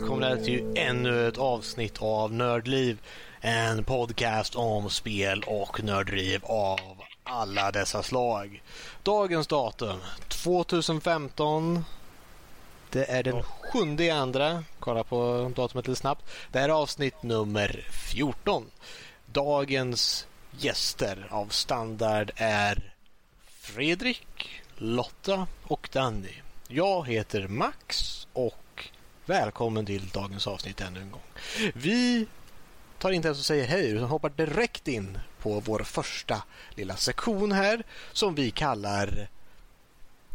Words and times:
välkomna 0.00 0.36
till 0.36 0.72
ännu 0.76 1.28
ett 1.28 1.38
avsnitt 1.38 2.02
av 2.02 2.32
Nördliv. 2.32 2.98
En 3.40 3.84
podcast 3.84 4.54
om 4.54 4.90
spel 4.90 5.44
och 5.46 5.84
nördriv 5.84 6.44
av 6.44 6.80
alla 7.22 7.70
dessa 7.72 8.02
slag. 8.02 8.62
Dagens 9.02 9.46
datum 9.46 10.00
2015. 10.28 11.84
Det 12.90 13.04
är 13.10 13.22
den 13.22 13.42
sjunde 13.42 14.04
i 14.04 14.10
andra. 14.10 14.64
Kolla 14.78 15.04
på 15.04 15.52
datumet 15.56 15.88
lite 15.88 16.00
snabbt. 16.00 16.24
Det 16.52 16.58
här 16.58 16.68
är 16.68 16.72
avsnitt 16.72 17.22
nummer 17.22 17.86
14. 17.90 18.64
Dagens 19.26 20.26
gäster 20.58 21.26
av 21.30 21.46
standard 21.46 22.30
är 22.36 22.94
Fredrik, 23.46 24.50
Lotta 24.76 25.46
och 25.66 25.88
Danny. 25.92 26.34
Jag 26.68 27.08
heter 27.08 27.48
Max 27.48 28.26
och 28.32 28.67
välkommen 29.28 29.86
till 29.86 30.08
dagens 30.08 30.46
avsnitt 30.46 30.80
ännu 30.80 31.00
en 31.00 31.10
gång. 31.10 31.20
Vi 31.74 32.26
tar 32.98 33.10
inte 33.10 33.28
ens 33.28 33.38
och 33.38 33.44
säger 33.44 33.66
hej 33.66 33.90
utan 33.90 34.08
hoppar 34.08 34.30
direkt 34.30 34.88
in 34.88 35.18
på 35.40 35.60
vår 35.60 35.78
första 35.78 36.42
lilla 36.74 36.96
sektion 36.96 37.52
här 37.52 37.82
som 38.12 38.34
vi 38.34 38.50
kallar 38.50 39.28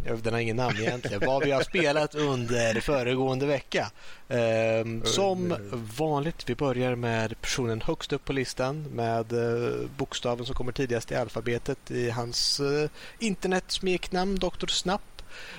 den 0.04 0.34
har 0.34 0.40
ingen 0.40 0.56
namn 0.56 0.78
egentligen. 0.80 1.22
Vad 1.26 1.44
vi 1.44 1.52
har 1.52 1.64
spelat 1.64 2.16
under 2.16 2.82
föregående 2.82 3.46
vecka. 3.46 3.92
Ehm, 4.30 5.06
som 5.06 5.56
vanligt, 5.98 6.50
vi 6.50 6.56
börjar 6.56 6.96
med 6.96 7.42
personen 7.42 7.82
högst 7.82 8.14
upp 8.14 8.26
på 8.26 8.34
listan 8.34 8.84
med 8.84 9.34
eh, 9.34 9.90
bokstaven 9.98 10.46
som 10.46 10.56
kommer 10.56 10.72
tidigast 10.72 11.12
i 11.12 11.16
alfabetet 11.16 11.92
i 11.92 12.10
hans 12.10 12.60
eh, 12.60 12.90
internetsmeknamn 13.20 14.36
Dr. 14.36 14.68
Snapp. 14.68 15.13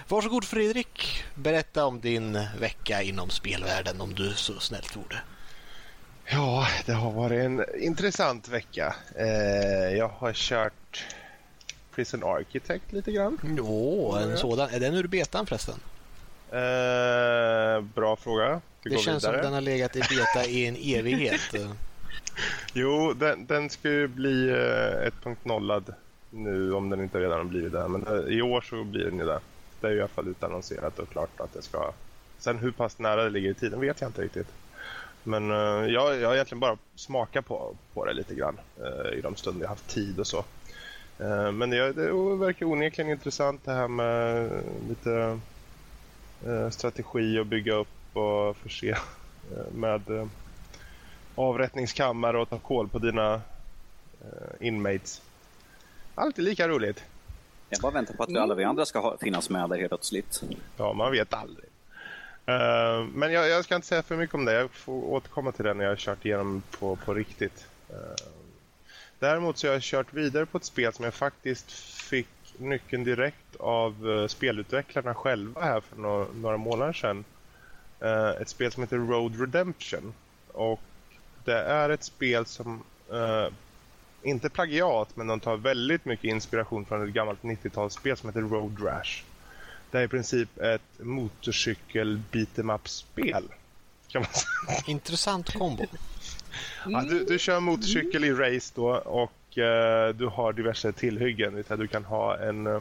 Varsågod 0.09 0.45
Fredrik, 0.45 1.25
berätta 1.35 1.87
om 1.87 2.01
din 2.01 2.39
vecka 2.61 3.03
inom 3.03 3.31
spelvärlden 3.31 4.01
om 4.01 4.15
du 4.15 4.33
så 4.35 4.61
snällt 4.61 4.97
vore. 4.97 5.21
Ja, 6.27 6.67
det 6.87 6.93
har 6.93 7.13
varit 7.13 7.45
en 7.45 7.65
intressant 7.79 8.49
vecka. 8.49 8.95
Eh, 9.17 9.97
jag 9.97 10.09
har 10.09 10.33
kört 10.33 11.05
Prison 11.95 12.25
Architect 12.25 12.93
lite 12.93 13.13
grann. 13.13 13.39
Jo, 13.57 14.13
en 14.23 14.37
sådan. 14.37 14.69
Är 14.71 14.81
den 14.81 14.95
ur 14.95 15.07
betan 15.07 15.47
förresten? 15.47 15.75
Eh, 16.51 17.81
bra 17.95 18.17
fråga. 18.17 18.61
Vi 18.83 18.91
det 18.91 18.99
känns 18.99 19.25
vidare. 19.25 19.37
som 19.37 19.45
den 19.45 19.53
har 19.53 19.61
legat 19.61 19.97
i 19.97 20.01
beta 20.01 20.49
i 20.49 20.67
en 20.67 20.77
evighet. 20.77 21.41
jo, 22.73 23.13
den, 23.13 23.47
den 23.47 23.71
ska 23.71 23.89
ju 23.89 24.09
bli 24.09 24.49
eh, 24.49 25.11
1.0 25.25 25.95
nu 26.31 26.73
om 26.75 26.91
den 26.91 27.01
inte 27.01 27.21
redan 27.21 27.39
har 27.39 27.45
blivit 27.45 27.73
det. 27.73 27.89
Men 27.89 28.07
eh, 28.07 28.35
i 28.35 28.43
år 28.43 28.61
så 28.61 28.85
blir 28.85 29.05
den 29.05 29.19
ju 29.19 29.25
det. 29.25 29.41
Det 29.85 29.91
är 29.91 29.97
i 29.97 30.01
alla 30.01 30.09
fall 30.09 30.29
utannonserat 30.29 30.99
och 30.99 31.09
klart 31.09 31.41
att 31.41 31.53
det 31.53 31.63
ska... 31.63 31.93
Sen 32.39 32.59
hur 32.59 32.73
pass 32.73 32.99
nära 32.99 33.25
det 33.25 33.31
ligger 33.31 33.51
i 33.51 33.55
tiden 33.55 33.81
vet 33.81 34.01
jag 34.01 34.09
inte 34.09 34.23
riktigt. 34.23 34.49
Men 35.23 35.51
uh, 35.51 35.93
jag, 35.93 36.21
jag 36.21 36.29
har 36.29 36.35
egentligen 36.35 36.61
bara 36.61 36.79
smakat 36.95 37.47
på, 37.47 37.77
på 37.95 38.05
det 38.05 38.13
lite 38.13 38.35
grann 38.35 38.61
uh, 38.81 39.19
i 39.19 39.21
de 39.21 39.37
stunder 39.37 39.63
jag 39.63 39.69
haft 39.69 39.89
tid 39.89 40.21
och 40.21 40.27
så. 40.27 40.45
Uh, 41.21 41.53
men 41.53 41.71
det, 41.71 41.93
det 41.93 42.13
verkar 42.37 42.67
onekligen 42.67 43.11
intressant 43.11 43.65
det 43.65 43.73
här 43.73 43.89
med 43.89 44.51
lite 44.89 45.41
strategi 46.73 47.39
och 47.39 47.47
bygga 47.47 47.75
upp 47.75 48.17
och 48.17 48.57
förse 48.57 48.97
med 49.73 50.31
avrättningskammare 51.35 52.39
och 52.39 52.51
ta 52.51 52.59
koll 52.59 52.89
på 52.89 52.99
dina 52.99 53.41
inmates. 54.61 55.23
Alltid 56.15 56.45
lika 56.45 56.69
roligt. 56.69 57.05
Jag 57.69 57.81
bara 57.81 57.93
väntar 57.93 58.15
på 58.15 58.23
att 58.23 58.31
vi 58.31 58.39
alla 58.39 58.55
vi 58.55 58.65
andra 58.65 58.87
ska 58.87 58.99
ha, 58.99 59.17
finnas 59.19 59.51
med 59.51 59.71
där 59.71 59.77
helt 59.77 59.91
plötsligt. 59.91 60.43
Ja, 60.77 60.93
man 60.93 61.13
vet 61.13 61.35
aldrig. 61.35 61.69
Uh, 62.49 63.07
men 63.15 63.33
jag, 63.33 63.49
jag, 63.49 63.65
ska 63.65 63.75
inte 63.75 63.87
säga 63.87 64.03
för 64.03 64.17
mycket 64.17 64.35
om 64.35 64.45
det. 64.45 64.53
Jag 64.53 64.71
får 64.71 65.05
återkomma 65.05 65.53
till 65.53 65.65
det 65.65 65.75
när 65.75 65.85
jag 65.85 65.91
har 65.91 65.97
kört 65.97 66.25
igenom 66.25 66.63
på, 66.79 66.97
på 66.97 67.15
riktigt. 67.15 67.67
Uh, 67.91 67.97
däremot 69.19 69.59
så 69.59 69.67
har 69.67 69.73
jag 69.73 69.83
kört 69.83 70.13
vidare 70.13 70.47
på 70.47 70.59
ett 70.59 70.65
spel 70.65 70.93
som 70.93 71.05
jag 71.05 71.15
faktiskt 71.15 71.73
fick 72.03 72.29
nyckeln 72.59 73.05
direkt 73.05 73.57
av 73.61 74.07
uh, 74.07 74.27
spelutvecklarna 74.27 75.15
själva 75.15 75.61
här 75.61 75.81
för 75.81 75.97
några, 75.97 76.27
några 76.35 76.57
månader 76.57 76.93
sedan. 76.93 77.25
ett 78.41 78.49
spel 78.49 78.73
som 78.73 78.83
heter 78.83 78.97
Road 78.97 79.41
Redemption. 79.41 80.15
Och 80.53 80.81
det 81.45 81.59
är 81.59 81.91
ett 81.91 82.05
spel 82.05 82.47
som 82.47 82.83
inte 84.25 84.49
plagiat, 84.49 85.17
men 85.17 85.27
de 85.27 85.41
tar 85.41 85.57
väldigt 85.57 86.05
mycket 86.05 86.25
inspiration 86.25 86.85
från 86.85 87.09
ett 87.09 87.15
gammalt 87.15 87.43
90-talsspel 87.43 88.15
som 88.15 88.29
heter 88.29 88.41
Road 88.41 88.83
Rash. 88.83 89.23
Det 89.91 89.99
är 89.99 90.03
i 90.03 90.09
princip 90.09 90.59
ett 90.59 90.83
motorcykel 90.99 92.23
beat'em 92.33 92.75
up-spel. 92.75 93.45
Kan 94.09 94.23
man 94.23 94.31
säga. 94.33 94.83
Intressant 94.87 95.53
kombo. 95.55 95.87
Ja, 96.87 97.01
du, 97.01 97.25
du 97.25 97.39
kör 97.39 97.61
motorcykel 97.61 98.25
i 98.25 98.33
race 98.33 98.73
då 98.75 98.89
och 98.95 99.59
uh, 99.59 100.17
du 100.17 100.27
har 100.27 100.53
diverse 100.53 100.93
tillhyggen. 100.93 101.65
Du 101.69 101.87
kan 101.87 102.05
ha 102.05 102.39
en 102.39 102.67
uh, 102.67 102.81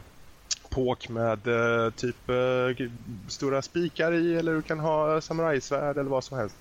påk 0.69 1.09
med 1.09 1.47
uh, 1.47 1.89
typ 1.89 2.29
uh, 2.29 2.89
stora 3.27 3.61
spikar 3.61 4.13
i 4.13 4.35
eller 4.35 4.53
du 4.53 4.61
kan 4.61 4.79
ha 4.79 5.21
samurajsvärd 5.21 5.97
eller 5.97 6.09
vad 6.09 6.23
som 6.23 6.37
helst. 6.37 6.55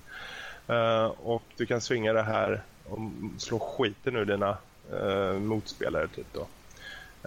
och 1.17 1.43
du 1.57 1.65
kan 1.65 1.81
svinga 1.81 2.13
det 2.13 2.23
här 2.23 2.63
och 2.83 2.99
slå 3.37 3.59
skiten 3.59 4.15
ur 4.15 4.25
dina 4.25 4.57
uh, 4.91 5.39
motspelare 5.39 6.07
typ 6.07 6.27
då. 6.33 6.47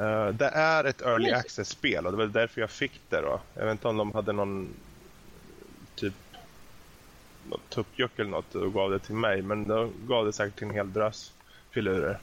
Uh, 0.03 0.28
det 0.28 0.49
är 0.49 0.84
ett 0.84 1.03
early 1.03 1.31
access-spel 1.31 2.06
och 2.06 2.12
det 2.12 2.19
var 2.19 2.27
därför 2.27 2.61
jag 2.61 2.71
fick 2.71 3.00
det 3.09 3.21
då. 3.21 3.41
Jag 3.55 3.65
vet 3.65 3.72
inte 3.72 3.89
om 3.89 3.97
de 3.97 4.12
hade 4.12 4.33
någon 4.33 4.69
typ 5.95 6.15
något 7.50 7.71
tuppjuck 7.71 8.19
eller 8.19 8.31
något 8.31 8.55
och 8.55 8.75
gav 8.75 8.91
det 8.91 8.99
till 8.99 9.15
mig 9.15 9.43
men 9.43 9.69
de 9.69 9.93
gav 10.09 10.27
det 10.27 10.33
säkert 10.33 10.59
till 10.59 10.66
en 10.66 10.75
hel 10.75 10.93
drös 10.93 11.33
filurer. 11.71 12.19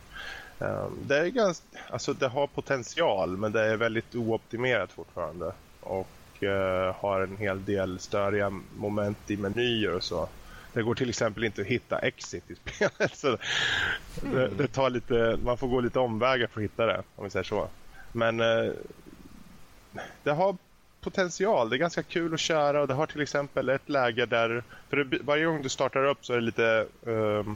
Uh, 0.61 0.87
det 1.05 1.17
är 1.17 1.27
ganska, 1.27 1.65
alltså 1.89 2.13
det 2.13 2.27
har 2.27 2.47
potential 2.47 3.37
men 3.37 3.51
det 3.51 3.61
är 3.61 3.77
väldigt 3.77 4.15
ooptimerat 4.15 4.91
fortfarande 4.91 5.53
och 5.79 6.07
uh, 6.43 6.95
har 6.95 7.21
en 7.21 7.37
hel 7.37 7.65
del 7.65 7.99
störiga 7.99 8.49
moment 8.75 9.31
i 9.31 9.37
menyer 9.37 9.93
och 9.93 10.03
så. 10.03 10.29
Det 10.73 10.83
går 10.83 10.95
till 10.95 11.09
exempel 11.09 11.43
inte 11.43 11.61
att 11.61 11.67
hitta 11.67 11.99
exit 11.99 12.51
i 12.51 12.55
spelet. 12.55 13.15
Så 13.17 13.37
det, 14.21 14.47
det, 14.47 14.67
tar 14.67 14.89
lite, 14.89 15.39
man 15.43 15.57
får 15.57 15.67
gå 15.67 15.79
lite 15.79 15.99
omvägar 15.99 16.47
för 16.47 16.59
att 16.59 16.63
hitta 16.63 16.85
det, 16.85 17.03
om 17.15 17.23
vi 17.23 17.29
säger 17.29 17.43
så. 17.43 17.69
Men 18.11 18.39
eh, 18.39 18.71
det 20.23 20.31
har 20.31 20.57
potential. 21.01 21.69
Det 21.69 21.75
är 21.75 21.77
ganska 21.77 22.03
kul 22.03 22.33
att 22.33 22.39
köra 22.39 22.81
och 22.81 22.87
det 22.87 22.93
har 22.93 23.05
till 23.05 23.21
exempel 23.21 23.69
ett 23.69 23.89
läge 23.89 24.25
där... 24.25 24.63
För 24.89 24.97
det, 24.97 25.19
varje 25.21 25.45
gång 25.45 25.61
du 25.61 25.69
startar 25.69 26.05
upp 26.05 26.25
så 26.25 26.33
är 26.33 26.37
det 26.37 26.43
lite 26.43 26.87
eh, 27.07 27.53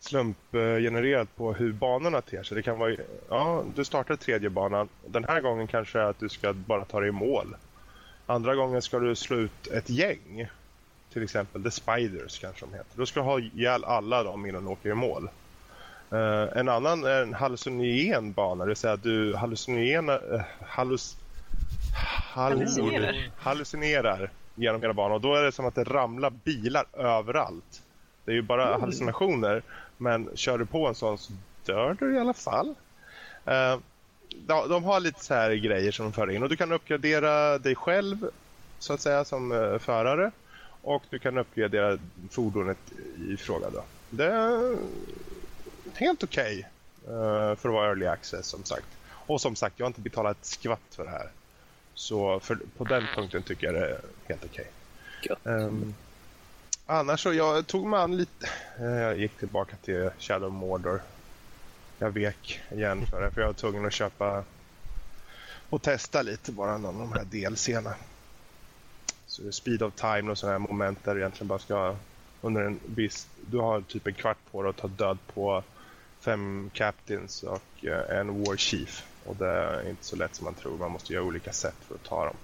slumpgenererat 0.00 1.36
på 1.36 1.52
hur 1.52 1.72
banorna 1.72 2.20
ter 2.20 2.42
sig. 2.42 2.54
Det 2.54 2.62
kan 2.62 2.78
vara, 2.78 2.96
ja, 3.28 3.64
du 3.74 3.84
startar 3.84 4.16
tredje 4.16 4.50
banan. 4.50 4.88
Den 5.06 5.24
här 5.24 5.40
gången 5.40 5.66
kanske 5.66 5.98
är 5.98 6.04
att 6.04 6.18
du 6.18 6.28
ska 6.28 6.52
bara 6.52 6.84
ta 6.84 7.00
dig 7.00 7.08
i 7.08 7.12
mål. 7.12 7.56
Andra 8.26 8.54
gången 8.54 8.82
ska 8.82 8.98
du 8.98 9.14
slå 9.14 9.36
ut 9.36 9.66
ett 9.66 9.90
gäng 9.90 10.48
till 11.12 11.22
exempel 11.22 11.62
The 11.62 11.70
Spiders 11.70 12.38
kanske 12.38 12.66
de 12.66 12.72
heter. 12.72 12.90
Då 12.94 13.06
ska 13.06 13.20
du 13.20 13.26
ha 13.26 13.40
ihjäl 13.40 13.84
alla 13.84 14.22
dem 14.22 14.46
innan 14.46 14.64
du 14.64 14.70
åker 14.70 14.90
i 14.90 14.94
mål. 14.94 15.28
Uh, 16.12 16.58
en 16.58 16.68
annan 16.68 17.04
är 17.04 17.22
en 17.22 17.34
hallucinogen 17.34 18.32
bana, 18.32 18.64
det 18.64 18.68
vill 18.68 18.76
säga 18.76 18.92
att 18.92 19.02
du 19.02 19.36
hallucinerar, 19.36 20.34
uh, 20.34 20.40
hallus, 20.66 21.16
hallucinerar. 22.34 23.30
hallucinerar 23.36 24.30
genom 24.54 24.80
hela 24.80 24.94
banan. 24.94 25.12
Och 25.12 25.20
då 25.20 25.34
är 25.34 25.42
det 25.42 25.52
som 25.52 25.66
att 25.66 25.74
det 25.74 25.84
ramlar 25.84 26.30
bilar 26.30 26.84
överallt. 26.92 27.82
Det 28.24 28.30
är 28.30 28.34
ju 28.34 28.42
bara 28.42 28.68
mm. 28.68 28.80
hallucinationer, 28.80 29.62
men 29.96 30.30
kör 30.34 30.58
du 30.58 30.66
på 30.66 30.86
en 30.86 30.94
sån 30.94 31.18
så 31.18 31.32
dör 31.64 31.96
du 32.00 32.14
i 32.14 32.18
alla 32.18 32.34
fall. 32.34 32.74
Uh, 33.48 33.78
de, 34.46 34.68
de, 34.68 34.84
har 34.84 35.00
lite 35.00 35.24
så 35.24 35.34
här 35.34 35.54
grejer 35.54 35.92
som 35.92 36.04
de 36.04 36.12
för 36.12 36.30
in 36.30 36.42
och 36.42 36.48
du 36.48 36.56
kan 36.56 36.72
uppgradera 36.72 37.58
dig 37.58 37.74
själv 37.74 38.26
så 38.78 38.92
att 38.92 39.00
säga 39.00 39.24
som 39.24 39.78
förare 39.82 40.30
och 40.82 41.02
du 41.10 41.18
kan 41.18 41.38
uppgradera 41.38 41.98
fordonet 42.30 42.78
i 43.16 43.36
fråga. 43.36 43.70
Då. 43.70 43.84
Det 44.10 44.24
är 44.24 44.76
helt 45.94 46.24
okej 46.24 46.68
okay, 47.02 47.14
uh, 47.14 47.50
eh, 47.50 47.56
för 47.56 47.68
att 47.68 47.74
vara 47.74 47.88
early 47.88 48.06
access 48.06 48.46
som 48.46 48.64
sagt. 48.64 48.86
Och 49.08 49.40
som 49.40 49.56
sagt, 49.56 49.78
jag 49.78 49.86
har 49.86 49.90
inte 49.90 50.00
betalat 50.00 50.36
ett 50.40 50.46
skvatt 50.46 50.80
för 50.90 51.04
det 51.04 51.10
här. 51.10 51.30
Så 51.94 52.40
för, 52.40 52.58
på 52.76 52.84
den 52.84 53.04
punkten 53.14 53.42
tycker 53.42 53.66
jag 53.66 53.74
det 53.74 53.90
är 53.90 54.00
helt 54.28 54.44
okej. 54.44 54.70
Okay. 55.24 55.54
Um, 55.54 55.82
ehm, 55.82 55.94
annars 56.86 57.22
så, 57.22 57.32
jag 57.32 57.66
tog 57.66 57.86
mig 57.86 58.00
an 58.00 58.16
lite... 58.16 58.48
Uh, 58.80 58.86
jag 58.86 59.18
gick 59.18 59.38
tillbaka 59.38 59.76
till 59.76 60.10
Shadow 60.18 60.52
Mordor. 60.52 61.02
Jag 61.98 62.10
vek 62.10 62.60
igen 62.70 63.06
för 63.06 63.22
det, 63.22 63.30
för 63.30 63.40
jag 63.40 63.48
var 63.48 63.54
tvungen 63.54 63.86
att 63.86 63.92
köpa 63.92 64.44
och 65.70 65.82
testa 65.82 66.22
lite 66.22 66.52
bara 66.52 66.78
någon 66.78 67.00
av 67.00 67.08
de 67.08 67.12
här 67.12 67.24
delserna 67.24 67.94
speed 69.50 69.82
of 69.82 69.94
time 69.94 70.30
och 70.30 70.38
sådana 70.38 70.58
här 70.58 70.68
moment 70.68 71.04
där 71.04 71.14
du 71.14 71.20
egentligen 71.20 71.48
bara 71.48 71.58
ska 71.58 71.96
under 72.40 72.62
en 72.62 72.80
viss... 72.86 73.28
Du 73.50 73.58
har 73.58 73.80
typ 73.80 74.06
en 74.06 74.14
kvart 74.14 74.38
på 74.50 74.62
dig 74.62 74.70
att 74.70 74.76
ta 74.76 74.88
död 74.88 75.18
på 75.34 75.62
fem 76.20 76.70
captains 76.74 77.42
och 77.42 77.84
eh, 77.84 78.18
en 78.18 78.44
war 78.44 78.56
chief. 78.56 79.06
Och 79.24 79.36
det 79.36 79.48
är 79.48 79.88
inte 79.90 80.04
så 80.04 80.16
lätt 80.16 80.34
som 80.34 80.44
man 80.44 80.54
tror. 80.54 80.78
Man 80.78 80.90
måste 80.90 81.12
göra 81.12 81.24
olika 81.24 81.52
sätt 81.52 81.76
för 81.88 81.94
att 81.94 82.04
ta 82.04 82.24
dem. 82.24 82.36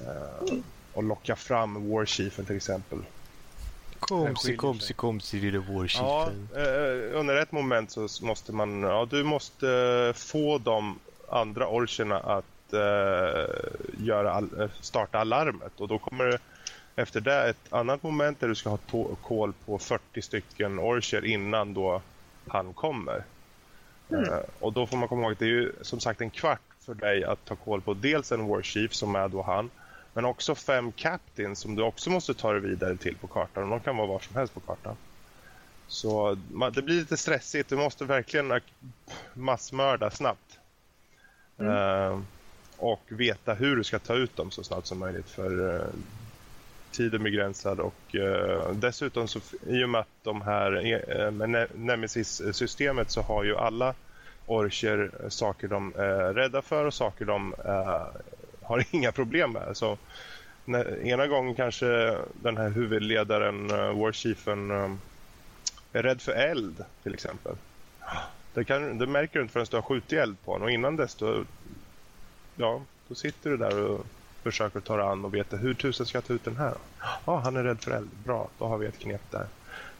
Uh, 0.00 0.60
och 0.92 1.02
locka 1.02 1.36
fram 1.36 1.90
Warchiefen 1.90 2.44
till 2.44 2.56
exempel. 2.56 2.98
Komsi, 3.98 4.56
komsi, 4.56 4.94
komsi, 4.94 5.40
lille 5.40 5.62
Ja, 5.68 5.72
Warchiefen. 5.72 6.48
eh, 6.54 7.18
under 7.18 7.36
ett 7.36 7.52
moment 7.52 7.90
så 7.90 8.08
måste 8.22 8.52
man, 8.52 8.82
ja 8.82 9.06
du 9.10 9.24
måste 9.24 9.68
eh, 10.08 10.12
få 10.12 10.58
de 10.58 10.98
andra 11.28 11.68
orcherna 11.68 12.18
att 12.20 12.44
eh, 12.72 13.46
göra 13.98 14.32
all, 14.32 14.60
eh, 14.60 14.68
starta 14.80 15.18
alarmet 15.18 15.80
och 15.80 15.88
då 15.88 15.98
kommer 15.98 16.24
det 16.24 16.38
efter 16.96 17.20
det 17.20 17.48
ett 17.48 17.72
annat 17.72 18.02
moment 18.02 18.40
där 18.40 18.48
du 18.48 18.54
ska 18.54 18.70
ha 18.70 18.78
koll 19.22 19.52
på 19.66 19.78
40 19.78 20.22
stycken 20.22 20.78
orcher 20.78 21.24
innan 21.24 21.74
då 21.74 22.02
han 22.48 22.72
kommer. 22.72 23.24
Eh, 24.12 24.38
och 24.60 24.72
då 24.72 24.86
får 24.86 24.96
man 24.96 25.08
komma 25.08 25.22
ihåg 25.22 25.32
att 25.32 25.38
det 25.38 25.44
är 25.44 25.48
ju 25.48 25.72
som 25.82 26.00
sagt 26.00 26.20
en 26.20 26.30
kvart 26.30 26.60
för 26.80 26.94
dig 26.94 27.24
att 27.24 27.44
ta 27.44 27.56
koll 27.56 27.80
på 27.80 27.94
dels 27.94 28.32
en 28.32 28.46
warchief 28.46 28.94
som 28.94 29.14
är 29.14 29.28
då 29.28 29.42
han 29.42 29.70
men 30.12 30.24
också 30.24 30.54
fem 30.54 30.92
captains 30.92 31.58
som 31.58 31.74
du 31.76 31.82
också 31.82 32.10
måste 32.10 32.34
ta 32.34 32.52
dig 32.52 32.60
vidare 32.60 32.96
till 32.96 33.16
på 33.16 33.26
kartan. 33.26 33.64
Och 33.64 33.70
de 33.70 33.80
kan 33.80 33.96
vara 33.96 34.06
var 34.06 34.18
som 34.18 34.36
helst 34.36 34.54
på 34.54 34.60
kartan. 34.60 34.96
Så 35.86 36.34
det 36.72 36.82
blir 36.82 36.94
lite 37.00 37.16
stressigt. 37.16 37.68
Du 37.68 37.76
måste 37.76 38.04
verkligen 38.04 38.52
ak- 38.52 38.72
massmörda 39.34 40.10
snabbt. 40.10 40.58
Eh, 41.58 42.20
och 42.80 43.00
veta 43.08 43.54
hur 43.54 43.76
du 43.76 43.84
ska 43.84 43.98
ta 43.98 44.14
ut 44.14 44.36
dem 44.36 44.50
så 44.50 44.64
snabbt 44.64 44.86
som 44.86 44.98
möjligt. 44.98 45.30
För 45.30 45.76
eh, 45.76 45.86
tiden 46.92 47.22
begränsad 47.22 47.80
och 47.80 48.14
eh, 48.14 48.72
dessutom 48.72 49.28
så 49.28 49.40
i 49.66 49.84
och 49.84 49.88
med 49.88 50.00
att 50.00 50.24
de 50.24 50.42
här 50.42 50.72
eh, 50.76 51.30
med 51.30 51.48
Ne- 51.48 51.68
Nemesis-systemet 51.74 53.10
så 53.10 53.22
har 53.22 53.44
ju 53.44 53.56
alla 53.56 53.94
orcher 54.46 55.10
saker 55.28 55.68
de 55.68 55.94
är 55.96 56.34
rädda 56.34 56.62
för 56.62 56.84
och 56.84 56.94
saker 56.94 57.24
de 57.24 57.54
eh, 57.64 58.06
har 58.62 58.84
inga 58.94 59.12
problem 59.12 59.52
med. 59.52 59.76
Så 59.76 59.98
när, 60.64 61.06
ena 61.06 61.26
gången 61.26 61.54
kanske 61.54 62.16
den 62.42 62.56
här 62.56 62.70
huvudledaren, 62.70 63.70
eh, 63.70 63.98
warchiefen, 63.98 64.70
eh, 64.70 64.90
är 65.92 66.02
rädd 66.02 66.20
för 66.20 66.32
eld 66.32 66.84
till 67.02 67.14
exempel. 67.14 67.56
Det, 68.54 68.64
kan, 68.64 68.98
det 68.98 69.06
märker 69.06 69.34
du 69.34 69.40
inte 69.42 69.52
förrän 69.52 69.66
du 69.70 69.76
har 69.76 69.82
skjutit 69.82 70.12
eld 70.12 70.36
på 70.44 70.52
honom 70.52 70.64
och 70.64 70.70
innan 70.70 70.96
dess 70.96 71.14
då, 71.14 71.44
ja, 72.60 72.82
då 73.08 73.14
sitter 73.14 73.50
du 73.50 73.56
där 73.56 73.84
och 73.84 74.06
försöker 74.42 74.80
ta 74.80 74.96
dig 74.96 75.06
an 75.06 75.24
och 75.24 75.34
veta 75.34 75.56
hur 75.56 75.74
tusen 75.74 76.06
ska 76.06 76.16
jag 76.16 76.24
ta 76.24 76.32
ut 76.32 76.44
den 76.44 76.56
här? 76.56 76.74
Ja, 77.24 77.36
han 77.36 77.56
är 77.56 77.64
rädd 77.64 77.80
för 77.80 77.90
eld. 77.90 78.10
Bra, 78.24 78.48
då 78.58 78.64
har 78.64 78.78
vi 78.78 78.86
ett 78.86 78.98
knep 78.98 79.30
där. 79.30 79.46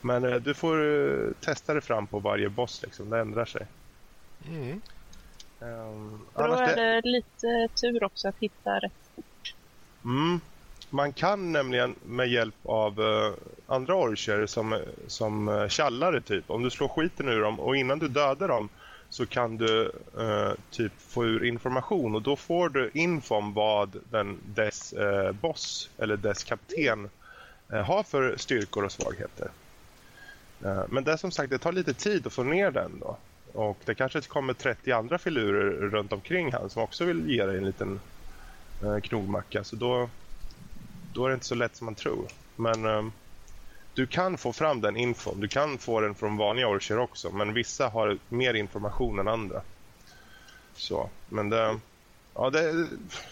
Men 0.01 0.25
eh, 0.25 0.35
du 0.35 0.55
får 0.55 0.85
eh, 0.85 1.33
testa 1.41 1.73
dig 1.73 1.83
fram 1.83 2.07
på 2.07 2.19
varje 2.19 2.49
boss 2.49 2.83
liksom. 2.83 3.11
Det 3.11 3.21
ändrar 3.21 3.45
sig. 3.45 3.67
Mm. 4.49 4.81
Um, 5.61 6.21
Då 6.35 6.43
är 6.43 6.77
det 6.77 7.09
lite 7.09 7.69
tur 7.81 8.05
också 8.05 8.29
att 8.29 8.39
hitta 8.39 8.79
rätt. 8.79 9.25
Mm. 10.05 10.41
Man 10.91 11.12
kan 11.12 11.53
nämligen 11.53 11.95
med 12.07 12.29
hjälp 12.29 12.55
av 12.62 13.01
eh, 13.01 13.33
andra 13.67 13.95
orcher 13.95 14.47
som, 14.47 14.81
som 15.07 15.49
uh, 15.49 16.21
typ. 16.21 16.51
Om 16.51 16.62
du 16.62 16.71
slår 16.71 16.89
skiten 16.89 17.29
ur 17.29 17.41
dem 17.41 17.61
och 17.61 17.77
innan 17.77 17.99
du 17.99 18.09
dödar 18.09 18.49
dem 18.49 18.69
så 19.11 19.27
kan 19.27 19.57
du 19.57 19.93
eh, 20.19 20.53
typ 20.71 20.93
få 20.99 21.25
ur 21.25 21.45
information 21.45 22.15
och 22.15 22.23
då 22.23 22.37
får 22.37 22.69
du 22.69 22.91
info 22.95 23.35
om 23.35 23.55
vad 23.55 23.97
den, 24.11 24.39
dess 24.47 24.93
eh, 24.93 25.33
boss 25.33 25.91
eller 25.99 26.17
dess 26.17 26.45
kapten 26.45 27.09
eh, 27.73 27.83
har 27.83 28.03
för 28.03 28.37
styrkor 28.37 28.85
och 28.85 28.93
svagheter. 28.93 29.51
Eh, 30.65 30.83
men 30.89 31.05
det 31.05 31.19
som 31.19 31.31
sagt, 31.31 31.51
det 31.51 31.59
tar 31.59 31.73
lite 31.73 31.95
tid 31.95 32.27
att 32.27 32.33
få 32.33 32.43
ner 32.43 32.71
den 32.71 33.01
då. 33.01 33.17
Och 33.53 33.79
det 33.85 33.95
kanske 33.95 34.21
kommer 34.21 34.55
30 34.55 34.93
andra 34.93 35.19
filurer 35.19 35.71
runt 35.71 36.12
omkring 36.12 36.53
han 36.53 36.71
som 36.71 36.83
också 36.83 37.05
vill 37.05 37.31
ge 37.31 37.47
dig 37.47 37.59
en 37.59 37.65
liten 37.65 38.01
eh, 38.83 38.99
knogmacka. 38.99 39.65
Så 39.65 39.77
då, 39.77 40.09
då 41.15 41.25
är 41.25 41.29
det 41.29 41.35
inte 41.35 41.47
så 41.47 41.55
lätt 41.55 41.77
som 41.77 41.85
man 41.85 41.95
tror. 41.95 42.27
Men 42.57 42.85
eh, 42.85 43.03
du 43.95 44.07
kan 44.07 44.39
få 44.39 44.53
fram 44.53 44.81
den 44.81 44.97
infon. 44.97 45.41
Du 45.41 45.49
kan 45.49 45.79
få 45.79 46.01
den 46.01 46.15
från 46.15 46.37
vanliga 46.37 46.69
orcher 46.69 46.99
också. 46.99 47.31
Men 47.31 47.53
vissa 47.53 47.89
har 47.89 48.19
mer 48.29 48.55
information 48.55 49.19
än 49.19 49.29
andra. 49.29 49.63
Så, 50.75 51.11
men 51.29 51.51
det, 51.51 51.79
ja, 52.35 52.51
det, 52.51 52.87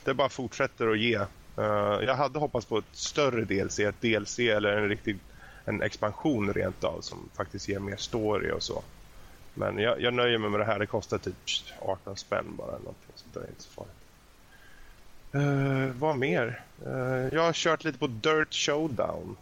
det 0.04 0.14
bara 0.14 0.28
fortsätter 0.28 0.88
att 0.88 0.98
ge. 0.98 1.18
Uh, 1.58 2.04
jag 2.06 2.14
hade 2.14 2.38
hoppats 2.38 2.66
på 2.66 2.78
ett 2.78 2.84
större 2.92 3.44
DLC, 3.44 3.78
ett 3.78 4.00
DLC 4.00 4.38
eller 4.38 4.76
en 4.76 4.88
riktig 4.88 5.18
en 5.64 5.82
expansion 5.82 6.52
rent 6.52 6.84
av 6.84 7.00
som 7.00 7.28
faktiskt 7.34 7.68
ger 7.68 7.78
mer 7.78 7.96
story 7.96 8.50
och 8.50 8.62
så. 8.62 8.82
Men 9.54 9.78
jag, 9.78 10.00
jag 10.00 10.14
nöjer 10.14 10.38
mig 10.38 10.50
med 10.50 10.60
det 10.60 10.64
här. 10.64 10.78
Det 10.78 10.86
kostar 10.86 11.18
typ 11.18 11.34
18 11.78 12.16
spänn 12.16 12.54
bara. 12.56 12.68
Eller 12.68 12.78
någonting, 12.78 13.12
så 13.14 13.24
det 13.32 13.40
är 13.40 13.48
inte 13.48 13.62
så 13.62 13.70
farligt. 13.70 13.94
Uh, 15.34 15.92
vad 15.98 16.16
mer? 16.16 16.64
Uh, 16.86 17.34
jag 17.34 17.42
har 17.42 17.52
kört 17.52 17.84
lite 17.84 17.98
på 17.98 18.06
Dirt 18.06 18.54
Showdown. 18.54 19.36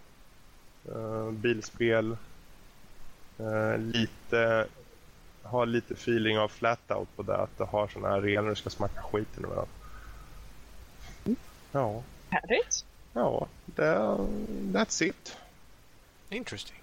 Uh, 0.89 1.31
bilspel. 1.31 2.17
Uh, 3.41 3.79
lite 3.79 4.67
har 5.43 5.67
lite 5.67 5.95
feeling 5.95 6.39
av 6.39 6.49
flatout 6.49 7.17
på 7.17 7.23
det. 7.23 7.37
Att 7.37 7.59
det 7.59 7.65
har 7.65 7.89
såna 7.89 8.09
här 8.09 8.17
arenor 8.17 8.51
du 8.51 8.57
ska 8.57 8.71
smacka 8.71 9.03
skiten 9.03 9.45
ur 9.45 9.49
varandra. 9.49 9.73
Ja, 11.73 12.03
Härligt. 12.31 12.85
ja. 13.13 13.47
Det, 13.67 13.97
that's 14.73 15.03
it. 15.03 15.37
Interesting. 16.31 16.83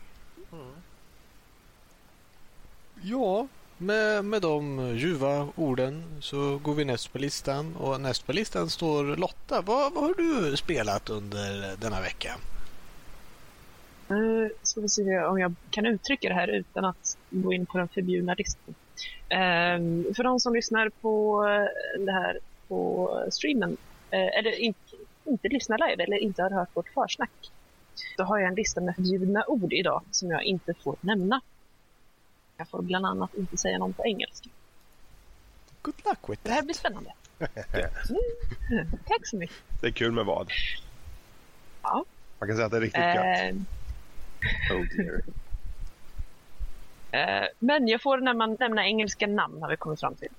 Ja, 3.01 3.47
med, 3.77 4.25
med 4.25 4.41
de 4.41 4.79
ljuva 4.97 5.47
orden 5.55 6.03
så 6.19 6.57
går 6.57 6.73
vi 6.73 6.85
näst 6.85 7.13
på 7.13 7.17
listan. 7.19 7.75
Och 7.75 8.01
näst 8.01 8.25
på 8.25 8.33
listan 8.33 8.69
står 8.69 9.15
Lotta. 9.15 9.61
Vad, 9.61 9.93
vad 9.93 10.03
har 10.03 10.13
du 10.13 10.57
spelat 10.57 11.09
under 11.09 11.75
denna 11.77 12.01
vecka? 12.01 12.35
Nu 14.07 14.51
ska 14.63 14.81
vi 14.81 14.89
se 14.89 15.19
om 15.19 15.39
jag 15.39 15.53
kan 15.69 15.85
uttrycka 15.85 16.27
det 16.29 16.35
här 16.35 16.47
utan 16.47 16.85
att 16.85 17.17
gå 17.29 17.53
in 17.53 17.65
på 17.65 17.77
den 17.77 17.87
förbjudna 17.87 18.33
listan. 18.33 18.75
Ehm, 19.29 20.05
för 20.15 20.23
de 20.23 20.39
som 20.39 20.53
lyssnar 20.55 20.89
på 20.89 21.43
det 21.99 22.11
här 22.11 22.39
på 22.67 23.09
streamen, 23.31 23.77
eh, 24.11 24.37
eller 24.37 24.59
inte, 24.59 24.79
inte 25.25 25.47
lyssnar 25.47 25.89
live 25.89 26.03
eller 26.03 26.17
inte 26.17 26.41
har 26.43 26.49
hört 26.49 26.69
vårt 26.73 26.89
försnack, 26.89 27.51
så 28.17 28.23
har 28.23 28.37
jag 28.39 28.47
en 28.47 28.55
lista 28.55 28.81
med 28.81 28.95
förbjudna 28.95 29.43
ord 29.47 29.73
idag 29.73 30.01
som 30.11 30.31
jag 30.31 30.43
inte 30.43 30.73
får 30.83 30.95
nämna. 31.01 31.41
Jag 32.57 32.67
får 32.69 32.81
bland 32.81 33.05
annat 33.05 33.33
inte 33.35 33.57
säga 33.57 33.77
någon 33.77 33.93
på 33.93 34.05
engelska. 34.05 34.49
Good 35.81 35.95
luck 36.05 36.29
with 36.29 36.41
Det 36.43 36.49
här 36.49 36.55
that. 36.57 36.65
blir 36.65 36.75
spännande. 36.75 37.13
Mm. 38.71 38.85
Tack 39.07 39.27
så 39.27 39.37
mycket. 39.37 39.55
Det 39.81 39.87
är 39.87 39.91
kul 39.91 40.11
med 40.11 40.25
vad? 40.25 40.47
Ja. 41.83 42.05
Man 42.39 42.47
kan 42.49 42.55
säga 42.55 42.65
att 42.65 42.71
det 42.71 42.77
är 42.77 42.81
riktigt 42.81 43.01
gött. 43.03 43.25
Ehm, 43.41 43.65
Oh 44.71 44.85
dear. 44.97 45.21
Eh, 47.11 47.47
Men 47.59 47.87
jag 47.87 48.01
får 48.01 48.17
nämna, 48.17 48.45
nämna 48.47 48.85
engelska 48.87 49.27
namn 49.27 49.61
har 49.61 49.69
vi 49.69 49.77
kommit 49.77 49.99
fram 49.99 50.15
till. 50.15 50.29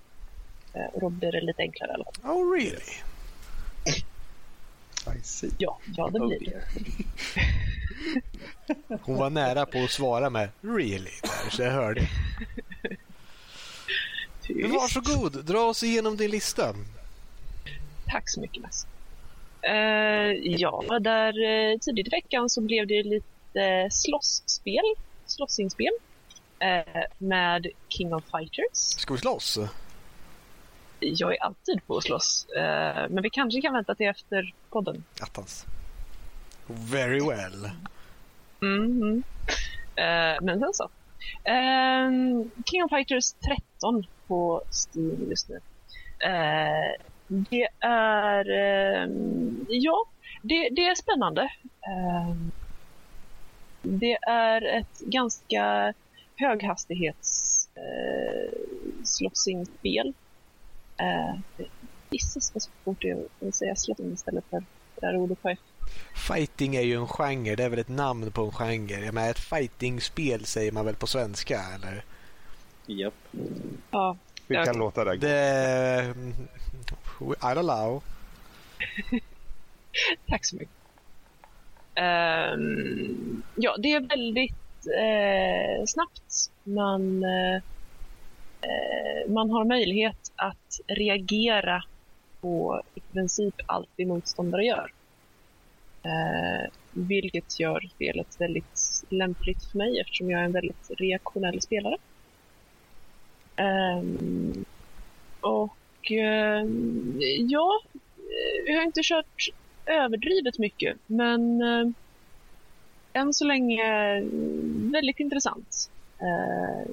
Eh, 0.75 0.85
Och 0.93 1.01
då 1.01 1.09
blir 1.09 1.33
det 1.33 1.41
lite 1.41 1.63
enklare 1.63 1.91
i 1.91 1.95
alla 1.95 2.05
fall. 2.05 2.31
Oh 2.37 2.53
really? 2.53 2.93
I 5.19 5.21
see. 5.23 5.51
Ja, 5.59 5.79
ja 5.97 6.11
det 6.13 6.21
Oh 6.21 6.29
blir 6.29 6.39
det. 6.41 6.51
dear. 6.51 6.63
Hon 9.03 9.17
var 9.17 9.31
nära 9.31 9.67
på 9.67 9.79
att 9.85 9.91
svara 9.91 10.31
med 10.31 10.49
really 10.61 11.11
där, 11.23 11.51
så 11.51 11.63
jag 11.63 11.71
hörde. 11.73 12.09
Men 14.49 14.71
varsågod, 14.73 15.45
dra 15.45 15.59
oss 15.61 15.83
igenom 15.83 16.17
din 16.17 16.31
lista. 16.31 16.75
Tack 18.07 18.29
så 18.31 18.41
mycket 18.41 18.63
Mess. 18.63 18.87
Eh, 19.63 20.33
ja, 20.43 20.99
där 21.01 21.45
eh, 21.45 21.79
tidigt 21.79 22.07
i 22.07 22.11
veckan 22.11 22.51
så 22.51 22.61
blev 22.61 22.87
det 22.87 23.03
lite 23.03 23.27
slåssspel, 23.91 24.83
slåssingspel 25.27 25.93
eh, 26.59 27.03
med 27.19 27.67
King 27.89 28.15
of 28.15 28.25
Fighters. 28.25 28.73
Ska 28.73 29.15
vi 29.15 29.21
slåss? 29.21 29.59
Jag 31.01 31.33
är 31.33 31.43
alltid 31.43 31.87
på 31.87 31.97
att 31.97 32.05
slåss, 32.05 32.47
eh, 32.57 33.09
men 33.11 33.23
vi 33.23 33.31
kanske 33.31 33.61
kan 33.61 33.73
vänta 33.73 33.95
till 33.95 34.07
efter 34.07 34.55
podden. 34.71 35.05
Attans. 35.21 35.67
Very 36.67 37.21
well. 37.29 37.71
Mhm. 38.61 39.23
Eh, 39.97 40.43
men 40.43 40.61
sen 40.61 40.73
så. 40.75 40.89
Ehm, 41.45 42.51
King 42.67 42.85
of 42.85 42.91
Fighters 42.91 43.33
13 43.33 44.07
på 44.27 44.63
Steam 44.71 45.31
just 45.31 45.49
nu. 45.49 45.61
Eh, 46.25 47.03
det 47.29 47.69
är... 47.81 48.51
ehm, 48.51 49.67
ja, 49.69 50.05
det, 50.43 50.69
det 50.73 50.87
är 50.87 50.95
spännande. 50.95 51.43
Ehm, 51.89 52.53
det 53.85 54.19
är 54.23 54.79
ett 54.79 55.01
ganska 55.01 55.95
höghastighets 56.37 57.69
uh, 57.77 58.59
slåssingspel. 59.05 60.15
Uh, 61.01 61.41
det 61.57 61.67
gissas 62.11 62.55
vad 62.55 62.63
svårt 62.63 63.03
det 63.03 63.11
är 63.11 63.49
att 63.49 63.55
säga 63.55 63.77
slåssing 63.77 64.13
istället 64.13 64.45
för 64.51 64.65
det 64.95 65.07
där 65.07 65.17
ordet 65.17 65.43
på 65.43 65.49
F. 65.49 65.59
Fighting 66.15 66.77
är 66.77 66.81
ju 66.83 66.95
en 66.95 67.09
genre, 67.09 67.57
det 67.57 67.65
är 67.65 67.69
väl 67.69 67.79
ett 67.79 67.89
namn 67.89 68.33
på 68.33 68.43
en 68.43 68.53
genre. 68.53 69.05
Jag 69.05 69.15
menar, 69.15 69.31
ett 69.31 69.39
fightingspel 69.39 70.45
säger 70.45 70.73
man 70.73 70.85
väl 70.85 70.95
på 70.95 71.07
svenska, 71.07 71.61
eller? 71.75 72.05
Japp. 72.87 73.15
Ja, 73.91 74.17
Vi 74.47 74.57
kan 74.57 74.79
låta 74.79 75.05
det 75.05 75.17
gå. 75.17 75.27
Det... 75.27 76.15
I 77.21 77.55
don't 77.55 77.63
know. 77.63 78.03
Tack 80.29 80.45
så 80.45 80.57
mycket. 80.57 80.84
Ehm, 81.95 83.43
ja, 83.57 83.77
det 83.79 83.93
är 83.93 84.09
väldigt 84.09 84.87
eh, 84.99 85.85
snabbt. 85.87 86.47
Man, 86.63 87.23
eh, 87.25 87.57
eh, 88.61 89.33
man 89.33 89.51
har 89.51 89.65
möjlighet 89.65 90.19
att 90.37 90.97
reagera 90.99 91.83
på 92.41 92.83
i 92.95 93.01
princip 93.13 93.55
allt 93.67 93.91
din 93.97 94.09
motståndare 94.09 94.65
gör. 94.65 94.91
Eh, 96.07 96.71
vilket 96.91 97.61
gör 97.61 97.81
spelet 97.95 98.37
väldigt 98.39 98.81
lämpligt 99.11 99.65
för 99.71 99.79
mig 99.79 100.01
eftersom 100.01 100.31
jag 100.31 100.41
är 100.41 100.45
en 100.45 100.53
väldigt 100.53 100.91
reaktionell 100.99 101.61
spelare. 101.63 101.97
Ehm, 103.57 104.17
ehm, 104.19 104.53
eh, 104.57 105.51
och 105.51 106.13
eh, 106.13 106.65
ja, 107.49 107.71
jag 108.67 108.77
har 108.77 108.85
inte 108.85 109.01
kört 109.05 109.49
överdrivet 109.87 110.59
mycket 110.59 110.97
men 111.07 111.63
eh, 111.63 111.87
än 113.15 113.35
så 113.35 113.45
länge 113.45 114.17
eh, 114.17 114.25
väldigt 114.93 115.21
intressant. 115.21 115.91
Eh, 116.19 116.91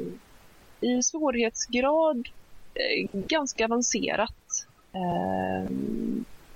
I 0.89 1.03
svårighetsgrad 1.03 2.27
eh, 2.75 3.09
ganska 3.13 3.65
avancerat. 3.65 4.67
Eh, 4.93 5.71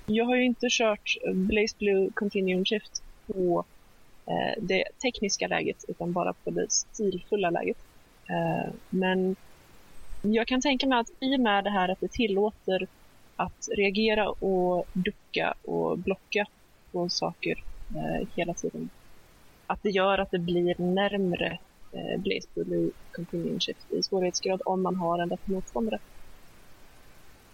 jag 0.06 0.26
har 0.26 0.36
ju 0.36 0.46
inte 0.46 0.68
kört 0.70 1.18
Blaze 1.34 1.76
Blue 1.80 2.10
Continuum 2.14 2.66
Shift 2.66 3.04
på 3.28 3.66
det 4.58 4.84
tekniska 5.02 5.48
läget 5.48 5.86
utan 5.88 6.14
bara 6.14 6.34
på 6.34 6.50
det 6.50 6.72
stilfulla 6.72 7.50
läget. 7.50 7.78
Men 8.90 9.36
jag 10.22 10.48
kan 10.48 10.62
tänka 10.62 10.88
mig 10.88 11.00
att 11.00 11.10
i 11.20 11.36
och 11.36 11.40
med 11.40 11.64
det 11.64 11.70
här 11.70 11.90
att 11.90 12.00
det 12.00 12.12
tillåter 12.12 12.88
att 13.36 13.70
reagera 13.78 14.30
och 14.30 14.88
ducka 14.94 15.54
och 15.64 15.98
blocka 15.98 16.46
på 16.92 17.10
saker 17.10 17.64
eh, 17.96 18.28
hela 18.36 18.54
tiden. 18.54 18.90
Att 19.68 19.84
det 19.84 19.90
gör 19.90 20.18
att 20.18 20.32
det 20.32 20.40
blir 20.40 20.76
närmre 20.78 21.60
eh, 21.92 22.20
Blazepool 22.20 22.74
i 22.74 22.92
Companion 23.12 23.60
Shift 23.60 23.92
i 23.92 24.04
svårighetsgrad 24.04 24.62
om 24.66 24.82
man 24.82 24.96
har 24.96 25.20
en 25.20 25.30
lätt 25.30 25.48
motståndare. 25.48 26.00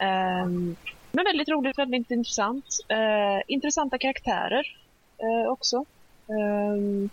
Um, 0.02 0.76
men 1.12 1.26
väldigt 1.26 1.50
roligt, 1.50 1.78
väldigt 1.78 2.12
intressant. 2.12 2.66
Uh, 2.92 3.42
intressanta 3.48 3.98
karaktärer 3.98 4.78
uh, 5.24 5.52
också. 5.52 5.86
Um, 6.28 7.10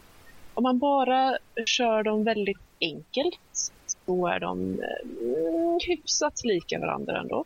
om 0.54 0.62
man 0.62 0.78
bara 0.78 1.38
kör 1.66 2.02
dem 2.02 2.24
väldigt 2.24 2.58
enkelt 2.80 3.72
så 3.86 4.26
är 4.26 4.40
de 4.40 4.60
uh, 4.60 5.76
hyfsat 5.88 6.44
lika 6.44 6.78
varandra 6.78 7.18
ändå. 7.18 7.44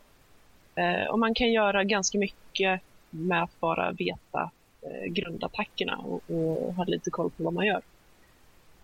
Eh, 0.75 1.05
och 1.09 1.19
man 1.19 1.33
kan 1.33 1.51
göra 1.51 1.83
ganska 1.83 2.17
mycket 2.17 2.81
med 3.09 3.43
att 3.43 3.59
bara 3.59 3.91
veta 3.91 4.51
eh, 4.81 5.11
grundattackerna 5.11 5.97
och, 5.97 6.21
och 6.27 6.73
ha 6.73 6.83
lite 6.83 7.09
koll 7.09 7.29
på 7.29 7.43
vad 7.43 7.53
man 7.53 7.65
gör. 7.65 7.81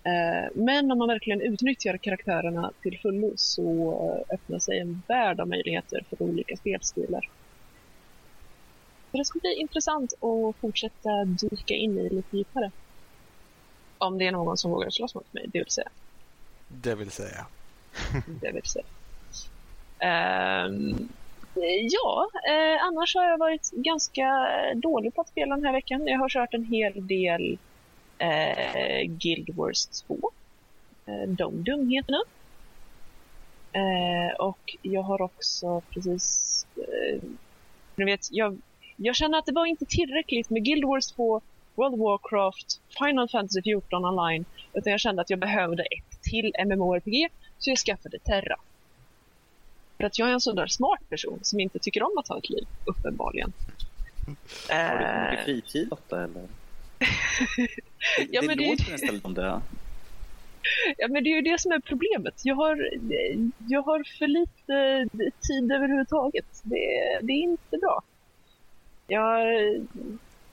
Eh, 0.03 0.50
men 0.53 0.91
om 0.91 0.98
man 0.98 1.08
verkligen 1.08 1.41
utnyttjar 1.41 1.98
karaktärerna 1.98 2.72
till 2.81 3.00
fullo 3.00 3.34
så 3.36 4.25
öppnar 4.29 4.60
sig 4.60 4.79
en 4.79 5.01
värld 5.08 5.39
av 5.39 5.48
möjligheter 5.48 6.03
för 6.10 6.24
olika 6.24 6.58
spelstilar. 6.58 7.29
Så 9.12 9.17
det 9.17 9.25
ska 9.25 9.39
bli 9.39 9.53
intressant 9.53 10.13
att 10.13 10.55
fortsätta 10.62 11.25
dyka 11.25 11.74
in 11.74 12.00
i 12.00 12.10
lite 12.10 12.38
djupare. 12.38 12.72
Om 13.98 14.17
det 14.17 14.27
är 14.27 14.31
någon 14.31 14.58
som 14.58 14.72
vågar 14.72 14.89
slåss 14.89 15.15
mot 15.15 15.34
mig, 15.34 15.46
det 15.48 15.60
vill 15.60 15.72
säga. 15.72 15.89
Det 16.67 16.96
vill 16.96 17.12
säga. 17.12 17.46
det 18.41 18.51
vill 18.51 18.63
säga. 18.63 18.86
Um, 20.65 21.10
ja, 21.91 22.29
eh, 22.47 22.83
annars 22.83 23.15
har 23.15 23.23
jag 23.23 23.37
varit 23.37 23.71
ganska 23.71 24.21
eh, 24.21 24.77
dålig 24.77 25.15
på 25.15 25.21
att 25.21 25.27
spela 25.27 25.55
den 25.55 25.65
här 25.65 25.73
veckan. 25.73 26.07
Jag 26.07 26.19
har 26.19 26.29
kört 26.29 26.53
en 26.53 26.65
hel 26.65 27.07
del 27.07 27.57
eh, 28.17 29.03
Guild 29.07 29.55
Wars 29.55 29.85
2. 29.85 30.31
Eh, 31.05 31.29
de 31.29 31.63
dumheterna. 31.63 32.21
Eh, 33.71 34.35
och 34.39 34.77
jag 34.81 35.01
har 35.01 35.21
också 35.21 35.81
precis... 35.89 36.65
Eh, 36.77 37.21
ni 37.95 38.05
vet, 38.05 38.27
jag, 38.31 38.61
jag 38.95 39.15
känner 39.15 39.37
att 39.37 39.45
det 39.45 39.51
var 39.51 39.65
inte 39.65 39.85
tillräckligt 39.85 40.49
med 40.49 40.65
Guild 40.65 40.85
Wars 40.85 41.07
2, 41.07 41.41
World 41.75 41.93
of 41.93 41.99
Warcraft, 41.99 42.81
Final 42.99 43.29
Fantasy 43.29 43.61
14 43.61 44.05
online. 44.05 44.45
Utan 44.73 44.91
jag 44.91 44.99
kände 44.99 45.21
att 45.21 45.29
jag 45.29 45.39
behövde 45.39 45.83
ett 45.83 46.21
till 46.21 46.53
MMORPG 46.65 47.29
så 47.57 47.69
jag 47.69 47.77
skaffade 47.77 48.19
Terra. 48.19 48.55
För 49.99 50.07
att 50.07 50.19
jag 50.19 50.29
är 50.29 50.33
en 50.33 50.41
sån 50.41 50.55
där 50.55 50.67
smart 50.67 51.09
person 51.09 51.39
som 51.41 51.59
inte 51.59 51.79
tycker 51.79 52.03
om 52.03 52.17
att 52.17 52.27
ha 52.27 52.37
ett 52.37 52.49
liv, 52.49 52.67
uppenbarligen. 52.85 53.53
Har 54.69 54.97
du 54.97 55.31
mycket 55.31 55.45
fritid 55.45 55.89
Lotta 55.89 56.23
eller? 56.23 56.41
ja, 58.29 58.41
det 58.41 58.55
låter 58.55 58.85
det... 58.85 58.91
nästan 58.91 59.21
som 59.21 59.33
det. 59.33 59.61
Ja, 60.97 61.07
men 61.07 61.23
det 61.23 61.29
är 61.29 61.35
ju 61.35 61.41
det 61.41 61.61
som 61.61 61.71
är 61.71 61.79
problemet. 61.79 62.41
Jag 62.43 62.55
har, 62.55 62.89
jag 63.67 63.81
har 63.81 64.17
för 64.17 64.27
lite 64.27 65.07
tid 65.47 65.71
överhuvudtaget. 65.71 66.61
Det, 66.63 67.19
det 67.21 67.33
är 67.33 67.43
inte 67.43 67.77
bra. 67.77 68.01
Jag, 69.07 69.47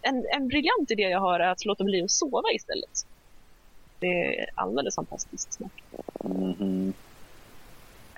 en, 0.02 0.26
en 0.36 0.48
briljant 0.48 0.90
idé 0.90 1.02
jag 1.02 1.20
har 1.20 1.40
är 1.40 1.48
att 1.48 1.64
låta 1.64 1.84
bli 1.84 2.02
att 2.02 2.10
sova 2.10 2.52
istället. 2.54 3.06
Det 3.98 4.38
är 4.38 4.50
alldeles 4.54 4.94
fantastiskt 4.94 5.52
smart. 5.52 5.72
Mm 6.24 6.54
-hmm. 6.54 6.92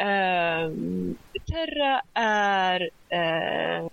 Uh, 0.00 0.74
Terra 1.46 2.02
är... 2.14 2.80
Uh, 3.12 3.88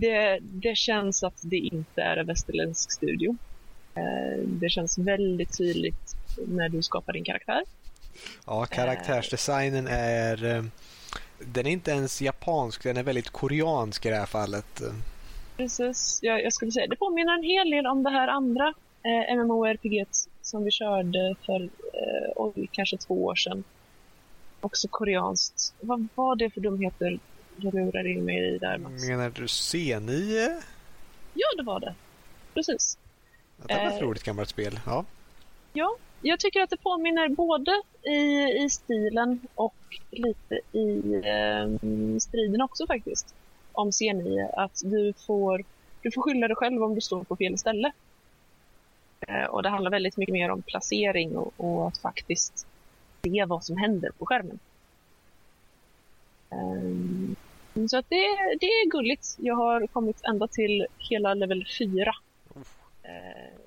det, 0.00 0.38
det 0.40 0.76
känns 0.76 1.22
att 1.22 1.40
det 1.42 1.56
inte 1.56 2.02
är 2.02 2.16
en 2.16 2.26
västerländsk 2.26 2.92
studio. 2.92 3.36
Uh, 3.96 4.44
det 4.46 4.68
känns 4.68 4.98
väldigt 4.98 5.58
tydligt 5.58 6.16
när 6.46 6.68
du 6.68 6.82
skapar 6.82 7.12
din 7.12 7.24
karaktär. 7.24 7.62
Ja, 8.46 8.66
karaktärsdesignen 8.66 9.86
är... 9.86 10.44
Eh, 10.44 10.64
den 11.38 11.66
är 11.66 11.70
inte 11.70 11.90
ens 11.90 12.22
japansk, 12.22 12.82
den 12.82 12.96
är 12.96 13.02
väldigt 13.02 13.30
koreansk 13.30 14.06
i 14.06 14.08
det 14.08 14.16
här 14.16 14.26
fallet. 14.26 14.82
Precis, 15.56 16.20
jag, 16.22 16.42
jag 16.42 16.52
skulle 16.52 16.72
säga 16.72 16.86
det 16.86 16.96
påminner 16.96 17.34
en 17.34 17.42
hel 17.42 17.70
del 17.70 17.86
om 17.86 18.02
det 18.02 18.10
här 18.10 18.28
andra 18.28 18.74
eh, 19.02 19.36
MMORPG 19.36 20.06
som 20.42 20.64
vi 20.64 20.70
körde 20.70 21.34
för 21.46 21.62
eh, 21.62 22.64
kanske 22.72 22.96
två 22.96 23.24
år 23.24 23.34
sedan. 23.34 23.64
Också 24.60 24.88
koreanskt. 24.88 25.74
Vad 25.80 26.08
var 26.14 26.36
det 26.36 26.50
för 26.50 26.60
dumheter 26.60 27.18
du 27.56 27.70
lurade 27.70 28.10
in 28.10 28.24
mig 28.24 28.54
i 28.54 28.58
där 28.58 28.78
Mats? 28.78 29.08
Menar 29.08 29.30
du 29.30 29.46
C9? 29.46 30.62
Ja, 31.34 31.46
det 31.56 31.62
var 31.62 31.80
det. 31.80 31.94
Precis. 32.54 32.98
det 33.56 33.74
var 33.74 33.86
ett 33.86 34.02
eh, 34.02 34.06
roligt 34.06 34.22
gammalt 34.22 34.48
spel. 34.48 34.80
Ja. 34.86 35.04
ja, 35.72 35.96
jag 36.22 36.40
tycker 36.40 36.60
att 36.60 36.70
det 36.70 36.76
påminner 36.76 37.28
både 37.28 37.82
i, 38.02 38.42
i 38.64 38.70
stilen 38.70 39.40
och 39.54 39.74
lite 40.10 40.60
i 40.72 41.14
eh, 41.14 42.18
striden 42.18 42.60
också 42.60 42.86
faktiskt. 42.86 43.34
Om 43.72 43.90
C9. 43.90 44.48
Att 44.56 44.80
du 44.84 45.12
får, 45.26 45.64
du 46.02 46.10
får 46.10 46.22
skylla 46.22 46.48
dig 46.48 46.56
själv 46.56 46.82
om 46.82 46.94
du 46.94 47.00
står 47.00 47.24
på 47.24 47.36
fel 47.36 47.58
ställe. 47.58 47.92
Eh, 49.20 49.44
och 49.44 49.62
det 49.62 49.68
handlar 49.68 49.90
väldigt 49.90 50.16
mycket 50.16 50.32
mer 50.32 50.50
om 50.50 50.62
placering 50.62 51.36
och, 51.36 51.52
och 51.56 51.88
att 51.88 51.98
faktiskt 51.98 52.66
se 53.22 53.44
vad 53.44 53.64
som 53.64 53.76
händer 53.76 54.10
på 54.18 54.26
skärmen. 54.26 54.58
Um, 56.50 57.36
så 57.88 57.98
att 57.98 58.08
det, 58.08 58.56
det 58.60 58.66
är 58.66 58.90
gulligt. 58.90 59.36
Jag 59.38 59.54
har 59.54 59.86
kommit 59.86 60.20
ända 60.24 60.46
till 60.46 60.86
hela 60.98 61.34
level 61.34 61.66
4. 61.78 62.12
Uh, 62.54 62.62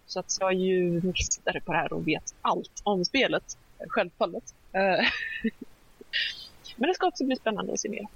så 0.06 0.20
att 0.20 0.38
jag 0.40 0.50
är 0.52 0.56
ju 0.56 1.02
mästare 1.02 1.62
på 1.62 1.72
det 1.72 1.78
här 1.78 1.94
och 1.94 2.08
vet 2.08 2.36
allt 2.42 2.82
om 2.84 3.06
spelet, 3.06 3.58
självfallet. 3.88 4.54
Uh, 4.76 5.08
men 6.76 6.88
det 6.88 6.94
ska 6.94 7.08
också 7.08 7.26
bli 7.26 7.36
spännande 7.36 7.74
att 7.74 7.80
se 7.80 7.90
mer. 7.90 8.08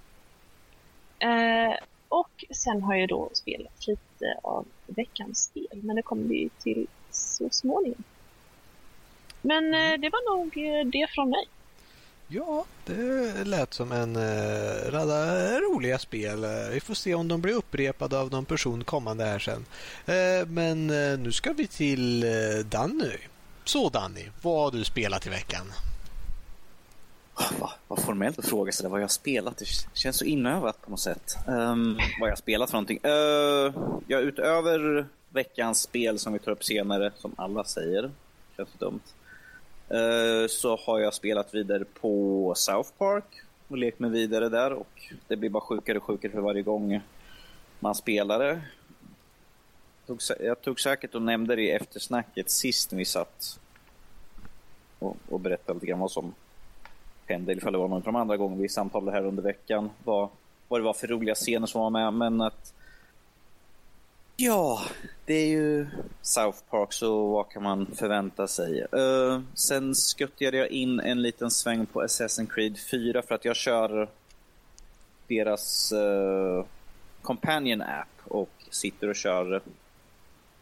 Uh, 1.26 1.76
och 2.10 2.46
sen 2.50 2.84
har 2.84 2.96
jag 2.96 3.10
då 3.10 3.30
spelat 3.34 3.88
lite 3.88 4.40
av 4.44 4.66
veckans 4.86 5.44
spel, 5.44 5.80
men 5.84 5.96
det 5.96 6.02
kommer 6.02 6.24
vi 6.24 6.50
till 6.60 6.88
så 7.12 7.50
småningom. 7.52 8.04
Men 9.46 9.74
eh, 9.74 9.80
mm. 9.80 10.02
det 10.02 10.10
var 10.10 10.38
nog 10.38 10.58
eh, 10.58 10.86
det 10.86 11.08
från 11.10 11.30
mig. 11.30 11.48
Ja, 12.28 12.66
det 12.86 13.44
lät 13.44 13.74
som 13.74 13.92
en 13.92 14.16
uh, 14.16 14.92
radda 14.92 15.60
roliga 15.60 16.00
spel. 16.00 16.46
vi 16.72 16.80
får 16.80 16.94
se 16.94 17.16
om 17.16 17.28
de 17.28 17.42
blir 17.42 17.54
upprepade 17.54 18.20
av 18.20 18.32
någon 18.32 18.46
person 18.46 18.84
kommande 18.84 19.26
här 19.26 19.40
sen. 19.40 19.66
Uh, 20.10 20.48
men 20.48 20.90
uh, 20.90 21.20
nu 21.20 21.32
ska 21.32 21.54
vi 21.54 21.68
till 21.68 22.24
uh, 22.24 22.66
Danny. 22.66 23.18
Så 23.64 23.90
Danny, 23.90 24.26
vad 24.42 24.64
har 24.64 24.72
du 24.72 24.84
spelat 24.84 25.28
i 25.28 25.30
veckan? 25.30 25.66
Vad, 27.60 27.72
vad 27.88 28.00
formellt 28.00 28.40
att 28.40 28.46
fråga 28.46 28.72
sig 28.72 28.90
vad 28.90 29.00
jag 29.00 29.04
har 29.04 29.10
spelat. 29.10 29.58
Det 29.58 29.66
känns 29.94 30.18
så 30.18 30.26
inövat 30.26 30.82
på 30.82 30.90
något 30.90 31.00
sätt. 31.00 31.38
Um, 31.48 31.98
vad 32.20 32.30
jag 32.30 32.32
har 32.32 32.36
spelat 32.36 32.70
för 32.70 32.78
någonting. 32.78 33.00
Uh, 33.06 34.00
ja, 34.08 34.20
utöver 34.20 35.06
veckans 35.30 35.82
spel 35.82 36.20
som 36.20 36.34
vi 36.34 36.40
tar 36.40 36.52
upp 36.52 36.64
senare, 36.64 37.12
som 37.18 37.32
alla 37.38 37.64
säger, 37.64 38.12
känns 38.58 38.70
dumt. 38.80 39.02
Eh, 39.90 40.48
så 40.48 40.76
har 40.76 41.00
jag 41.00 41.14
spelat 41.14 41.54
vidare 41.54 41.84
på 42.02 42.54
South 42.56 42.90
Park 42.98 43.26
och 43.68 43.78
lekt 43.78 44.00
mig 44.00 44.10
vidare 44.10 44.50
där 44.50 44.74
och 44.74 45.14
det 45.28 45.36
blir 45.36 45.50
bara 45.50 45.62
sjukare 45.62 45.98
och 45.98 46.04
sjukare 46.04 46.32
för 46.32 46.42
varje 46.42 46.62
gång 46.62 47.02
man 47.80 47.96
spelar 47.96 48.40
det. 48.40 48.62
jag 50.40 50.62
tog 50.62 50.80
säkert 50.80 51.16
och 51.16 51.22
nämnde 51.22 51.56
det 51.56 51.62
i 51.62 51.72
eftersnacket 51.72 52.50
sist 52.50 52.92
när 52.92 52.98
vi 52.98 53.06
satt 53.06 53.60
och, 55.00 55.18
och 55.30 55.40
berättade 55.40 55.74
lite 55.74 55.86
grann 55.86 56.00
vad 56.00 56.12
som 56.12 56.34
hände, 57.26 57.54
ifall 57.54 57.74
det 57.74 57.80
var 57.80 57.88
någon 57.88 57.98
av 57.98 58.04
de 58.04 58.16
andra 58.16 58.38
gången 58.38 58.60
vi 58.60 58.70
samtalade 58.70 59.12
här 59.12 59.26
under 59.26 59.44
veckan, 59.44 59.90
vad, 60.04 60.30
vad 60.68 60.80
det 60.80 60.84
var 60.84 60.94
för 60.94 61.08
roliga 61.08 61.36
scener 61.36 61.68
som 61.68 61.82
var 61.82 61.90
med, 61.90 62.14
men 62.14 62.42
att 62.42 62.74
Ja, 64.38 64.82
det 65.26 65.34
är 65.34 65.48
ju 65.48 65.88
South 66.22 66.58
Park, 66.70 66.94
så 66.94 67.28
vad 67.28 67.50
kan 67.50 67.64
man 67.64 67.86
förvänta 67.86 68.48
sig? 68.48 68.86
Uh, 68.96 69.42
sen 69.54 69.96
skuttade 69.96 70.58
jag 70.58 70.70
in 70.70 71.00
en 71.00 71.22
liten 71.22 71.52
sväng 71.52 71.86
på 71.86 72.02
Assassin's 72.02 72.54
Creed 72.54 72.78
4 72.92 73.22
för 73.22 73.36
att 73.36 73.46
jag 73.46 73.56
kör 73.56 74.10
deras 75.28 75.94
uh, 75.94 76.66
Companion 77.22 77.82
app 77.82 78.08
och 78.24 78.50
sitter 78.70 79.10
och 79.10 79.16
kör 79.16 79.62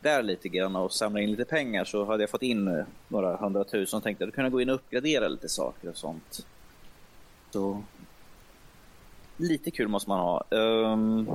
där 0.02 0.24
lite 0.24 0.50
grann 0.50 0.76
och 0.76 0.94
samlar 0.94 1.22
in 1.22 1.32
lite 1.32 1.46
pengar 1.46 1.86
så 1.86 2.06
hade 2.06 2.24
jag 2.24 2.30
fått 2.30 2.42
in 2.44 2.68
eh, 2.68 2.86
några 3.08 3.36
hundratusen 3.36 3.98
och 3.98 4.04
tänkte 4.04 4.24
att 4.24 4.28
jag 4.28 4.36
kunde 4.36 4.50
gå 4.50 4.62
in 4.62 4.70
och 4.70 4.76
uppgradera 4.76 5.28
lite 5.28 5.50
saker 5.50 5.90
och 5.90 5.98
sånt. 5.98 6.46
Så 7.52 7.84
lite 9.38 9.72
kul 9.72 9.88
måste 9.88 10.10
man 10.10 10.20
ha. 10.20 10.44
Um, 10.50 11.30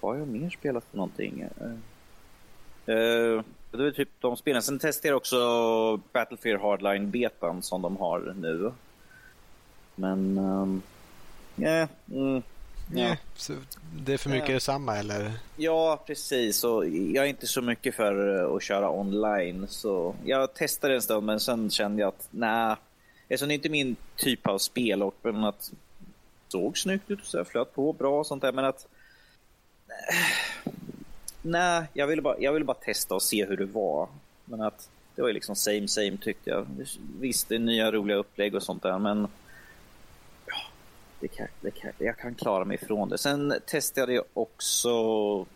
vad 0.00 0.12
har 0.12 0.18
jag 0.18 0.28
mer 0.28 0.50
spelat 0.50 0.84
för 0.90 0.96
någonting? 0.96 1.44
Uh, 2.88 3.42
det 3.70 3.86
är 3.86 3.90
typ 3.90 4.08
de 4.20 4.36
spelen. 4.36 4.62
Sen 4.62 4.78
testade 4.78 5.08
jag 5.08 5.16
också 5.16 6.00
Battlefield 6.12 6.60
Hardline-betan 6.60 7.62
som 7.62 7.82
de 7.82 7.96
har 7.96 8.34
nu. 8.40 8.72
Men... 9.94 10.38
Um, 10.38 10.82
yeah, 11.56 11.88
mm, 12.12 12.42
Ja. 12.94 13.16
Så 13.36 13.52
det 13.96 14.12
är 14.12 14.18
för 14.18 14.30
mycket 14.30 14.48
ja. 14.48 14.54
detsamma 14.54 14.96
eller? 14.96 15.32
Ja, 15.56 16.02
precis. 16.06 16.64
Och 16.64 16.88
jag 16.88 17.24
är 17.24 17.28
inte 17.28 17.46
så 17.46 17.62
mycket 17.62 17.94
för 17.94 18.44
att 18.56 18.62
köra 18.62 18.90
online. 18.90 19.66
Så 19.68 20.14
jag 20.24 20.54
testade 20.54 20.94
en 20.94 21.02
stund 21.02 21.26
men 21.26 21.40
sen 21.40 21.70
kände 21.70 22.00
jag 22.02 22.08
att 22.08 22.28
nej, 22.30 22.76
eftersom 23.28 23.48
det 23.48 23.54
inte 23.54 23.68
är 23.68 23.70
min 23.70 23.96
typ 24.16 24.46
av 24.46 24.58
spel 24.58 25.02
och 25.02 25.14
men 25.22 25.44
att 25.44 25.72
såg 26.48 26.78
snyggt 26.78 27.10
ut 27.10 27.20
och 27.20 27.26
så 27.26 27.44
flöt 27.44 27.74
på 27.74 27.92
bra 27.92 28.18
och 28.20 28.26
sånt 28.26 28.42
där 28.42 28.52
men 28.52 28.64
att 28.64 28.86
nej, 31.42 31.84
jag 31.92 32.06
ville 32.06 32.22
bara, 32.22 32.38
jag 32.38 32.52
ville 32.52 32.64
bara 32.64 32.76
testa 32.76 33.14
och 33.14 33.22
se 33.22 33.46
hur 33.46 33.56
det 33.56 33.66
var. 33.66 34.08
Men 34.44 34.60
att 34.62 34.88
det 35.14 35.22
var 35.22 35.28
ju 35.28 35.34
liksom 35.34 35.56
same 35.56 35.88
same 35.88 36.16
tyckte 36.16 36.50
jag. 36.50 36.66
Visst, 37.20 37.48
det 37.48 37.54
är 37.54 37.58
nya 37.58 37.92
roliga 37.92 38.16
upplägg 38.16 38.54
och 38.54 38.62
sånt 38.62 38.82
där 38.82 38.98
men 38.98 39.28
det 41.20 41.28
kan, 41.28 41.46
det 41.60 41.70
kan, 41.70 41.92
jag 41.98 42.18
kan 42.18 42.34
klara 42.34 42.64
mig 42.64 42.74
ifrån 42.82 43.08
det. 43.08 43.18
Sen 43.18 43.54
testade 43.66 44.12
jag 44.12 44.24
också 44.34 45.46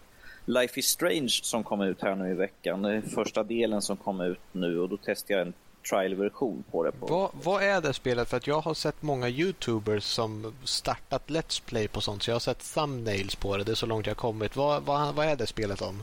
Life 0.44 0.80
is 0.80 0.86
Strange 0.86 1.28
som 1.28 1.64
kom 1.64 1.80
ut 1.80 2.02
här 2.02 2.14
nu 2.14 2.30
i 2.30 2.34
veckan. 2.34 2.82
Det 2.82 2.94
är 2.94 3.00
första 3.00 3.42
delen 3.42 3.82
som 3.82 3.96
kom 3.96 4.20
ut 4.20 4.40
nu 4.52 4.78
och 4.80 4.88
då 4.88 4.96
testade 4.96 5.38
jag 5.38 5.46
en 5.46 5.54
trial-version 5.90 6.64
på 6.70 6.84
det. 6.84 6.92
På. 6.92 7.06
Vad, 7.06 7.30
vad 7.42 7.62
är 7.62 7.80
det 7.80 7.92
spelet? 7.92 8.28
För 8.28 8.36
att 8.36 8.46
jag 8.46 8.60
har 8.60 8.74
sett 8.74 9.02
många 9.02 9.28
YouTubers 9.28 10.04
som 10.04 10.54
startat 10.64 11.22
Let's 11.26 11.62
Play 11.66 11.88
på 11.88 12.00
sånt 12.00 12.22
så 12.22 12.30
jag 12.30 12.34
har 12.34 12.40
sett 12.40 12.74
thumbnails 12.74 13.34
på 13.34 13.56
det. 13.56 13.64
Det 13.64 13.72
är 13.72 13.76
så 13.76 13.86
långt 13.86 14.06
jag 14.06 14.16
kommit. 14.16 14.56
Vad, 14.56 14.82
vad, 14.82 15.14
vad 15.14 15.26
är 15.26 15.36
det 15.36 15.46
spelet 15.46 15.82
om? 15.82 16.02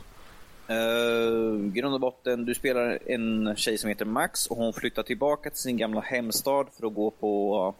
Uh, 0.70 1.72
grund 1.72 1.94
och 1.94 2.00
botten, 2.00 2.44
du 2.44 2.54
spelar 2.54 2.98
en 3.06 3.56
tjej 3.56 3.78
som 3.78 3.88
heter 3.88 4.04
Max 4.04 4.46
och 4.46 4.56
hon 4.56 4.72
flyttar 4.72 5.02
tillbaka 5.02 5.50
till 5.50 5.58
sin 5.58 5.76
gamla 5.76 6.00
hemstad 6.00 6.66
för 6.78 6.86
att 6.86 6.94
gå 6.94 7.10
på 7.10 7.74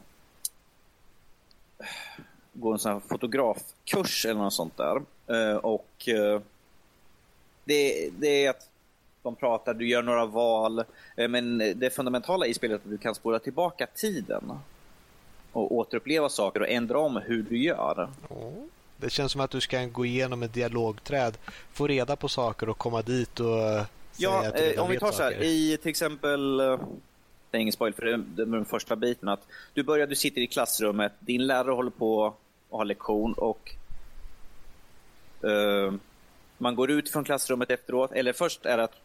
gå 2.52 2.72
en 2.72 2.78
sån 2.78 2.92
här 2.92 3.00
fotografkurs 3.00 4.26
eller 4.26 4.40
något 4.40 4.54
sånt 4.54 4.76
där. 4.76 5.02
Uh, 5.30 5.56
och 5.56 6.08
uh, 6.08 6.40
det, 7.64 8.10
det, 8.18 8.44
är 8.44 8.50
att 8.50 8.68
de 9.22 9.36
pratar, 9.36 9.74
du 9.74 9.88
gör 9.88 10.02
några 10.02 10.26
val. 10.26 10.84
Uh, 11.18 11.28
men 11.28 11.58
det 11.58 11.94
fundamentala 11.94 12.46
i 12.46 12.54
spelet 12.54 12.80
är 12.80 12.84
att 12.84 12.90
du 12.90 12.98
kan 12.98 13.14
spola 13.14 13.38
tillbaka 13.38 13.86
tiden. 13.94 14.52
Och 15.52 15.74
återuppleva 15.74 16.28
saker 16.28 16.60
och 16.60 16.68
ändra 16.68 16.98
om 16.98 17.16
hur 17.16 17.42
du 17.42 17.62
gör. 17.62 18.08
Det 18.96 19.10
känns 19.10 19.32
som 19.32 19.40
att 19.40 19.50
du 19.50 19.60
ska 19.60 19.84
gå 19.84 20.04
igenom 20.06 20.42
ett 20.42 20.54
dialogträd, 20.54 21.38
få 21.72 21.86
reda 21.86 22.16
på 22.16 22.28
saker 22.28 22.68
och 22.68 22.78
komma 22.78 23.02
dit 23.02 23.40
och 23.40 23.86
Ja, 24.16 24.52
om 24.78 24.90
vi 24.90 24.98
tar 24.98 25.12
så 25.12 25.22
här, 25.22 25.42
i 25.42 25.78
till 25.82 25.90
exempel 25.90 26.60
det 27.52 27.58
är 27.58 27.60
ingen 27.60 27.72
spoil 27.72 27.92
för 27.92 28.02
det 28.02 28.44
den 28.44 28.64
första 28.64 28.96
biten. 28.96 29.28
Att 29.28 29.46
du 29.74 29.82
börjar, 29.82 30.06
du 30.06 30.14
sitter 30.14 30.40
i 30.40 30.46
klassrummet, 30.46 31.12
din 31.20 31.46
lärare 31.46 31.74
håller 31.74 31.90
på 31.90 32.26
att 32.26 32.34
ha 32.70 32.84
lektion 32.84 33.32
och 33.32 33.74
uh, 35.44 35.92
man 36.58 36.74
går 36.74 36.90
ut 36.90 37.10
från 37.10 37.24
klassrummet 37.24 37.70
efteråt. 37.70 38.12
Eller 38.12 38.32
först 38.32 38.66
är 38.66 38.76
det 38.76 38.84
att 38.84 38.96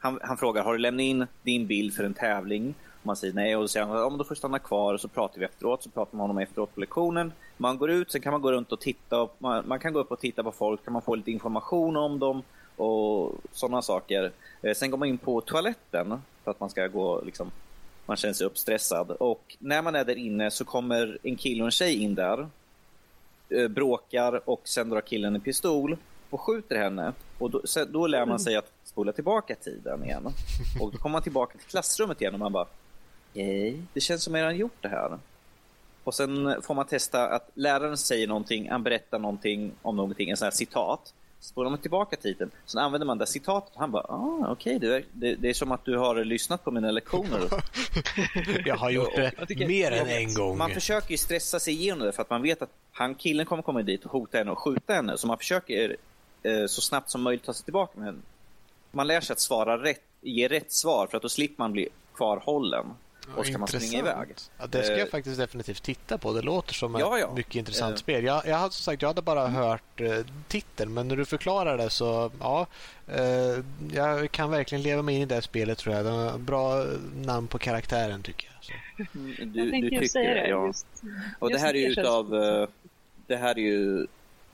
han, 0.00 0.18
han 0.22 0.36
frågar, 0.36 0.64
har 0.64 0.72
du 0.72 0.78
lämnat 0.78 1.02
in 1.02 1.26
din 1.42 1.66
bild 1.66 1.94
för 1.94 2.04
en 2.04 2.14
tävling? 2.14 2.74
Man 3.02 3.16
säger 3.16 3.34
nej 3.34 3.56
och 3.56 3.62
då 3.62 3.68
säger 3.68 3.86
han, 3.86 3.96
ja 3.96 4.10
då 4.10 4.24
får 4.24 4.34
du 4.34 4.38
stanna 4.38 4.58
kvar 4.58 4.94
och 4.94 5.00
så 5.00 5.08
pratar 5.08 5.38
vi 5.38 5.44
efteråt. 5.44 5.82
Så 5.82 5.90
pratar 5.90 6.16
man 6.16 6.18
med 6.18 6.22
honom 6.22 6.38
efteråt 6.38 6.74
på 6.74 6.80
lektionen. 6.80 7.32
Man 7.56 7.78
går 7.78 7.90
ut, 7.90 8.12
sen 8.12 8.20
kan 8.20 8.32
man 8.32 8.42
gå 8.42 8.52
runt 8.52 8.72
och 8.72 8.80
titta. 8.80 9.20
Och 9.20 9.36
man, 9.38 9.68
man 9.68 9.78
kan 9.78 9.92
gå 9.92 10.00
upp 10.00 10.10
och 10.10 10.20
titta 10.20 10.42
på 10.42 10.52
folk, 10.52 10.84
kan 10.84 10.92
man 10.92 11.02
få 11.02 11.14
lite 11.14 11.30
information 11.30 11.96
om 11.96 12.18
dem 12.18 12.42
och 12.76 13.32
sådana 13.52 13.82
saker. 13.82 14.32
Eh, 14.62 14.74
sen 14.74 14.90
går 14.90 14.98
man 14.98 15.08
in 15.08 15.18
på 15.18 15.40
toaletten 15.40 16.22
för 16.44 16.50
att 16.50 16.60
man 16.60 16.70
ska 16.70 16.86
gå 16.86 17.22
liksom, 17.24 17.50
man 18.06 18.16
känner 18.16 18.34
sig 18.34 18.46
uppstressad. 18.46 19.10
Och 19.10 19.56
när 19.58 19.82
man 19.82 19.94
är 19.94 20.04
där 20.04 20.18
inne 20.18 20.50
så 20.50 20.64
kommer 20.64 21.18
en 21.22 21.36
kille 21.36 21.62
och 21.62 21.66
en 21.66 21.72
tjej 21.72 22.02
in 22.02 22.14
där, 22.14 22.48
eh, 23.48 23.68
bråkar 23.68 24.48
och 24.48 24.60
sen 24.64 24.90
drar 24.90 25.00
killen 25.00 25.34
en 25.34 25.40
pistol 25.40 25.96
och 26.30 26.40
skjuter 26.40 26.76
henne. 26.76 27.12
Och 27.38 27.50
då, 27.50 27.62
då 27.88 28.06
lär 28.06 28.26
man 28.26 28.40
sig 28.40 28.56
att 28.56 28.72
spola 28.84 29.12
tillbaka 29.12 29.54
tiden 29.54 30.04
igen. 30.04 30.26
Och 30.80 30.92
då 30.92 30.98
kommer 30.98 31.12
man 31.12 31.22
tillbaka 31.22 31.58
till 31.58 31.66
klassrummet 31.66 32.20
igen 32.20 32.34
och 32.34 32.40
man 32.40 32.52
bara, 32.52 32.66
nej, 33.32 33.82
det 33.92 34.00
känns 34.00 34.22
som 34.22 34.34
att 34.34 34.40
jag 34.40 34.44
redan 34.44 34.56
gjort 34.58 34.82
det 34.82 34.88
här. 34.88 35.18
Och 36.04 36.14
sen 36.14 36.62
får 36.62 36.74
man 36.74 36.86
testa 36.86 37.28
att 37.28 37.50
läraren 37.54 37.96
säger 37.96 38.28
någonting, 38.28 38.70
han 38.70 38.82
berättar 38.82 39.18
någonting 39.18 39.72
om 39.82 39.96
någonting, 39.96 40.30
en 40.30 40.36
sån 40.36 40.46
här 40.46 40.50
citat 40.50 41.14
spolar 41.40 41.70
man 41.70 41.78
tillbaka 41.78 42.16
tiden, 42.16 42.50
så 42.66 42.78
använder 42.78 43.06
man 43.06 43.18
det 43.18 43.26
citatet 43.26 43.74
och 43.74 43.80
han 43.80 43.90
bara, 43.90 44.02
ah, 44.02 44.46
okej, 44.48 44.76
okay, 44.76 44.88
det, 44.88 45.04
det, 45.12 45.34
det, 45.34 45.48
är 45.48 45.54
som 45.54 45.72
att 45.72 45.84
du 45.84 45.96
har 45.96 46.24
lyssnat 46.24 46.64
på 46.64 46.70
mina 46.70 46.90
lektioner. 46.90 47.48
jag 48.64 48.76
har 48.76 48.90
gjort 48.90 49.16
det 49.16 49.32
och, 49.42 49.48
tycker, 49.48 49.68
mer 49.68 49.92
än 49.92 50.08
en 50.08 50.34
gång. 50.34 50.58
Man 50.58 50.70
försöker 50.70 51.16
stressa 51.16 51.60
sig 51.60 51.74
igenom 51.74 52.06
det 52.06 52.12
för 52.12 52.22
att 52.22 52.30
man 52.30 52.42
vet 52.42 52.62
att 52.62 52.70
han, 52.92 53.14
killen 53.14 53.46
kommer 53.46 53.62
komma 53.62 53.82
dit 53.82 54.04
och 54.04 54.12
hota 54.12 54.38
henne 54.38 54.50
och 54.50 54.58
skjuta 54.58 54.92
henne, 54.92 55.18
så 55.18 55.26
man 55.26 55.38
försöker 55.38 55.96
eh, 56.42 56.66
så 56.66 56.80
snabbt 56.80 57.10
som 57.10 57.22
möjligt 57.22 57.44
ta 57.44 57.54
sig 57.54 57.64
tillbaka 57.64 57.92
med 57.98 58.06
henne. 58.06 58.18
Man 58.90 59.06
lär 59.06 59.20
sig 59.20 59.32
att 59.32 59.40
svara 59.40 59.82
rätt, 59.82 60.02
ge 60.20 60.48
rätt 60.48 60.72
svar 60.72 61.06
för 61.06 61.16
att 61.16 61.22
då 61.22 61.28
slipper 61.28 61.62
man 61.62 61.72
bli 61.72 61.88
kvarhållen 62.14 62.86
och 63.36 63.46
ska 63.46 63.58
man 63.58 63.68
springa 63.68 63.98
iväg. 63.98 64.28
Ja, 64.58 64.66
det 64.66 64.82
ska 64.82 64.92
jag 64.92 65.06
uh, 65.06 65.10
faktiskt 65.10 65.38
definitivt 65.38 65.82
titta 65.82 66.18
på. 66.18 66.32
Det 66.32 66.42
låter 66.42 66.74
som 66.74 66.94
ja, 66.94 67.16
ett 67.16 67.24
ja. 67.28 67.34
mycket 67.34 67.54
intressant 67.54 67.92
uh, 67.92 67.96
spel. 67.96 68.24
Jag, 68.24 68.46
jag 68.46 68.56
hade 68.56 68.74
som 68.74 68.82
sagt, 68.82 69.02
jag 69.02 69.08
hade 69.08 69.22
bara 69.22 69.40
mm. 69.40 69.54
hört 69.54 70.00
uh, 70.00 70.20
titeln, 70.48 70.94
men 70.94 71.08
när 71.08 71.16
du 71.16 71.24
förklarar 71.24 71.78
det 71.78 71.90
så 71.90 72.30
ja, 72.40 72.66
jag 73.92 74.30
kan 74.30 74.50
verkligen 74.50 74.82
leva 74.82 75.02
mig 75.02 75.14
in 75.14 75.22
i 75.22 75.26
det 75.26 75.42
spelet 75.42 75.78
tror 75.78 75.94
jag. 75.94 76.04
Det 76.04 76.38
bra 76.38 76.84
namn 77.14 77.48
på 77.48 77.58
karaktären 77.58 78.22
tycker 78.22 78.50
jag. 78.54 78.64
Så. 78.64 78.72
Mm, 79.18 79.52
du, 79.52 79.58
jag 79.58 79.82
du 79.82 79.90
tycker 79.90 80.08
säga 80.08 80.34
det. 80.34 80.48
Ja. 80.48 80.66
Just, 80.66 80.86
och 81.38 81.50
det 81.50 81.58
här 81.58 81.74
är 81.74 81.78
ju 81.78 81.86
utav, 81.86 82.30
det 83.26 83.36
här 83.36 83.58
är 83.58 83.62
ju 83.62 84.06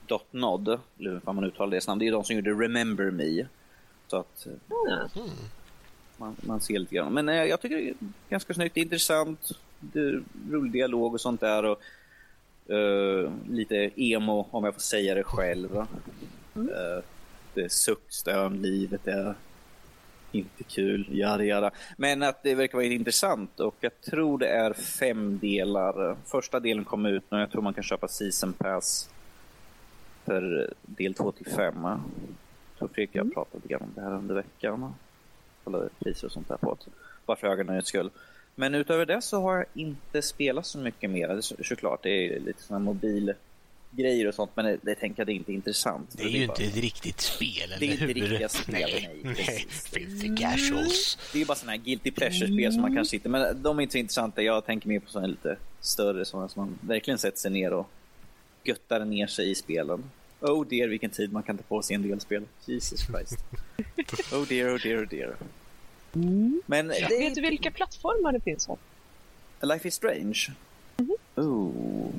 Dotnod, 0.08 0.68
eller 0.68 1.10
hur 1.10 1.20
man 1.24 1.44
uttalar 1.44 1.70
det 1.70 1.86
namn. 1.86 1.98
Det 1.98 2.08
är 2.08 2.12
de 2.12 2.24
som 2.24 2.36
gjorde 2.36 2.50
Remember 2.50 3.10
Me. 3.10 3.46
Så 4.08 4.16
att, 4.16 4.46
mm 4.46 5.28
man, 6.16 6.36
man 6.40 6.60
ser 6.60 6.78
lite 6.78 6.94
grann. 6.94 7.14
Men 7.14 7.28
eh, 7.28 7.44
jag 7.44 7.60
tycker 7.60 7.76
det 7.76 7.88
är 7.88 7.94
ganska 8.28 8.54
snyggt, 8.54 8.76
intressant, 8.76 9.50
det 9.80 10.22
rolig 10.50 10.72
dialog 10.72 11.14
och 11.14 11.20
sånt 11.20 11.40
där. 11.40 11.64
Och, 11.64 11.80
uh, 12.70 13.32
lite 13.50 13.90
emo 13.96 14.48
om 14.50 14.64
jag 14.64 14.74
får 14.74 14.80
säga 14.80 15.14
det 15.14 15.24
själv. 15.24 15.86
Mm. 16.56 16.68
Uh, 16.68 17.02
det 17.54 17.62
är 17.62 17.68
suckstön, 17.68 18.62
livet 18.62 19.06
är 19.06 19.34
inte 20.32 20.64
kul, 20.64 21.06
jada 21.10 21.44
jada. 21.44 21.70
Men 21.96 22.22
att 22.22 22.42
det 22.42 22.54
verkar 22.54 22.78
vara 22.78 22.86
intressant 22.86 23.60
och 23.60 23.76
jag 23.80 24.00
tror 24.00 24.38
det 24.38 24.48
är 24.48 24.72
fem 24.72 25.38
delar. 25.38 26.16
Första 26.24 26.60
delen 26.60 26.84
kom 26.84 27.06
ut 27.06 27.24
nu, 27.30 27.38
jag 27.38 27.50
tror 27.50 27.62
man 27.62 27.74
kan 27.74 27.84
köpa 27.84 28.08
season 28.08 28.52
pass 28.52 29.10
för 30.26 30.74
del 30.82 31.14
2 31.14 31.32
till 31.32 31.46
5. 31.46 31.74
Jag 31.84 32.00
tror 32.78 32.88
Fredrik 32.88 33.10
och 33.10 33.16
jag 33.16 33.22
mm. 33.22 33.34
pratade 33.34 33.56
lite 33.56 33.68
grann 33.68 33.82
om 33.82 33.92
det 33.94 34.00
här 34.00 34.14
under 34.14 34.34
veckan 34.34 34.94
kollade 35.64 35.88
priser 35.98 36.26
och 36.26 36.32
sånt 36.32 36.48
där 36.48 36.56
på 36.56 36.76
det. 36.84 36.90
Bara 37.26 37.36
för 37.36 37.46
ögonens 37.46 37.86
skull. 37.86 38.10
Men 38.54 38.74
utöver 38.74 39.06
det 39.06 39.22
så 39.22 39.40
har 39.40 39.56
jag 39.56 39.66
inte 39.74 40.22
spelat 40.22 40.66
så 40.66 40.78
mycket 40.78 41.10
mer. 41.10 41.28
Det 41.28 41.42
såklart, 41.42 42.02
det 42.02 42.10
är 42.10 42.40
lite 42.40 42.62
sådana 42.62 42.84
mobilgrejer 42.84 44.28
och 44.28 44.34
sånt, 44.34 44.50
men 44.54 44.64
det, 44.64 44.78
det 44.82 44.94
tänker 44.94 45.20
jag 45.20 45.26
det 45.26 45.32
är 45.32 45.34
inte 45.34 45.52
intressant. 45.52 46.14
Det 46.16 46.22
är 46.22 46.28
ju 46.28 46.42
inte 46.42 46.64
ett 46.64 46.76
riktigt 46.76 47.20
spel, 47.20 47.62
eller 47.64 47.78
Det 47.78 47.86
är 47.86 47.92
inte 47.92 48.04
riktiga 48.06 48.48
spel, 48.48 48.90
nej. 48.92 49.20
nej, 49.24 49.34
nej 49.46 49.66
filthy 49.68 50.36
casuals. 50.36 51.18
Det 51.32 51.38
är 51.38 51.40
ju 51.40 51.46
bara 51.46 51.54
sådana 51.54 51.72
här 51.72 51.84
guilty 51.84 52.10
pleasure-spel 52.10 52.72
som 52.72 52.82
man 52.82 52.94
kan 52.94 53.04
sitta 53.04 53.28
men 53.28 53.62
de 53.62 53.78
är 53.78 53.82
inte 53.82 53.92
så 53.92 53.98
intressanta. 53.98 54.42
Jag 54.42 54.66
tänker 54.66 54.88
mer 54.88 55.00
på 55.00 55.10
sådana 55.10 55.26
lite 55.26 55.56
större, 55.80 56.24
sådana 56.24 56.48
som 56.48 56.62
man 56.62 56.78
verkligen 56.80 57.18
sätter 57.18 57.38
sig 57.38 57.50
ner 57.50 57.72
och 57.72 57.86
göttar 58.64 59.04
ner 59.04 59.26
sig 59.26 59.50
i 59.50 59.54
spelen. 59.54 60.10
Oh 60.40 60.64
dear, 60.66 60.88
vilken 60.88 61.10
tid 61.10 61.32
man 61.32 61.42
kan 61.42 61.56
ta 61.56 61.62
på 61.62 61.82
sig 61.82 61.96
en 61.96 62.02
del 62.02 62.20
spel. 62.20 62.42
Jesus 62.64 63.06
Christ. 63.06 63.38
oh 64.32 64.46
dear, 64.48 64.74
oh 64.74 64.78
dear, 64.82 65.02
oh 65.02 65.08
dear. 65.08 65.36
Men 66.66 66.88
det 66.88 67.08
Vet 67.08 67.34
du 67.34 67.40
vilka 67.40 67.70
plattformar 67.70 68.32
det 68.32 68.40
finns? 68.40 68.68
Här? 68.68 68.76
Life 69.60 69.88
is 69.88 69.94
Strange. 69.94 70.46
Oh. 71.34 72.10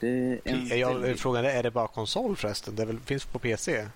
Det 0.00 0.08
är 0.08 0.40
en 0.44 0.78
Jag, 0.78 1.18
frågan 1.18 1.44
är, 1.44 1.48
är 1.48 1.62
det 1.62 1.70
bara 1.70 1.88
konsol 1.88 2.36
förresten? 2.36 2.76
Det 2.76 2.84
väl, 2.84 3.00
finns 3.00 3.24
på 3.24 3.38
PC? 3.38 3.86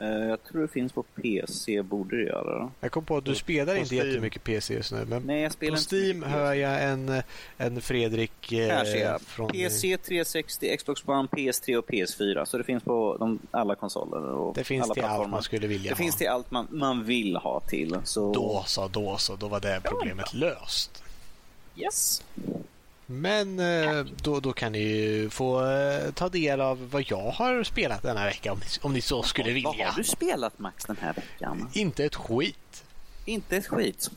Eh, 0.00 0.08
jag 0.08 0.44
tror 0.44 0.62
det 0.62 0.68
finns 0.68 0.92
på 0.92 1.02
PC, 1.02 1.82
borde 1.82 2.16
det 2.16 2.22
göra. 2.22 2.70
Jag 2.80 2.92
kom 2.92 3.04
på 3.04 3.16
att 3.16 3.24
du 3.24 3.34
spelar 3.34 3.74
på 3.74 3.80
inte 3.80 3.94
Steam. 3.94 4.08
jättemycket 4.08 4.44
PC 4.44 4.74
just 4.74 4.92
nu. 4.92 5.04
Men 5.04 5.22
Nej, 5.22 5.40
jag 5.42 5.50
på 5.50 5.56
spelar 5.56 5.72
inte 5.78 5.82
så 5.90 5.96
Steam 5.96 6.22
hör 6.22 6.54
jag 6.54 6.82
en, 6.84 7.22
en 7.56 7.80
Fredrik 7.80 8.52
eh, 8.52 8.68
Här 8.68 8.84
ser 8.84 9.04
jag. 9.04 9.20
från... 9.20 9.50
PC, 9.50 9.96
360, 9.98 10.76
Xbox 10.76 11.02
One, 11.08 11.28
PS3 11.32 11.76
och 11.76 11.86
PS4. 11.88 12.44
Så 12.44 12.58
det 12.58 12.64
finns 12.64 12.82
på 12.82 13.16
de, 13.20 13.38
alla 13.50 13.74
konsoler 13.74 14.20
och 14.22 14.54
Det 14.54 14.64
finns 14.64 14.84
alla 14.84 14.94
till 14.94 15.04
allt 15.04 15.30
man 15.30 15.42
skulle 15.42 15.66
vilja 15.66 15.88
Det 15.90 15.94
ha. 15.94 15.96
finns 16.04 16.16
till 16.16 16.28
allt 16.28 16.50
man, 16.50 16.66
man 16.70 17.04
vill 17.04 17.36
ha 17.36 17.60
till. 17.60 17.96
Så... 18.04 18.32
Då 18.32 18.64
så, 18.66 18.88
då 18.88 19.16
så. 19.16 19.36
Då 19.36 19.48
var 19.48 19.60
det 19.60 19.80
problemet 19.84 20.34
löst. 20.34 21.02
Yes. 21.76 22.22
Men 23.10 23.58
eh, 23.58 24.04
då, 24.22 24.40
då 24.40 24.52
kan 24.52 24.72
ni 24.72 24.78
ju 24.78 25.30
få 25.30 25.66
eh, 25.70 26.10
ta 26.12 26.28
del 26.28 26.60
av 26.60 26.90
vad 26.90 27.04
jag 27.10 27.30
har 27.30 27.64
spelat 27.64 28.02
denna 28.02 28.24
vecka 28.24 28.52
om 28.52 28.58
ni, 28.58 28.64
om 28.82 28.92
ni 28.92 29.00
så 29.00 29.22
skulle 29.22 29.48
Vad 29.48 29.54
vilja. 29.74 29.90
har 29.90 29.96
du 29.96 30.04
spelat 30.04 30.58
Max 30.58 30.84
den 30.84 30.96
här 31.00 31.12
veckan? 31.14 31.70
Inte 31.72 32.04
ett 32.04 32.14
skit. 32.14 32.84
Inte 33.24 33.56
ett 33.56 33.66
skit. 33.66 34.10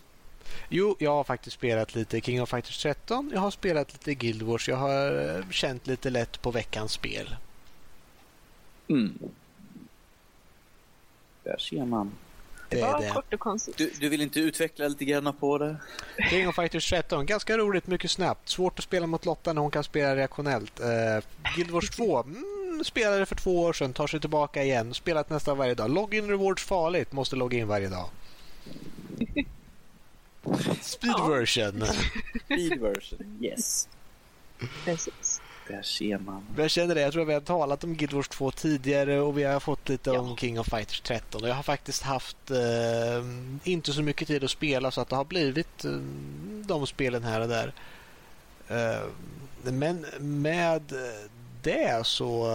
Jo, 0.70 0.96
jag 1.00 1.12
har 1.12 1.24
faktiskt 1.24 1.54
spelat 1.54 1.96
lite 1.96 2.22
King 2.22 2.42
of 2.42 2.50
Fighters 2.50 2.82
13. 2.84 3.32
Jag 3.34 3.40
har 3.42 3.52
spelat 3.52 3.94
lite 3.94 4.14
Guild 4.14 4.42
Wars. 4.42 4.70
Jag 4.70 4.78
har 4.78 5.36
eh, 5.38 5.50
känt 5.50 5.88
lite 5.88 6.10
lätt 6.10 6.42
på 6.42 6.52
veckans 6.52 6.92
spel. 6.92 7.36
Mm. 8.88 9.20
Där 11.44 11.58
ser 11.58 11.86
man. 11.86 12.12
Det 12.72 12.82
var 12.82 13.02
det. 13.02 13.10
kort 13.10 13.34
och 13.34 13.40
koncist. 13.40 13.78
Du, 13.78 13.92
du 14.00 14.10
vill 14.10 14.22
inte 14.22 14.40
utveckla 14.40 14.88
lite 14.88 15.06
grann 15.06 15.34
på 15.40 15.58
det? 15.58 15.78
King 16.30 16.48
of 16.48 16.56
Fighters 16.56 16.90
13. 16.90 17.26
Ganska 17.26 17.58
roligt, 17.58 17.88
mycket 17.88 18.12
snabbt. 18.12 18.50
Svårt 18.50 18.80
att 18.80 18.86
spela 18.86 19.08
mot 19.08 19.26
Lotta 19.26 19.54
när 19.54 19.62
hon 19.62 19.72
kan 19.72 19.84
spela 19.84 20.16
reaktionellt. 20.16 20.80
Uh, 20.80 20.86
Guild 21.56 21.72
Wars 21.72 21.90
2. 21.90 22.24
Mm, 22.24 22.84
spelade 22.84 23.26
för 23.26 23.36
två 23.36 23.62
år 23.62 23.74
sedan, 23.74 23.94
tar 23.94 24.08
sig 24.08 24.20
tillbaka 24.20 24.64
igen. 24.64 24.94
Spelat 24.94 25.30
nästan 25.30 25.58
varje 25.58 25.74
dag. 25.74 25.90
Login 25.90 26.28
rewards 26.28 26.64
farligt. 26.64 27.12
Måste 27.12 27.36
logga 27.36 27.58
in 27.58 27.68
varje 27.68 27.90
dag. 27.90 28.10
Speed 30.82 31.28
version. 31.28 31.84
Speed 32.46 32.82
version. 32.82 33.38
Yes. 33.42 33.88
Precis. 34.86 35.31
Där 35.68 35.82
ser 35.82 36.18
man. 36.18 36.44
Jag 36.58 36.70
känner 36.72 36.96
det. 36.96 37.02
Jag 37.02 37.12
tror 37.14 37.22
att 37.22 37.30
vi 37.30 37.34
har 37.34 37.42
talat 37.42 37.84
om 37.84 37.96
Guild 37.96 38.14
Wars 38.14 38.28
2 38.30 38.52
tidigare 38.52 39.20
och 39.20 39.38
vi 39.38 39.44
har 39.44 39.60
fått 39.60 39.90
lite 39.90 40.10
Ja. 40.10 40.20
om 40.20 40.38
King 40.38 40.60
of 40.60 40.68
Fighters 40.70 41.02
13. 41.02 41.44
Och 41.44 41.50
jag 41.50 41.56
har 41.56 41.64
faktiskt 41.64 42.02
haft 42.04 42.52
eh, 42.52 43.26
inte 43.64 43.94
så 43.94 44.02
mycket 44.02 44.28
tid 44.28 44.44
att 44.44 44.52
spela 44.52 44.92
så 44.92 45.02
att 45.02 45.10
det 45.10 45.16
har 45.16 45.26
blivit 45.26 45.86
eh, 45.86 45.92
de 46.66 46.88
spelen 46.88 47.24
här 47.24 47.42
och 47.42 47.48
där. 47.48 47.74
Eh, 48.68 49.02
men 49.72 50.06
med 50.20 50.94
det 51.62 52.06
så... 52.08 52.48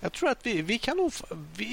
Jag 0.00 0.12
tror 0.12 0.28
att 0.28 0.46
vi, 0.46 0.62
vi 0.62 0.78
kan 0.78 0.96
nog, 0.96 1.12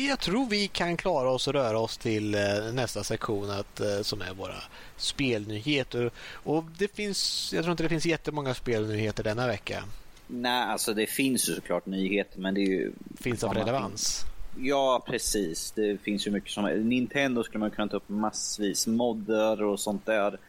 jag 0.10 0.20
tror 0.20 0.50
vi 0.50 0.68
kan 0.68 0.98
klara 0.98 1.30
oss 1.30 1.48
och 1.48 1.54
röra 1.54 1.80
oss 1.80 1.98
till 1.98 2.36
eh, 2.36 2.42
nästa 2.74 3.04
sektion 3.04 3.50
att, 3.50 3.80
eh, 3.80 4.02
som 4.02 4.22
är 4.22 4.34
våra 4.34 4.56
spelnyheter. 4.98 6.12
Och 6.32 6.64
det 6.78 6.96
finns, 6.96 7.52
jag 7.54 7.64
tror 7.64 7.72
inte 7.72 7.84
det 7.84 7.90
finns 7.90 8.06
jättemånga 8.06 8.54
spelnyheter 8.54 9.24
denna 9.24 9.48
vecka. 9.48 9.84
Nej, 10.28 10.64
alltså 10.64 10.94
det 10.94 11.08
finns 11.08 11.50
ju 11.50 11.56
såklart 11.56 11.86
nyheter, 11.86 12.40
men 12.40 12.54
det 12.54 12.62
är 12.62 12.68
ju... 12.68 12.92
Finns 13.22 13.44
av 13.44 13.54
relevans. 13.54 14.26
Ja, 14.60 15.04
precis. 15.08 15.72
Det 15.72 15.98
finns 16.02 16.28
ju 16.28 16.32
mycket 16.32 16.52
som... 16.52 16.66
Nintendo 16.66 17.44
skulle 17.44 17.60
man 17.60 17.72
kunna 17.72 17.88
ta 17.88 17.98
upp 17.98 18.10
massvis. 18.10 18.88
Modder 18.88 19.64
och 19.64 19.80
sånt 19.80 20.06
där. 20.06 20.40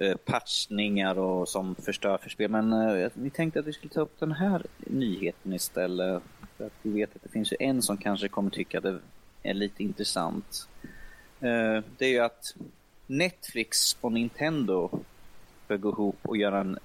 Eh, 0.00 0.16
patchningar 0.16 1.18
och 1.18 1.48
som 1.48 1.74
förstör 1.74 2.18
för 2.18 2.30
spel. 2.30 2.50
Men 2.50 2.72
eh, 2.72 3.10
vi 3.14 3.30
tänkte 3.30 3.60
att 3.60 3.66
vi 3.66 3.72
skulle 3.72 3.92
ta 3.92 4.00
upp 4.00 4.20
den 4.20 4.32
här 4.32 4.66
nyheten 4.78 5.52
istället. 5.52 6.22
För 6.56 6.66
att 6.66 6.72
vi 6.82 6.90
vet 6.90 7.16
att 7.16 7.22
det 7.22 7.28
finns 7.28 7.52
ju 7.52 7.56
en 7.60 7.82
som 7.82 7.96
kanske 7.96 8.28
kommer 8.28 8.50
tycka 8.50 8.78
att 8.78 8.84
det 8.84 8.98
är 9.42 9.54
lite 9.54 9.82
intressant. 9.82 10.68
Eh, 11.40 11.84
det 11.98 12.04
är 12.06 12.08
ju 12.08 12.18
att 12.18 12.54
Netflix 13.06 13.96
och 14.00 14.12
Nintendo 14.12 14.90
bör 15.68 15.76
gå 15.76 15.88
ihop 15.88 16.18
och 16.22 16.36
göra 16.36 16.60
en, 16.60 16.78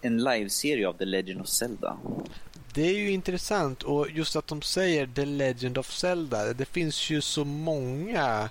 en 0.00 0.24
liveserie 0.24 0.88
av 0.88 0.92
The 0.92 1.04
Legend 1.04 1.40
of 1.40 1.48
Zelda. 1.48 1.98
Det 2.74 2.82
är 2.82 2.98
ju 2.98 3.10
intressant 3.10 3.82
och 3.82 4.10
just 4.10 4.36
att 4.36 4.46
de 4.46 4.62
säger 4.62 5.06
The 5.06 5.24
Legend 5.24 5.78
of 5.78 5.92
Zelda. 5.92 6.52
Det 6.52 6.64
finns 6.64 7.10
ju 7.10 7.20
så 7.20 7.44
många 7.44 8.50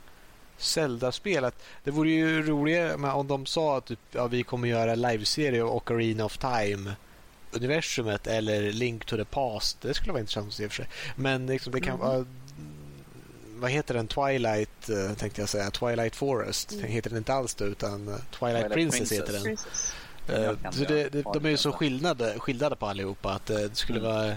Zelda-spel 0.60 1.46
att 1.46 1.64
det 1.84 1.92
vore 1.92 2.10
ju 2.10 2.44
roligare 2.44 3.12
om 3.14 3.28
de 3.28 3.46
sa 3.46 3.78
att 3.78 3.86
typ, 3.86 4.00
ja, 4.12 4.28
vi 4.28 4.44
kommer 4.44 4.68
göra 4.68 4.96
liveserie 4.96 5.64
av 5.64 5.76
Ocarina 5.76 6.26
of 6.26 6.38
Time 6.38 6.92
universumet 7.52 8.28
eller 8.28 8.72
Link 8.72 9.06
to 9.06 9.18
the 9.18 9.26
Past. 9.26 9.82
Det 9.82 9.94
skulle 9.94 10.12
vara 10.12 10.20
intressant 10.20 10.48
att 10.48 10.54
se 10.54 10.64
i 10.64 10.68
och 10.68 10.72
för 10.72 10.76
sig. 10.84 10.88
Men 11.16 11.46
liksom, 11.48 11.72
det 11.74 11.82
kan 11.82 11.96
Mm. 11.96 12.08
vara 12.08 12.26
vad 13.56 13.72
heter 13.72 13.94
den? 13.94 14.08
Twilight 14.08 14.90
eh, 14.90 15.14
tänkte 15.18 15.42
jag 15.42 15.50
säga. 15.50 15.72
Twilight 15.72 16.16
Forest. 16.16 16.70
Den 16.70 16.84
heter 16.84 17.10
den 17.10 17.18
inte 17.18 17.34
alls 17.34 17.56
det 17.56 17.64
utan 17.66 18.08
eh, 18.08 18.14
Twilight, 18.16 18.32
Twilight 18.40 18.74
Princess, 18.74 19.10
Princess. 19.10 19.94
heter 20.28 20.54
den. 20.64 20.74
Så 20.74 20.80
inte 20.82 20.94
det, 20.94 21.10
det, 21.10 21.22
de 21.34 21.46
är 21.46 21.50
ju 21.50 21.58
så 21.58 21.72
skillnade, 21.72 22.40
skillade 22.40 22.76
på 22.76 22.86
allihopa 22.86 23.30
att 23.34 23.46
det 23.46 23.76
skulle 23.76 24.00
Mm. 24.00 24.12
vara... 24.12 24.36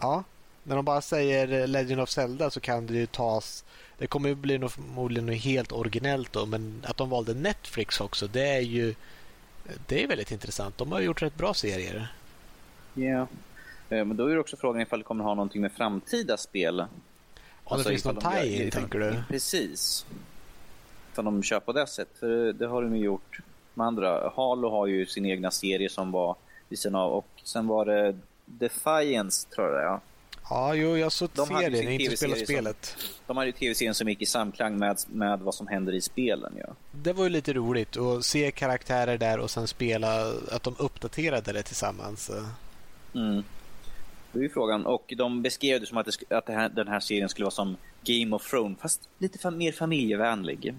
Ja, 0.00 0.24
när 0.62 0.76
de 0.76 0.84
bara 0.84 1.00
säger 1.02 1.66
Legend 1.66 2.00
of 2.00 2.10
Zelda 2.10 2.50
så 2.50 2.60
kan 2.60 2.86
det 2.86 2.94
ju 2.94 3.06
tas... 3.06 3.64
Det 3.98 4.06
kommer 4.06 4.28
ju 4.28 4.34
bli 4.34 4.58
nog 4.58 4.70
förmodligen 4.72 5.26
något 5.26 5.36
helt 5.36 5.72
originellt 5.72 6.32
då 6.32 6.46
men 6.46 6.82
att 6.86 6.96
de 6.96 7.10
valde 7.10 7.34
Netflix 7.34 8.00
också 8.00 8.26
det 8.26 8.48
är 8.48 8.60
ju... 8.60 8.94
Det 9.86 10.02
är 10.04 10.08
väldigt 10.08 10.30
intressant. 10.32 10.78
De 10.78 10.92
har 10.92 11.00
gjort 11.00 11.22
rätt 11.22 11.36
bra 11.36 11.54
serier. 11.54 12.08
Ja. 12.94 13.20
Eh, 13.88 14.04
Men 14.04 14.16
då 14.16 14.26
är 14.26 14.34
det 14.34 14.40
också 14.40 14.56
frågan 14.56 14.82
ifall 14.82 14.98
det 14.98 15.04
kommer 15.04 15.24
ha 15.24 15.34
någonting 15.34 15.62
med 15.62 15.72
framtida 15.72 16.36
spel. 16.36 16.80
Om 16.80 16.86
Alltså, 17.64 17.88
det 17.88 17.94
finns 17.94 18.04
någon 18.04 18.14
de 18.14 18.46
gör- 18.46 18.70
tänker 18.70 18.98
du? 18.98 19.22
Precis. 19.28 20.06
Ifall 21.12 21.24
de 21.24 21.42
kör 21.42 21.60
på 21.60 21.72
det 21.72 21.86
sättet. 21.86 22.18
För 22.18 22.52
det 22.52 22.66
har 22.66 22.82
de 22.82 22.96
ju 22.96 23.04
gjort 23.04 23.38
med 23.74 23.86
andra. 23.86 24.32
Halo 24.36 24.70
har 24.70 24.86
ju 24.86 25.06
sin 25.06 25.26
egna 25.26 25.50
serie 25.50 25.88
som 25.90 26.10
var 26.12 26.36
vid 26.68 26.78
sidan 26.78 26.94
av. 26.94 27.12
Och 27.12 27.28
sen 27.44 27.66
var 27.66 27.84
det 27.84 28.18
Defiance 28.44 29.48
tror 29.48 29.80
jag. 29.80 30.00
Ja, 30.50 30.74
jo, 30.74 30.96
jag 30.96 31.12
såg 31.12 31.28
De 31.34 31.46
serien. 31.46 31.72
Jag 31.74 31.82
har 31.84 31.90
inte 31.90 32.16
spelat 32.16 32.36
TV-serie 32.36 32.36
som- 32.36 32.54
spelet. 32.54 32.96
De 33.26 33.36
hade 33.36 33.46
ju 33.48 33.52
tv-serien 33.52 33.94
som 33.94 34.08
gick 34.08 34.22
i 34.22 34.26
samklang 34.26 34.78
med, 34.78 34.96
med 35.08 35.40
vad 35.40 35.54
som 35.54 35.66
händer 35.66 35.92
i 35.92 36.00
spelen. 36.00 36.52
Ja. 36.58 36.74
Det 36.92 37.12
var 37.12 37.24
ju 37.24 37.30
lite 37.30 37.52
roligt 37.52 37.96
att 37.96 38.24
se 38.24 38.50
karaktärer 38.50 39.18
där 39.18 39.38
och 39.38 39.50
sen 39.50 39.66
spela 39.68 40.32
att 40.52 40.62
de 40.62 40.74
uppdaterade 40.78 41.52
det 41.52 41.62
tillsammans. 41.62 42.30
Mm. 43.14 43.42
Det 44.32 44.38
är 44.38 44.42
ju 44.42 44.48
frågan. 44.48 44.86
Och 44.86 45.14
de 45.16 45.42
beskrev 45.42 45.80
det 45.80 45.86
som 45.86 45.98
att, 45.98 46.06
det, 46.06 46.36
att 46.36 46.46
det 46.46 46.52
här, 46.52 46.68
den 46.68 46.88
här 46.88 47.00
serien 47.00 47.28
skulle 47.28 47.44
vara 47.44 47.50
som 47.54 47.76
Game 48.04 48.36
of 48.36 48.50
Thrones. 48.50 48.78
Fast 48.80 49.08
lite 49.18 49.50
mer 49.50 49.72
familjevänlig. 49.72 50.74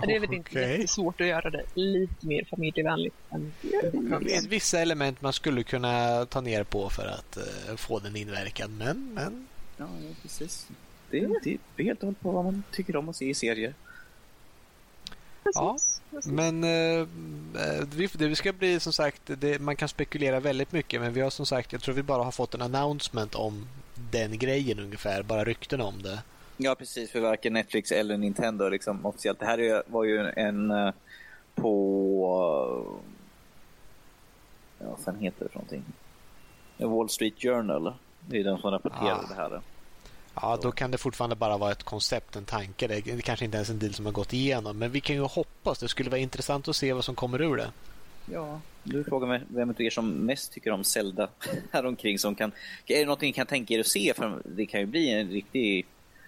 Det 0.00 0.16
är 0.16 0.20
väl 0.20 0.34
inte 0.34 0.50
Okej. 0.50 0.70
jättesvårt 0.72 1.20
att 1.20 1.26
göra 1.26 1.50
det 1.50 1.64
lite 1.74 2.26
mer 2.26 2.44
familjevänligt. 2.50 3.16
än 3.30 3.52
Det 3.62 4.28
finns 4.30 4.46
vissa 4.46 4.80
element 4.80 5.22
man 5.22 5.32
skulle 5.32 5.62
kunna 5.62 6.26
ta 6.26 6.40
ner 6.40 6.64
på 6.64 6.90
för 6.90 7.06
att 7.06 7.36
eh, 7.36 7.76
få 7.76 7.98
den 7.98 8.16
inverkan. 8.16 8.76
Men, 8.78 9.14
men 9.14 9.46
Ja, 9.76 9.88
precis. 10.22 10.68
Det, 11.10 11.18
är 11.18 11.82
helt 11.82 11.98
och 12.00 12.06
hållet 12.06 12.20
på 12.20 12.30
vad 12.30 12.44
man 12.44 12.62
tycker 12.72 12.96
om 12.96 13.08
att 13.08 13.16
se 13.16 13.28
i 13.28 13.34
serier. 13.34 13.74
Ja. 15.54 15.76
Men 16.24 16.64
eh, 16.64 17.06
vi- 17.94 18.06
det 18.12 18.36
ska 18.36 18.52
bli 18.52 18.80
som 18.80 18.92
sagt, 18.92 19.22
det, 19.26 19.58
man 19.60 19.76
kan 19.76 19.88
spekulera 19.88 20.40
väldigt 20.40 20.72
mycket 20.72 21.00
men 21.00 21.12
vi 21.12 21.20
har 21.20 21.30
som 21.30 21.46
sagt, 21.46 21.72
jag 21.72 21.82
tror 21.82 21.94
vi 21.94 22.02
bara 22.02 22.22
har 22.24 22.32
fått 22.32 22.54
en 22.54 22.62
announcement 22.62 23.34
om 23.34 23.68
den 24.12 24.38
grejen 24.38 24.78
ungefär, 24.78 25.22
bara 25.22 25.44
rykten 25.44 25.80
om 25.80 26.02
det. 26.02 26.22
Ja, 26.56 26.74
precis. 26.74 27.10
För 27.10 27.20
varken 27.20 27.52
Netflix 27.52 27.92
eller 27.92 28.16
Nintendo 28.16 28.68
liksom, 28.68 29.06
officiellt. 29.06 29.38
Det 29.38 29.46
här 29.46 29.58
är, 29.60 29.82
var 29.86 30.04
ju 30.04 30.18
en 30.36 30.70
eh, 30.70 30.90
på... 31.54 32.96
eh, 32.96 33.02
Ja, 34.78 34.86
vad 34.90 34.98
fan 34.98 35.18
heter 35.18 35.44
det 35.44 35.48
för 35.50 35.56
någonting? 35.58 35.84
Wall 36.78 37.08
Street 37.08 37.34
Journal. 37.42 37.94
Det 38.28 38.38
är 38.40 38.44
den 38.44 38.58
som 38.58 38.70
rapporterar 38.70 39.20
Ah. 39.24 39.28
det 39.28 39.34
här. 39.34 39.60
Ja, 40.34 40.58
då 40.62 40.72
kan 40.72 40.90
det 40.90 40.98
fortfarande 40.98 41.36
bara 41.36 41.56
vara 41.56 41.72
ett 41.72 41.82
koncept, 41.82 42.36
en 42.36 42.44
tanke. 42.44 42.86
Det 42.86 42.94
är 42.96 43.20
kanske 43.20 43.44
inte 43.44 43.56
ens 43.56 43.70
en 43.70 43.78
deal 43.78 43.94
som 43.94 44.04
har 44.06 44.12
gått 44.12 44.32
igenom 44.32 44.78
men 44.78 44.90
vi 44.90 45.00
kan 45.00 45.16
ju 45.16 45.22
hoppas. 45.22 45.78
Det 45.78 45.88
skulle 45.88 46.10
vara 46.10 46.20
intressant 46.20 46.68
att 46.68 46.76
se 46.76 46.92
vad 46.92 47.04
som 47.04 47.14
kommer 47.14 47.42
ur 47.42 47.56
det. 47.56 47.70
Ja, 48.32 48.60
du 48.82 49.04
frågar 49.04 49.28
mig 49.28 49.40
vem 49.48 49.70
av 49.70 49.80
er 49.82 49.90
som 49.90 50.10
mest 50.10 50.52
tycker 50.52 50.70
om 50.70 50.84
Zelda 50.84 51.28
häromkring 51.72 52.18
som 52.18 52.34
kan... 52.34 52.52
Är 52.86 52.98
det 52.98 53.04
någonting 53.04 53.26
ni 53.28 53.32
kan 53.32 53.46
tänka 53.46 53.74
er 53.74 53.80
att 53.80 53.86
se? 53.86 54.12
För 54.16 54.42
det 54.44 54.66
kan 54.66 54.80
ju 54.80 54.86
bli 54.86 55.10
en 55.10 55.28
riktig, 55.30 55.86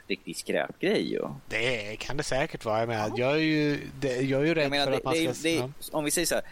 riktig 0.08 0.36
skräpgrej 0.36 1.12
ju. 1.12 1.22
Det 1.48 1.96
kan 1.96 2.16
det 2.16 2.22
säkert 2.22 2.64
vara. 2.64 2.78
Jag, 2.78 2.88
menar, 2.88 3.12
jag, 3.16 3.32
är, 3.32 3.36
ju, 3.36 3.80
det, 4.00 4.20
jag 4.20 4.40
är 4.42 4.46
ju 4.46 4.54
rädd 4.54 4.70
menar, 4.70 4.84
för 4.84 4.90
det, 4.90 4.96
att 4.98 5.04
man 5.04 5.34
ska... 5.34 5.48
det, 5.48 5.54
ja. 5.54 5.70
om 5.92 6.04
vi 6.04 6.10
säger 6.10 6.26
så 6.26 6.34
här, 6.34 6.44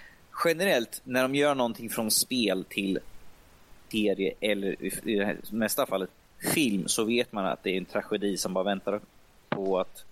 generellt 0.45 1.01
när 1.05 1.23
de 1.23 1.35
gör 1.35 1.55
någonting 1.55 1.91
från 1.91 2.11
spel 2.11 2.65
till 2.69 2.99
serie 3.93 4.35
eller 4.41 4.85
i 5.09 5.17
det 5.17 5.25
här 5.25 5.37
mesta 5.51 5.87
fallet 5.87 6.11
film 6.55 6.89
så 6.89 7.05
vet 7.05 7.33
man 7.33 7.47
att 7.47 7.63
det 7.63 7.71
är 7.71 7.77
en 7.77 7.85
tragedi 7.85 8.37
som 8.37 8.55
bara 8.55 8.65
väntar 8.65 9.01
på 9.49 9.81
att 9.81 10.05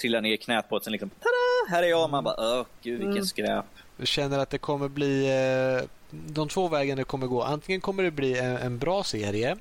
trilla 0.00 0.20
ner 0.20 0.36
knät 0.36 0.68
på 0.68 0.76
ett. 0.76 0.84
Sen 0.84 0.92
liksom, 0.92 1.10
tada! 1.10 1.76
Här 1.76 1.82
är 1.82 1.86
jag. 1.86 2.10
Man 2.10 2.24
bara, 2.24 2.34
åh 2.38 2.66
gud 2.82 2.98
vilken 2.98 3.12
Mm. 3.12 3.24
skräp. 3.24 3.64
Jag 3.96 4.06
känner 4.08 4.38
att 4.38 4.50
det 4.50 4.58
kommer 4.58 4.88
bli 4.88 5.26
eh, 5.26 5.88
de 6.10 6.48
två 6.48 6.68
vägarna 6.68 6.98
det 6.98 7.04
kommer 7.04 7.26
gå. 7.26 7.42
Antingen 7.42 7.80
kommer 7.80 8.02
det 8.02 8.10
bli 8.10 8.38
en, 8.38 8.56
en 8.56 8.78
bra 8.78 9.04
serie 9.04 9.56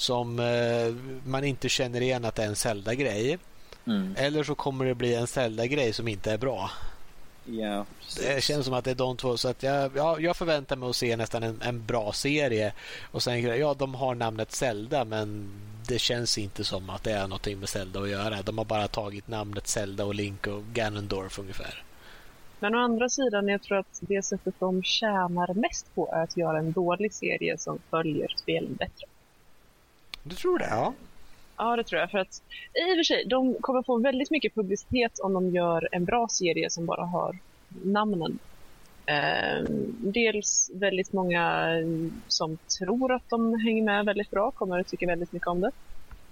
som 0.00 0.38
eh, 0.38 0.94
man 1.24 1.44
inte 1.44 1.68
känner 1.68 2.00
igen 2.00 2.24
att 2.24 2.34
det 2.34 2.42
är 2.42 2.46
en 2.46 2.56
Zelda-grej. 2.56 3.38
Mm. 3.86 4.14
Eller 4.18 4.42
så 4.42 4.54
kommer 4.54 4.84
det 4.84 4.94
bli 4.94 5.14
en 5.14 5.26
Zelda-grej 5.26 5.92
som 5.92 6.08
inte 6.08 6.32
är 6.32 6.38
bra. 6.38 6.70
Ja, 7.44 7.84
precis. 8.00 8.26
Det 8.26 8.42
känns 8.42 8.64
som 8.64 8.74
att 8.74 8.84
det 8.84 8.90
är 8.90 8.94
de 8.94 9.16
två. 9.16 9.36
Så 9.36 9.48
att 9.48 9.62
jag, 9.62 9.90
ja, 9.96 10.20
jag 10.20 10.36
förväntar 10.36 10.76
mig 10.76 10.88
att 10.88 10.96
se 10.96 11.16
nästan 11.16 11.42
en, 11.42 11.62
en 11.62 11.86
bra 11.86 12.12
serie. 12.12 12.72
Och 13.10 13.22
sen, 13.22 13.42
ja, 13.42 13.74
de 13.74 13.94
har 13.94 14.14
namnet 14.14 14.52
Zelda 14.52 15.04
men 15.04 15.50
det 15.88 15.98
känns 15.98 16.38
inte 16.38 16.64
som 16.64 16.90
att 16.90 17.02
det 17.02 17.12
är 17.12 17.22
någonting 17.22 17.58
med 17.58 17.68
Zelda 17.68 18.00
att 18.00 18.08
göra. 18.08 18.42
De 18.42 18.58
har 18.58 18.64
bara 18.64 18.88
tagit 18.88 19.28
namnet 19.28 19.66
Zelda 19.66 20.04
och 20.04 20.14
Link 20.14 20.46
och 20.46 20.62
Ganondorf 20.64 21.38
ungefär. 21.38 21.82
Men 22.60 22.74
å 22.74 22.78
andra 22.78 23.08
sidan, 23.08 23.48
jag 23.48 23.62
tror 23.62 23.78
att 23.78 24.00
det 24.00 24.22
sättet 24.22 24.54
de 24.58 24.82
tjänar 24.82 25.54
mest 25.54 25.94
på 25.94 26.12
är 26.12 26.22
att 26.22 26.36
göra 26.36 26.58
en 26.58 26.72
dålig 26.72 27.12
serie 27.12 27.58
som 27.58 27.78
följer 27.90 28.28
spelen 28.36 28.74
bättre. 28.74 29.06
Du 30.22 30.36
tror 30.36 30.58
det? 30.58 30.68
Ja. 30.70 30.94
Ja, 31.56 31.76
det 31.76 31.84
tror 31.84 32.00
jag. 32.00 32.10
För 32.10 32.18
att, 32.18 32.42
I 32.74 32.92
och 32.92 32.96
för 32.96 33.02
sig, 33.02 33.24
de 33.26 33.54
kommer 33.60 33.82
få 33.82 33.98
väldigt 33.98 34.30
mycket 34.30 34.54
publicitet 34.54 35.18
om 35.18 35.32
de 35.32 35.50
gör 35.50 35.88
en 35.92 36.04
bra 36.04 36.28
serie 36.28 36.70
som 36.70 36.86
bara 36.86 37.04
har 37.04 37.38
namnen. 37.84 38.38
Eh, 39.06 39.64
dels 39.98 40.70
väldigt 40.74 41.12
många 41.12 41.66
som 42.28 42.58
tror 42.78 43.12
att 43.12 43.30
de 43.30 43.60
hänger 43.60 43.82
med 43.82 44.04
väldigt 44.04 44.30
bra 44.30 44.50
kommer 44.50 44.80
att 44.80 44.88
tycka 44.88 45.06
väldigt 45.06 45.32
mycket 45.32 45.48
om 45.48 45.60
det. 45.60 45.70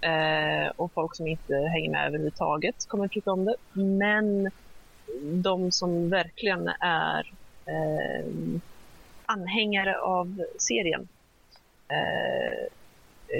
Eh, 0.07 0.71
och 0.75 0.91
folk 0.91 1.15
som 1.15 1.27
inte 1.27 1.55
hänger 1.55 1.91
med 1.91 2.07
överhuvudtaget 2.07 2.87
kommer 2.87 3.05
att 3.05 3.11
tycka 3.11 3.31
om 3.31 3.45
det. 3.45 3.55
Men 3.73 4.51
de 5.23 5.71
som 5.71 6.09
verkligen 6.09 6.67
är 6.79 7.33
eh, 7.65 8.31
anhängare 9.25 9.99
av 9.99 10.43
serien 10.57 11.07
eh, 11.87 12.67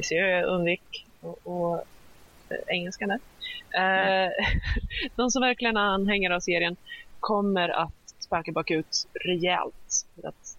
så 0.04 0.16
jag 0.16 0.46
undvik 0.46 1.08
och, 1.22 1.40
och 1.44 1.78
eh, 2.50 2.58
engelskan 2.68 3.10
där. 3.10 3.20
Eh, 3.72 4.32
de 5.16 5.32
som 5.32 5.42
verkligen 5.42 5.78
är 5.78 5.82
anhängare 5.82 6.36
av 6.36 6.40
serien 6.40 6.76
kommer 7.20 7.70
att 7.70 7.92
sparka 8.20 8.52
bakut 8.52 9.08
rejält. 9.14 10.06
För 10.16 10.28
att 10.28 10.58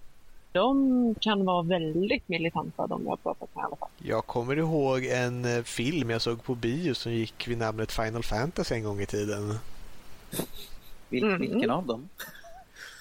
de 0.53 1.15
kan 1.21 1.45
vara 1.45 1.63
väldigt 1.63 2.29
militanta, 2.29 2.87
de 2.87 3.03
jag 3.03 3.11
har 3.11 3.17
pratat 3.17 3.55
med 3.55 3.63
i 3.63 3.65
alla 3.65 3.77
fall. 3.77 3.89
Jag 3.99 4.27
kommer 4.27 4.57
ihåg 4.57 5.05
en 5.05 5.45
eh, 5.45 5.63
film 5.63 6.11
jag 6.11 6.23
såg 6.23 6.45
på 6.45 6.55
bio 6.55 6.95
som 6.95 7.13
gick 7.13 7.49
vid 7.49 7.59
namnet 7.59 7.93
Final 7.93 8.23
Fantasy 8.23 8.75
en 8.75 8.85
gång 8.85 9.01
i 9.01 9.07
tiden. 9.07 9.59
Vil, 11.09 11.25
Mm. 11.25 11.41
Vilken 11.41 11.71
av 11.71 11.87
dem? 11.87 12.09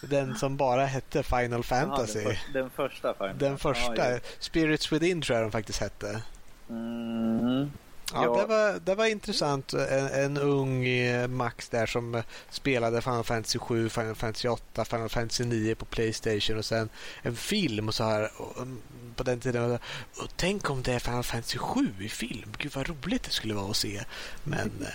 Den 0.02 0.36
som 0.36 0.58
bara 0.58 0.86
hette 0.86 1.24
Final 1.24 1.64
Fantasy. 1.64 2.20
Ja, 2.20 2.30
den, 2.30 2.36
för, 2.36 2.54
den 2.54 2.70
första. 2.70 3.14
Final 3.14 3.38
Den 3.38 3.58
första, 3.58 4.12
Ja, 4.12 4.20
Spirits 4.40 4.92
Within 4.92 5.22
tror 5.22 5.36
jag 5.38 5.44
den 5.44 5.52
faktiskt 5.52 5.80
hette. 5.80 6.22
ja. 6.68 6.76
Mm. 6.76 7.72
Ja, 8.14 8.24
Ja. 8.26 8.42
Det, 8.42 8.46
var, 8.46 8.80
det 8.80 8.96
var 8.96 9.06
intressant. 9.06 9.74
En, 9.74 10.08
en 10.08 10.38
ung 10.38 10.88
eh, 10.88 11.28
Max 11.28 11.70
där 11.70 11.86
som 11.86 12.16
eh, 12.16 12.24
spelade 12.50 13.02
Final 13.02 13.24
Fantasy 13.24 13.60
7, 13.60 13.90
Final 13.90 14.16
Fantasy 14.16 14.48
8, 14.48 14.86
Final 14.86 15.10
Fantasy 15.10 15.46
9 15.46 15.76
på 15.76 15.86
Playstation 15.86 16.58
och 16.58 16.66
sen 16.66 16.90
en 17.22 17.36
film 17.36 17.88
och 17.88 17.96
så 17.96 18.04
här 18.04 18.30
och, 18.38 18.62
um, 18.62 18.82
på 19.16 19.24
den 19.24 19.40
tiden. 19.40 19.72
Och, 19.72 19.80
och 20.24 20.30
tänk 20.36 20.70
om 20.70 20.82
det 20.84 20.94
är 20.94 21.00
Final 21.00 21.24
Fantasy 21.24 21.58
7 21.58 21.94
i 22.00 22.10
film. 22.10 22.54
Gud 22.58 22.72
vad 22.76 22.90
roligt 22.90 23.24
det 23.24 23.32
skulle 23.32 23.54
vara 23.54 23.70
att 23.70 23.78
se. 23.78 24.02
Men 24.44 24.72
eh, 24.82 24.88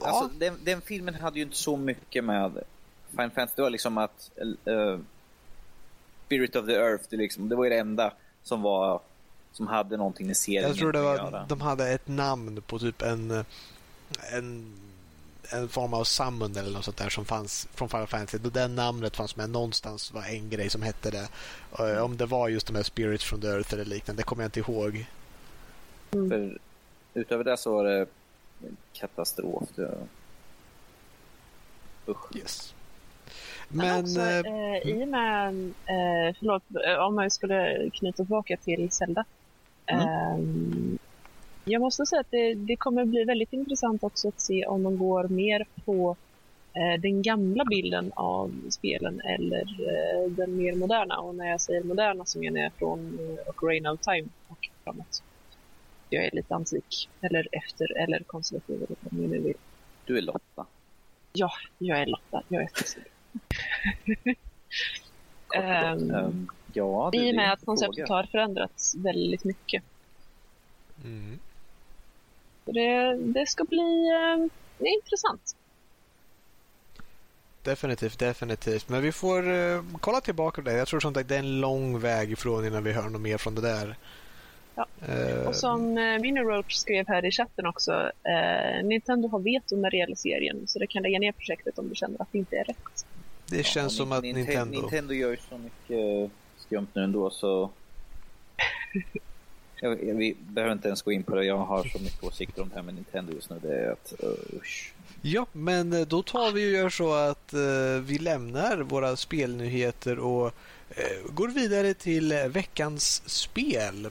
Alltså, 0.00 0.38
den, 0.38 0.58
den 0.64 0.80
filmen 0.80 1.14
hade 1.14 1.36
ju 1.38 1.44
inte 1.44 1.56
så 1.56 1.76
mycket 1.76 2.24
med 2.24 2.58
Final 3.14 3.30
Fantasy. 3.30 3.52
Det 3.56 3.62
var 3.62 3.70
liksom 3.70 3.98
att 3.98 4.30
eh, 4.64 4.98
Spirit 6.26 6.56
of 6.56 6.66
the 6.66 6.74
Earth, 6.74 7.04
det, 7.10 7.16
liksom, 7.16 7.48
det 7.48 7.56
var 7.56 7.64
ju 7.64 7.70
det 7.70 7.78
enda 7.78 8.12
som 8.42 8.62
var 8.62 9.00
som 9.52 9.66
hade 9.66 9.96
någonting 9.96 10.26
med 10.26 10.36
serien 10.36 10.68
jag 10.68 10.76
tror 10.76 10.92
det 10.92 11.00
var, 11.00 11.46
de 11.48 11.60
hade 11.60 11.88
ett 11.88 12.08
namn 12.08 12.62
på 12.66 12.78
typ 12.78 13.02
en, 13.02 13.44
en 14.32 14.74
en 15.52 15.68
form 15.68 15.94
av 15.94 16.04
summon 16.04 16.56
eller 16.56 16.70
något 16.70 16.84
sånt 16.84 16.96
där 16.96 17.08
som 17.08 17.24
fanns 17.24 17.68
från 17.74 17.88
Final 17.88 18.06
Fantasy. 18.06 18.38
Det 18.38 18.68
namnet 18.68 19.16
fanns 19.16 19.36
med 19.36 19.50
någonstans 19.50 20.12
var 20.12 20.22
en 20.22 20.50
grej 20.50 20.70
som 20.70 20.82
hette 20.82 21.10
det. 21.10 21.28
Eh, 21.78 22.04
Om 22.04 22.16
det 22.16 22.26
var 22.26 22.48
just 22.48 22.66
de 22.66 22.76
här 22.76 22.82
Spirits 22.82 23.24
from 23.24 23.40
the 23.40 23.46
Earth 23.46 23.74
eller 23.74 23.84
liknande, 23.84 24.20
det 24.20 24.24
kommer 24.24 24.42
jag 24.42 24.48
inte 24.48 24.60
ihåg. 24.60 25.06
För 26.10 26.58
utöver 27.14 27.44
det 27.44 27.56
så 27.56 27.72
var 27.72 27.84
det 27.84 28.06
katastrof. 28.92 29.68
Det... 29.74 29.98
Usch. 32.06 32.36
Yes. 32.36 32.74
Men, 33.68 33.86
Men 33.86 34.00
också, 34.00 34.20
eh, 34.20 34.38
eh, 34.38 34.76
i 34.88 35.04
och 35.04 35.08
med, 35.08 35.48
eh, 35.68 36.36
förlåt, 36.38 36.62
eh, 36.86 37.06
om 37.06 37.18
jag 37.18 37.32
skulle 37.32 37.90
knyta 37.90 38.16
tillbaka 38.16 38.56
till 38.56 38.90
Zelda. 38.90 39.24
Mm. 39.86 40.08
Eh, 40.08 40.98
jag 41.64 41.80
måste 41.80 42.06
säga 42.06 42.20
att 42.20 42.30
det, 42.30 42.54
det 42.54 42.76
kommer 42.76 43.04
bli 43.04 43.24
väldigt 43.24 43.52
intressant 43.52 44.04
också 44.04 44.28
att 44.28 44.40
se 44.40 44.66
om 44.66 44.82
de 44.82 44.98
går 44.98 45.28
mer 45.28 45.66
på 45.84 46.16
eh, 46.72 47.00
den 47.00 47.22
gamla 47.22 47.64
bilden 47.64 48.12
av 48.16 48.52
spelen 48.70 49.20
eller 49.20 49.64
den 50.28 50.56
mer 50.56 50.74
moderna. 50.74 51.18
Och 51.18 51.34
när 51.34 51.50
jag 51.50 51.60
säger 51.60 51.82
moderna 51.82 52.24
så 52.24 52.38
menar 52.38 52.60
jag 52.60 52.72
från 52.72 53.18
Ocarina 53.46 53.92
of 53.92 54.00
Time 54.00 54.28
och 54.48 54.70
framåt. 54.84 55.22
Jag 56.10 56.24
är 56.24 56.30
lite 56.30 56.54
antik, 56.54 57.08
eller 57.20 57.48
efter, 57.52 57.96
eller 57.96 58.18
konservativ, 58.18 58.76
eller 58.76 58.96
vad 59.00 59.12
ni 59.20 59.26
nu 59.26 59.38
vill. 59.38 59.56
Du 60.04 60.18
är 60.18 60.22
Lotta. 60.22 60.66
Ja, 61.32 61.50
jag 61.78 61.98
är 61.98 62.06
Lotta, 62.06 62.42
jag 62.48 62.62
är. 62.62 62.68
Ehm, 65.54 66.10
Ehm, 66.10 66.48
ja, 66.72 67.08
det, 67.12 67.18
I 67.18 67.30
och 67.32 67.36
med 67.36 67.52
att 67.52 67.64
konceptet 67.64 67.96
fråga. 68.08 68.14
har 68.14 68.24
förändrats 68.24 68.94
väldigt 68.94 69.44
mycket. 69.44 69.82
mm. 71.04 71.38
Så 72.64 72.72
Det, 72.72 73.14
det 73.16 73.46
ska 73.46 73.64
bli 73.64 74.08
eh, 74.08 74.46
det 74.78 74.84
är 74.84 74.94
intressant. 74.94 75.56
Definitivt, 77.62 78.18
definitivt. 78.18 78.88
Men 78.88 79.02
vi 79.02 79.12
får 79.12 79.50
eh, 79.52 79.82
kolla 80.00 80.20
tillbaka 80.20 80.62
på 80.62 80.68
det. 80.68 80.76
Jag 80.76 80.88
tror 80.88 81.00
som 81.00 81.14
sagt 81.14 81.28
det 81.28 81.34
är 81.34 81.38
en 81.38 81.60
lång 81.60 81.98
väg 81.98 82.32
ifrån 82.32 82.66
innan 82.66 82.84
vi 82.84 82.92
hör 82.92 83.08
något 83.08 83.20
mer 83.20 83.38
från 83.38 83.54
det 83.54 83.60
där. 83.60 83.96
Ja. 84.74 84.86
Eh, 85.08 85.46
Och 85.48 85.56
som 85.56 85.98
eh, 85.98 86.18
Mini 86.18 86.40
Roach 86.40 86.74
skrev 86.74 87.08
här 87.08 87.24
i 87.24 87.30
chatten 87.30 87.66
också, 87.66 88.10
eh, 88.22 88.84
Nintendo 88.84 89.28
har 89.28 89.38
veto 89.38 89.76
när 89.76 89.90
det 89.90 89.96
gäller 89.96 90.14
serien 90.16 90.66
så 90.66 90.78
det 90.78 90.86
kan 90.86 91.02
lägga 91.02 91.18
ner 91.18 91.32
projektet 91.32 91.78
om 91.78 91.88
du 91.88 91.94
känner 91.94 92.22
att 92.22 92.32
det 92.32 92.38
inte 92.38 92.56
är 92.56 92.64
rätt. 92.64 93.06
Det 93.56 93.64
känns 93.64 93.92
Ja, 93.92 93.96
som 94.04 94.12
att 94.12 94.24
Ninte- 94.24 94.34
Nintendo... 94.36 94.80
Nintendo 94.80 95.14
gör 95.14 95.30
ju 95.30 95.36
så 95.48 95.58
mycket 95.58 96.30
skumt 96.58 96.88
nu 96.92 97.04
ändå 97.04 97.30
så... 97.30 97.70
Jag, 99.80 100.04
jag, 100.04 100.14
vi 100.14 100.36
behöver 100.40 100.72
inte 100.72 100.88
ens 100.88 101.02
gå 101.02 101.12
in 101.12 101.22
på 101.22 101.34
det. 101.34 101.44
Jag 101.44 101.56
har 101.56 101.84
så 101.84 101.98
mycket 101.98 102.24
åsikter 102.24 102.62
om 102.62 102.68
det 102.68 102.74
här 102.74 102.82
med 102.82 102.94
Nintendo 102.94 103.32
just 103.32 103.50
nu. 103.50 103.58
Det 103.62 103.74
är 103.78 103.90
att, 103.92 104.14
uh, 104.22 104.56
usch. 104.60 104.94
Ja, 105.22 105.46
men 105.52 105.92
eh, 105.92 106.00
då 106.06 106.22
tar 106.22 106.52
vi 106.52 106.68
och 106.68 106.72
gör 106.72 106.88
så 106.90 107.12
att 107.14 107.52
eh, 107.52 107.60
vi 108.02 108.18
lämnar 108.18 108.76
våra 108.76 109.16
spelnyheter 109.16 110.18
och 110.18 110.46
eh, 110.90 111.32
går 111.32 111.48
vidare 111.48 111.94
till 111.94 112.32
eh, 112.32 112.44
veckans 112.44 113.22
spel. 113.26 114.06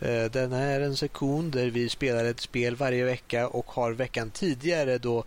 Eh, 0.00 0.24
den 0.24 0.52
är 0.52 0.80
en 0.80 0.96
sektion 0.96 1.50
där 1.50 1.66
vi 1.66 1.88
spelar 1.88 2.24
ett 2.24 2.40
spel 2.40 2.76
varje 2.76 3.04
vecka 3.04 3.48
och 3.48 3.66
har 3.70 3.92
veckan 3.92 4.30
tidigare 4.30 4.98
då 4.98 5.24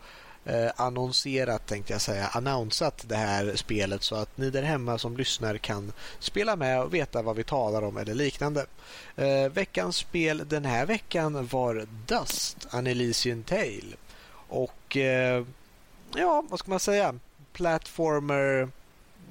eh, 0.48 0.72
annonserat, 0.76 1.66
tänkte 1.68 1.94
jag 1.94 2.02
säga, 2.02 2.28
annonsat 2.28 3.04
det 3.08 3.16
här 3.16 3.56
spelet 3.56 4.04
så 4.04 4.16
att 4.16 4.38
ni 4.38 4.50
där 4.50 4.64
hemma 4.64 4.98
som 4.98 5.18
lyssnar 5.18 5.58
kan 5.58 5.92
spela 6.20 6.56
med 6.56 6.82
och 6.82 6.94
veta 6.94 7.22
vad 7.22 7.36
vi 7.36 7.44
talar 7.44 7.82
om 7.82 7.98
eller 7.98 8.14
liknande. 8.14 8.66
Eh, 9.16 9.50
veckans 9.52 9.96
spel 9.98 10.44
den 10.48 10.66
här 10.66 10.86
veckan 10.86 11.48
var 11.48 11.88
Dust, 12.08 12.68
An 12.70 12.88
Elysian 12.88 13.44
Tale. 13.44 13.96
Och 14.50 14.98
eh, 14.98 15.46
ja, 16.16 16.44
vad 16.50 16.60
ska 16.60 16.70
man 16.72 16.80
säga? 16.80 17.16
Platformer 17.54 18.70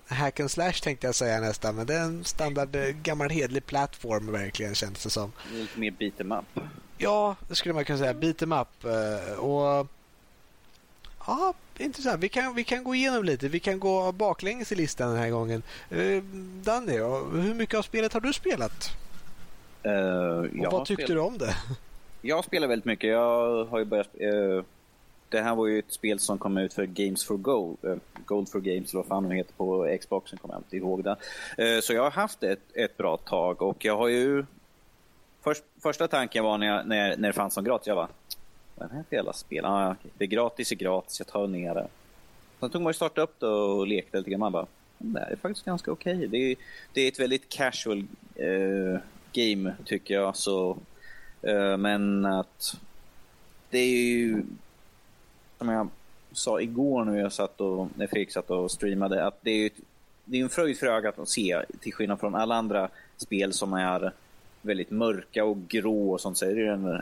hack 0.08 0.40
and 0.40 0.50
slash 0.50 0.72
tänkte 0.72 1.06
jag 1.06 1.14
säga 1.14 1.40
nästan. 1.40 1.74
Men 1.74 1.86
det 1.86 1.94
är 1.94 2.00
en 2.00 2.24
standard 2.24 2.76
eh, 2.76 2.82
gammal 2.88 3.30
hedlig 3.30 3.66
plattform 3.66 4.32
verkligen 4.32 4.74
känns 4.74 5.02
det 5.02 5.10
som. 5.10 5.32
Lite 5.52 5.78
mer 5.78 5.90
beat 5.90 6.20
em 6.20 6.32
up. 6.32 6.44
Ja, 6.98 7.36
det 7.48 7.54
skulle 7.54 7.74
man 7.74 7.84
kunna 7.84 7.98
säga. 7.98 8.14
Beat 8.14 8.42
em 8.42 8.52
up. 8.52 8.84
eh, 8.84 9.32
Och 9.38 9.86
ja, 11.26 11.54
intressant. 11.78 12.22
Vi 12.22 12.28
kan, 12.28 12.54
vi 12.54 12.64
kan 12.64 12.84
gå 12.84 12.94
igenom 12.94 13.24
lite. 13.24 13.48
Vi 13.48 13.60
kan 13.60 13.80
gå 13.80 14.12
baklänges 14.12 14.72
i 14.72 14.74
listan 14.74 15.10
den 15.10 15.18
här 15.18 15.30
gången. 15.30 15.62
Eh, 15.90 16.22
Danny, 16.62 16.98
hur 17.42 17.54
mycket 17.54 17.78
av 17.78 17.82
spelet 17.82 18.12
har 18.12 18.20
du 18.20 18.32
spelat? 18.32 18.90
Uh, 19.86 20.66
Och 20.66 20.72
vad 20.72 20.86
tyckte 20.86 21.12
du 21.14 21.20
om 21.20 21.38
det? 21.38 21.56
Jag 22.22 22.44
spelar 22.44 22.68
väldigt 22.68 22.84
mycket. 22.84 23.10
Jag 23.10 23.64
har 23.64 23.78
ju 23.78 23.84
börjat... 23.84 24.08
Uh, 24.20 24.62
det 25.28 25.40
här 25.40 25.54
var 25.54 25.66
ju 25.66 25.78
ett 25.78 25.92
spel 25.92 26.18
som 26.18 26.38
kom 26.38 26.56
ut 26.58 26.74
för 26.74 26.86
Games 26.86 27.24
for 27.24 27.36
Gold, 27.36 27.76
eh, 27.82 27.96
Gold 28.24 28.48
for 28.48 28.60
Games 28.60 28.92
eller 28.92 29.02
vad 29.02 29.06
fan 29.06 29.22
de 29.22 29.30
heter 29.30 29.52
på 29.52 29.96
Xboxen, 30.00 30.38
kommer 30.38 30.54
jag 30.54 30.60
inte 30.60 30.76
ihåg 30.76 31.04
det. 31.04 31.16
Så 31.82 31.92
jag 31.92 32.02
har 32.02 32.10
haft 32.10 32.42
ett, 32.42 32.60
ett 32.74 32.96
bra 32.96 33.16
tag 33.16 33.62
och 33.62 33.84
jag 33.84 33.96
har 33.96 34.08
ju... 34.08 34.44
Först, 35.42 35.62
första 35.82 36.08
tanken 36.08 36.44
var 36.44 36.58
när, 36.58 36.66
jag, 36.66 36.86
när, 36.86 37.16
när 37.16 37.28
det 37.28 37.32
fanns 37.32 37.54
som 37.54 37.64
gratis, 37.64 37.86
jag 37.86 37.96
bara, 37.96 38.08
vad 38.76 38.84
är 38.84 38.88
det 38.88 38.96
här 38.96 39.04
för 39.08 39.16
jävla 39.16 39.32
spel? 39.32 39.64
Ah, 39.64 39.90
okay. 39.90 40.10
Det 40.18 40.24
är 40.24 40.28
gratis 40.28 40.72
är 40.72 40.76
gratis, 40.76 41.18
jag 41.20 41.26
tar 41.26 41.46
ner 41.46 41.74
det. 41.74 41.88
Sen 42.60 42.70
tog 42.70 42.82
man 42.82 42.90
ju 42.90 42.94
starta 42.94 43.20
upp 43.20 43.40
det 43.40 43.46
och 43.46 43.86
lekte 43.86 44.18
lite 44.18 44.30
grann. 44.30 44.40
Man 44.40 44.52
bara, 44.52 44.66
det 44.98 45.20
här 45.20 45.30
är 45.30 45.36
faktiskt 45.36 45.66
ganska 45.66 45.92
okej. 45.92 46.16
Okay. 46.16 46.26
Det, 46.26 46.38
är, 46.38 46.56
det 46.92 47.00
är 47.00 47.08
ett 47.08 47.20
väldigt 47.20 47.48
casual 47.48 48.04
eh, 48.34 49.00
game 49.32 49.74
tycker 49.84 50.14
jag. 50.14 50.36
Så, 50.36 50.78
eh, 51.42 51.76
men 51.76 52.26
att 52.26 52.76
det 53.70 53.78
är 53.78 53.96
ju 53.96 54.42
som 55.58 55.68
jag 55.68 55.88
sa 56.32 56.60
igår 56.60 57.04
när 57.04 57.18
jag 57.18 57.32
satt 57.32 57.60
och 57.60 57.88
när 57.94 58.06
Fredrik 58.06 58.32
satt 58.32 58.50
och 58.50 58.70
streamade 58.70 59.26
att 59.26 59.38
det 59.42 59.50
är, 59.50 59.70
det 60.24 60.38
är 60.38 60.42
en 60.42 60.48
fröjd 60.48 60.78
för 60.78 60.86
ögat 60.86 61.18
att 61.18 61.28
se 61.28 61.62
till 61.80 61.94
skillnad 61.94 62.20
från 62.20 62.34
alla 62.34 62.54
andra 62.54 62.88
spel 63.16 63.52
som 63.52 63.72
är 63.72 64.12
väldigt 64.62 64.90
mörka 64.90 65.44
och 65.44 65.68
grå 65.68 66.12
och 66.12 66.20
sånt 66.20 66.38
så 66.38 66.44
är 66.44 66.54
det 66.54 66.64
den 66.64 67.00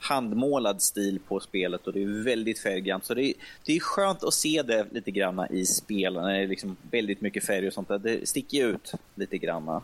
handmålad 0.00 0.82
stil 0.82 1.20
på 1.28 1.40
spelet 1.40 1.86
och 1.86 1.92
det 1.92 2.02
är 2.02 2.24
väldigt 2.24 2.58
färggrant. 2.58 3.04
Så 3.04 3.14
det 3.14 3.24
är, 3.24 3.34
det 3.64 3.76
är 3.76 3.80
skönt 3.80 4.24
att 4.24 4.34
se 4.34 4.62
det 4.62 4.86
lite 4.90 5.10
grann 5.10 5.46
i 5.50 5.66
spelen. 5.66 6.24
Det 6.24 6.36
är 6.36 6.46
liksom 6.46 6.76
väldigt 6.90 7.20
mycket 7.20 7.46
färg 7.46 7.66
och 7.66 7.72
sånt. 7.72 7.88
Där. 7.88 7.98
Det 7.98 8.28
sticker 8.28 8.66
ut 8.66 8.92
lite 9.14 9.38
grann. 9.38 9.68
Um, 9.68 9.80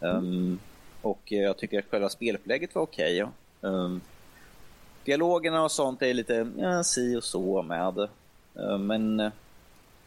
ehm, 0.00 0.58
och 1.02 1.20
jag 1.24 1.56
tycker 1.56 1.78
att 1.78 1.90
själva 1.90 2.08
spelupplägget 2.08 2.74
var 2.74 2.82
okej. 2.82 3.22
Okay. 3.22 3.34
Um, 3.60 4.00
dialogerna 5.04 5.64
och 5.64 5.72
sånt 5.72 6.02
är 6.02 6.14
lite 6.14 6.50
ja, 6.56 6.84
si 6.84 7.16
och 7.16 7.24
så 7.24 7.62
med. 7.62 7.98
Uh, 7.98 8.78
men 8.78 9.20
eh, 9.20 9.32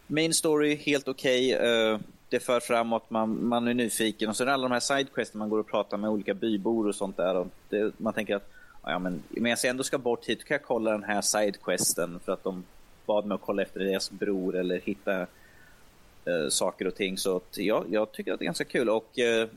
main 0.08 0.34
story 0.34 0.76
helt 0.76 1.08
okej. 1.08 1.56
Okay. 1.56 1.70
Uh, 1.70 2.00
det 2.30 2.40
för 2.40 2.60
framåt, 2.60 3.10
man, 3.10 3.48
man 3.48 3.68
är 3.68 3.74
nyfiken 3.74 4.30
och 4.30 4.38
sen 4.38 4.50
alla 4.50 4.64
de 4.64 4.74
här 4.74 4.80
sidequesten 4.80 5.40
man 5.40 5.50
går 5.50 5.60
och 5.60 5.68
pratar 5.68 5.98
med 5.98 6.10
olika 6.10 6.34
bybor 6.34 6.88
och 6.88 6.96
sånt 6.96 7.18
där. 7.18 7.36
Och 7.36 7.48
det, 7.70 7.92
man 7.98 8.14
tänker 8.14 8.36
att 8.36 8.52
ja, 8.84 9.00
men, 9.00 9.24
medan 9.30 9.58
jag 9.64 9.70
ändå 9.70 9.84
ska 9.84 9.98
bort 9.98 10.26
hit 10.26 10.44
kan 10.44 10.56
jag 10.56 10.64
kolla 10.64 10.92
den 10.92 11.04
här 11.04 11.22
sidequesten 11.22 12.20
för 12.20 12.32
att 12.32 12.44
de 12.44 12.64
bad 13.06 13.26
mig 13.26 13.36
att 13.36 13.42
kolla 13.42 13.62
efter 13.62 13.80
deras 13.80 14.12
bror 14.12 14.56
eller 14.56 14.80
hitta 14.80 15.22
uh, 15.22 16.50
saker 16.50 16.88
och 16.88 16.96
ting. 16.96 17.18
Så 17.18 17.38
att, 17.38 17.58
ja, 17.58 17.84
jag 17.90 18.12
tycker 18.12 18.34
att 18.34 18.40
det 18.40 18.44
är 18.44 18.46
ganska 18.46 18.64
kul 18.64 18.90
och 18.90 19.10
uh, 19.18 19.50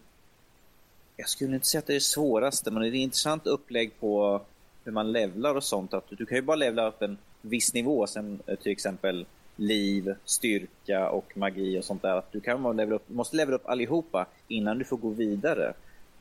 jag 1.16 1.28
skulle 1.28 1.54
inte 1.54 1.66
säga 1.66 1.78
att 1.78 1.86
det 1.86 1.92
är 1.92 1.94
det 1.94 2.00
svåraste 2.00 2.70
men 2.70 2.82
det 2.82 2.88
är 2.88 2.90
ett 2.90 2.94
intressant 2.94 3.46
upplägg 3.46 4.00
på 4.00 4.40
hur 4.84 4.92
man 4.92 5.12
levlar 5.12 5.54
och 5.54 5.64
sånt. 5.64 5.94
Att 5.94 6.04
du 6.08 6.26
kan 6.26 6.36
ju 6.36 6.42
bara 6.42 6.56
levla 6.56 6.88
upp 6.88 7.02
en 7.02 7.18
viss 7.40 7.74
nivå, 7.74 8.06
sen 8.06 8.40
uh, 8.48 8.54
till 8.54 8.72
exempel 8.72 9.26
liv, 9.56 10.14
styrka 10.24 11.10
och 11.10 11.36
magi 11.36 11.78
och 11.78 11.84
sånt 11.84 12.02
där. 12.02 12.16
Att 12.16 12.32
du 12.32 12.40
kan 12.40 12.62
bara 12.62 12.72
levla 12.72 12.94
upp, 12.94 13.08
måste 13.08 13.36
levla 13.36 13.56
upp 13.56 13.68
allihopa 13.68 14.26
innan 14.48 14.78
du 14.78 14.84
får 14.84 14.96
gå 14.96 15.08
vidare 15.08 15.72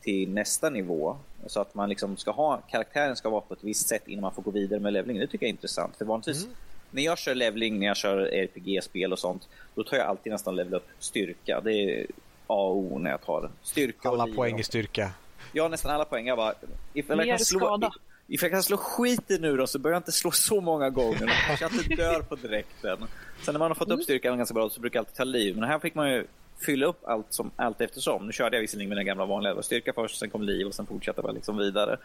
till 0.05 0.29
nästa 0.29 0.69
nivå. 0.69 1.17
Så 1.47 1.61
att 1.61 1.75
man 1.75 1.89
liksom 1.89 2.17
ska 2.17 2.31
ha, 2.31 2.57
karaktären 2.57 3.15
ska 3.15 3.29
vara 3.29 3.41
på 3.41 3.53
ett 3.53 3.63
visst 3.63 3.87
sätt 3.87 4.07
innan 4.07 4.21
man 4.21 4.33
får 4.33 4.41
gå 4.41 4.51
vidare 4.51 4.79
med 4.79 4.93
levling. 4.93 5.19
Det 5.19 5.27
tycker 5.27 5.45
jag 5.45 5.49
är 5.49 5.53
intressant. 5.53 5.95
För 5.97 6.05
vanligtvis 6.05 6.43
mm. 6.43 6.55
när 6.91 7.01
jag 7.01 7.17
kör 7.17 7.35
levling, 7.35 7.79
när 7.79 7.87
jag 7.87 7.97
kör 7.97 8.17
RPG-spel 8.17 9.13
och 9.13 9.19
sånt, 9.19 9.47
då 9.75 9.83
tar 9.83 9.97
jag 9.97 10.05
alltid 10.05 10.31
nästan 10.31 10.55
level 10.55 10.73
upp 10.73 10.87
styrka. 10.99 11.61
Det 11.61 11.73
är 11.73 12.05
A 12.47 12.55
och 12.55 12.77
O 12.77 12.99
när 12.99 13.11
jag 13.11 13.21
tar 13.21 13.49
styrka 13.63 14.09
Alla 14.09 14.27
poäng 14.27 14.59
i 14.59 14.63
styrka. 14.63 15.11
Ja, 15.51 15.67
nästan 15.67 15.91
alla 15.91 16.05
poäng. 16.05 16.27
Jag 16.27 16.37
bara, 16.37 16.53
ifall 16.93 17.17
jag 17.17 17.27
kan 17.27 17.45
slå, 17.45 17.91
ifall 18.27 18.47
jag 18.47 18.51
kan 18.51 18.63
slå 18.63 18.77
skiten 18.77 19.43
ur 19.43 19.57
dem 19.57 19.67
så 19.67 19.79
börjar 19.79 19.95
jag 19.95 19.99
inte 19.99 20.11
slå 20.11 20.31
så 20.31 20.61
många 20.61 20.89
gånger. 20.89 21.33
Jag 21.61 21.73
inte 21.73 21.95
dör 21.95 22.21
på 22.21 22.35
direkten. 22.35 22.97
Sen 23.41 23.53
när 23.53 23.59
man 23.59 23.71
har 23.71 23.75
fått 23.75 23.87
upp 23.87 23.93
mm. 23.93 24.03
styrkan 24.03 24.37
ganska 24.37 24.53
bra 24.53 24.69
så 24.69 24.81
brukar 24.81 24.99
jag 24.99 25.01
alltid 25.01 25.15
ta 25.15 25.23
liv. 25.23 25.57
Men 25.57 25.69
här 25.69 25.79
fick 25.79 25.95
man 25.95 26.11
ju 26.11 26.25
fylla 26.57 26.85
upp 26.85 26.99
allt, 27.03 27.33
som, 27.33 27.51
allt 27.55 27.81
eftersom. 27.81 28.25
Nu 28.25 28.31
körde 28.31 28.55
jag 28.55 28.61
visserligen 28.61 28.89
med 28.89 28.97
den 28.97 29.05
gamla 29.05 29.25
vanliga 29.25 29.61
styrka 29.61 29.93
först, 29.93 30.19
sen 30.19 30.29
kom 30.29 30.43
liv 30.43 30.67
och 30.67 30.73
sen 30.73 30.85
fortsatte 30.85 31.21
jag 31.23 31.33
liksom 31.33 31.57
vidare. 31.57 31.97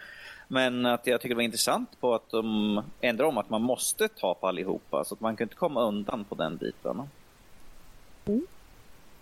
Men 0.48 0.86
att 0.86 1.06
jag 1.06 1.20
tycker 1.20 1.34
det 1.34 1.38
var 1.38 1.42
intressant 1.42 2.00
på 2.00 2.14
att 2.14 2.30
de 2.30 2.82
ändrar 3.00 3.26
om 3.26 3.38
att 3.38 3.50
man 3.50 3.62
måste 3.62 4.08
ta 4.08 4.34
på 4.34 4.48
allihopa, 4.48 5.04
så 5.04 5.14
att 5.14 5.20
man 5.20 5.36
kan 5.36 5.44
inte 5.44 5.54
komma 5.54 5.82
undan 5.82 6.24
på 6.24 6.34
den 6.34 6.56
biten. 6.56 7.02
Mm. 8.24 8.46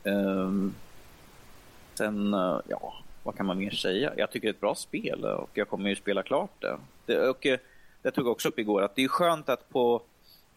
Um, 0.03 0.75
sen, 1.95 2.35
uh, 2.35 2.61
ja, 2.69 2.95
vad 3.23 3.37
kan 3.37 3.47
man 3.47 3.59
mer 3.59 3.71
säga? 3.71 4.13
Jag 4.17 4.31
tycker 4.31 4.47
det 4.47 4.51
är 4.51 4.55
ett 4.55 4.61
bra 4.61 4.75
spel 4.75 5.25
och 5.25 5.51
jag 5.55 5.69
kommer 5.69 5.89
ju 5.89 5.97
spela 5.97 6.23
klart 6.23 6.51
det. 6.61 6.79
det 7.07 7.29
och 7.29 7.47
det 8.03 8.11
tog 8.11 8.27
jag 8.27 8.33
också 8.33 8.49
upp 8.49 8.59
igår, 8.59 8.83
att 8.83 8.97
det 8.97 9.05
är 9.05 9.09
skönt 9.09 9.49
att 9.49 9.69
på 9.69 10.03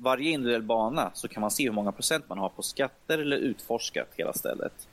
varje 0.01 0.31
individuell 0.31 0.63
bana 0.63 1.11
så 1.13 1.27
kan 1.27 1.41
man 1.41 1.51
se 1.51 1.63
hur 1.63 1.71
många 1.71 1.91
procent 1.91 2.29
man 2.29 2.37
har 2.37 2.49
på 2.49 2.61
skatter 2.61 3.17
eller 3.19 3.37
utforskat 3.37 4.07
hela 4.15 4.33
stället. 4.33 4.87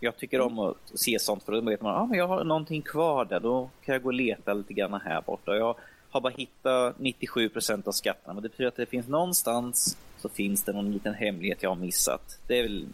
Jag 0.00 0.16
tycker 0.16 0.40
om 0.40 0.58
att 0.58 0.76
se 0.94 1.18
sånt 1.18 1.42
för 1.42 1.52
då 1.52 1.60
vet 1.60 1.82
man 1.82 1.94
att 1.94 2.10
ah, 2.10 2.14
jag 2.14 2.28
har 2.28 2.44
någonting 2.44 2.82
kvar 2.82 3.24
där. 3.24 3.40
Då 3.40 3.70
kan 3.84 3.92
jag 3.92 4.02
gå 4.02 4.08
och 4.08 4.14
leta 4.14 4.52
lite 4.52 4.72
grann 4.72 5.00
här 5.04 5.22
borta. 5.26 5.56
Jag 5.56 5.76
har 6.10 6.20
bara 6.20 6.32
hittat 6.36 6.98
97 6.98 7.48
procent 7.48 7.88
av 7.88 7.92
skatterna. 7.92 8.34
Men 8.34 8.42
det 8.42 8.48
betyder 8.48 8.68
att 8.68 8.76
det 8.76 8.86
finns 8.86 9.08
någonstans 9.08 9.98
så 10.18 10.28
finns 10.28 10.64
det 10.64 10.72
någon 10.72 10.92
liten 10.92 11.14
hemlighet 11.14 11.62
jag 11.62 11.70
har 11.70 11.76
missat. 11.76 12.38
Det 12.46 12.58
är 12.58 12.62
väl 12.62 12.86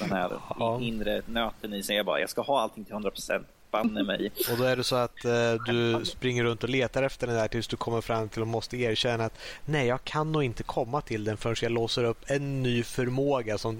den 0.00 0.10
här 0.10 0.32
ja. 0.58 0.80
inre 0.80 1.22
nöten 1.26 1.74
i 1.74 1.82
sig. 1.82 1.96
Jag 1.96 2.06
bara, 2.06 2.20
jag 2.20 2.30
ska 2.30 2.42
ha 2.42 2.60
allting 2.60 2.84
till 2.84 2.92
100 2.92 3.10
procent 3.10 3.46
banne 3.70 4.02
mig. 4.02 4.32
Och 4.50 4.58
då 4.58 4.64
är 4.64 4.76
det 4.76 4.84
så 4.84 4.96
att 4.96 5.24
eh, 5.24 5.54
du 5.66 6.04
springer 6.04 6.44
runt 6.44 6.62
och 6.62 6.68
letar 6.68 7.02
efter 7.02 7.26
den 7.26 7.36
där 7.36 7.48
tills 7.48 7.68
du 7.68 7.76
kommer 7.76 8.00
fram 8.00 8.28
till 8.28 8.42
och 8.42 8.48
måste 8.48 8.76
erkänna 8.76 9.24
att 9.24 9.38
nej, 9.64 9.86
jag 9.86 10.04
kan 10.04 10.32
nog 10.32 10.42
inte 10.42 10.62
komma 10.62 11.00
till 11.00 11.24
den 11.24 11.36
förrän 11.36 11.56
jag 11.62 11.72
låser 11.72 12.04
upp 12.04 12.24
en 12.26 12.62
ny 12.62 12.82
förmåga 12.82 13.58
som 13.58 13.78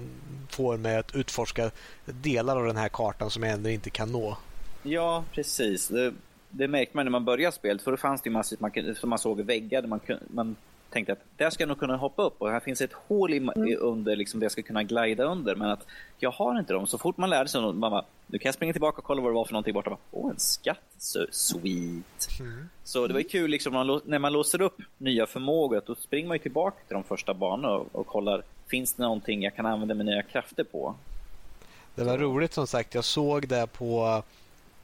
får 0.49 0.77
mig 0.77 0.97
att 0.97 1.15
utforska 1.15 1.71
delar 2.05 2.57
av 2.57 2.65
den 2.65 2.77
här 2.77 2.89
kartan 2.89 3.29
som 3.29 3.43
jag 3.43 3.53
ännu 3.53 3.71
inte 3.71 3.89
kan 3.89 4.11
nå. 4.11 4.37
Ja, 4.83 5.23
precis. 5.31 5.87
Det, 5.87 6.13
det 6.49 6.67
märkte 6.67 6.97
man 6.97 7.05
när 7.05 7.11
man 7.11 7.25
började 7.25 7.55
spelet, 7.55 7.81
för 7.81 7.91
då 7.91 7.97
fanns 7.97 8.21
det 8.21 8.29
massor, 8.29 8.57
man, 8.59 8.95
som 8.95 9.09
man 9.09 9.19
såg 9.19 9.41
väggar 9.41 9.81
där 9.81 9.89
man, 9.89 9.99
man 10.27 10.55
tänkte 10.91 11.13
att 11.13 11.19
där 11.37 11.49
ska 11.49 11.61
jag 11.61 11.67
nog 11.67 11.79
kunna 11.79 11.97
hoppa 11.97 12.23
upp 12.23 12.41
och 12.41 12.51
här 12.51 12.59
finns 12.59 12.81
ett 12.81 12.93
hål 12.93 13.33
i, 13.33 13.37
mm. 13.37 13.77
under 13.79 14.15
liksom, 14.15 14.39
där 14.39 14.45
jag 14.45 14.51
ska 14.51 14.61
kunna 14.61 14.83
glida 14.83 15.23
under. 15.23 15.55
Men 15.55 15.69
att 15.69 15.85
jag 16.19 16.31
har 16.31 16.59
inte 16.59 16.73
dem. 16.73 16.87
Så 16.87 16.97
fort 16.97 17.17
man 17.17 17.29
lärde 17.29 17.49
sig, 17.49 17.61
mamma, 17.61 18.05
nu 18.27 18.37
kan 18.37 18.49
jag 18.49 18.55
springa 18.55 18.73
tillbaka 18.73 18.97
och 18.97 19.03
kolla 19.03 19.21
vad 19.21 19.31
det 19.31 19.35
var 19.35 19.45
för 19.45 19.53
någonting 19.53 19.73
borta. 19.73 19.97
Åh, 20.11 20.29
en 20.29 20.39
skatt. 20.39 20.79
Så 20.97 21.25
sweet. 21.31 22.39
Mm. 22.39 22.69
Så 22.83 23.07
det 23.07 23.13
var 23.13 23.19
ju 23.19 23.27
kul 23.27 23.51
liksom, 23.51 24.01
när 24.05 24.19
man 24.19 24.33
låser 24.33 24.61
upp 24.61 24.77
nya 24.97 25.25
förmågor. 25.25 25.81
Då 25.85 25.95
springer 25.95 26.27
man 26.27 26.39
tillbaka 26.39 26.77
till 26.87 26.93
de 26.93 27.03
första 27.03 27.33
banorna 27.33 27.75
och, 27.75 27.87
och 27.91 28.07
kollar. 28.07 28.43
Finns 28.67 28.93
det 28.93 29.03
någonting 29.03 29.43
jag 29.43 29.55
kan 29.55 29.65
använda 29.65 29.93
mina 29.93 30.21
krafter 30.21 30.63
på? 30.63 30.95
Det 31.95 32.03
var 32.03 32.17
roligt 32.17 32.53
som 32.53 32.67
sagt. 32.67 32.95
Jag 32.95 33.03
såg 33.03 33.47
det 33.47 33.67
på 33.67 34.23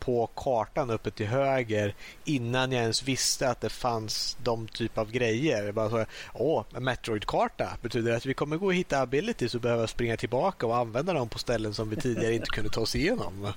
på 0.07 0.29
kartan 0.35 0.89
uppe 0.89 1.11
till 1.11 1.25
höger 1.25 1.93
innan 2.25 2.71
jag 2.71 2.81
ens 2.81 3.03
visste 3.03 3.49
att 3.49 3.61
det 3.61 3.69
fanns 3.69 4.37
de 4.43 4.67
typ 4.67 4.97
av 4.97 5.11
grejer. 5.11 5.71
bara 5.71 5.89
så, 5.89 6.05
Åh, 6.33 6.63
en 6.75 6.83
Metroid-karta 6.83 7.77
betyder 7.81 8.11
att 8.11 8.25
vi 8.25 8.33
kommer 8.33 8.57
gå 8.57 8.65
och 8.65 8.73
hitta 8.73 9.01
abilities 9.01 9.55
och 9.55 9.61
behöva 9.61 9.87
springa 9.87 10.17
tillbaka 10.17 10.67
och 10.67 10.77
använda 10.77 11.13
dem 11.13 11.29
på 11.29 11.39
ställen 11.39 11.73
som 11.73 11.89
vi 11.89 11.95
tidigare 11.95 12.33
inte 12.33 12.49
kunde 12.49 12.69
ta 12.69 12.81
oss 12.81 12.95
igenom. 12.95 13.53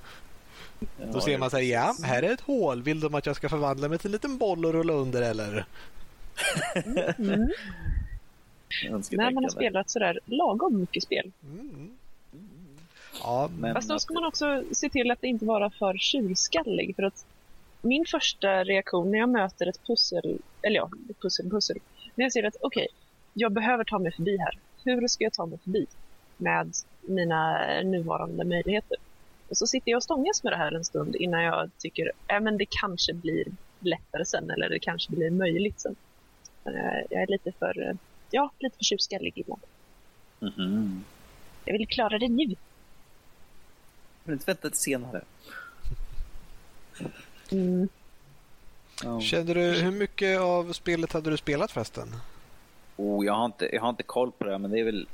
Då 1.13 1.21
ser 1.21 1.39
man 1.39 1.51
så 1.51 1.57
här, 1.57 1.65
ja, 1.65 1.95
här 2.05 2.23
är 2.23 2.33
ett 2.33 2.41
hål. 2.41 2.83
Vill 2.83 3.01
de 3.01 3.15
att 3.15 3.27
jag 3.27 3.37
ska 3.37 3.49
förvandla 3.49 3.89
mig 3.89 3.99
till 3.99 4.09
en 4.09 4.13
liten 4.13 4.39
boll 4.39 4.67
och 4.67 4.73
rulla 4.73 4.93
under 4.93 5.23
eller? 5.23 5.67
Mm. 7.19 7.49
När 9.11 9.31
man 9.31 9.45
har 9.45 9.51
spelat 9.51 9.91
sådär 9.91 10.21
lagom 10.25 10.81
mycket 10.81 11.03
spel. 11.03 11.33
Mm. 11.43 11.91
Ja, 13.19 13.51
men... 13.59 13.75
Fast 13.75 13.89
då 13.89 13.99
ska 13.99 14.15
man 14.15 14.25
också 14.25 14.65
se 14.73 14.89
till 14.89 15.11
att 15.11 15.21
det 15.21 15.27
inte 15.27 15.45
vara 15.45 15.71
för 15.71 15.95
tjurskallig. 15.99 16.97
För 16.97 17.03
att 17.03 17.27
min 17.83 18.05
första 18.05 18.65
reaktion 18.65 19.11
när 19.11 19.19
jag 19.19 19.29
möter 19.29 19.67
ett 19.67 19.87
pussel, 19.87 20.39
eller 20.63 20.77
ja, 20.77 20.91
ett 21.11 21.21
pussel, 21.21 21.51
pussel. 21.51 21.79
När 22.15 22.25
jag 22.25 22.33
ser 22.33 22.45
att 22.45 22.57
okej, 22.61 22.89
okay, 22.91 22.97
jag 23.35 23.53
behöver 23.53 23.85
ta 23.85 23.99
mig 23.99 24.13
förbi 24.13 24.37
här. 24.37 24.59
Hur 24.85 25.09
ska 25.09 25.25
jag 25.25 25.33
ta 25.33 25.47
mig 25.47 25.59
förbi 25.59 25.87
med 26.37 26.75
mina 27.01 27.59
nuvarande 27.83 28.45
möjligheter? 28.45 28.97
Och 29.49 29.57
så 29.57 29.67
sitter 29.67 29.91
jag 29.91 29.97
och 29.97 30.03
stångas 30.03 30.43
med 30.43 30.53
det 30.53 30.57
här 30.57 30.73
en 30.73 30.85
stund 30.85 31.17
innan 31.17 31.43
jag 31.43 31.71
tycker 31.79 32.13
äh, 32.29 32.41
men 32.41 32.59
det 32.59 32.67
kanske 32.69 33.15
blir 33.15 33.45
lättare 33.81 34.25
sen 34.25 34.51
eller 34.51 34.69
det 34.69 34.79
kanske 34.79 35.13
blir 35.13 35.31
möjligt 35.31 35.81
sen. 35.81 35.97
Eh, 36.65 37.01
jag 37.11 37.23
är 37.23 37.27
lite 37.27 37.53
för, 37.53 37.97
ja, 38.31 38.51
lite 38.59 38.77
för 38.77 38.85
tjurskallig 38.85 39.33
ibland. 39.37 39.63
Mm 40.41 40.53
-hmm. 40.55 41.01
Jag 41.65 41.73
vill 41.73 41.89
klara 41.89 42.19
det 42.19 42.29
nu 42.29 42.55
inte 44.33 44.47
vänta 44.47 44.71
till 44.71 44.79
senare. 44.79 45.23
Mm. 47.51 47.89
Oh. 49.05 49.21
Kände 49.21 49.55
du, 49.55 49.61
hur 49.61 49.91
mycket 49.91 50.41
av 50.41 50.73
spelet 50.73 51.13
hade 51.13 51.31
du 51.31 51.37
spelat 51.37 51.71
förresten? 51.71 52.17
Oh, 52.97 53.27
jag, 53.27 53.33
har 53.33 53.45
inte, 53.45 53.75
jag 53.75 53.83
har 53.83 53.91
inte 53.91 54.03
koll 54.03 54.33
på 54.33 54.45
det, 54.45 54.59
men 54.59 54.71
det 54.71 54.81
är 54.81 54.85
väl... 54.85 55.09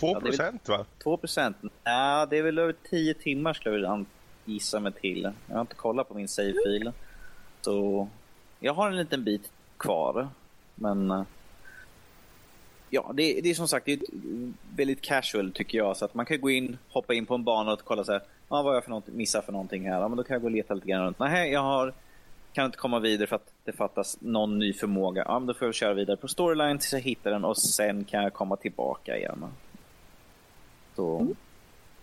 2 0.00 0.20
procent 0.20 0.62
ja, 0.66 0.76
va? 0.76 0.84
2 1.02 1.16
procent? 1.16 1.56
Ja, 1.84 2.26
det 2.30 2.38
är 2.38 2.42
väl 2.42 2.58
över 2.58 2.74
10 2.90 3.14
timmar 3.14 3.54
skulle 3.54 3.86
jag 3.86 4.04
gissa 4.44 4.80
mig 4.80 4.92
till. 4.92 5.32
Jag 5.46 5.54
har 5.54 5.60
inte 5.60 5.74
kollat 5.74 6.08
på 6.08 6.14
min 6.14 6.28
save-fil. 6.28 6.92
Så 7.60 8.08
jag 8.60 8.74
har 8.74 8.90
en 8.90 8.96
liten 8.96 9.24
bit 9.24 9.50
kvar. 9.76 10.28
Men 10.74 11.24
ja, 12.90 13.12
det, 13.14 13.40
det 13.40 13.50
är 13.50 13.54
som 13.54 13.68
sagt 13.68 13.86
det 13.86 13.92
är 13.92 14.00
väldigt 14.76 15.02
casual 15.02 15.52
tycker 15.52 15.78
jag. 15.78 15.96
Så 15.96 16.04
att 16.04 16.14
man 16.14 16.26
kan 16.26 16.40
gå 16.40 16.50
in, 16.50 16.78
hoppa 16.88 17.14
in 17.14 17.26
på 17.26 17.34
en 17.34 17.44
bana 17.44 17.72
och 17.72 17.80
kolla 17.84 18.04
så 18.04 18.12
här, 18.12 18.22
ah, 18.48 18.62
vad 18.62 18.76
jag 18.76 18.84
för 18.84 19.02
missar 19.06 19.42
för 19.42 19.52
någonting 19.52 19.88
här. 19.88 20.00
Ja, 20.00 20.08
men 20.08 20.16
då 20.16 20.22
kan 20.24 20.34
jag 20.34 20.42
gå 20.42 20.46
och 20.46 20.52
leta 20.52 20.74
lite 20.74 20.88
grann 20.88 21.04
runt. 21.04 21.18
Nej, 21.18 21.52
jag 21.52 21.60
har, 21.60 21.94
kan 22.52 22.66
inte 22.66 22.78
komma 22.78 22.98
vidare 22.98 23.26
för 23.26 23.36
att 23.36 23.52
det 23.64 23.72
fattas 23.72 24.18
någon 24.20 24.58
ny 24.58 24.72
förmåga. 24.72 25.24
Ja, 25.26 25.38
men 25.38 25.46
då 25.46 25.54
får 25.54 25.68
jag 25.68 25.74
köra 25.74 25.94
vidare 25.94 26.16
på 26.16 26.28
storyline 26.28 26.78
tills 26.78 26.92
jag 26.92 27.00
hittar 27.00 27.30
den 27.30 27.44
och 27.44 27.58
sen 27.58 28.04
kan 28.04 28.22
jag 28.22 28.32
komma 28.32 28.56
tillbaka 28.56 29.16
igen. 29.16 29.44
Så 30.96 31.34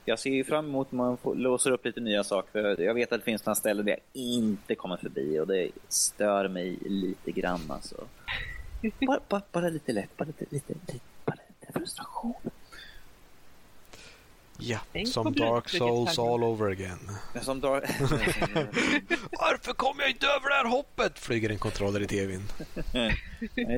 jag 0.05 0.19
ser 0.19 0.43
fram 0.43 0.65
emot 0.65 0.88
att 0.88 0.93
man 0.93 1.17
får, 1.17 1.35
låser 1.35 1.71
upp 1.71 1.85
lite 1.85 1.99
nya 1.99 2.23
saker. 2.23 2.81
Jag 2.81 2.93
vet 2.93 3.11
att 3.11 3.19
det 3.19 3.25
finns 3.25 3.45
några 3.45 3.55
ställen 3.55 3.85
där 3.85 3.91
jag 3.91 4.23
inte 4.23 4.75
kommer 4.75 4.97
förbi 4.97 5.39
och 5.39 5.47
det 5.47 5.71
stör 5.88 6.47
mig 6.47 6.77
lite 6.81 7.31
grann. 7.31 7.61
Alltså. 7.69 7.95
Bara, 8.82 9.19
bara, 9.30 9.41
bara 9.51 9.69
lite 9.69 9.91
lätt, 9.91 10.17
bara 10.17 10.25
lite, 10.25 10.45
lite, 10.49 10.73
lite, 10.73 10.99
bara 11.25 11.38
lite 11.49 11.80
frustration. 11.80 12.34
Ja, 14.59 14.80
Tänk 14.91 15.07
som 15.07 15.34
Dark 15.34 15.69
Souls 15.69 16.19
all 16.19 16.43
over 16.43 16.71
again. 16.71 16.99
Som 17.41 17.59
dark... 17.61 17.84
Varför 19.32 19.73
kom 19.73 19.95
jag 19.99 20.09
inte 20.09 20.28
över 20.28 20.49
det 20.49 20.55
här 20.55 20.65
hoppet? 20.65 21.19
Flyger 21.19 21.49
en 21.49 21.59
kontroller 21.59 22.01
i 22.01 22.07
tvn. 22.07 22.43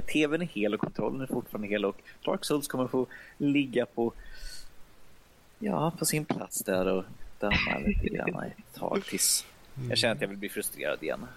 tvn 0.14 0.42
är 0.42 0.46
hel 0.46 0.74
och 0.74 0.80
kontrollen 0.80 1.22
är 1.22 1.28
fortfarande 1.28 1.68
hel 1.68 1.86
och 1.86 1.98
Dark 2.26 2.46
Souls 2.46 2.68
kommer 2.68 2.88
få 2.88 3.08
ligga 3.38 3.86
på 3.86 4.14
ja, 5.60 5.92
på 6.00 6.06
sin 6.06 6.26
plats 6.26 6.64
där 6.64 6.88
och 6.88 7.04
döma 7.40 7.80
lite 7.86 8.08
grann 8.08 8.44
ett 8.44 8.74
tag 8.74 9.04
tills 9.06 9.46
jag 9.90 9.98
känner 9.98 10.16
att 10.16 10.22
jag 10.22 10.28
vill 10.28 10.38
bli 10.38 10.50
frustrerad 10.50 11.04
igen. 11.04 11.28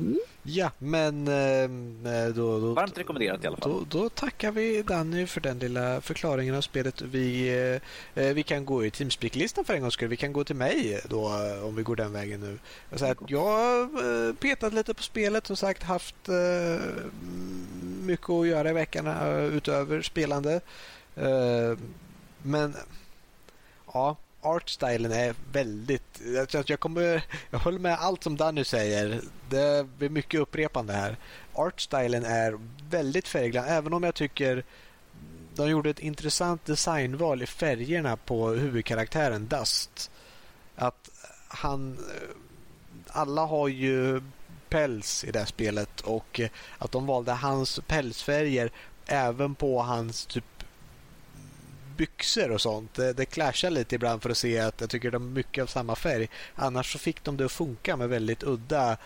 Mm. 0.00 0.18
Ja, 0.42 0.70
men 0.78 1.28
eh, 1.28 2.34
då, 2.34 2.60
då, 2.60 2.74
Varmt 2.74 2.98
rekommenderat 2.98 3.44
i 3.44 3.46
alla 3.46 3.56
fall. 3.56 3.70
Då, 3.70 4.00
då, 4.00 4.08
tackar 4.08 4.52
vi 4.52 4.82
Danny 4.82 5.26
för 5.26 5.40
den 5.40 5.58
lilla 5.58 6.00
förklaringen 6.00 6.54
av 6.54 6.60
spelet. 6.60 7.02
Vi, 7.02 7.48
eh, 8.14 8.24
eh, 8.24 8.34
vi 8.34 8.42
kan 8.42 8.64
gå 8.64 8.84
i 8.84 8.90
Teamspeak-listan 8.90 9.64
för 9.64 9.74
en 9.74 9.80
gångs 9.80 9.94
skull. 9.94 10.08
Vi 10.08 10.16
kan 10.16 10.32
gå 10.32 10.44
till 10.44 10.56
mig 10.56 11.00
då 11.08 11.26
om 11.64 11.76
vi 11.76 11.82
går 11.82 11.96
den 11.96 12.12
vägen 12.12 12.40
nu. 12.40 12.58
Så 12.98 13.06
här, 13.06 13.16
jag 13.26 13.44
har 13.44 14.32
petat 14.32 14.74
lite 14.74 14.94
på 14.94 15.02
spelet, 15.02 15.46
som 15.46 15.56
sagt 15.56 15.82
haft 15.82 16.28
mycket 18.02 18.30
att 18.30 18.46
göra 18.46 18.70
i 18.70 18.72
veckan 18.72 19.06
utöver 19.52 20.02
spelande. 20.02 20.60
Men 22.42 22.74
ja, 23.92 24.16
artstylen 24.42 25.12
är 25.12 25.34
väldigt... 25.52 26.20
Jag, 26.66 26.80
kommer, 26.80 27.22
jag 27.50 27.58
håller 27.58 27.78
med 27.78 27.98
allt 27.98 28.22
som 28.22 28.36
Danny 28.36 28.64
säger. 28.64 29.20
Det 29.48 29.86
blir 29.98 30.08
mycket 30.08 30.40
upprepande 30.40 30.92
här. 30.92 31.16
Artstylen 31.52 32.24
är 32.24 32.58
väldigt 32.90 33.28
färgglad, 33.28 33.64
även 33.68 33.92
om 33.92 34.02
jag 34.02 34.14
tycker 34.14 34.64
de 35.54 35.70
gjorde 35.70 35.90
ett 35.90 36.00
intressant 36.00 36.64
designval 36.64 37.42
i 37.42 37.46
färgerna 37.46 38.16
på 38.16 38.48
huvudkaraktären 38.48 39.46
Dust. 39.46 40.10
Att 40.76 41.10
han... 41.48 41.98
Alla 43.06 43.46
har 43.46 43.68
ju 43.68 44.22
päls 44.68 45.24
i 45.24 45.30
det 45.30 45.38
här 45.38 45.46
spelet 45.46 46.00
och 46.00 46.40
att 46.78 46.92
de 46.92 47.06
valde 47.06 47.32
hans 47.32 47.80
pälsfärger 47.86 48.70
även 49.06 49.54
på 49.54 49.82
hans 49.82 50.26
typ 50.26 50.44
byxor 52.00 52.50
och 52.50 52.60
sånt. 52.60 52.94
Det, 52.94 53.12
det 53.12 53.24
clashar 53.24 53.70
lite 53.70 53.94
ibland 53.94 54.22
för 54.22 54.30
att 54.30 54.38
se 54.38 54.58
att 54.58 54.80
jag 54.80 54.90
tycker 54.90 55.10
de 55.10 55.22
är 55.22 55.30
mycket 55.30 55.62
av 55.62 55.66
samma 55.66 55.94
färg. 55.94 56.28
Annars 56.54 56.92
så 56.92 56.98
fick 56.98 57.24
de 57.24 57.36
det 57.36 57.44
att 57.44 57.52
funka 57.52 57.96
med 57.96 58.08
väldigt 58.08 58.42
udda 58.42 58.90
eh, 58.92 58.96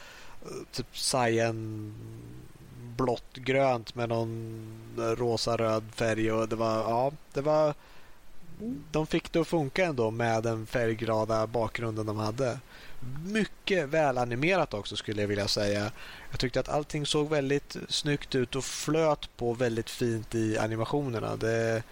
typ 0.72 0.98
cyan 0.98 1.94
blått 2.96 3.36
grönt 3.36 3.94
med 3.94 4.08
någon 4.08 4.66
rosa 4.96 5.56
röd 5.56 5.84
färg 5.94 6.32
och 6.32 6.48
det 6.48 6.56
var 6.56 6.76
ja, 6.76 7.12
det 7.32 7.40
var 7.40 7.74
de 8.90 9.06
fick 9.06 9.32
det 9.32 9.40
att 9.40 9.48
funka 9.48 9.84
ändå 9.84 10.10
med 10.10 10.42
den 10.42 10.66
färgglada 10.66 11.46
bakgrunden 11.46 12.06
de 12.06 12.16
hade. 12.16 12.58
Mycket 13.24 13.88
välanimerat 13.88 14.74
också 14.74 14.96
skulle 14.96 15.20
jag 15.20 15.28
vilja 15.28 15.48
säga. 15.48 15.90
Jag 16.30 16.40
tyckte 16.40 16.60
att 16.60 16.68
allting 16.68 17.06
såg 17.06 17.30
väldigt 17.30 17.76
snyggt 17.88 18.34
ut 18.34 18.56
och 18.56 18.64
flöt 18.64 19.36
på 19.36 19.54
väldigt 19.54 19.90
fint 19.90 20.34
i 20.34 20.58
animationerna. 20.58 21.36
Det, 21.36 21.82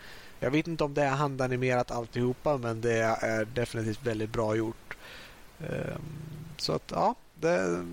jag 0.42 0.50
vet 0.50 0.68
inte 0.68 0.84
om 0.84 0.94
det 0.94 1.02
är 1.02 1.10
handanimerat 1.10 1.90
alltihopa 1.90 2.56
men 2.58 2.80
det 2.80 2.98
är 3.02 3.44
definitivt 3.44 4.06
väldigt 4.06 4.32
bra 4.32 4.56
gjort. 4.56 4.96
Ehm, 5.60 6.02
så 6.56 6.72
att 6.72 6.90
ja, 6.90 7.14
det 7.34 7.48
är 7.48 7.84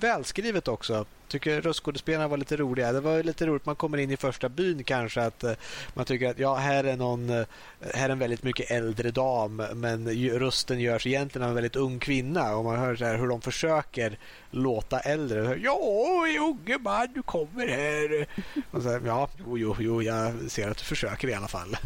välskrivet 0.00 0.68
också. 0.68 1.06
Tycker 1.28 1.60
röstskådespelarna 1.60 2.28
var 2.28 2.36
lite 2.36 2.56
roliga. 2.56 2.92
Det 2.92 3.00
var 3.00 3.22
lite 3.22 3.46
roligt 3.46 3.66
man 3.66 3.76
kommer 3.76 3.98
in 3.98 4.10
i 4.10 4.16
första 4.16 4.48
byn 4.48 4.84
kanske 4.84 5.22
att 5.22 5.44
eh, 5.44 5.52
man 5.94 6.04
tycker 6.04 6.30
att 6.30 6.38
ja, 6.38 6.54
här 6.54 6.84
är 6.84 6.96
någon 6.96 7.30
eh, 7.30 7.46
här 7.94 8.08
är 8.08 8.12
en 8.12 8.18
väldigt 8.18 8.42
mycket 8.42 8.70
äldre 8.70 9.10
dam 9.10 9.56
men 9.56 10.08
rösten 10.30 10.80
görs 10.80 11.06
egentligen 11.06 11.42
av 11.42 11.48
en 11.48 11.54
väldigt 11.54 11.76
ung 11.76 11.98
kvinna 11.98 12.56
och 12.56 12.64
man 12.64 12.78
hör 12.78 12.96
så 12.96 13.04
här 13.04 13.18
hur 13.18 13.28
de 13.28 13.40
försöker 13.40 14.18
låta 14.50 15.00
äldre. 15.00 15.58
Ja, 15.62 15.78
unge 16.40 16.78
man, 16.78 17.08
du 17.14 17.22
kommer 17.22 17.68
här. 17.68 18.26
Och 18.70 18.82
så 18.82 18.90
här, 18.90 19.02
ja, 19.06 19.28
jo, 19.38 19.58
jo, 19.58 19.76
jo, 19.78 20.02
jag 20.02 20.32
ser 20.48 20.70
att 20.70 20.78
du 20.78 20.84
försöker 20.84 21.28
i 21.28 21.34
alla 21.34 21.48
fall. 21.48 21.76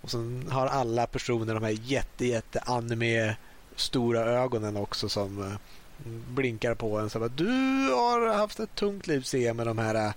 Och 0.00 0.10
sen 0.10 0.48
har 0.50 0.66
alla 0.66 1.06
personer 1.06 1.54
de 1.54 1.62
här 1.62 1.78
jätte, 1.82 2.26
jätte 2.26 2.60
anime 2.60 3.36
stora 3.76 4.20
ögonen 4.20 4.76
också 4.76 5.08
som 5.08 5.42
eh, 5.42 5.58
blinkar 6.04 6.74
på 6.74 6.98
en. 6.98 7.10
Så 7.10 7.18
bara, 7.18 7.28
du 7.28 7.90
har 7.92 8.34
haft 8.34 8.60
ett 8.60 8.74
tungt 8.74 9.06
liv 9.06 9.20
ser 9.20 9.52
med 9.52 9.66
de 9.66 9.78
här 9.78 10.12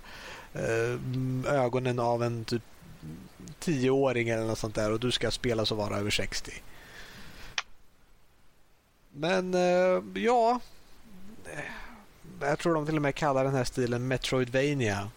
äh, 0.52 1.54
ögonen 1.54 1.98
av 1.98 2.22
en 2.22 2.44
typ 2.44 2.62
tioåring 3.58 4.28
eller 4.28 4.44
något 4.44 4.58
sånt 4.58 4.74
där 4.74 4.92
och 4.92 5.00
du 5.00 5.10
ska 5.10 5.30
spela 5.30 5.66
så 5.66 5.74
vara 5.74 5.96
över 5.96 6.10
60. 6.10 6.52
Men 9.12 9.54
äh, 9.54 10.22
ja, 10.22 10.60
jag 12.40 12.58
tror 12.58 12.74
de 12.74 12.86
till 12.86 12.96
och 12.96 13.02
med 13.02 13.14
kallar 13.14 13.44
den 13.44 13.54
här 13.54 13.64
stilen 13.64 14.08
Metroidvania. 14.08 15.10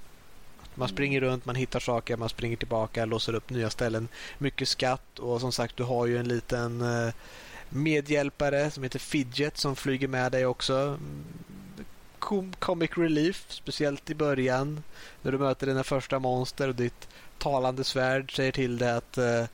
Man 0.76 0.90
springer 0.90 1.22
runt, 1.22 1.46
man 1.46 1.56
hittar 1.56 1.80
saker, 1.80 2.18
man 2.18 2.30
springer 2.30 2.58
tillbaka, 2.58 3.06
låser 3.06 3.36
upp 3.36 3.50
nya 3.50 3.70
ställen. 3.70 4.08
Mycket 4.38 4.68
skatt 4.68 5.20
och 5.20 5.42
som 5.42 5.52
sagt 5.52 5.78
du 5.78 5.84
har 5.84 6.06
ju 6.06 6.18
en 6.18 6.28
liten 6.28 6.82
eh, 6.82 7.14
medhjälpare 7.74 8.72
som 8.72 8.84
heter 8.84 9.00
Fidget 9.00 9.58
som 9.58 9.76
flyger 9.76 10.08
med 10.08 10.32
dig 10.32 10.46
också. 10.46 11.00
Comic 12.60 12.92
relief, 12.98 13.46
speciellt 13.50 14.10
i 14.10 14.16
början 14.16 14.84
när 15.22 15.32
du 15.32 15.38
möter 15.38 15.68
dina 15.68 15.84
första 15.84 16.20
monster 16.20 16.68
och 16.68 16.76
ditt 16.76 17.08
talande 17.38 17.84
svärd 17.84 18.36
säger 18.36 18.52
till 18.52 18.78
dig 18.78 18.92
att 18.92 19.18
eh, 19.18 19.46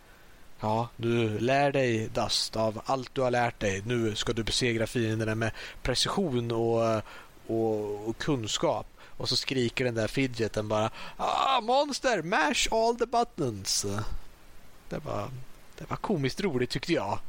Ja, 0.62 0.90
du 0.98 1.40
lär 1.40 1.72
dig 1.72 2.10
Dust 2.14 2.56
av 2.56 2.82
allt 2.86 3.16
du 3.16 3.22
har 3.22 3.32
lärt 3.32 3.60
dig. 3.60 3.82
Nu 3.86 4.16
ska 4.16 4.34
du 4.34 4.44
besegra 4.44 4.88
fienderna 4.88 5.36
med 5.36 5.52
precision 5.82 6.52
och, 6.52 6.86
eh, 6.86 7.02
och, 7.48 8.10
och 8.10 8.18
kunskap. 8.18 8.88
Och 9.02 9.30
så 9.30 9.36
skriker 9.36 9.86
den 9.86 9.96
där 9.96 10.08
fidgeten 10.08 10.68
bara 10.68 10.90
ah, 11.18 11.62
Monster, 11.62 12.22
mash 12.22 12.68
all 12.72 12.96
the 12.96 13.06
buttons. 13.06 13.86
Det 14.90 15.00
var, 15.00 15.30
det 15.78 15.90
var 15.90 15.98
komiskt 15.98 16.42
roligt 16.42 16.70
tyckte 16.70 16.94
jag. 16.94 17.20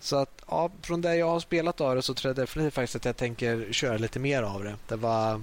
Så 0.00 0.16
att 0.16 0.42
ja, 0.48 0.70
från 0.82 1.00
det 1.00 1.16
jag 1.16 1.28
har 1.28 1.40
spelat 1.40 1.80
av 1.80 1.96
det 1.96 2.02
så 2.02 2.14
tror 2.14 2.28
jag 2.28 2.36
definitivt 2.36 2.74
faktiskt 2.74 2.96
att 2.96 3.04
jag 3.04 3.16
tänker 3.16 3.72
köra 3.72 3.96
lite 3.98 4.18
mer 4.18 4.42
av 4.42 4.64
det. 4.64 4.74
Det 4.88 4.96
var, 4.96 5.42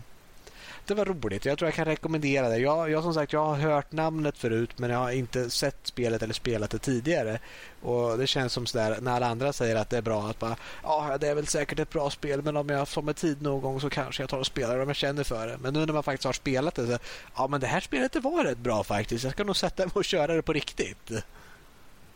det 0.85 0.93
var 0.93 1.05
roligt. 1.05 1.45
Jag 1.45 1.57
tror 1.57 1.67
jag 1.67 1.75
kan 1.75 1.85
rekommendera 1.85 2.49
det. 2.49 2.57
Jag, 2.57 2.89
jag 2.89 3.03
som 3.03 3.13
sagt 3.13 3.33
jag 3.33 3.45
har 3.45 3.55
hört 3.55 3.91
namnet 3.91 4.37
förut 4.37 4.79
men 4.79 4.89
jag 4.89 4.97
har 4.97 5.11
inte 5.11 5.49
sett 5.49 5.77
spelet 5.83 6.23
eller 6.23 6.33
spelat 6.33 6.69
det 6.71 6.79
tidigare. 6.79 7.39
Och 7.81 8.17
Det 8.17 8.27
känns 8.27 8.53
som 8.53 8.65
sådär 8.65 8.97
när 9.01 9.11
alla 9.11 9.27
andra 9.27 9.53
säger 9.53 9.75
att 9.75 9.89
det 9.89 9.97
är 9.97 10.01
bra 10.01 10.27
att 10.27 10.39
bara 10.39 10.55
ja 10.83 11.17
det 11.19 11.27
är 11.27 11.35
väl 11.35 11.47
säkert 11.47 11.79
ett 11.79 11.89
bra 11.89 12.09
spel 12.09 12.41
men 12.41 12.57
om 12.57 12.69
jag 12.69 12.87
får 12.87 13.01
med 13.01 13.15
tid 13.15 13.41
någon 13.41 13.61
gång 13.61 13.81
så 13.81 13.89
kanske 13.89 14.23
jag 14.23 14.29
tar 14.29 14.37
och 14.37 14.45
spelar 14.45 14.75
det 14.75 14.83
om 14.83 14.89
jag 14.89 14.95
känner 14.95 15.23
för 15.23 15.47
det. 15.47 15.57
Men 15.57 15.73
nu 15.73 15.85
när 15.85 15.93
man 15.93 16.03
faktiskt 16.03 16.25
har 16.25 16.33
spelat 16.33 16.75
det 16.75 16.87
så 16.87 16.97
ja 17.35 17.47
men 17.47 17.61
det 17.61 17.67
här 17.67 17.79
spelet 17.79 18.11
det 18.11 18.19
var 18.19 18.43
rätt 18.43 18.57
bra 18.57 18.83
faktiskt. 18.83 19.23
Jag 19.23 19.33
ska 19.33 19.43
nog 19.43 19.57
sätta 19.57 19.83
mig 19.83 19.91
och 19.93 20.05
köra 20.05 20.35
det 20.35 20.41
på 20.41 20.53
riktigt. 20.53 21.11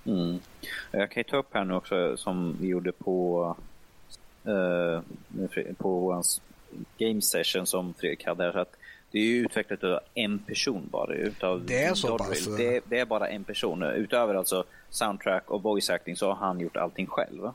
Mm. 0.05 0.39
Jag 0.91 1.11
kan 1.11 1.19
ju 1.19 1.23
ta 1.23 1.37
upp 1.37 1.53
här 1.53 1.65
nu 1.65 1.73
också 1.73 2.17
som 2.17 2.57
vi 2.61 2.67
gjorde 2.67 2.91
på 2.91 3.55
uh, 4.47 4.99
på 5.77 5.89
vår 5.99 6.23
game 6.97 7.21
session 7.21 7.65
som 7.65 7.93
Fredrik 7.93 8.25
hade 8.25 8.43
här. 8.43 8.51
Så 8.51 8.59
att 8.59 8.75
det 9.11 9.19
är 9.19 9.23
ju 9.23 9.37
utvecklat 9.37 9.83
av 9.83 9.99
en 10.13 10.39
person 10.39 10.87
bara. 10.91 11.13
Utav 11.13 11.65
det 11.65 11.83
är 11.83 11.93
så 11.93 12.17
pass? 12.17 12.45
Det, 12.57 12.81
det, 12.85 12.99
är 12.99 13.05
bara 13.05 13.27
en 13.27 13.43
person. 13.43 13.83
Utöver 13.83 14.35
alltså 14.35 14.63
soundtrack 14.89 15.51
och 15.51 15.63
voice 15.63 15.89
acting 15.89 16.15
så 16.15 16.27
har 16.27 16.35
han 16.35 16.59
gjort 16.59 16.77
allting 16.77 17.07
själv. 17.07 17.49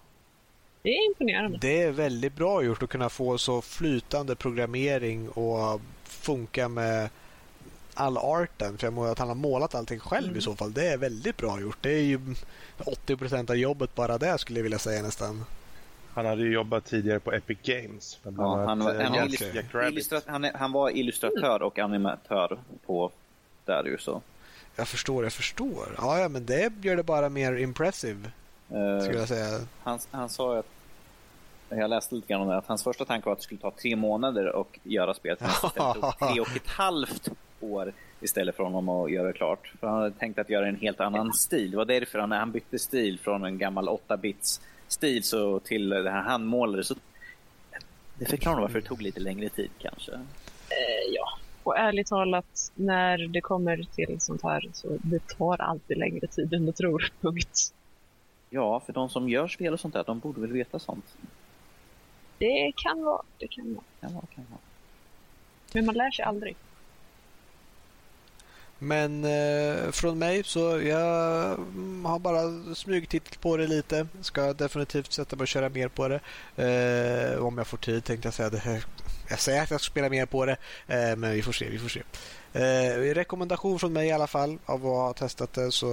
Det 0.82 0.90
är 0.90 1.07
imponerande. 1.07 1.59
Det 1.61 1.82
är 1.82 1.90
väldigt 1.90 2.36
bra 2.36 2.62
gjort 2.62 2.82
att 2.82 2.90
kunna 2.90 3.09
få 3.09 3.38
så 3.38 3.62
flytande 3.62 4.36
programmering 4.36 5.28
och 5.28 5.80
funka 6.05 6.68
med 6.68 7.09
all 7.97 8.18
arten. 8.18 8.78
För 8.78 8.86
jag 8.86 9.07
att 9.07 9.18
han 9.18 9.28
har 9.28 9.34
målat 9.34 9.74
allting 9.74 9.99
själv 9.99 10.26
mm. 10.26 10.38
i 10.38 10.40
så 10.40 10.57
fall. 10.57 10.72
Det 10.72 10.88
är 10.88 10.97
väldigt 10.97 11.36
bra 11.36 11.61
gjort. 11.61 11.78
Det 11.80 11.92
är 11.92 12.03
ju 12.03 12.20
80 12.78 13.16
procent 13.16 13.51
av 13.51 13.57
jobbet 13.57 13.94
bara 13.94 14.18
det 14.18 14.38
skulle 14.38 14.59
jag 14.59 14.62
vilja 14.62 14.78
säga 14.78 15.03
nästan. 15.03 15.44
Han 16.14 16.26
hade 16.26 16.42
ju 16.42 16.53
jobbat 16.53 16.84
tidigare 16.84 17.20
på 17.20 17.32
Epic 17.32 17.59
Games. 17.62 18.18
Ja, 18.22 18.30
han, 18.30 18.36
var, 18.36 18.66
han, 18.66 18.80
han, 18.80 20.51
han 20.55 20.90
illustratör 20.90 21.62
och 21.62 21.78
animatör 21.78 22.59
på 22.86 23.11
där 23.64 23.84
ju 23.84 23.99
så. 23.99 24.22
Jag 24.76 24.88
förstår, 24.88 25.24
jag 25.24 25.32
förstår. 25.32 25.94
Ja, 25.99 26.18
ja, 26.18 26.28
men 26.28 26.47
det 26.47 26.72
gör 26.82 26.97
det 26.97 27.03
bara 27.03 27.28
mer 27.28 27.57
impressive, 27.57 28.30
Eh, 28.70 29.01
skulle 29.01 29.18
jag 29.18 29.28
säga. 29.28 29.61
han, 29.82 29.99
han 30.11 30.28
sa 30.28 30.59
att 30.59 30.66
jag 31.68 31.90
läste 31.90 32.14
lite 32.14 32.26
grann 32.26 32.40
om 32.40 32.49
det, 32.49 32.57
att 32.57 32.66
hans 32.66 32.82
första 32.82 33.05
tanke 33.05 33.26
var 33.26 33.32
att 33.32 33.38
det 33.38 33.44
skulle 33.44 33.61
ta 33.61 33.70
tre 33.70 33.97
månader 33.97 34.61
att 34.61 34.66
göra 34.82 35.14
spelet. 35.14 35.40
Men 35.40 35.51
istället 35.51 35.94
tog 35.94 36.18
tre 36.18 36.40
och 36.40 36.57
ett 36.57 36.68
halvt 36.68 37.28
år 37.61 37.92
istället 38.20 38.57
för 38.57 38.64
honom 38.64 38.88
att 38.88 39.11
göra 39.11 39.32
klart. 39.32 39.72
För 39.80 39.86
han 39.86 39.96
hade 39.96 40.11
tänkt 40.11 40.38
att 40.38 40.50
göra 40.50 40.68
en 40.68 40.76
helt 40.76 41.00
annan 41.00 41.32
stil. 41.32 41.70
Det 41.70 41.76
var 41.76 41.84
därför 41.84 42.18
han, 42.18 42.28
när 42.28 42.38
han 42.38 42.52
bytte 42.52 42.78
stil 42.78 43.18
från 43.18 43.44
en 43.44 43.59
gammal 43.59 43.88
8-bits 43.88 44.61
stil 44.88 45.22
så 45.22 45.61
till 45.61 45.88
det 45.88 46.11
här 46.11 46.22
handmålade. 46.22 46.84
Så 46.84 46.94
det 48.18 48.24
förklarar 48.24 48.61
varför 48.61 48.80
det 48.80 48.86
tog 48.86 49.02
lite 49.02 49.20
längre 49.20 49.48
tid 49.48 49.70
kanske. 49.78 50.12
Eh, 50.12 51.12
ja. 51.12 51.38
Och 51.62 51.78
ärligt 51.78 52.07
talat, 52.07 52.72
när 52.74 53.18
det 53.18 53.40
kommer 53.40 53.82
till 53.94 54.20
sånt 54.20 54.42
här 54.42 54.70
så 54.72 54.98
det 55.02 55.28
tar 55.28 55.61
alltid 55.61 55.98
längre 55.98 56.26
tid 56.26 56.54
än 56.54 56.66
du 56.66 56.72
tror. 56.72 57.12
Punkt. 57.20 57.72
Ja, 58.50 58.80
för 58.80 58.92
de 58.92 59.09
som 59.09 59.28
gör 59.28 59.48
spel 59.48 59.72
och 59.72 59.80
sånt 59.80 59.94
där, 59.94 60.04
de 60.04 60.18
borde 60.18 60.40
väl 60.40 60.52
veta 60.52 60.78
sånt. 60.78 61.16
Det 62.38 62.72
kan 62.76 63.04
vara, 63.04 63.22
det 63.38 63.48
kan 63.48 63.74
vara. 63.74 63.84
Kan 64.00 64.14
vara, 64.14 64.26
kan 64.34 64.44
vara. 64.50 64.61
Men 65.72 65.86
man 65.86 65.94
lär 65.94 66.11
sig 66.11 66.24
aldrig. 66.24 66.57
Men 68.79 69.24
eh, 69.24 69.91
från 69.91 70.18
mig 70.18 70.45
så 70.45 70.81
jag 70.81 71.59
har 72.05 72.18
bara 72.18 72.74
smygtittat 72.74 73.41
på 73.41 73.57
det 73.57 73.66
lite. 73.66 74.07
Ska 74.20 74.53
definitivt 74.53 75.12
sätta 75.12 75.37
mig 75.37 75.43
och 75.43 75.49
köra 75.49 75.68
mer 75.68 75.89
på 75.89 76.09
det. 76.09 76.20
Eh, 76.57 77.45
om 77.45 77.59
jag 77.59 77.66
får 77.66 77.79
tid 77.79 78.05
tänkte 78.05 78.27
jag 78.27 78.35
säga. 78.35 78.51
Det. 78.51 78.83
Jag 79.29 79.39
säger 79.39 79.62
att 79.62 79.70
jag 79.70 79.81
ska 79.81 79.91
spela 79.91 80.09
mer 80.09 80.27
på 80.27 80.47
det. 80.47 80.57
Eh, 80.87 81.16
men 81.16 81.33
vi 81.33 81.43
får 81.43 81.53
se, 81.53 81.68
vi 81.68 81.79
får 81.79 81.89
se. 81.89 82.03
Eh, 82.53 83.14
rekommendation 83.14 83.79
från 83.79 83.93
mig 83.93 84.09
i 84.09 84.12
alla 84.12 84.27
fall 84.27 84.59
av 84.66 84.77
att 84.77 84.83
ha 84.83 85.12
testat 85.12 85.53
det 85.53 85.72
så 85.72 85.87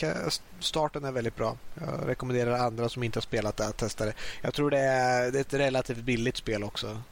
mm, 0.00 0.30
starten 0.60 1.04
är 1.04 1.12
väldigt 1.12 1.36
bra. 1.36 1.56
Jag 1.74 2.08
rekommenderar 2.08 2.58
andra 2.58 2.88
som 2.88 3.02
inte 3.02 3.16
har 3.16 3.22
spelat 3.22 3.56
det 3.56 3.66
att 3.66 3.76
testa 3.76 4.04
det. 4.04 4.14
Jag 4.42 4.54
tror 4.54 4.70
det 4.70 4.78
är, 4.78 5.30
det 5.30 5.38
är 5.38 5.40
ett 5.40 5.54
relativt 5.54 5.98
billigt 5.98 6.36
spel 6.36 6.64
också. 6.64 7.02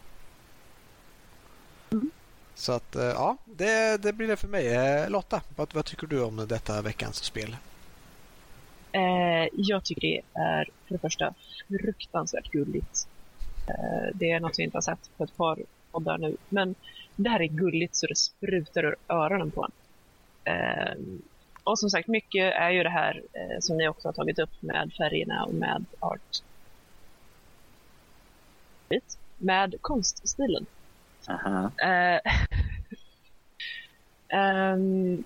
Mm. 1.93 2.11
Så 2.55 2.73
att 2.73 2.97
eh, 2.97 3.03
ja, 3.05 3.37
det, 3.45 4.03
det 4.03 4.13
blir 4.13 4.29
det 4.29 4.37
för 4.37 4.49
mig. 4.49 4.75
Eh, 4.75 5.11
Lotta, 5.11 5.43
vad, 5.57 5.75
vad 5.75 5.85
tycker 5.85 6.07
du 6.07 6.23
om 6.23 6.47
detta 6.49 6.83
veckans 6.83 7.17
spel? 7.17 7.57
Eh, 8.93 9.49
jag 9.53 9.85
tycker 9.85 10.01
det 10.01 10.21
är 10.35 10.69
för 10.87 10.95
det 10.95 10.99
första 10.99 11.35
fruktansvärt 11.69 12.51
gulligt. 12.51 13.09
Eh, 13.69 14.15
det 14.15 14.31
är 14.31 14.41
något 14.41 14.59
vi 14.59 14.63
inte 14.63 14.77
har 14.77 14.83
sett 14.83 15.11
på 15.17 15.25
ett 15.25 15.37
par 15.37 15.59
poddar 15.93 16.19
nu. 16.19 16.37
Men 16.49 16.75
det 17.17 17.31
här 17.31 17.43
är 17.43 17.47
gulligt 17.47 17.97
så 17.97 18.07
det 18.07 18.17
sprutar 18.17 18.85
ur 18.85 18.97
öronen 19.09 19.51
på 19.51 19.65
en. 19.65 19.73
Eh, 20.55 20.95
och 21.65 21.79
som 21.79 21.91
sagt, 21.91 22.09
mycket 22.09 22.55
är 22.55 22.71
ju 22.71 22.83
det 22.83 22.91
här 22.91 23.23
eh, 23.33 23.61
som 23.61 23.77
ni 23.77 23.89
också 23.89 24.09
har 24.09 24.13
tagit 24.13 24.39
upp 24.39 24.63
med 24.63 24.93
färgerna 24.99 25.45
och 25.45 25.55
med 25.55 25.85
art. 26.01 26.43
Med 29.39 29.75
konststilen. 29.81 30.67
Aha. 31.29 31.71
Eh, 31.79 32.21
ehm, 34.39 35.25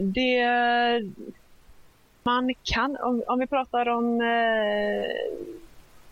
det... 0.00 0.46
Man 2.22 2.54
kan, 2.62 2.96
om, 2.96 3.22
om 3.26 3.38
vi 3.38 3.46
pratar 3.46 3.88
om 3.88 4.20
uh, 4.20 5.04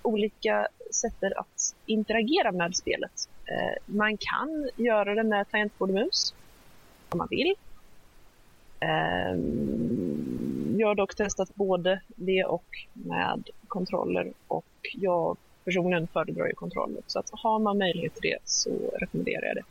olika 0.02 0.68
sätt 0.90 1.22
att 1.36 1.74
interagera 1.86 2.52
med 2.52 2.76
spelet. 2.76 3.28
Uh, 3.50 3.76
man 3.96 4.16
kan 4.16 4.70
göra 4.76 5.14
det 5.14 5.22
med 5.22 5.50
tangentbord 5.50 5.88
och 5.88 5.94
mus, 5.94 6.34
om 7.08 7.18
man 7.18 7.28
vill. 7.30 7.54
Ehm, 8.80 10.18
jag 10.78 10.88
har 10.88 10.94
dock 10.94 11.14
testat 11.14 11.54
både 11.54 12.00
det 12.06 12.44
och 12.44 12.66
med 12.92 13.48
kontroller 13.68 14.32
och 14.46 14.66
jag 14.92 15.36
personligen 15.68 16.06
föredrar 16.12 16.46
ju 16.46 16.52
kontroller. 16.52 17.02
Så 17.06 17.18
att 17.18 17.30
har 17.32 17.58
man 17.58 17.78
möjlighet 17.78 18.14
till 18.14 18.30
det 18.30 18.38
så 18.44 18.70
rekommenderar 19.00 19.46
jag 19.46 19.56
det. 19.56 19.64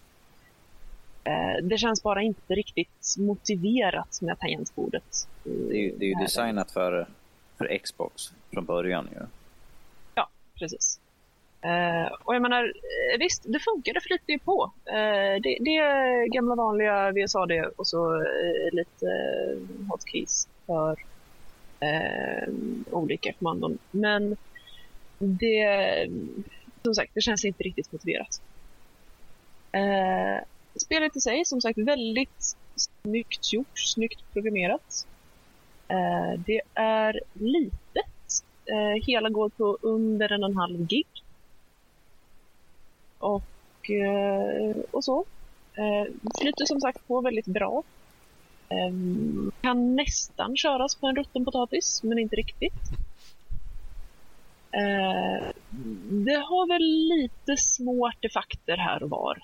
Eh, 1.31 1.63
Det 1.63 1.77
känns 1.77 2.03
bara 2.03 2.21
inte 2.21 2.53
riktigt 2.53 3.15
motiverat 3.17 4.21
med 4.21 4.39
tangentbordet. 4.39 5.27
Det 5.43 5.77
är 5.77 5.81
ju, 5.81 5.95
det 5.97 6.05
är 6.05 6.09
ju 6.09 6.15
designat 6.15 6.71
för, 6.71 7.07
för 7.57 7.77
Xbox 7.77 8.33
från 8.53 8.65
början 8.65 9.07
ju. 9.11 9.25
Precis. 10.59 10.99
Eh, 11.61 12.13
och 12.23 12.35
jag 12.35 12.41
menar, 12.41 12.63
eh, 12.63 13.19
visst, 13.19 13.43
det 13.47 13.59
funkar, 13.59 13.93
det 13.93 14.01
flyter 14.01 14.33
ju 14.33 14.39
på. 14.39 14.71
Det, 15.43 15.57
det 15.59 15.77
är 15.77 16.27
gamla 16.33 16.55
vanliga 16.55 17.11
VSAD 17.11 17.51
och 17.75 17.87
så 17.87 18.25
lite 18.71 19.07
hotkeys 19.89 20.47
för 20.65 20.97
olika 22.91 23.33
kommandon. 23.33 23.77
Men 23.91 24.37
det, 25.19 26.09
som 26.83 26.95
sagt, 26.95 27.11
det 27.13 27.21
känns 27.21 27.45
inte 27.45 27.63
riktigt 27.63 27.91
motiverat. 27.91 28.41
Eh, 29.71 30.43
spelet 30.75 31.17
i 31.17 31.21
sig, 31.21 31.45
som 31.45 31.61
sagt, 31.61 31.77
väldigt 31.77 32.55
snyggt 32.75 33.53
gjort, 33.53 33.79
snyggt 33.79 34.33
programmerat. 34.33 35.07
Eh, 35.87 36.39
det 36.45 36.61
är 36.73 37.21
litet. 37.33 38.43
Eh, 38.65 39.05
hela 39.05 39.29
går 39.29 39.49
på 39.49 39.77
under 39.81 40.31
en 40.31 40.43
och 40.43 40.49
en 40.49 40.57
halv 40.57 40.87
gig. 40.87 41.07
Och, 43.19 43.89
eh, 43.89 44.75
och 44.91 45.03
så. 45.03 45.25
Eh, 45.73 46.13
flyter 46.41 46.65
som 46.65 46.81
sagt 46.81 47.07
på 47.07 47.21
väldigt 47.21 47.45
bra. 47.45 47.83
Eh, 48.69 48.93
kan 49.61 49.95
nästan 49.95 50.57
köras 50.57 50.95
på 50.95 51.07
en 51.07 51.15
rutten 51.15 51.45
potatis, 51.45 52.03
men 52.03 52.19
inte 52.19 52.35
riktigt. 52.35 52.73
Eh, 54.71 55.47
det 56.25 56.35
har 56.37 56.67
väl 56.67 57.19
lite 57.19 57.57
små 57.57 58.07
artefakter 58.07 58.77
här 58.77 59.03
och 59.03 59.09
var. 59.09 59.37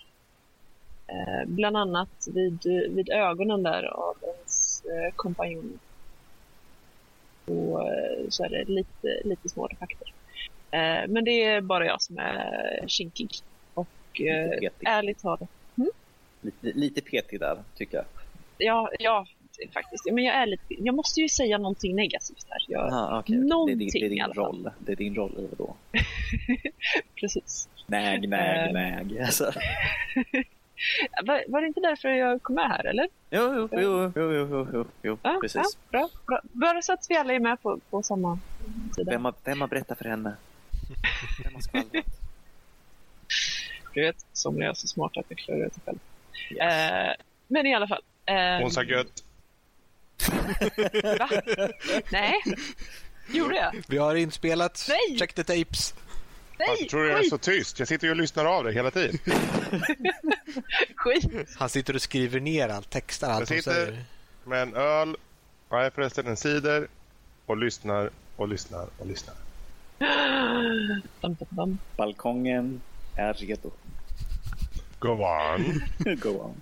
Eh, 1.08 1.46
bland 1.48 1.78
annat 1.78 2.28
vid, 2.34 2.60
vid 2.90 3.10
ögonen 3.10 3.64
där 3.64 3.84
av 3.84 4.18
ens 4.24 4.84
eh, 4.86 5.16
kompanjon. 5.16 5.80
Och, 7.46 7.90
eh, 7.90 8.26
så 8.30 8.44
är 8.44 8.50
det 8.50 8.64
lite, 8.66 9.22
lite 9.24 9.50
små 9.50 9.66
artefakter. 9.66 10.14
Eh, 10.72 11.08
men 11.08 11.24
det 11.26 11.44
är 11.44 11.62
bara 11.62 11.86
jag 11.86 12.02
som 12.02 12.18
är 12.18 12.84
kinkig. 12.88 13.30
Och 13.74 14.22
eh, 14.22 14.70
ärligt 14.86 15.20
talat, 15.20 15.50
Lite, 16.42 16.78
lite 16.80 17.02
petig 17.02 17.40
där, 17.40 17.64
tycker 17.76 17.98
jag. 17.98 18.06
ja, 18.58 18.90
ja 19.00 19.26
faktiskt. 19.74 20.06
Men 20.12 20.24
jag 20.24 20.36
är 20.36 20.46
lite, 20.46 20.64
jag 20.70 20.96
måste 20.96 21.20
ju 21.22 21.30
säga 21.30 21.58
någonting 21.58 21.96
negativt 21.96 22.46
här. 22.50 22.66
Jag, 22.68 22.94
Aha, 22.94 23.20
okej. 23.20 23.36
Det 23.36 23.38
är 23.38 23.42
din, 23.42 23.50
Någonting 23.50 23.78
det 23.78 24.06
är 24.06 24.10
din 24.10 24.34
roll. 24.34 24.70
Det 24.80 24.92
är 24.92 24.96
din 24.96 25.16
roll, 25.16 25.48
vadå? 25.52 25.76
Precis. 27.20 27.70
Näg, 27.88 28.30
näg, 28.30 28.68
Eh. 28.68 28.74
näg. 28.74 29.20
Alltså. 29.20 29.52
Var, 31.24 31.44
var 31.48 31.62
det 31.62 31.68
inte 31.68 31.80
därför 31.80 32.10
jag 32.10 32.44
kom 32.44 32.56
med 32.56 32.70
här, 32.70 32.86
eller? 32.86 33.08
Jo, 33.30 33.54
jo, 33.56 33.70
jo, 33.72 34.12
jo, 34.16 34.32
jo, 34.34 34.48
jo, 34.52 34.68
jo, 34.74 34.86
jo. 35.02 35.18
Ja, 35.24 35.38
precis. 35.42 35.62
Ja, 35.64 35.70
bra, 36.00 36.10
bra. 36.28 36.42
Bara 36.44 36.82
så 36.82 36.94
att 36.94 37.06
vi 37.10 37.16
alla 37.18 37.34
är 37.34 37.40
med 37.40 37.62
på, 37.62 37.80
på 37.90 38.04
samma 38.04 38.40
sida. 38.96 39.12
Vem, 39.12 39.26
har, 39.26 39.34
vem 39.44 39.62
har 39.62 39.68
berättat 39.68 39.98
för 39.98 40.06
henne? 40.06 40.34
Vem 41.44 41.54
har 41.54 41.62
skvallrat? 41.62 41.92
Du 43.94 44.02
vet, 44.02 44.26
somliga 44.34 44.70
är 44.70 44.74
så 44.74 44.88
smarta 44.88 45.20
att 45.20 45.26
jag 45.30 45.38
klarar 45.38 45.66
ut 45.66 45.74
det 45.76 45.82
själv. 45.86 46.00
Yes. 46.52 46.92
Eh, 46.92 47.14
men 47.48 47.66
i 47.68 47.76
alla 47.76 47.88
fall. 47.88 48.02
Eh, 48.26 48.62
Hon 48.62 48.72
sa 48.72 48.84
gött. 48.84 49.24
Va? 51.20 51.30
Nej. 52.12 52.34
Gjorde 53.28 53.56
jag? 53.56 53.84
Vi 53.88 53.98
har 53.98 54.16
inspelat. 54.16 54.86
Nej! 54.90 55.20
Check 55.20 55.34
the 55.34 55.44
tapes. 55.44 55.94
Nej! 56.60 56.68
Jag 56.80 56.90
tror 56.90 57.06
jag 57.06 57.20
är 57.20 57.24
så 57.30 57.38
tyst. 57.38 57.80
Jag 57.80 57.88
sitter 57.88 58.08
ju 58.08 58.12
och 58.12 58.18
lyssnar 58.18 58.46
av 58.46 58.64
det 58.64 58.72
hela 58.74 58.92
tiden. 58.92 59.18
skit. 60.96 61.32
Han 61.58 61.70
sitter 61.70 61.96
och 61.96 62.02
skriver 62.02 62.40
ner 62.40 62.70
allt, 62.70 62.90
textar 62.90 63.30
allt 63.30 63.40
Jag 63.50 63.64
sitter- 63.64 63.72
säger. 63.86 64.04
Med 64.46 64.62
en 64.62 64.76
öl, 64.76 65.18
nej 65.72 65.92
förresten 65.92 66.28
en 66.28 66.38
cider 66.38 66.88
och 67.46 67.58
lyssnar 67.58 68.10
och 68.36 68.48
lyssnar 68.48 68.88
och 68.98 69.08
lyssnar. 69.08 69.36
Dum, 71.22 71.36
dum, 71.36 71.48
dum. 71.50 71.78
Balkongen 71.98 72.82
är 73.16 73.34
redo. 73.34 73.72
Go 75.00 75.10
on. 75.10 75.82
Go 76.20 76.30
on. 76.30 76.62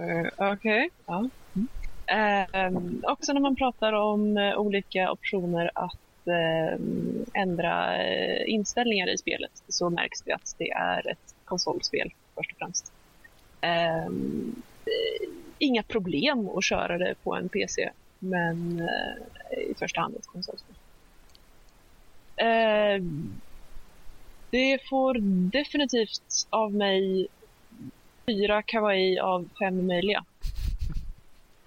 Eh, 0.00 0.52
Okej. 0.52 0.90
Ja. 1.06 1.28
Mm. 1.54 1.68
Eh, 2.12 2.70
också 3.02 3.32
när 3.32 3.40
man 3.40 3.56
pratar 3.56 3.92
om 3.92 4.36
eh, 4.36 4.58
olika 4.58 5.12
optioner 5.12 5.70
att 5.74 6.26
ehm, 6.30 7.24
ändra 7.34 8.04
eh, 8.04 8.42
inställningar 8.46 9.14
i 9.14 9.18
spelet 9.18 9.50
så 9.68 9.90
märks 9.90 10.22
det 10.22 10.32
att 10.32 10.54
det 10.58 10.70
är 10.70 11.10
ett 11.10 11.34
konsolspel 11.44 12.10
först 12.34 12.52
och 12.52 12.58
främst. 12.58 12.92
Ehm, 13.60 14.62
eh, 14.86 15.28
inga 15.58 15.82
problem 15.82 16.48
att 16.48 16.64
köra 16.64 16.98
det 16.98 17.14
på 17.24 17.34
en 17.34 17.48
PC 17.48 17.90
men 18.18 18.80
eh, 18.80 19.58
i 19.70 19.74
första 19.78 20.00
hand 20.00 20.16
ett 20.16 20.26
konsolspel. 20.26 20.76
Ehm, 22.36 23.40
Det 24.50 24.78
får 24.88 25.14
definitivt 25.50 26.22
av 26.50 26.74
mig 26.74 27.28
fyra 28.30 28.62
kawaii 28.62 29.18
av 29.18 29.48
fem 29.62 29.86
möjliga. 29.86 30.24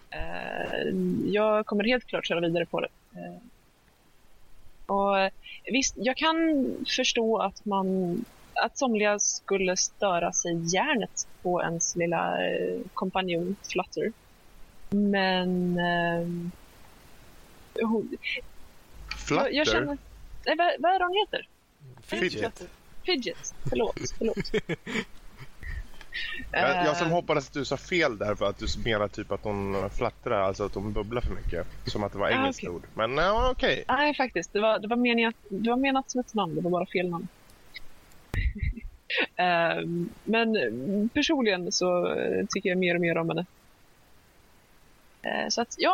Eh, 0.10 0.90
jag 1.26 1.66
kommer 1.66 1.84
helt 1.84 2.06
klart 2.06 2.28
köra 2.28 2.40
vidare 2.40 2.66
på 2.66 2.80
det. 2.80 2.90
Eh, 3.16 3.38
och 4.86 5.32
visst, 5.66 5.96
jag 5.98 6.18
kan 6.18 6.38
förstå 6.88 7.38
att 7.38 7.66
man 7.66 8.18
att 8.54 8.78
somliga 8.78 9.20
skulle 9.20 9.78
störa 9.78 10.32
sig 10.32 10.76
järnet 10.76 11.28
på 11.42 11.62
ens 11.62 11.96
lilla 11.96 12.48
eh, 12.48 12.80
kompanjon 12.94 13.56
Flutter. 13.72 14.14
Men... 14.90 15.80
Eh, 15.80 16.28
hon, 17.88 18.18
Flutter? 19.28 19.44
jag, 19.46 19.54
jag 19.54 19.68
känner... 19.68 19.98
Nej, 20.46 20.56
vad, 20.58 20.72
vad 20.80 20.92
är 20.92 21.00
det 21.00 21.06
hon 21.06 21.26
heter? 21.28 21.48
Fidget. 22.02 22.70
Fidget. 23.06 23.54
Förlåt. 23.70 24.00
förlåt. 24.18 24.52
Jag, 26.52 26.86
jag 26.86 26.98
som 26.98 27.08
Eh, 27.08 27.14
hoppades 27.14 27.48
att 27.48 27.54
du 27.54 27.66
sa 27.66 27.78
fel 27.78 28.18
där 28.18 28.36
för 28.36 28.46
att 28.46 28.58
du 28.58 28.66
menar 28.86 29.08
typ 29.08 29.32
att 29.32 29.44
hon 29.44 29.90
flattrar, 29.90 30.42
alltså 30.42 30.64
att 30.64 30.76
hon 30.76 30.94
bubblar 30.94 31.22
för 31.22 31.36
mycket. 31.36 31.68
Som 31.92 32.04
att 32.04 32.12
det 32.12 32.18
var 32.18 32.28
Ah, 32.28 32.32
engelskt 32.32 32.64
okej. 32.64 32.76
ord. 32.76 32.88
Men 32.96 33.18
ja, 33.18 33.50
okej. 33.52 33.86
Nej, 33.88 34.16
faktiskt. 34.16 34.54
Det 34.54 34.60
var, 34.60 34.80
det, 34.80 34.88
var 34.88 34.98
menat, 34.98 35.36
det 35.64 35.70
var 35.70 35.78
menat 35.78 36.12
som 36.12 36.22
ett 36.22 36.34
namn, 36.34 36.56
det 36.56 36.62
var 36.62 36.72
bara 36.72 36.86
fel 36.96 37.10
namn. 37.10 37.28
Ehm, 39.38 40.10
men 40.24 40.48
personligen 41.14 41.72
så 41.72 42.08
eh, 42.14 42.46
tycker 42.50 42.70
jag 42.70 42.78
mer 42.80 42.96
och 42.96 43.02
mer 43.02 43.18
om 43.18 43.30
henne. 43.30 43.46
Eh, 45.28 45.48
så 45.50 45.62
att 45.62 45.68
ja, 45.78 45.94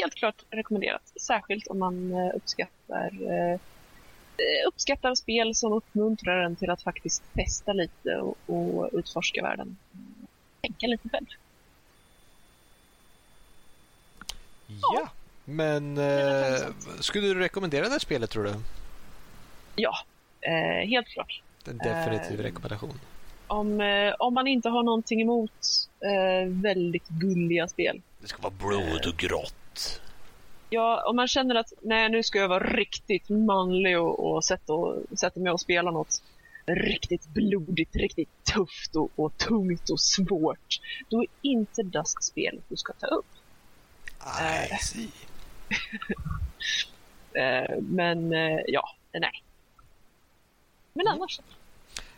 helt 0.00 0.14
klart 0.14 0.42
rekommenderat. 0.50 1.02
Särskilt 1.26 1.66
om 1.66 1.78
man 1.78 1.94
eh, 2.12 2.36
uppskattar, 2.36 3.10
eh, 3.32 3.52
eh, 3.54 3.60
uppskattar 4.68 5.14
spel 5.14 5.54
som 5.54 5.72
uppmuntrar 5.72 6.44
en 6.44 6.56
till 6.56 6.70
att 6.70 6.82
faktiskt 6.82 7.22
testa 7.34 7.72
lite 7.72 8.16
och, 8.16 8.36
och 8.46 8.90
utforska 8.92 9.42
världen. 9.42 9.76
Tänka 10.60 10.86
lite 10.86 11.08
själv. 11.08 11.26
Ja, 14.66 15.08
men 15.44 15.98
eh, 15.98 16.66
skulle 17.00 17.26
du 17.26 17.34
rekommendera 17.34 17.84
det 17.84 17.90
här 17.90 17.98
spelet 17.98 18.30
tror 18.30 18.44
du? 18.44 18.54
Ja, 19.76 19.94
eh, 20.40 20.88
helt 20.88 21.08
klart. 21.08 21.42
En 21.64 21.78
definitiv 21.78 22.40
Eh, 22.40 22.42
rekommendation. 22.42 23.00
Om, 23.46 23.80
eh, 23.80 24.14
om 24.18 24.34
man 24.34 24.46
inte 24.46 24.68
har 24.68 24.82
någonting 24.82 25.20
emot 25.20 25.88
eh, 26.00 26.48
väldigt 26.48 27.08
gulliga 27.08 27.68
spel. 27.68 28.02
Det 28.20 28.28
ska 28.28 28.42
vara 28.42 28.52
blod 28.58 29.06
och 29.06 29.16
grått. 29.16 30.00
Ja, 30.70 31.04
om 31.06 31.16
man 31.16 31.28
känner 31.28 31.54
att 31.54 31.72
nej, 31.82 32.08
nu 32.08 32.22
ska 32.22 32.38
jag 32.38 32.48
vara 32.48 32.66
riktigt 32.72 33.28
manlig 33.28 33.98
och, 34.00 34.32
och, 34.34 34.44
sätta, 34.44 34.72
och 34.72 35.18
sätta 35.18 35.40
mig 35.40 35.52
och 35.52 35.60
spela 35.60 35.90
något 35.90 36.22
riktigt 36.66 37.26
blodigt, 37.26 37.96
riktigt 37.96 38.44
tufft 38.54 38.96
och, 38.96 39.10
och 39.16 39.36
tungt 39.38 39.90
och 39.90 40.00
svårt. 40.00 40.80
Då 41.08 41.22
är 41.22 41.26
inte 41.42 41.82
Dust 41.82 42.24
spelet 42.24 42.64
du 42.68 42.76
ska 42.76 42.92
ta 42.92 43.06
upp. 43.06 43.26
I 44.72 44.76
see. 44.82 45.08
Eh, 47.32 47.78
men 47.80 48.32
eh, 48.32 48.58
ja, 48.66 48.88
nej. 49.12 49.42
Men 50.92 51.06
Mm. 51.06 51.12
annars. 51.18 51.40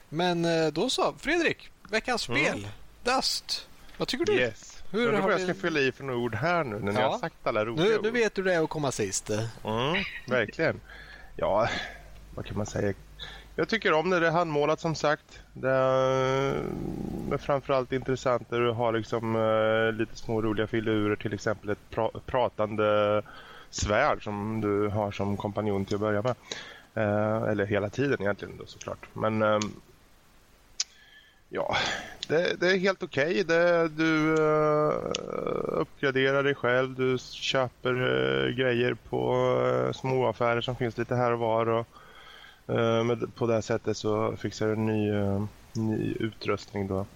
Men 0.08 0.44
eh, 0.44 0.66
då 0.72 0.90
så, 0.90 1.12
Fredrik, 1.18 1.68
veckans 1.90 2.28
Mm. 2.28 2.42
spel. 2.44 2.68
Dust. 3.02 3.68
Vad 3.96 4.08
tycker 4.08 4.24
du? 4.24 4.32
Yes. 4.34 4.79
Hur 4.90 5.12
har 5.12 5.20
har 5.20 5.30
jag 5.30 5.40
ska 5.40 5.54
fylla 5.54 5.80
i 5.80 5.92
för 5.92 6.04
några 6.04 6.18
ord 6.20 6.34
här 6.34 6.64
nu 6.64 6.78
när 6.78 7.00
Ja. 7.00 7.08
har 7.10 7.18
sagt 7.18 7.34
alla 7.42 7.64
roliga 7.64 7.84
Nu, 7.88 7.96
ord. 7.96 8.02
nu 8.04 8.10
vet 8.10 8.34
du 8.34 8.42
det 8.42 8.54
är 8.54 8.62
att 8.64 8.70
komma 8.70 8.92
sist. 8.92 9.30
Mm, 9.30 10.04
verkligen. 10.28 10.80
Ja, 11.36 11.68
vad 12.34 12.46
kan 12.46 12.56
man 12.56 12.66
säga? 12.66 12.94
Jag 13.54 13.68
tycker 13.68 13.92
om 13.92 14.10
det. 14.10 14.20
Det 14.20 14.26
är 14.26 14.30
handmålat 14.30 14.80
som 14.80 14.94
sagt. 14.94 15.42
Det 15.52 15.70
är 15.70 16.62
men 17.28 17.38
framförallt 17.38 17.92
intressant 17.92 18.50
när 18.50 18.60
du 18.60 18.70
har 18.70 18.92
liksom, 18.92 19.36
eh, 19.36 19.92
lite 19.98 20.16
små 20.16 20.42
roliga 20.42 20.66
filurer. 20.66 21.16
Till 21.16 21.32
exempel 21.34 21.70
ett 21.70 21.78
pra- 21.94 22.20
pratande 22.26 23.22
svärd 23.70 24.24
som 24.24 24.60
du 24.60 24.88
har 24.88 25.10
som 25.12 25.36
kompanjon 25.36 25.84
till 25.84 25.94
att 25.94 26.00
börja 26.00 26.22
med. 26.22 26.34
Eh, 26.94 27.42
eller 27.50 27.66
hela 27.66 27.90
tiden 27.90 28.20
egentligen 28.20 28.56
då 28.56 28.66
såklart. 28.66 29.08
Men 29.12 29.42
ehm, 29.42 29.60
ja, 31.50 31.76
det, 32.28 32.60
det 32.60 32.70
är 32.70 32.78
helt 32.78 33.02
okej. 33.02 33.40
Okay. 33.40 33.88
Du 33.88 34.34
uh, 34.34 35.12
uppgraderar 35.66 36.42
dig 36.42 36.54
själv. 36.54 36.94
Du 36.94 37.18
köper 37.18 37.94
uh, 37.94 38.54
grejer 38.54 38.94
på 38.94 39.34
eh, 39.66 39.86
uh, 39.86 39.92
småaffärer 39.92 40.60
som 40.60 40.76
finns 40.76 40.98
lite 40.98 41.14
här 41.14 41.32
och 41.32 41.38
var. 41.38 41.68
Och, 41.68 41.86
uh, 42.68 43.04
med, 43.04 43.34
på 43.34 43.46
det 43.46 43.62
sättet 43.62 43.96
så 43.96 44.36
fixar 44.36 44.66
du 44.68 44.76
ny, 44.76 45.12
ny 45.72 46.12
utrustning. 46.20 46.88
Då. 46.88 47.06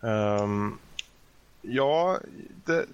Um, 0.00 0.78
ja, 1.62 2.18
det, 2.64 2.86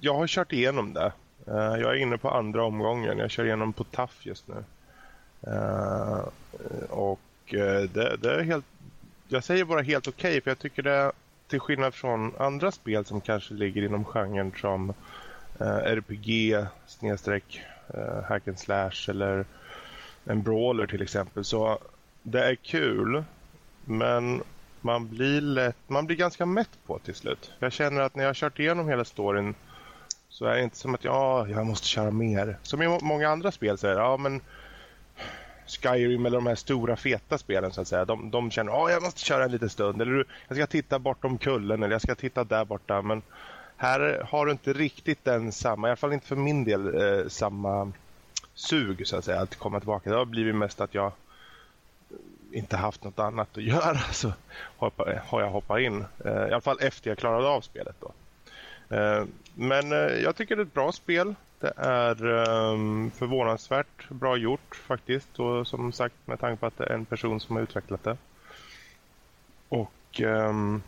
jag 0.00 0.14
har 0.14 0.26
kört 0.26 0.52
igenom 0.52 0.92
det. 0.92 1.12
Jag 1.46 1.82
är 1.82 1.94
inne 1.94 2.18
på 2.18 2.30
andra 2.30 2.64
omgången. 2.64 3.18
Jag 3.18 3.30
kör 3.30 3.44
igenom 3.44 3.72
på 3.72 3.84
TAF 3.84 4.26
just 4.26 4.44
nu. 4.48 4.64
Och 6.88 7.20
det, 7.92 8.16
det 8.16 8.34
är 8.34 8.42
helt 8.42 8.64
jag 9.28 9.44
säger 9.44 9.64
bara 9.64 9.82
helt 9.82 10.08
okej 10.08 10.40
för 10.40 10.50
jag 10.50 10.58
tycker 10.58 10.82
det 10.82 11.12
till 11.48 11.60
skillnad 11.60 11.94
från 11.94 12.36
andra 12.38 12.72
spel 12.72 13.04
som 13.04 13.20
kanske 13.20 13.54
ligger 13.54 13.82
inom 13.82 14.04
genren 14.04 14.52
som 14.60 14.90
eh, 15.60 15.76
RPG 15.76 16.66
snedstreck 16.86 17.62
eh, 17.94 18.22
hack 18.28 18.48
and 18.48 18.58
slash 18.58 19.08
eller 19.08 19.44
en 20.24 20.42
brawler 20.42 20.86
till 20.86 21.02
exempel 21.02 21.44
så 21.44 21.78
det 22.22 22.44
är 22.44 22.54
kul 22.54 23.24
men 23.84 24.42
man 24.80 25.08
blir 25.08 25.40
lätt, 25.40 25.76
man 25.86 26.06
blir 26.06 26.16
ganska 26.16 26.46
mätt 26.46 26.78
på 26.86 26.98
till 26.98 27.14
slut. 27.14 27.52
Jag 27.58 27.72
känner 27.72 28.00
att 28.00 28.14
när 28.14 28.22
jag 28.24 28.28
har 28.28 28.34
kört 28.34 28.58
igenom 28.58 28.88
hela 28.88 29.04
storyn 29.04 29.54
så 30.28 30.44
är 30.44 30.56
det 30.56 30.62
inte 30.62 30.76
som 30.76 30.94
att 30.94 31.04
ja, 31.04 31.12
ah, 31.12 31.46
jag 31.48 31.66
måste 31.66 31.86
köra 31.86 32.10
mer. 32.10 32.58
Som 32.62 32.82
i 32.82 32.98
många 33.02 33.28
andra 33.28 33.52
spel 33.52 33.78
så 33.78 33.86
är 33.86 33.94
det, 33.94 34.00
ja 34.00 34.16
men 34.16 34.40
Skyrim 35.66 36.26
eller 36.26 36.36
de 36.36 36.46
här 36.46 36.54
stora 36.54 36.96
feta 36.96 37.38
spelen 37.38 37.72
så 37.72 37.80
att 37.80 37.88
säga. 37.88 38.04
De, 38.04 38.30
de 38.30 38.50
känner 38.50 38.84
att 38.84 38.92
jag 38.92 39.02
måste 39.02 39.20
köra 39.20 39.44
en 39.44 39.50
liten 39.52 39.70
stund. 39.70 40.02
Eller 40.02 40.24
jag 40.48 40.56
ska 40.56 40.66
titta 40.66 40.98
bortom 40.98 41.38
kullen 41.38 41.82
eller 41.82 41.94
jag 41.94 42.02
ska 42.02 42.14
titta 42.14 42.44
där 42.44 42.64
borta. 42.64 43.02
Men 43.02 43.22
här 43.76 44.26
har 44.30 44.46
du 44.46 44.52
inte 44.52 44.72
riktigt 44.72 45.24
den 45.24 45.52
samma, 45.52 45.86
i 45.86 45.90
alla 45.90 45.96
fall 45.96 46.12
inte 46.12 46.26
för 46.26 46.36
min 46.36 46.64
del, 46.64 47.02
eh, 47.02 47.28
samma 47.28 47.92
sug 48.54 49.06
så 49.06 49.16
att 49.16 49.24
säga 49.24 49.40
att 49.40 49.56
komma 49.56 49.80
tillbaka. 49.80 50.10
Det 50.10 50.16
har 50.16 50.24
blivit 50.24 50.54
mest 50.54 50.80
att 50.80 50.94
jag 50.94 51.12
inte 52.52 52.76
haft 52.76 53.04
något 53.04 53.18
annat 53.18 53.48
att 53.56 53.62
göra 53.62 53.98
så 53.98 54.32
hoppa, 54.76 55.20
har 55.26 55.40
jag 55.40 55.50
hoppat 55.50 55.80
in. 55.80 56.04
Eh, 56.24 56.32
I 56.32 56.52
alla 56.52 56.60
fall 56.60 56.78
efter 56.80 57.10
jag 57.10 57.18
klarade 57.18 57.48
av 57.48 57.60
spelet 57.60 57.96
då. 58.00 58.12
Eh, 58.96 59.24
Men 59.54 59.92
eh, 59.92 59.98
jag 59.98 60.36
tycker 60.36 60.56
det 60.56 60.62
är 60.62 60.66
ett 60.66 60.74
bra 60.74 60.92
spel. 60.92 61.34
Det 61.60 61.72
är 61.76 62.24
um, 62.26 63.10
förvånansvärt 63.10 64.08
bra 64.08 64.36
gjort 64.36 64.76
faktiskt. 64.76 65.38
Och 65.38 65.66
som 65.66 65.92
sagt 65.92 66.14
med 66.24 66.40
tanke 66.40 66.60
på 66.60 66.66
att 66.66 66.78
det 66.78 66.84
är 66.84 66.94
en 66.94 67.04
person 67.04 67.40
som 67.40 67.56
har 67.56 67.62
utvecklat 67.62 68.04
det. 68.04 68.16
Och 69.68 70.20
um, 70.20 70.82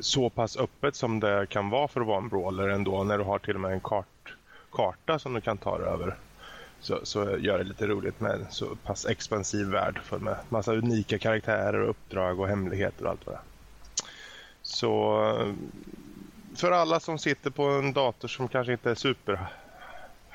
så 0.00 0.30
pass 0.30 0.56
öppet 0.56 0.94
som 0.94 1.20
det 1.20 1.46
kan 1.50 1.70
vara 1.70 1.88
för 1.88 2.00
att 2.00 2.06
vara 2.06 2.18
en 2.18 2.28
brawler 2.28 2.68
ändå 2.68 3.04
när 3.04 3.18
du 3.18 3.24
har 3.24 3.38
till 3.38 3.54
och 3.54 3.60
med 3.60 3.72
en 3.72 3.80
kart, 3.80 4.34
karta 4.72 5.18
som 5.18 5.34
du 5.34 5.40
kan 5.40 5.58
ta 5.58 5.78
dig 5.78 5.88
över. 5.88 6.16
Så, 6.80 7.00
så 7.02 7.38
gör 7.38 7.58
det 7.58 7.64
lite 7.64 7.86
roligt 7.86 8.20
med 8.20 8.30
en 8.32 8.46
så 8.50 8.76
pass 8.76 9.06
expansiv 9.06 9.66
värld 9.66 10.00
full 10.04 10.20
med 10.20 10.36
massa 10.48 10.72
unika 10.72 11.18
karaktärer 11.18 11.80
och 11.80 11.90
uppdrag 11.90 12.40
och 12.40 12.48
hemligheter 12.48 13.04
och 13.04 13.10
allt 13.10 13.26
vad 13.26 13.34
det 13.34 13.38
är. 13.38 13.44
Så 14.62 15.22
ehm, 15.22 15.56
för 16.56 16.72
alla 16.72 17.00
som 17.00 17.18
sitter 17.18 17.50
på 17.50 17.62
en 17.62 17.92
dator 17.92 18.28
som 18.28 18.48
kanske 18.48 18.72
inte 18.72 18.90
är 18.90 18.94
super 18.94 19.46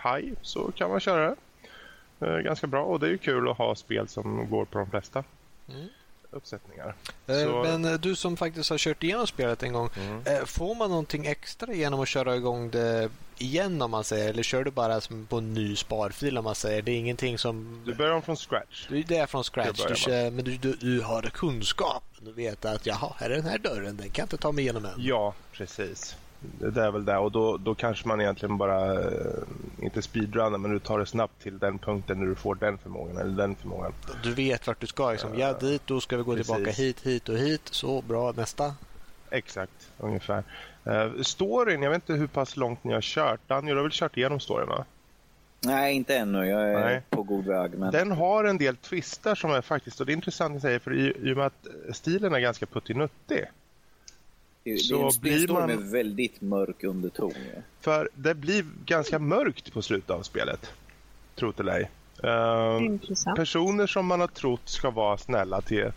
high 0.03 0.33
så 0.41 0.71
kan 0.71 0.89
man 0.89 0.99
köra 0.99 1.29
det. 1.29 1.35
Eh, 2.27 2.37
ganska 2.37 2.67
bra 2.67 2.83
och 2.83 2.99
det 2.99 3.07
är 3.07 3.11
ju 3.11 3.17
kul 3.17 3.49
att 3.49 3.57
ha 3.57 3.75
spel 3.75 4.07
som 4.07 4.49
går 4.49 4.65
på 4.65 4.77
de 4.77 4.89
flesta 4.89 5.23
Mm 5.69 5.87
uppsättningar. 6.31 6.95
Eh, 7.27 7.35
Så- 7.43 7.63
Men 7.63 7.85
eh, 7.85 7.93
du 7.93 8.15
som 8.15 8.37
faktiskt 8.37 8.69
har 8.69 8.77
kört 8.77 9.03
igenom 9.03 9.27
spelet 9.27 9.63
en 9.63 9.73
gång. 9.73 9.89
Mm. 9.97 10.21
eh, 10.25 10.45
Får 10.45 10.75
man 10.75 10.89
någonting 10.89 11.25
extra 11.25 11.73
genom 11.73 11.99
att 11.99 12.07
köra 12.07 12.35
igång 12.35 12.69
det 12.71 13.09
igen 13.37 13.81
om 13.81 13.91
man 13.91 14.03
säger? 14.03 14.29
Eller 14.29 14.43
kör 14.43 14.63
du 14.63 14.71
bara 14.71 15.01
på 15.29 15.37
en 15.37 15.53
ny 15.53 15.75
sparfil 15.75 16.37
om 16.37 16.43
man 16.43 16.55
säger? 16.55 16.81
Det 16.81 16.91
är 16.91 16.95
ingenting 16.97 17.37
som... 17.37 17.83
Du 17.85 17.93
börjar 17.95 18.11
om 18.13 18.21
från 18.21 18.35
scratch. 18.37 18.87
Det 19.07 19.17
är 19.17 19.25
från 19.27 19.43
scratch. 19.43 19.85
Du 19.89 19.95
kör, 19.95 20.31
men 20.31 20.45
du, 20.45 20.57
du, 20.57 20.73
du 20.73 21.01
har 21.01 21.21
kunskap. 21.21 22.03
Du 22.21 22.31
vet 22.31 22.65
att 22.65 22.85
jaha, 22.85 23.13
här 23.17 23.29
är 23.29 23.35
den 23.35 23.45
här 23.45 23.57
dörren. 23.57 23.97
Den 23.97 24.09
kan 24.09 24.21
jag 24.21 24.25
inte 24.25 24.37
ta 24.37 24.51
mig 24.51 24.63
igenom 24.63 24.85
än. 24.85 24.91
Ja, 24.97 25.33
precis. 25.51 26.15
Det 26.41 26.81
är 26.81 26.91
väl 26.91 27.05
det 27.05 27.17
och 27.17 27.31
då, 27.31 27.57
då 27.57 27.75
kanske 27.75 28.07
man 28.07 28.21
egentligen 28.21 28.57
bara, 28.57 28.93
eh, 28.93 29.09
inte 29.81 30.01
speedrunnar, 30.01 30.57
men 30.57 30.71
du 30.71 30.79
tar 30.79 30.99
det 30.99 31.05
snabbt 31.05 31.41
till 31.41 31.59
den 31.59 31.79
punkten 31.79 32.19
när 32.19 32.25
du 32.25 32.35
får 32.35 32.55
den 32.55 32.77
förmågan 32.77 33.17
eller 33.17 33.37
den 33.37 33.55
förmågan. 33.55 33.93
Du 34.23 34.33
vet 34.33 34.67
vart 34.67 34.79
du 34.79 34.87
ska. 34.87 35.11
Liksom. 35.11 35.39
Ja, 35.39 35.53
dit. 35.53 35.81
Då 35.85 36.01
ska 36.01 36.17
vi 36.17 36.23
gå 36.23 36.35
Precis. 36.35 36.47
tillbaka 36.47 36.71
hit, 36.71 37.01
hit 37.01 37.29
och 37.29 37.37
hit. 37.37 37.61
Så 37.71 38.01
bra. 38.01 38.31
Nästa. 38.31 38.73
Exakt, 39.29 39.91
ungefär. 39.97 40.43
Uh, 40.87 41.21
storyn, 41.21 41.81
jag 41.81 41.89
vet 41.89 42.09
inte 42.09 42.13
hur 42.13 42.27
pass 42.27 42.57
långt 42.57 42.83
ni 42.83 42.93
har 42.93 43.01
kört. 43.01 43.39
Danny, 43.47 43.71
du 43.71 43.75
har 43.75 43.83
väl 43.83 43.91
kört 43.91 44.17
igenom 44.17 44.39
storyn 44.39 44.67
va? 44.67 44.85
Nej, 45.61 45.95
inte 45.95 46.17
ännu. 46.17 46.45
Jag 46.45 46.69
är 46.69 46.79
Nej. 46.79 47.01
på 47.09 47.23
god 47.23 47.45
väg. 47.45 47.71
Men... 47.77 47.91
Den 47.91 48.11
har 48.11 48.43
en 48.43 48.57
del 48.57 48.75
twistar 48.75 49.35
som 49.35 49.51
är 49.51 49.61
faktiskt, 49.61 49.99
och 49.99 50.05
det 50.05 50.11
är 50.11 50.13
intressant 50.13 50.55
att 50.55 50.61
säga 50.61 50.79
för 50.79 50.93
i, 50.93 51.29
i 51.29 51.33
och 51.33 51.37
med 51.37 51.45
att 51.45 51.67
stilen 51.91 52.33
är 52.33 52.39
ganska 52.39 52.65
puttinuttig. 52.65 53.45
Det, 54.71 54.77
det 54.77 54.83
så 54.83 54.99
är 54.99 55.05
en 55.15 55.21
blir 55.21 55.47
man- 55.47 55.67
med 55.67 55.79
väldigt 55.91 56.41
mörk 56.41 56.83
underton. 56.83 57.33
Ja. 57.55 57.61
För 57.81 58.09
det 58.15 58.35
blir 58.35 58.65
ganska 58.85 59.19
mörkt 59.19 59.73
på 59.73 59.81
slutet 59.81 60.09
av 60.09 60.21
spelet. 60.23 60.73
Tro 61.35 61.51
det 61.51 61.59
eller 61.63 61.73
ej. 61.73 61.89
Ehm, 62.23 62.83
Intressant. 62.85 63.35
personer 63.35 63.87
som 63.87 64.05
man 64.05 64.19
har 64.19 64.27
trott 64.27 64.61
ska 64.69 64.89
vara 64.89 65.17
snälla 65.17 65.61
till, 65.61 65.91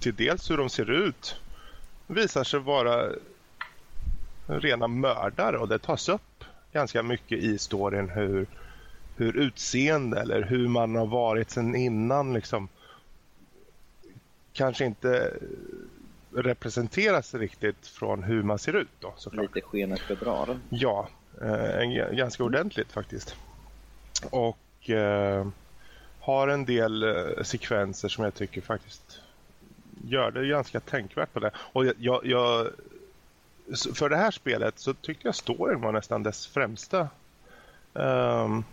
till 0.00 0.14
dels 0.14 0.50
hur 0.50 0.56
de 0.56 0.70
ser 0.70 0.90
ut 0.90 1.34
visar 2.06 2.44
sig 2.44 2.60
vara 2.60 3.10
rena 4.46 4.88
mördare 4.88 5.58
och 5.58 5.68
det 5.68 5.78
tas 5.78 6.08
upp 6.08 6.44
ganska 6.72 7.02
mycket 7.02 7.38
i 7.38 7.58
storyn 7.58 8.08
hur, 8.08 8.46
hur 9.16 9.36
utseende 9.36 10.20
eller 10.20 10.42
hur 10.42 10.68
man 10.68 10.94
har 10.96 11.06
varit 11.06 11.50
sen 11.50 11.74
innan 11.74 12.34
liksom 12.34 12.68
kanske 14.52 14.84
inte 14.84 15.34
representeras 16.34 17.34
riktigt 17.34 17.86
från 17.86 18.22
hur 18.22 18.42
man 18.42 18.58
ser 18.58 18.76
ut 18.76 18.88
då 19.00 19.14
såklart. 19.16 19.54
Lite 19.54 19.66
skenet 19.66 20.08
bedrar. 20.08 20.58
Ja, 20.68 21.08
eh, 21.42 22.12
ganska 22.12 22.44
ordentligt 22.44 22.92
faktiskt. 22.92 23.36
Och 24.30 24.90
eh, 24.90 25.46
har 26.20 26.48
en 26.48 26.64
del 26.64 27.02
eh, 27.02 27.42
sekvenser 27.42 28.08
som 28.08 28.24
jag 28.24 28.34
tycker 28.34 28.60
faktiskt 28.60 29.20
gör 30.04 30.30
det 30.30 30.46
ganska 30.46 30.80
tänkvärt 30.80 31.32
på 31.32 31.40
det. 31.40 31.50
Och 31.56 31.86
jag, 31.98 32.26
jag, 32.26 32.68
för 33.94 34.08
det 34.08 34.16
här 34.16 34.30
spelet 34.30 34.78
så 34.78 34.94
tyckte 34.94 35.28
jag 35.28 35.34
storyn 35.34 35.80
var 35.80 35.92
nästan 35.92 36.22
dess 36.22 36.46
främsta 36.46 37.08
ehm, 37.94 38.64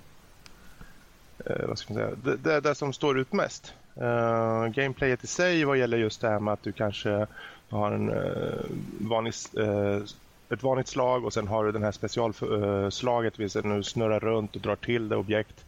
eh, 1.46 1.68
vad 1.68 1.78
ska 1.78 1.94
man 1.94 2.04
säga, 2.04 2.16
det, 2.24 2.38
det, 2.38 2.62
det 2.62 2.76
som 2.76 2.94
står 2.94 3.20
ut 3.20 3.34
mest. 3.34 3.74
Uh, 3.98 4.68
gameplayet 4.68 5.24
i 5.24 5.28
sig 5.28 5.66
vad 5.66 5.78
gäller 5.78 5.98
just 5.98 6.22
det 6.22 6.30
här 6.30 6.40
med 6.40 6.54
att 6.54 6.64
du 6.64 6.72
kanske 6.72 7.28
har 7.70 7.92
en 7.92 8.10
uh, 8.10 8.66
vanlig 9.00 9.34
uh, 9.60 10.04
ett 10.50 10.64
vanligt 10.64 10.88
slag 10.88 11.26
och 11.26 11.34
sen 11.34 11.48
har 11.48 11.66
du 11.66 11.72
den 11.72 11.84
här 11.84 11.92
specialslaget 11.92 13.40
uh, 13.40 13.66
när 13.66 13.78
du 13.78 13.84
snurrar 13.84 14.20
runt 14.20 14.56
och 14.56 14.62
drar 14.62 14.76
till 14.76 15.10
det 15.10 15.16
objekt. 15.16 15.66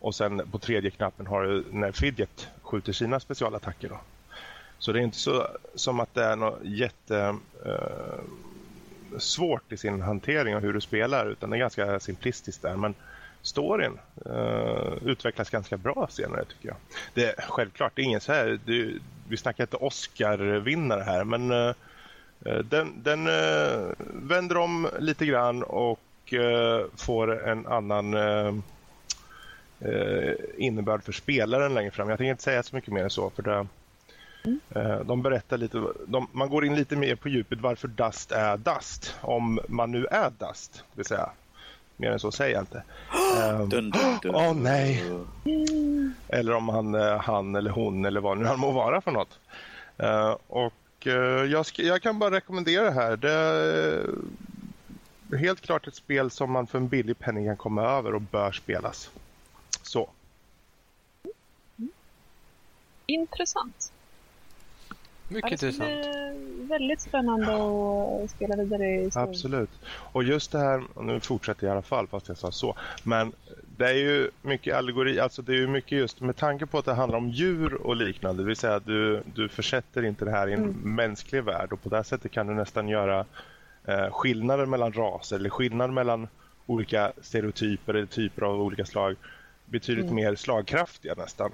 Och 0.00 0.14
sen 0.14 0.50
på 0.50 0.58
tredje 0.58 0.90
knappen 0.90 1.26
har 1.26 1.42
du 1.42 1.64
när 1.70 1.92
Fidget 1.92 2.48
skjuter 2.62 2.92
sina 2.92 3.20
specialattacker. 3.20 3.88
Då. 3.88 4.00
Så 4.78 4.92
det 4.92 4.98
är 4.98 5.02
inte 5.02 5.16
så 5.16 5.46
som 5.74 6.00
att 6.00 6.14
det 6.14 6.24
är 6.24 6.36
något 6.36 6.58
jätte 6.62 7.36
svårt 9.18 9.72
i 9.72 9.76
sin 9.76 10.02
hantering 10.02 10.56
av 10.56 10.62
hur 10.62 10.72
du 10.72 10.80
spelar 10.80 11.26
utan 11.26 11.50
det 11.50 11.56
är 11.56 11.58
ganska 11.58 12.00
simplistiskt 12.00 12.62
där. 12.62 12.76
Men 12.76 12.94
storyn 13.44 13.98
uh, 14.26 14.92
utvecklas 15.04 15.50
ganska 15.50 15.76
bra 15.76 16.06
senare 16.10 16.44
tycker 16.44 16.68
jag. 16.68 16.76
Det 17.14 17.24
är 17.24 17.44
självklart, 17.48 17.92
det 17.94 18.02
är 18.02 18.04
ingen 18.04 18.20
så 18.20 18.32
här, 18.32 18.60
det, 18.64 18.92
vi 19.28 19.36
snackar 19.36 19.64
inte 19.64 19.76
Oscar-vinnare 19.76 21.02
här 21.02 21.24
men 21.24 21.50
uh, 21.50 21.74
Den, 22.64 23.02
den 23.02 23.26
uh, 23.26 23.92
vänder 24.12 24.56
om 24.56 24.88
lite 24.98 25.26
grann 25.26 25.62
och 25.62 26.00
får 26.96 27.48
en 27.48 27.66
annan 27.66 28.14
innebörd 30.56 31.02
för 31.02 31.12
spelaren 31.12 31.74
längre 31.74 31.90
fram. 31.90 32.08
Jag 32.08 32.18
tänker 32.18 32.30
inte 32.30 32.42
säga 32.42 32.62
så 32.62 32.76
mycket 32.76 32.92
mer 32.92 33.02
än 33.02 33.10
så. 33.10 33.30
för 33.30 33.42
det, 33.42 33.66
Mm. 34.44 35.06
De 35.06 35.22
berättar 35.22 35.58
lite, 35.58 35.84
de, 36.06 36.28
man 36.32 36.48
går 36.48 36.64
in 36.64 36.74
lite 36.74 36.96
mer 36.96 37.16
på 37.16 37.28
djupet 37.28 37.60
varför 37.60 37.88
Dust 37.88 38.32
är 38.32 38.56
Dust. 38.56 39.14
Om 39.20 39.60
man 39.68 39.92
nu 39.92 40.06
är 40.06 40.30
Dust, 40.30 40.74
det 40.74 40.96
vill 40.96 41.04
säga. 41.04 41.30
Mer 41.96 42.10
än 42.10 42.18
så 42.20 42.32
säger 42.32 42.54
jag 42.54 42.62
inte. 42.62 42.82
Eh, 43.38 43.58
Dun, 43.68 43.90
dun, 43.90 44.18
dun. 44.22 44.34
Åh, 44.34 44.54
nej. 44.54 45.02
eller 46.28 46.52
om 46.52 46.68
han, 46.68 46.94
eh, 46.94 47.18
han 47.20 47.54
eller 47.54 47.70
hon 47.70 48.04
eller 48.04 48.20
vad 48.20 48.38
nu 48.38 48.44
han 48.44 48.58
må 48.60 48.70
vara 48.70 49.00
för 49.00 49.10
något. 49.10 49.38
Eh, 49.98 50.36
och 50.46 51.06
eh, 51.06 51.12
jag, 51.44 51.62
sk- 51.62 51.82
jag 51.82 52.02
kan 52.02 52.18
bara 52.18 52.30
rekommendera 52.30 52.84
det 52.84 52.90
här. 52.90 53.16
Det 53.16 53.32
är 53.32 54.06
helt 55.38 55.60
klart 55.60 55.86
ett 55.86 55.94
spel 55.94 56.30
som 56.30 56.52
man 56.52 56.66
för 56.66 56.78
en 56.78 56.88
billig 56.88 57.18
penning 57.18 57.46
kan 57.46 57.56
komma 57.56 57.82
över 57.82 58.14
och 58.14 58.20
bör 58.20 58.52
spelas. 58.52 59.10
Så. 59.82 60.10
Intressant. 63.06 63.92
Mycket 65.34 65.50
Ja, 65.50 65.56
det 65.60 65.66
intressant. 65.66 66.14
bli 66.56 66.66
väldigt 66.66 67.00
spännande 67.00 67.46
att 68.24 68.30
spela 68.30 68.56
vidare 68.56 68.94
i 68.94 69.10
storyn. 69.10 69.28
Absolut. 69.28 69.70
Och 69.86 70.24
just 70.24 70.52
det 70.52 70.58
här, 70.58 70.82
nu 71.02 71.20
fortsätter 71.20 71.66
jag 71.66 71.70
i 71.70 71.72
alla 71.72 71.82
fall 71.82 72.06
fast 72.06 72.28
jag 72.28 72.36
sa 72.38 72.50
så. 72.52 72.74
Men 73.02 73.32
det 73.76 73.84
är 73.84 73.94
ju 73.94 74.30
mycket 74.42 74.76
allegori, 74.76 75.20
alltså 75.20 75.42
det 75.42 75.52
är 75.52 75.56
ju 75.56 75.66
mycket 75.68 75.98
just 75.98 76.20
med 76.20 76.36
tanke 76.36 76.66
på 76.66 76.78
att 76.78 76.84
det 76.84 76.94
handlar 76.94 77.18
om 77.18 77.28
djur 77.30 77.74
och 77.74 77.96
liknande. 77.96 78.42
Det 78.42 78.46
vill 78.46 78.56
säga 78.56 78.74
att 78.74 78.86
du, 78.86 79.22
du 79.34 79.48
försätter 79.48 80.04
inte 80.04 80.24
det 80.24 80.30
här 80.30 80.48
i 80.48 80.52
en 80.52 80.66
mänsklig 80.84 81.44
värld 81.44 81.72
och 81.72 81.82
på 81.82 81.88
det 81.88 81.96
här 81.96 82.02
sättet 82.02 82.32
kan 82.32 82.46
du 82.46 82.54
nästan 82.54 82.88
göra 82.88 83.24
eh, 83.84 84.10
skillnader 84.10 84.66
mellan 84.66 84.92
raser 84.92 85.36
eller 85.36 85.50
skillnad 85.50 85.90
mellan 85.92 86.28
olika 86.66 87.12
stereotyper 87.22 87.94
eller 87.94 88.06
typer 88.06 88.42
av 88.42 88.62
olika 88.62 88.84
slag 88.84 89.16
betydligt 89.64 90.12
mer 90.12 90.34
slagkraftiga 90.34 91.14
nästan. 91.16 91.50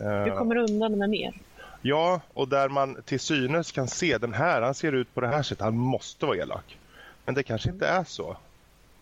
Eh, 0.00 0.24
Du 0.24 0.30
kommer 0.30 0.56
undan 0.56 0.98
med 0.98 1.10
mer. 1.10 1.34
Ja, 1.82 2.20
och 2.34 2.48
där 2.48 2.68
man 2.68 3.02
till 3.02 3.20
synes 3.20 3.72
kan 3.72 3.88
se 3.88 4.18
den 4.18 4.34
här, 4.34 4.62
han 4.62 4.74
ser 4.74 4.92
ut 4.92 5.14
på 5.14 5.20
det 5.20 5.28
här 5.28 5.42
sättet, 5.42 5.64
han 5.64 5.76
måste 5.76 6.26
vara 6.26 6.36
elak. 6.36 6.78
Men 7.24 7.34
det 7.34 7.42
kanske 7.42 7.70
inte 7.70 7.86
är 7.86 8.04
så. 8.04 8.36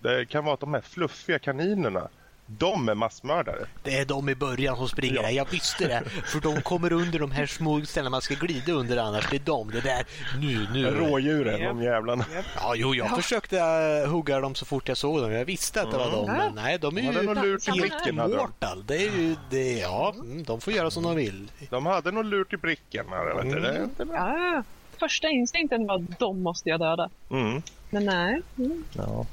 Det 0.01 0.29
kan 0.29 0.45
vara 0.45 0.55
att 0.55 0.61
de 0.61 0.75
här 0.75 0.81
fluffiga 0.81 1.39
kaninerna, 1.39 2.09
de 2.51 2.89
är 2.89 2.95
massmördare. 2.95 3.67
Det 3.83 3.99
är 3.99 4.05
de 4.05 4.29
i 4.29 4.35
början 4.35 4.77
som 4.77 4.89
springer 4.89 5.17
Ja. 5.17 5.23
där. 5.23 5.31
Jag 5.31 5.51
visste 5.51 5.89
det. 5.89 6.03
För 6.25 6.41
de 6.41 6.61
kommer 6.63 6.93
under 6.93 7.19
de 7.19 7.31
här 7.31 7.47
små 7.47 7.81
ställena 7.85 8.11
man 8.11 8.23
ska 8.23 8.35
glida 8.35 8.73
under 8.73 8.97
annars. 8.97 9.31
Det 9.31 9.37
är 9.37 9.41
de. 9.41 9.71
Det 9.71 9.81
där. 9.81 10.07
Nu, 10.41 10.67
nu. 10.73 10.91
Rådjuren, 10.91 11.61
de 11.77 11.83
jävlarna. 11.83 12.25
Ja, 12.57 12.75
jo, 12.77 12.95
jag 12.95 13.17
försökte 13.17 13.59
äh, 13.59 14.11
hugga 14.11 14.41
dem 14.41 14.55
så 14.55 14.65
fort 14.65 14.89
jag 14.89 14.97
såg 14.97 15.21
dem. 15.23 15.33
Jag 15.33 15.45
visste 15.45 15.83
att 15.83 15.91
det 15.91 15.97
var 15.99 16.11
dem. 16.11 16.27
Men 16.27 16.55
nej, 16.55 16.79
de 16.79 16.99
är 16.99 17.03
De 17.13 17.21
ju 17.21 17.23
nog 17.23 17.45
lurt 17.45 17.61
i 17.61 17.65
samma 17.65 17.77
här. 17.77 17.89
bricken. 17.89 18.19
Hade 18.19 18.35
de. 18.37 18.41
mortal. 18.43 18.85
Det 18.87 18.97
är 18.97 19.17
ju 19.19 19.37
det. 19.51 19.73
Ja, 19.79 20.15
mm, 20.17 20.45
de 20.45 20.61
får 20.61 20.73
göra 20.73 20.91
som 20.91 21.03
de 21.03 21.17
vill. 21.17 21.51
de 21.71 21.87
hade 21.87 22.11
nog 22.13 22.25
lurt 22.25 22.53
i 22.53 22.57
bricken. 22.57 23.07
här, 23.11 23.35
Vet 23.43 23.53
du. 23.55 23.61
Det 23.61 23.69
är 23.69 23.85
inte 23.85 24.05
bra. 24.05 24.17
Ja, 24.17 24.63
första 25.01 25.29
instinkten 25.29 25.87
var 25.87 25.95
att 25.95 26.19
de 26.19 26.43
måste 26.43 26.69
jag 26.69 26.81
döda. 26.81 27.11
Mm. 27.31 27.63
Men 27.91 28.05
nej, 28.05 28.43
mm, 28.59 28.85
Ja. 28.93 29.27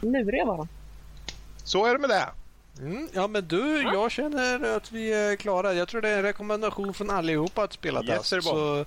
luriga 0.00 0.44
var 0.44 0.56
de. 0.56 0.68
Så 1.64 1.86
är 1.86 1.92
det 1.92 1.98
med 1.98 2.10
det. 2.10 2.28
Mm, 2.78 3.08
ja, 3.12 3.26
men 3.26 3.48
du, 3.48 3.82
jag 3.82 4.10
känner 4.10 4.76
att 4.76 4.92
vi 4.92 5.12
är 5.12 5.36
klara. 5.36 5.74
Jag 5.74 5.88
tror 5.88 6.00
det 6.00 6.08
är 6.08 6.16
en 6.16 6.22
rekommendation 6.22 6.94
från 6.94 7.10
allihopa 7.10 7.62
att 7.62 7.72
spela 7.72 8.02
Yes, 8.04 8.16
Dust. 8.16 8.32
det. 8.32 8.42
Så 8.42 8.78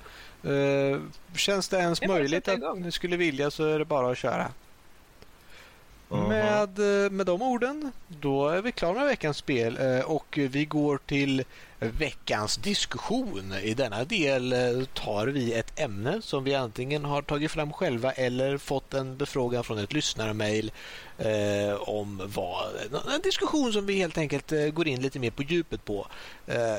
eh, 0.49 0.99
känns 1.35 1.69
det 1.69 1.77
ens 1.77 1.99
Det 1.99 2.07
möjligt 2.07 2.47
att 2.47 2.77
ni 2.77 2.91
skulle 2.91 3.17
vilja 3.17 3.51
så 3.51 3.65
är 3.65 3.79
det 3.79 3.85
bara 3.85 4.11
att 4.11 4.17
köra. 4.17 4.47
Med, 6.09 7.05
eh, 7.05 7.11
med 7.11 7.25
de 7.25 7.41
orden, 7.41 7.91
då 8.07 8.47
är 8.49 8.61
vi 8.61 8.71
klara 8.71 8.93
med 8.93 9.05
veckans 9.05 9.37
spel 9.37 9.77
eh, 9.77 9.99
och 9.99 10.39
vi 10.41 10.65
går 10.65 10.99
till 11.05 11.43
veckans 11.79 12.57
diskussion. 12.57 13.53
I 13.63 13.73
denna 13.73 14.03
del 14.03 14.53
eh, 14.53 14.85
tar 14.93 15.27
vi 15.27 15.53
ett 15.53 15.79
ämne 15.79 16.21
som 16.21 16.43
vi 16.43 16.55
antingen 16.55 17.05
har 17.05 17.21
tagit 17.21 17.51
fram 17.51 17.73
själva 17.73 18.11
eller 18.11 18.57
fått 18.57 18.93
en 18.93 19.17
befrågan 19.17 19.63
från 19.63 19.77
ett 19.77 19.93
lyssnarmail 19.93 20.71
eh, 21.17 21.73
om 21.89 22.21
vad, 22.35 22.65
en 23.15 23.21
diskussion 23.23 23.73
som 23.73 23.85
vi 23.85 23.97
helt 23.97 24.17
enkelt 24.17 24.51
går 24.73 24.87
in 24.87 25.01
lite 25.01 25.19
mer 25.19 25.31
på 25.31 25.43
djupet 25.43 25.85
på. 25.85 26.07
Eh, 26.47 26.77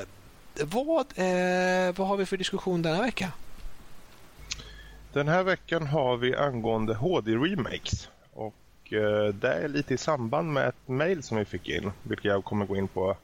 vad, 0.64 1.06
eh, 1.16 1.94
vad 1.96 2.08
har 2.08 2.16
vi 2.16 2.26
för 2.26 2.36
diskussion 2.36 2.82
denna 2.82 3.02
vecka? 3.02 3.32
Den 5.12 5.28
här 5.28 5.42
veckan 5.42 5.86
har 5.86 6.16
vi 6.16 6.36
angående 6.36 6.94
HD-remakes. 6.94 8.08
Och 8.32 8.54
Eh, 8.92 9.34
det 9.34 9.52
är 9.52 9.68
lite 9.68 9.94
i 9.94 9.98
samband 9.98 10.52
med 10.52 10.68
ett 10.68 10.88
mejl 10.88 11.22
som 11.22 11.38
vi 11.38 11.44
fick 11.44 11.68
in, 11.68 11.92
vilket 12.02 12.24
jag 12.24 12.44
kommer 12.44 12.66
gå 12.66 12.76
in 12.76 12.88
på 12.88 13.16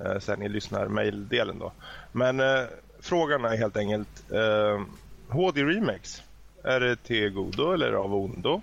eh, 0.00 0.18
sen 0.18 0.42
i 0.42 0.48
lyssnar-mail-delen 0.48 1.58
då. 1.58 1.72
Men 2.12 2.40
eh, 2.40 2.64
frågan 3.00 3.44
är 3.44 3.56
helt 3.56 3.76
enkelt, 3.76 4.32
eh, 4.32 4.80
HD-Remix. 5.28 6.22
är 6.62 6.80
det 6.80 6.96
till 6.96 7.30
godo 7.30 7.72
eller 7.72 7.92
av 7.92 8.14
ondo? 8.14 8.62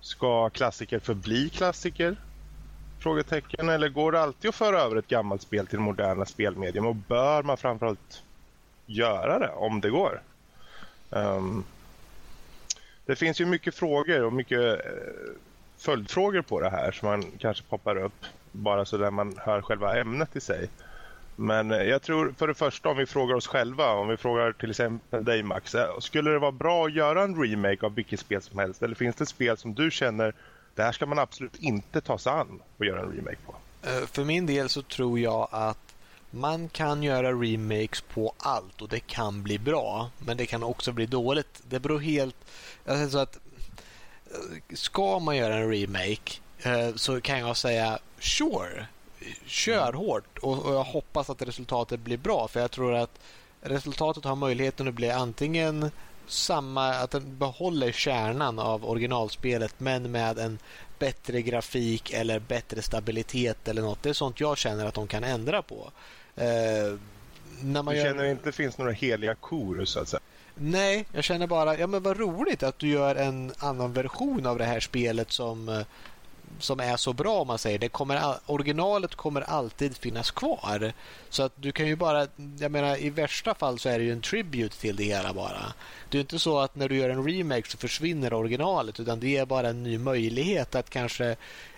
Ska 0.00 0.50
klassiker 0.50 0.98
förbli 0.98 1.48
klassiker? 1.48 2.16
Frågetecken. 2.98 3.68
Eller 3.68 3.88
går 3.88 4.12
det 4.12 4.20
alltid 4.20 4.48
att 4.48 4.54
föra 4.54 4.80
över 4.80 4.96
ett 4.96 5.08
gammalt 5.08 5.42
spel 5.42 5.66
till 5.66 5.78
moderna 5.78 6.24
spelmedium? 6.24 6.86
Och 6.86 6.96
bör 6.96 7.42
man 7.42 7.56
framförallt 7.56 8.22
göra 8.86 9.38
det 9.38 9.48
om 9.48 9.80
det 9.80 9.90
går? 9.90 10.22
Um, 11.10 11.64
det 13.06 13.16
finns 13.16 13.40
ju 13.40 13.46
mycket 13.46 13.74
frågor 13.74 14.22
och 14.22 14.32
mycket 14.32 14.60
eh, 14.60 14.92
följdfrågor 15.82 16.42
på 16.42 16.60
det 16.60 16.70
här 16.70 16.92
som 16.92 17.08
man 17.08 17.24
kanske 17.38 17.64
poppar 17.64 17.96
upp 17.96 18.24
bara 18.52 18.84
så 18.84 18.96
där 18.96 19.10
man 19.10 19.38
hör 19.38 19.62
själva 19.62 20.00
ämnet 20.00 20.36
i 20.36 20.40
sig. 20.40 20.68
Men 21.36 21.72
eh, 21.72 21.82
jag 21.82 22.02
tror 22.02 22.34
för 22.38 22.48
det 22.48 22.54
första 22.54 22.88
om 22.88 22.96
vi 22.96 23.06
frågar 23.06 23.34
oss 23.34 23.46
själva, 23.46 23.92
om 23.92 24.08
vi 24.08 24.16
frågar 24.16 24.52
till 24.52 24.70
exempel 24.70 25.24
dig 25.24 25.42
Max, 25.42 25.74
eh, 25.74 25.98
skulle 25.98 26.30
det 26.30 26.38
vara 26.38 26.52
bra 26.52 26.86
att 26.86 26.94
göra 26.94 27.22
en 27.22 27.42
remake 27.42 27.86
av 27.86 27.94
vilket 27.94 28.20
spel 28.20 28.42
som 28.42 28.58
helst? 28.58 28.82
Eller 28.82 28.94
finns 28.94 29.16
det 29.16 29.26
spel 29.26 29.56
som 29.56 29.74
du 29.74 29.90
känner, 29.90 30.34
det 30.74 30.82
här 30.82 30.92
ska 30.92 31.06
man 31.06 31.18
absolut 31.18 31.56
inte 31.56 32.00
ta 32.00 32.18
sig 32.18 32.32
an 32.32 32.62
och 32.78 32.86
göra 32.86 33.00
en 33.00 33.12
remake 33.12 33.38
på? 33.46 33.54
Eh, 33.82 34.06
för 34.06 34.24
min 34.24 34.46
del 34.46 34.68
så 34.68 34.82
tror 34.82 35.18
jag 35.18 35.48
att 35.50 35.94
man 36.30 36.68
kan 36.68 37.02
göra 37.02 37.32
remakes 37.32 38.00
på 38.00 38.34
allt 38.38 38.82
och 38.82 38.88
det 38.88 39.00
kan 39.00 39.42
bli 39.42 39.58
bra. 39.58 40.10
Men 40.18 40.36
det 40.36 40.46
kan 40.46 40.62
också 40.62 40.92
bli 40.92 41.06
dåligt. 41.06 41.62
Det 41.68 41.80
beror 41.80 41.98
helt... 41.98 42.36
Alltså 42.86 43.18
att, 43.18 43.38
ska 44.74 45.18
man 45.18 45.36
göra 45.36 45.54
en 45.54 45.70
remake 45.70 46.32
eh, 46.62 46.94
så 46.94 47.20
kan 47.20 47.38
jag 47.38 47.56
säga 47.56 47.98
sure. 48.18 48.86
Kör 49.46 49.88
mm. 49.88 49.94
hårt 49.94 50.38
och 50.38 50.74
jag 50.74 50.84
hoppas 50.84 51.30
att 51.30 51.42
resultatet 51.42 52.00
blir 52.00 52.16
bra. 52.16 52.48
För 52.48 52.60
jag 52.60 52.70
tror 52.70 52.94
att 52.94 53.20
resultatet 53.60 54.24
har 54.24 54.36
möjligheten 54.36 54.88
att 54.88 54.94
bli 54.94 55.10
antingen 55.10 55.90
samma, 56.26 56.88
att 56.88 57.10
den 57.10 57.38
behåller 57.38 57.92
kärnan 57.92 58.58
av 58.58 58.90
originalspelet 58.90 59.74
men 59.78 60.10
med 60.10 60.38
en 60.38 60.58
bättre 60.98 61.42
grafik 61.42 62.12
eller 62.12 62.38
bättre 62.38 62.82
stabilitet 62.82 63.68
eller 63.68 63.82
något. 63.82 64.02
Det 64.02 64.08
är 64.08 64.12
sånt 64.12 64.40
jag 64.40 64.58
känner 64.58 64.86
att 64.86 64.94
de 64.94 65.06
kan 65.06 65.24
ändra 65.24 65.62
på. 65.62 65.92
Eh, 66.36 66.44
när 67.60 67.82
man 67.82 67.94
du 67.94 68.02
känner 68.02 68.24
gör... 68.24 68.30
inte 68.30 68.44
det 68.44 68.52
finns 68.52 68.78
några 68.78 68.92
heliga 68.92 69.34
kor 69.34 69.84
så 69.84 70.00
att 70.00 70.08
säga? 70.08 70.20
Nej, 70.54 71.06
jag 71.12 71.24
känner 71.24 71.46
bara, 71.46 71.78
ja 71.78 71.86
men 71.86 72.02
vad 72.02 72.16
roligt 72.16 72.62
att 72.62 72.78
du 72.78 72.88
gör 72.88 73.14
en 73.14 73.52
annan 73.58 73.92
version 73.92 74.46
av 74.46 74.58
det 74.58 74.64
här 74.64 74.80
spelet 74.80 75.32
som 75.32 75.68
eh, 75.68 75.82
som 76.58 76.80
är 76.80 76.96
så 76.96 77.12
bra 77.12 77.40
om 77.40 77.46
man 77.46 77.58
säger. 77.58 77.78
Det 77.78 77.88
kommer, 77.88 78.34
originalet 78.46 79.14
kommer 79.14 79.40
alltid 79.40 79.96
finnas 79.96 80.30
kvar. 80.30 80.92
Så 81.28 81.42
att 81.42 81.52
du 81.56 81.72
kan 81.72 81.86
ju 81.86 81.96
bara, 81.96 82.26
jag 82.58 82.72
menar 82.72 83.02
i 83.02 83.10
värsta 83.10 83.54
fall 83.54 83.78
så 83.78 83.88
är 83.88 83.98
det 83.98 84.04
ju 84.04 84.12
en 84.12 84.20
tribute 84.20 84.80
till 84.80 84.96
det 84.96 85.04
hela 85.04 85.32
bara. 85.32 85.72
Det 86.08 86.18
är 86.18 86.20
inte 86.20 86.38
så 86.38 86.58
att 86.58 86.76
när 86.76 86.88
du 86.88 86.96
gör 86.96 87.10
en 87.10 87.26
remake 87.26 87.70
så 87.70 87.78
försvinner 87.78 88.34
originalet 88.34 89.00
utan 89.00 89.20
det 89.20 89.36
är 89.36 89.46
bara 89.46 89.68
en 89.68 89.82
ny 89.82 89.98
möjlighet 89.98 90.74
att 90.74 90.90
kanske 90.90 91.36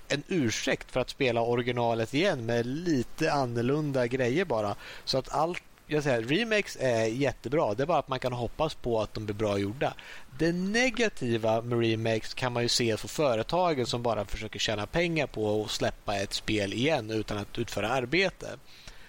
en 0.08 0.22
ursäkt 0.28 0.90
för 0.90 1.00
att 1.00 1.10
spela 1.10 1.40
originalet 1.40 2.14
igen 2.14 2.46
med 2.46 2.66
lite 2.66 3.32
annorlunda 3.32 4.06
grejer 4.06 4.44
bara. 4.44 4.74
Så 5.04 5.18
att 5.18 5.32
allt 5.32 5.62
jag 5.94 6.04
säger, 6.04 6.22
remakes 6.22 6.76
är 6.80 7.04
jättebra. 7.04 7.74
Det 7.74 7.82
är 7.82 7.86
bara 7.86 7.98
att 7.98 8.08
man 8.08 8.18
kan 8.18 8.32
hoppas 8.32 8.74
på 8.74 9.00
att 9.00 9.14
de 9.14 9.24
blir 9.24 9.34
bra 9.34 9.58
gjorda. 9.58 9.94
Det 10.38 10.52
negativa 10.52 11.62
med 11.62 11.80
remakes 11.80 12.34
kan 12.34 12.52
man 12.52 12.62
ju 12.62 12.68
se 12.68 12.96
för 12.96 13.08
företagen 13.08 13.86
som 13.86 14.02
bara 14.02 14.24
försöker 14.24 14.58
tjäna 14.58 14.86
pengar 14.86 15.26
på 15.26 15.64
att 15.64 15.70
släppa 15.70 16.16
ett 16.16 16.32
spel 16.32 16.72
igen 16.72 17.10
utan 17.10 17.38
att 17.38 17.58
utföra 17.58 17.88
arbete. 17.88 18.48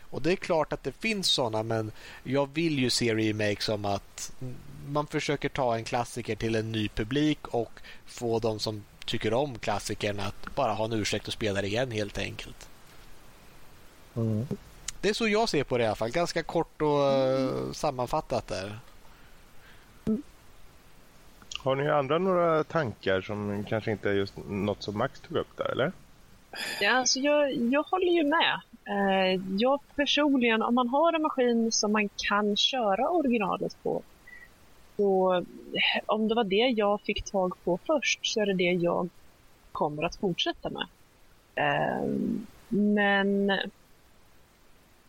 Och 0.10 0.22
Det 0.22 0.32
är 0.32 0.36
klart 0.36 0.74
att 0.74 0.84
det 0.84 0.92
finns 0.92 1.28
sådana 1.28 1.64
men 1.64 1.92
jag 2.24 2.50
vill 2.54 2.80
ju 2.80 2.90
se 2.90 3.16
remakes 3.16 3.66
som 3.66 3.86
att 3.86 4.32
man 4.88 5.08
försöker 5.08 5.50
ta 5.50 5.76
en 5.76 5.84
klassiker 5.84 6.36
till 6.36 6.56
en 6.56 6.72
ny 6.72 6.90
publik 6.90 7.48
och 7.48 7.80
få 8.06 8.40
de 8.40 8.60
som 8.60 8.84
tycker 9.06 9.34
om 9.34 9.60
klassikern 9.60 10.20
att 10.20 10.56
bara 10.56 10.74
ha 10.74 10.86
en 10.86 10.94
ursäkt 10.94 11.28
att 11.28 11.34
spela 11.34 11.62
det 11.62 11.68
igen 11.68 11.92
helt 11.92 12.18
enkelt. 12.18 12.70
Mm. 14.16 14.48
Det 15.06 15.10
är 15.10 15.14
så 15.14 15.28
jag 15.28 15.50
ser 15.50 15.64
på 15.64 15.78
det 15.78 15.84
i 15.84 15.88
alla 15.88 15.96
fall. 15.96 16.12
Ganska 16.12 16.44
kort 16.44 16.82
och 16.82 17.00
uh, 17.00 17.72
sammanfattat 17.72 18.48
där. 18.48 18.80
Har 21.60 21.76
ni 21.76 21.90
andra 21.90 22.18
några 22.18 22.64
tankar 22.64 23.22
som 23.22 23.66
kanske 23.70 23.92
inte 23.92 24.10
är 24.10 24.14
just 24.14 24.34
något 24.50 24.84
som 24.84 24.98
Max 24.98 25.20
tog 25.20 25.38
upp 25.38 25.58
där, 25.58 25.72
eller? 25.72 25.92
Ja, 26.82 26.92
alltså 26.92 27.20
jag, 27.20 27.54
jag 27.54 27.84
håller 27.84 28.12
ju 28.12 28.24
med. 28.24 28.62
Eh, 28.86 29.42
jag 29.58 29.80
personligen, 29.96 30.62
om 30.62 30.76
man 30.76 30.88
har 30.88 31.14
en 31.14 31.22
maskin 31.22 31.72
som 31.72 31.92
man 31.92 32.10
kan 32.16 32.58
köra 32.58 33.10
originalet 33.10 33.78
på, 33.84 34.02
så 34.98 35.44
om 36.06 36.28
det 36.28 36.36
var 36.36 36.44
det 36.44 36.74
jag 36.78 37.02
fick 37.02 37.24
tag 37.32 37.54
på 37.64 37.80
först 37.88 38.26
så 38.26 38.42
är 38.42 38.46
det 38.46 38.54
det 38.54 38.72
jag 38.72 39.10
kommer 39.72 40.04
att 40.04 40.16
fortsätta 40.16 40.70
med. 40.70 40.88
Eh, 41.56 42.10
men 42.70 43.52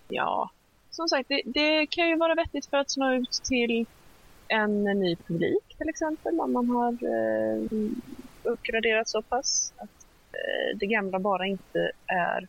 ja, 0.09 0.51
som 0.91 1.09
sagt, 1.09 1.29
det, 1.29 1.43
det, 1.45 1.87
kan 1.87 2.09
ju 2.09 2.17
vara 2.17 2.35
vettigt 2.35 2.67
för 2.67 2.77
att 2.77 2.97
nå 2.97 3.13
ut 3.13 3.41
till 3.45 3.87
en 4.49 4.85
ny 4.85 5.17
publik 5.17 5.77
till 5.79 5.89
exempel 5.89 6.41
om 6.41 6.53
man 6.53 6.69
har 6.69 6.93
eh, 6.93 7.63
uppgraderat 8.43 9.09
så 9.09 9.23
pass 9.23 9.73
att 9.77 10.07
eh, 10.33 10.79
det 10.79 10.87
gamla 10.87 11.19
bara 11.19 11.47
inte 11.47 11.91
är 12.07 12.49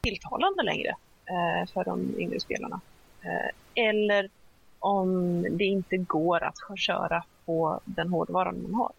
tilltalande 0.00 0.62
längre 0.62 0.96
eh, 1.26 1.72
för 1.72 1.84
de 1.84 2.20
yngre 2.20 2.40
spelarna. 2.40 2.80
Eh, 3.22 3.84
eller 3.88 4.30
om 4.78 5.42
det 5.50 5.64
inte 5.64 5.96
går 5.96 6.44
att 6.44 6.78
köra 6.78 7.24
på 7.44 7.80
den 7.84 8.08
hårdvaran 8.08 8.62
man 8.62 8.74
har. 8.74 8.92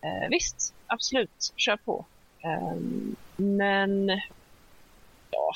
Eh, 0.00 0.28
visst, 0.30 0.74
absolut, 0.86 1.52
kör 1.56 1.76
på. 1.76 2.04
Eh, 2.40 2.76
men 3.36 4.08
ja, 5.30 5.52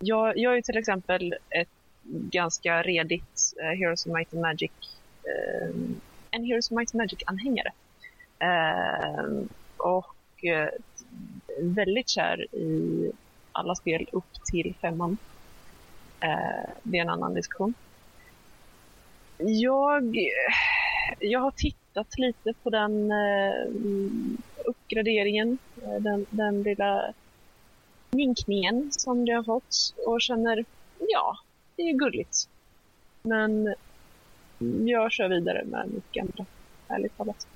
jag, 0.00 0.38
jag 0.38 0.56
är 0.56 0.62
till 0.62 0.78
exempel 0.78 1.34
ett 1.50 1.68
ganska 2.12 2.82
redigt 2.82 3.54
uh, 3.62 3.78
Heroes 3.78 4.06
of 4.06 4.12
Might 4.12 4.34
and 4.34 4.42
Magic 4.42 4.70
uh, 5.26 5.74
en 6.30 6.44
Heroes 6.44 6.70
of 6.70 6.76
Might 6.76 6.94
and 6.94 7.02
Magic-anhängare. 7.02 7.72
Uh, 8.42 9.42
och 9.76 10.44
uh, 10.44 10.68
väldigt 11.60 12.08
kär 12.08 12.54
i 12.54 13.12
alla 13.52 13.74
spel 13.74 14.06
upp 14.12 14.44
till 14.52 14.74
femman. 14.80 15.16
det 16.82 16.98
är 16.98 17.02
en 17.02 17.08
annan 17.08 17.34
diskussion. 17.34 17.74
Jag, 19.38 20.16
jag 21.18 21.40
har 21.40 21.50
tittat 21.50 22.18
lite 22.18 22.54
på 22.62 22.70
den 22.70 23.12
uppgraderingen, 24.64 25.58
den, 26.00 26.26
den 26.30 26.62
lilla 26.62 27.12
minkningen 28.10 28.92
som 28.92 29.24
det 29.24 29.32
har 29.32 29.42
fått 29.42 29.94
och 30.06 30.20
känner, 30.20 30.64
ja, 30.98 31.38
det 31.76 31.82
är 31.82 31.92
gulligt. 31.92 32.48
Men 33.22 33.74
jag 34.86 35.12
kör 35.12 35.28
vidare 35.28 35.64
med 35.64 35.90
mitt 35.94 36.12
gamla, 36.12 36.46
ärligt 36.88 37.16
talat. 37.16 37.46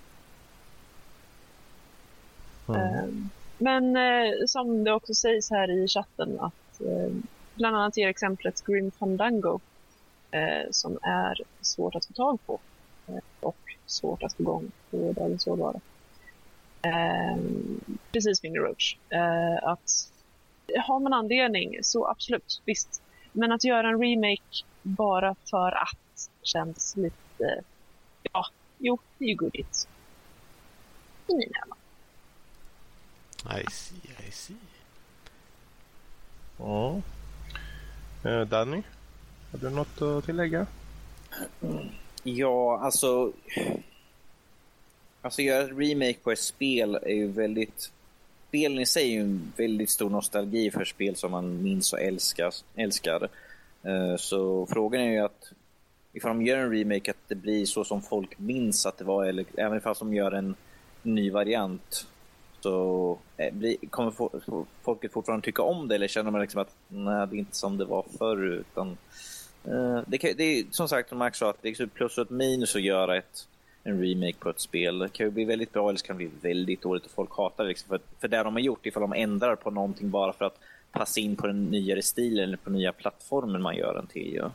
Mm. 2.68 3.30
Men 3.58 3.96
eh, 3.96 4.32
som 4.46 4.84
det 4.84 4.92
också 4.92 5.14
sägs 5.14 5.50
här 5.50 5.70
i 5.70 5.88
chatten 5.88 6.40
att 6.40 6.80
eh, 6.80 7.14
bland 7.54 7.76
annat 7.76 7.96
ger 7.96 8.08
exemplet 8.08 8.64
Grim 8.66 8.90
Fandango 8.90 9.60
eh, 10.30 10.70
som 10.70 10.98
är 11.02 11.40
svårt 11.60 11.94
att 11.94 12.06
få 12.06 12.12
tag 12.12 12.38
på 12.46 12.60
och 13.40 13.76
svårt 13.86 14.22
att 14.22 14.32
få 14.32 14.42
igång 14.42 14.72
på 14.90 15.12
dagens 15.12 15.46
råvara. 15.46 15.80
precis 18.12 18.40
Finger 18.40 18.60
Roach. 18.60 18.96
att 19.62 20.10
har 20.86 21.00
man 21.00 21.12
anledning 21.12 21.78
så 21.82 22.08
absolut, 22.08 22.62
visst. 22.64 23.02
Men 23.32 23.52
att 23.52 23.64
göra 23.64 23.88
en 23.88 24.00
remake 24.00 24.64
bara 24.82 25.34
för 25.50 25.82
att 25.82 26.30
känns 26.42 26.96
lite, 26.96 27.62
ja, 28.32 28.46
jo, 28.78 28.98
det 29.18 29.24
är 29.24 29.28
ju 29.28 29.34
gulligt. 29.34 29.88
I 31.28 31.34
mina 31.34 31.58
ögon. 31.66 31.78
I 33.60 33.70
see, 33.70 34.28
I 34.28 34.30
see. 34.30 34.54
Ja. 36.58 37.00
Eh, 38.24 38.40
Danny, 38.40 38.82
har 39.52 39.58
du 39.58 39.70
något 39.70 40.02
att 40.02 40.24
tillägga? 40.24 40.66
Ja, 42.22 42.80
alltså... 42.80 43.32
Alltså 45.22 45.42
göra 45.42 45.64
ett 45.64 45.78
remake 45.78 46.18
på 46.22 46.32
ett 46.32 46.38
spel 46.38 46.94
är 46.94 47.14
ju 47.14 47.26
väldigt 47.26 47.92
spelen 48.54 48.78
i 48.78 48.86
sig 48.86 49.02
är 49.02 49.14
ju 49.14 49.20
en 49.20 49.52
väldigt 49.56 49.90
stor 49.90 50.10
nostalgi 50.10 50.70
för 50.70 50.84
spel 50.84 51.16
som 51.16 51.30
man 51.30 51.62
minns 51.62 51.92
och 51.92 52.00
älskar. 52.00 52.54
älskar. 52.76 53.28
Så 54.16 54.66
frågan 54.66 55.00
är 55.00 55.12
ju 55.12 55.18
att 55.18 55.52
ifall 56.12 56.38
de 56.38 56.46
gör 56.46 56.58
en 56.58 56.70
remake 56.70 57.10
att 57.10 57.28
det 57.28 57.34
blir 57.34 57.66
så 57.66 57.84
som 57.84 58.02
folk 58.02 58.38
minns 58.38 58.86
att 58.86 58.98
det 58.98 59.04
var, 59.04 59.24
eller 59.24 59.44
även 59.56 59.78
ifall 59.78 59.94
de 59.98 60.14
gör 60.14 60.32
en 60.32 60.54
ny 61.02 61.30
variant 61.30 62.06
så 62.60 63.18
eh, 63.36 63.74
kommer 63.90 64.12
folket 64.82 65.12
fortfarande 65.12 65.44
tycka 65.44 65.62
om 65.62 65.88
det 65.88 65.94
eller 65.94 66.08
känner 66.08 66.30
man 66.30 66.40
liksom 66.40 66.60
att 66.60 66.74
nej, 66.88 67.26
det 67.26 67.36
är 67.36 67.38
inte 67.38 67.56
som 67.56 67.78
det 67.78 67.84
var 67.84 68.04
förr 68.18 68.44
utan 68.44 68.96
eh, 69.64 70.00
det, 70.06 70.18
kan, 70.18 70.30
det 70.36 70.44
är 70.44 70.64
som 70.70 70.88
sagt 70.88 71.08
som 71.08 71.18
Max 71.18 71.38
sa 71.38 71.50
att 71.50 71.62
det 71.62 71.68
är 71.80 71.86
plus 71.86 72.18
och 72.18 72.22
ett 72.24 72.30
minus 72.30 72.76
att 72.76 72.82
göra 72.82 73.16
ett 73.16 73.48
en 73.84 74.02
remake 74.02 74.38
på 74.38 74.50
ett 74.50 74.60
spel. 74.60 74.98
Det 74.98 75.08
kan 75.08 75.26
ju 75.26 75.30
bli 75.30 75.44
väldigt 75.44 75.72
bra 75.72 75.88
eller 75.88 75.98
så 75.98 76.06
kan 76.06 76.18
det 76.18 76.24
bli 76.24 76.50
väldigt 76.50 76.82
dåligt 76.82 77.04
och 77.04 77.10
folk 77.10 77.36
hatar 77.36 77.64
det. 77.64 77.68
Liksom. 77.68 77.88
För, 77.88 78.00
för 78.20 78.28
det 78.28 78.42
de 78.42 78.54
har 78.54 78.60
gjort, 78.60 78.86
ifall 78.86 79.00
de 79.00 79.12
ändrar 79.12 79.56
på 79.56 79.70
någonting 79.70 80.10
bara 80.10 80.32
för 80.32 80.44
att 80.44 80.58
passa 80.92 81.20
in 81.20 81.36
på 81.36 81.46
den 81.46 81.64
nyare 81.64 82.02
stilen 82.02 82.44
eller 82.44 82.56
på 82.56 82.70
nya 82.70 82.92
plattformen 82.92 83.62
man 83.62 83.76
gör 83.76 83.94
den 83.94 84.06
till. 84.06 84.34
Ja. 84.34 84.50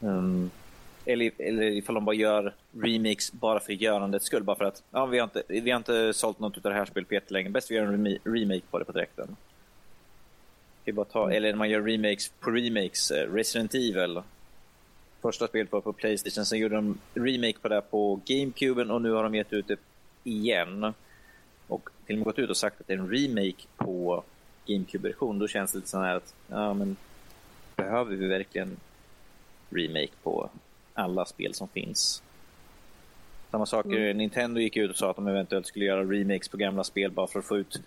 Um, 0.00 0.50
eller, 1.04 1.30
eller 1.38 1.62
ifall 1.62 1.94
de 1.94 2.04
bara 2.04 2.16
gör 2.16 2.54
remix 2.72 3.32
bara 3.32 3.60
för 3.60 3.72
görandets 3.72 4.26
skull. 4.26 4.42
Bara 4.42 4.56
för 4.56 4.64
att 4.64 4.82
ja, 4.90 5.06
vi, 5.06 5.18
har 5.18 5.24
inte, 5.24 5.42
vi 5.48 5.70
har 5.70 5.76
inte 5.76 6.14
sålt 6.14 6.38
något 6.38 6.56
av 6.56 6.62
det 6.62 6.78
här 6.78 6.84
spelet 6.84 7.08
på 7.08 7.14
jättelänge. 7.14 7.50
Bäst 7.50 7.70
vi 7.70 7.74
gör 7.74 7.86
en 7.86 8.18
remake 8.24 8.66
på 8.70 8.78
det 8.78 8.84
på 8.84 8.92
direkten. 8.92 9.36
Bara 10.92 11.04
ta, 11.04 11.24
mm. 11.24 11.36
Eller 11.36 11.54
man 11.54 11.70
gör 11.70 11.82
remakes 11.82 12.28
på 12.28 12.50
remakes. 12.50 13.10
Eh, 13.10 13.32
Resident 13.32 13.74
Evil 13.74 14.22
första 15.24 15.48
spelet 15.48 15.72
var 15.72 15.80
på 15.80 15.92
Playstation, 15.92 16.44
sen 16.44 16.58
gjorde 16.58 16.74
de 16.74 16.98
remake 17.14 17.58
på 17.62 17.68
det 17.68 17.80
på 17.80 18.20
GameCuben 18.26 18.90
och 18.90 19.02
nu 19.02 19.10
har 19.10 19.22
de 19.22 19.34
gett 19.34 19.52
ut 19.52 19.68
det 19.68 19.78
igen. 20.24 20.94
Och 21.68 21.90
till 22.06 22.14
och 22.14 22.18
med 22.18 22.24
gått 22.24 22.38
ut 22.38 22.50
och 22.50 22.56
sagt 22.56 22.80
att 22.80 22.86
det 22.86 22.92
är 22.92 22.98
en 22.98 23.10
remake 23.10 23.66
på 23.76 24.24
GameCube-version, 24.66 25.38
då 25.38 25.48
känns 25.48 25.72
det 25.72 25.78
lite 25.78 25.88
så 25.88 25.98
här 25.98 26.16
att, 26.16 26.34
ja 26.48 26.74
men, 26.74 26.96
behöver 27.76 28.16
vi 28.16 28.26
verkligen 28.26 28.76
remake 29.70 30.12
på 30.22 30.50
alla 30.94 31.24
spel 31.24 31.54
som 31.54 31.68
finns? 31.68 32.22
Samma 33.50 33.66
sak, 33.66 33.86
mm. 33.86 34.16
Nintendo 34.16 34.60
gick 34.60 34.76
ut 34.76 34.90
och 34.90 34.96
sa 34.96 35.10
att 35.10 35.16
de 35.16 35.28
eventuellt 35.28 35.66
skulle 35.66 35.84
göra 35.84 36.04
remakes 36.04 36.48
på 36.48 36.56
gamla 36.56 36.84
spel 36.84 37.10
bara 37.10 37.26
för 37.26 37.38
att 37.38 37.44
få 37.44 37.58
ut 37.58 37.80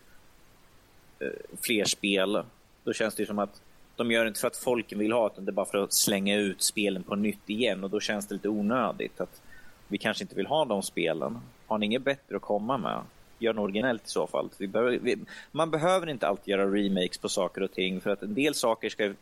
eh, 1.19 1.27
fler 1.61 1.85
spel. 1.85 2.43
Då 2.83 2.93
känns 2.93 3.15
det 3.15 3.25
som 3.25 3.39
att 3.39 3.61
de 3.97 4.11
gör 4.11 4.23
det 4.23 4.27
inte 4.27 4.39
för 4.39 4.47
att 4.47 4.57
folk 4.57 4.93
vill 4.93 5.11
ha 5.11 5.27
utan 5.27 5.45
det 5.45 5.49
är 5.49 5.53
bara 5.53 5.65
för 5.65 5.77
att 5.77 5.93
slänga 5.93 6.35
ut 6.35 6.61
spelen 6.61 7.03
på 7.03 7.15
nytt 7.15 7.49
igen 7.49 7.83
och 7.83 7.89
då 7.89 7.99
känns 7.99 8.27
det 8.27 8.33
lite 8.33 8.49
onödigt. 8.49 9.21
att 9.21 9.41
Vi 9.87 9.97
kanske 9.97 10.23
inte 10.23 10.35
vill 10.35 10.47
ha 10.47 10.65
de 10.65 10.83
spelen. 10.83 11.41
Har 11.67 11.77
ni 11.77 11.85
inget 11.85 12.03
bättre 12.03 12.35
att 12.35 12.41
komma 12.41 12.77
med? 12.77 13.01
Gör 13.39 13.53
något 13.53 13.63
originellt 13.63 14.05
i 14.05 14.09
så 14.09 14.27
fall. 14.27 14.49
Behöver, 14.59 14.99
vi, 15.01 15.17
man 15.51 15.71
behöver 15.71 16.09
inte 16.09 16.27
alltid 16.27 16.47
göra 16.47 16.65
remakes 16.65 17.17
på 17.17 17.29
saker 17.29 17.63
och 17.63 17.71
ting 17.71 18.01
för 18.01 18.09
att 18.09 18.21
en 18.21 18.33
del 18.33 18.55
saker 18.55 18.89
ska 18.89 19.13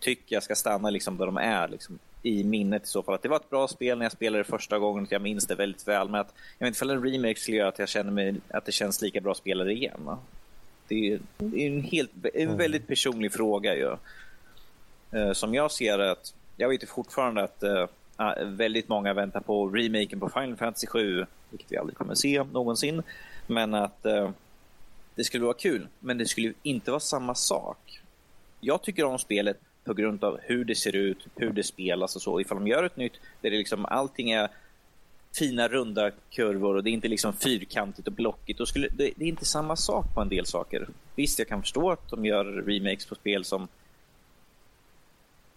tycka 0.00 0.40
ska 0.40 0.54
stanna 0.54 0.90
liksom 0.90 1.16
där 1.16 1.26
de 1.26 1.36
är. 1.36 1.68
Liksom, 1.68 1.98
I 2.22 2.44
minnet 2.44 2.84
i 2.84 2.86
så 2.86 3.02
fall. 3.02 3.14
Att 3.14 3.22
det 3.22 3.28
var 3.28 3.36
ett 3.36 3.50
bra 3.50 3.68
spel 3.68 3.98
när 3.98 4.04
jag 4.04 4.12
spelade 4.12 4.42
det 4.42 4.50
första 4.50 4.78
gången. 4.78 5.04
Att 5.04 5.12
jag 5.12 5.22
minns 5.22 5.46
det 5.46 5.54
väldigt 5.54 5.88
väl. 5.88 6.08
Men 6.08 6.20
att, 6.20 6.34
jag 6.58 6.66
vet 6.66 6.74
inte 6.74 6.84
om 6.84 6.90
en 6.90 7.12
remake 7.12 7.40
skulle 7.40 7.56
göra 7.56 7.68
att 7.68 7.78
jag 7.78 7.88
känner 7.88 8.10
mig, 8.10 8.34
att 8.48 8.64
det 8.64 8.72
känns 8.72 9.02
lika 9.02 9.20
bra 9.20 9.32
att 9.32 9.38
spela 9.38 9.64
det 9.64 9.72
igen. 9.72 10.00
Va? 10.04 10.18
Det 10.92 11.12
är, 11.12 11.20
det 11.38 11.62
är 11.62 11.66
en, 11.66 11.82
helt, 11.82 12.10
en 12.34 12.56
väldigt 12.56 12.86
personlig 12.86 13.32
fråga. 13.32 13.76
Ju. 13.76 13.96
Uh, 15.14 15.32
som 15.32 15.54
jag 15.54 15.72
ser 15.72 15.98
att, 15.98 16.34
jag 16.56 16.68
vet 16.68 16.88
fortfarande 16.88 17.42
att 17.42 17.62
uh, 17.62 18.44
väldigt 18.44 18.88
många 18.88 19.14
väntar 19.14 19.40
på 19.40 19.68
remaken 19.68 20.20
på 20.20 20.28
Final 20.28 20.56
Fantasy 20.56 20.86
7, 20.86 21.26
vilket 21.50 21.72
vi 21.72 21.76
aldrig 21.76 21.96
kommer 21.96 22.14
se 22.14 22.44
någonsin. 22.52 23.02
Men 23.46 23.74
att 23.74 24.06
uh, 24.06 24.30
det 25.14 25.24
skulle 25.24 25.44
vara 25.44 25.54
kul, 25.54 25.88
men 26.00 26.18
det 26.18 26.26
skulle 26.26 26.52
inte 26.62 26.90
vara 26.90 27.00
samma 27.00 27.34
sak. 27.34 28.00
Jag 28.60 28.82
tycker 28.82 29.04
om 29.04 29.18
spelet 29.18 29.60
på 29.84 29.94
grund 29.94 30.24
av 30.24 30.38
hur 30.42 30.64
det 30.64 30.74
ser 30.74 30.96
ut, 30.96 31.26
hur 31.36 31.50
det 31.50 31.62
spelas 31.62 32.16
och 32.16 32.22
så. 32.22 32.40
Ifall 32.40 32.58
de 32.58 32.66
gör 32.66 32.84
ett 32.84 32.96
nytt 32.96 33.20
där 33.40 33.50
det 33.50 33.56
liksom 33.56 33.84
allting 33.84 34.30
är 34.30 34.48
fina 35.34 35.68
runda 35.68 36.10
kurvor 36.30 36.76
och 36.76 36.84
det 36.84 36.90
är 36.90 36.92
inte 36.92 37.08
liksom 37.08 37.32
fyrkantigt 37.32 38.08
och 38.08 38.14
blockigt. 38.14 38.58
Då 38.58 38.66
skulle, 38.66 38.88
det, 38.88 39.10
det, 39.16 39.24
är 39.24 39.28
inte 39.28 39.44
samma 39.44 39.76
sak 39.76 40.14
på 40.14 40.20
en 40.20 40.28
del 40.28 40.46
saker. 40.46 40.88
Visst, 41.14 41.38
jag 41.38 41.48
kan 41.48 41.62
förstå 41.62 41.90
att 41.90 42.10
de 42.10 42.24
gör 42.24 42.44
remakes 42.44 43.06
på 43.06 43.14
spel 43.14 43.44
som 43.44 43.68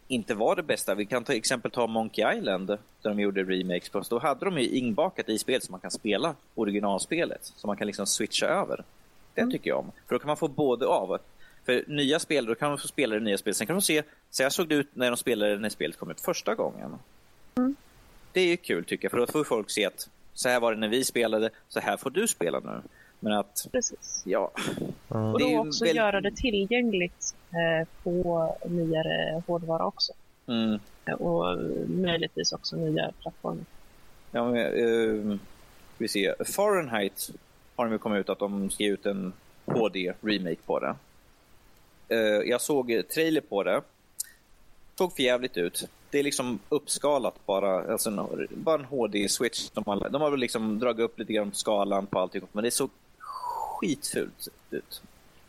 inte 0.07 0.35
var 0.35 0.55
det 0.55 0.63
bästa. 0.63 0.95
Vi 0.95 1.05
kan 1.05 1.23
till 1.23 1.35
exempel 1.35 1.71
ta 1.71 1.87
Monkey 1.87 2.37
Island 2.37 2.67
där 2.67 2.79
de 3.01 3.19
gjorde 3.19 3.43
remakes 3.43 3.89
på. 3.89 3.99
Då 4.09 4.19
hade 4.19 4.45
de 4.45 4.57
ju 4.57 4.69
inbakat 4.69 5.29
i 5.29 5.37
spel 5.37 5.61
som 5.61 5.71
man 5.71 5.81
kan 5.81 5.91
spela 5.91 6.35
originalspelet. 6.55 7.53
Så 7.55 7.67
man 7.67 7.77
kan 7.77 7.87
liksom 7.87 8.05
switcha 8.05 8.45
över. 8.45 8.83
Det 9.33 9.41
mm. 9.41 9.51
tycker 9.51 9.69
jag 9.69 9.79
om. 9.79 9.91
För 10.07 10.15
då 10.15 10.19
kan 10.19 10.27
man 10.27 10.37
få 10.37 10.47
både 10.47 10.85
av. 10.85 11.17
För 11.65 11.83
nya 11.87 12.19
spel, 12.19 12.45
då 12.45 12.55
kan 12.55 12.69
man 12.69 12.77
få 12.77 12.87
spela 12.87 13.15
det 13.15 13.21
nya 13.21 13.37
spelet. 13.37 13.57
Sen 13.57 13.67
kan 13.67 13.73
man 13.73 13.81
se, 13.81 14.03
så 14.29 14.43
här 14.43 14.49
såg 14.49 14.67
det 14.67 14.75
ut 14.75 14.89
när 14.93 15.11
de 15.11 15.17
spelade 15.17 15.59
när 15.59 15.69
spelet 15.69 15.97
kom 15.97 16.11
ut 16.11 16.21
första 16.21 16.55
gången. 16.55 16.95
Mm. 17.55 17.75
Det 18.35 18.41
är 18.41 18.47
ju 18.47 18.57
kul 18.57 18.85
tycker 18.85 19.05
jag, 19.05 19.11
för 19.11 19.17
då 19.17 19.27
får 19.27 19.43
folk 19.43 19.69
se 19.69 19.85
att 19.85 20.09
så 20.33 20.49
här 20.49 20.59
var 20.59 20.73
det 20.73 20.79
när 20.79 20.87
vi 20.87 21.03
spelade, 21.03 21.49
så 21.67 21.79
här 21.79 21.97
får 21.97 22.09
du 22.09 22.27
spela 22.27 22.59
nu. 22.59 22.81
Men 23.19 23.33
att, 23.33 23.67
Precis. 23.71 24.23
ja. 24.25 24.51
Mm. 25.11 25.33
Och 25.33 25.39
då 25.39 25.59
också 25.59 25.85
väl... 25.85 25.95
göra 25.95 26.21
det 26.21 26.31
tillgängligt 26.31 27.35
eh, 27.49 27.87
på 28.03 28.55
nyare 28.65 29.43
hårdvara 29.47 29.85
också. 29.85 30.13
Mm. 30.47 30.79
Och 31.19 31.59
möjligtvis 31.87 32.53
också 32.53 32.75
nya 32.75 33.11
plattformar. 33.21 33.65
Ja, 34.31 34.51
men, 34.51 34.73
uh, 34.73 35.37
vi 35.97 36.07
ser. 36.07 36.43
Fahrenheit 36.43 37.29
har 37.75 37.89
de 37.89 37.99
kommit 37.99 38.19
ut 38.19 38.29
att 38.29 38.39
de 38.39 38.69
ska 38.69 38.83
ge 38.83 38.89
ut 38.89 39.05
en 39.05 39.33
HD-remake 39.65 40.59
på 40.65 40.79
det. 40.79 40.95
Uh, 42.15 42.49
jag 42.49 42.61
såg 42.61 43.03
trailer 43.13 43.41
på 43.41 43.63
det. 43.63 43.81
Såg 44.95 45.15
för 45.15 45.23
jävligt 45.23 45.57
ut. 45.57 45.89
Det 46.15 46.19
är 46.19 46.23
liksom 46.23 46.59
uppskalat 46.69 47.45
bara. 47.45 47.91
Alltså 47.91 48.09
en, 48.09 48.47
bara 48.49 48.79
en 48.79 48.85
HD-switch. 48.85 49.69
De 49.73 49.83
har, 49.87 50.09
de 50.09 50.21
har 50.21 50.31
väl 50.31 50.39
liksom 50.39 50.79
dragit 50.79 50.99
upp 50.99 51.19
lite 51.19 51.33
grann 51.33 51.49
på 51.49 51.55
skalan 51.55 52.05
på 52.05 52.19
allting. 52.19 52.41
Men 52.51 52.63
det 52.63 52.71
såg 52.71 52.89
skitfult 53.19 54.47
ut. 54.69 55.01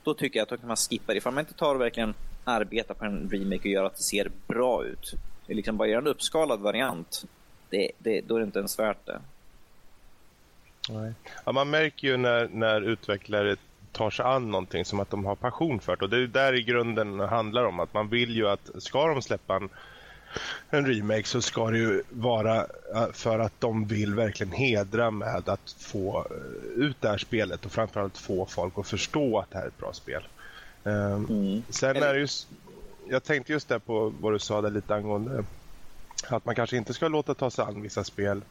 Då 0.05 0.15
tycker 0.15 0.39
jag 0.39 0.43
att 0.43 0.49
då 0.49 0.57
kan 0.57 0.69
man 0.69 0.77
skippa 0.77 1.13
det. 1.13 1.19
Ifall 1.19 1.33
man 1.33 1.41
inte 1.41 1.55
tar 1.55 1.75
och 1.75 1.81
verkligen 1.81 2.15
arbetar 2.45 2.95
på 2.95 3.05
en 3.05 3.31
remake 3.33 3.61
och 3.61 3.67
gör 3.67 3.85
att 3.85 3.97
det 3.97 4.03
ser 4.03 4.31
bra 4.47 4.85
ut. 4.85 5.15
Det 5.47 5.53
är 5.53 5.57
liksom 5.57 5.77
bara 5.77 5.89
göra 5.89 6.01
en 6.01 6.07
uppskalad 6.07 6.61
variant. 6.61 7.25
Det, 7.71 7.91
det, 7.99 8.21
då 8.21 8.35
är 8.35 8.41
det 8.41 8.47
inte 8.47 8.59
ens 8.59 8.79
värt 8.79 9.07
det. 9.07 9.21
Nej. 10.89 11.13
Ja, 11.45 11.53
man 11.53 11.71
märker 11.71 12.09
ju 12.09 12.17
när, 12.17 12.49
när 12.49 12.81
utvecklare 12.81 13.57
tar 13.93 14.11
sig 14.11 14.25
an 14.25 14.51
någonting 14.51 14.85
som 14.85 15.01
att 15.01 15.11
de 15.11 15.25
har 15.25 15.37
passion 15.37 15.81
för 15.81 15.97
det. 15.97 16.05
Och 16.05 16.11
det 16.11 16.17
är 16.17 16.27
där 16.27 16.53
i 16.53 16.63
grunden 16.63 17.21
handlar 17.21 17.65
om. 17.65 17.81
Att 17.81 17.95
man 17.95 18.09
vill 18.09 18.37
ju 18.37 18.49
att, 18.49 18.71
ska 18.79 19.07
de 19.07 19.23
släppa 19.23 19.57
en, 19.57 19.69
en 20.71 20.87
remake 20.87 21.25
så 21.25 21.43
ska 21.43 21.71
det 21.71 21.79
ju 21.79 22.03
vara 22.11 22.67
för 23.13 23.39
att 23.39 23.61
de 23.61 23.87
vill 23.87 24.15
verkligen 24.15 24.53
hedra 24.53 25.11
med 25.11 25.49
att 25.49 25.71
få 25.79 26.27
eh, 26.31 26.85
ut 26.85 26.97
det 27.01 27.09
här 27.09 27.19
spelet 27.19 27.67
och 27.67 27.73
framförallt 27.73 28.19
få 28.19 28.47
folk 28.47 28.79
att 28.79 28.89
förstå 28.89 29.39
att 29.39 29.51
det 29.51 29.59
här 29.59 29.65
är 29.65 29.69
ett 29.69 29.79
bra 29.79 29.93
spel. 29.93 30.23
Ehm, 30.85 31.25
mm. 31.25 31.63
Sen 31.71 31.97
är 31.97 32.15
det 32.15 32.21
just, 32.21 32.49
jag 33.11 33.25
tänkte 33.25 33.53
just 33.53 33.69
där 33.69 33.79
på 33.79 34.09
vad 34.21 34.33
du 34.33 34.39
sa 34.39 34.61
där 34.61 34.71
lite 34.71 34.95
angående 34.95 35.45
att 36.29 36.45
man 36.45 36.55
kanske 36.55 36.77
inte 36.77 36.95
ska 36.95 37.09
låta 37.09 37.35
ta 37.35 37.51
sig 37.51 37.65
an 37.65 37.83
vissa 37.83 38.05
spel. 38.05 38.45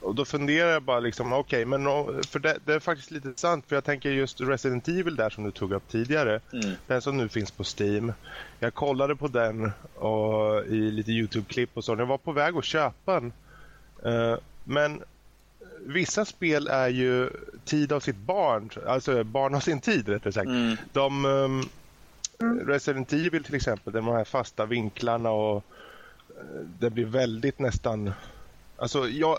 Och 0.00 0.14
då 0.14 0.24
funderar 0.24 0.70
jag 0.70 0.82
bara 0.82 1.00
liksom, 1.00 1.32
okej, 1.32 1.64
okay, 1.66 1.78
men 1.78 1.84
för 2.24 2.38
det, 2.38 2.58
det, 2.64 2.74
är 2.74 2.80
faktiskt 2.80 3.10
lite 3.10 3.32
sant 3.36 3.64
för 3.68 3.76
jag 3.76 3.84
tänker 3.84 4.10
just 4.10 4.40
Resident 4.40 4.88
Evil 4.88 5.16
där 5.16 5.30
som 5.30 5.44
du 5.44 5.50
tog 5.50 5.72
upp 5.72 5.88
tidigare. 5.88 6.40
Mm. 6.52 6.74
Den 6.86 7.02
som 7.02 7.16
nu 7.16 7.28
finns 7.28 7.50
på 7.50 7.64
Steam. 7.64 8.12
Jag 8.58 8.74
kollade 8.74 9.16
på 9.16 9.28
den 9.28 9.72
och 9.94 10.66
i 10.66 10.90
lite 10.90 11.10
Youtube-klipp 11.10 11.70
och 11.74 11.84
så. 11.84 11.96
Jag 11.96 12.06
var 12.06 12.18
på 12.18 12.32
väg 12.32 12.56
att 12.56 12.64
köpa 12.64 13.20
den. 13.20 13.32
Uh, 14.06 14.38
men 14.64 15.02
vissa 15.86 16.24
spel 16.24 16.68
är 16.68 16.88
ju 16.88 17.30
tid 17.64 17.92
av 17.92 18.00
sitt 18.00 18.16
barn, 18.16 18.70
alltså 18.86 19.24
barn 19.24 19.54
av 19.54 19.60
sin 19.60 19.80
tid 19.80 20.08
rättare 20.08 20.32
sagt. 20.32 20.46
Mm. 20.46 20.76
De, 20.92 21.24
um, 21.24 21.68
Resident 22.66 23.12
Evil 23.12 23.44
till 23.44 23.54
exempel, 23.54 23.92
de 23.92 24.06
här 24.06 24.24
fasta 24.24 24.66
vinklarna 24.66 25.30
och 25.30 25.56
uh, 25.56 26.66
det 26.78 26.90
blir 26.90 27.06
väldigt 27.06 27.58
nästan... 27.58 28.12
Alltså 28.76 29.08
jag, 29.08 29.38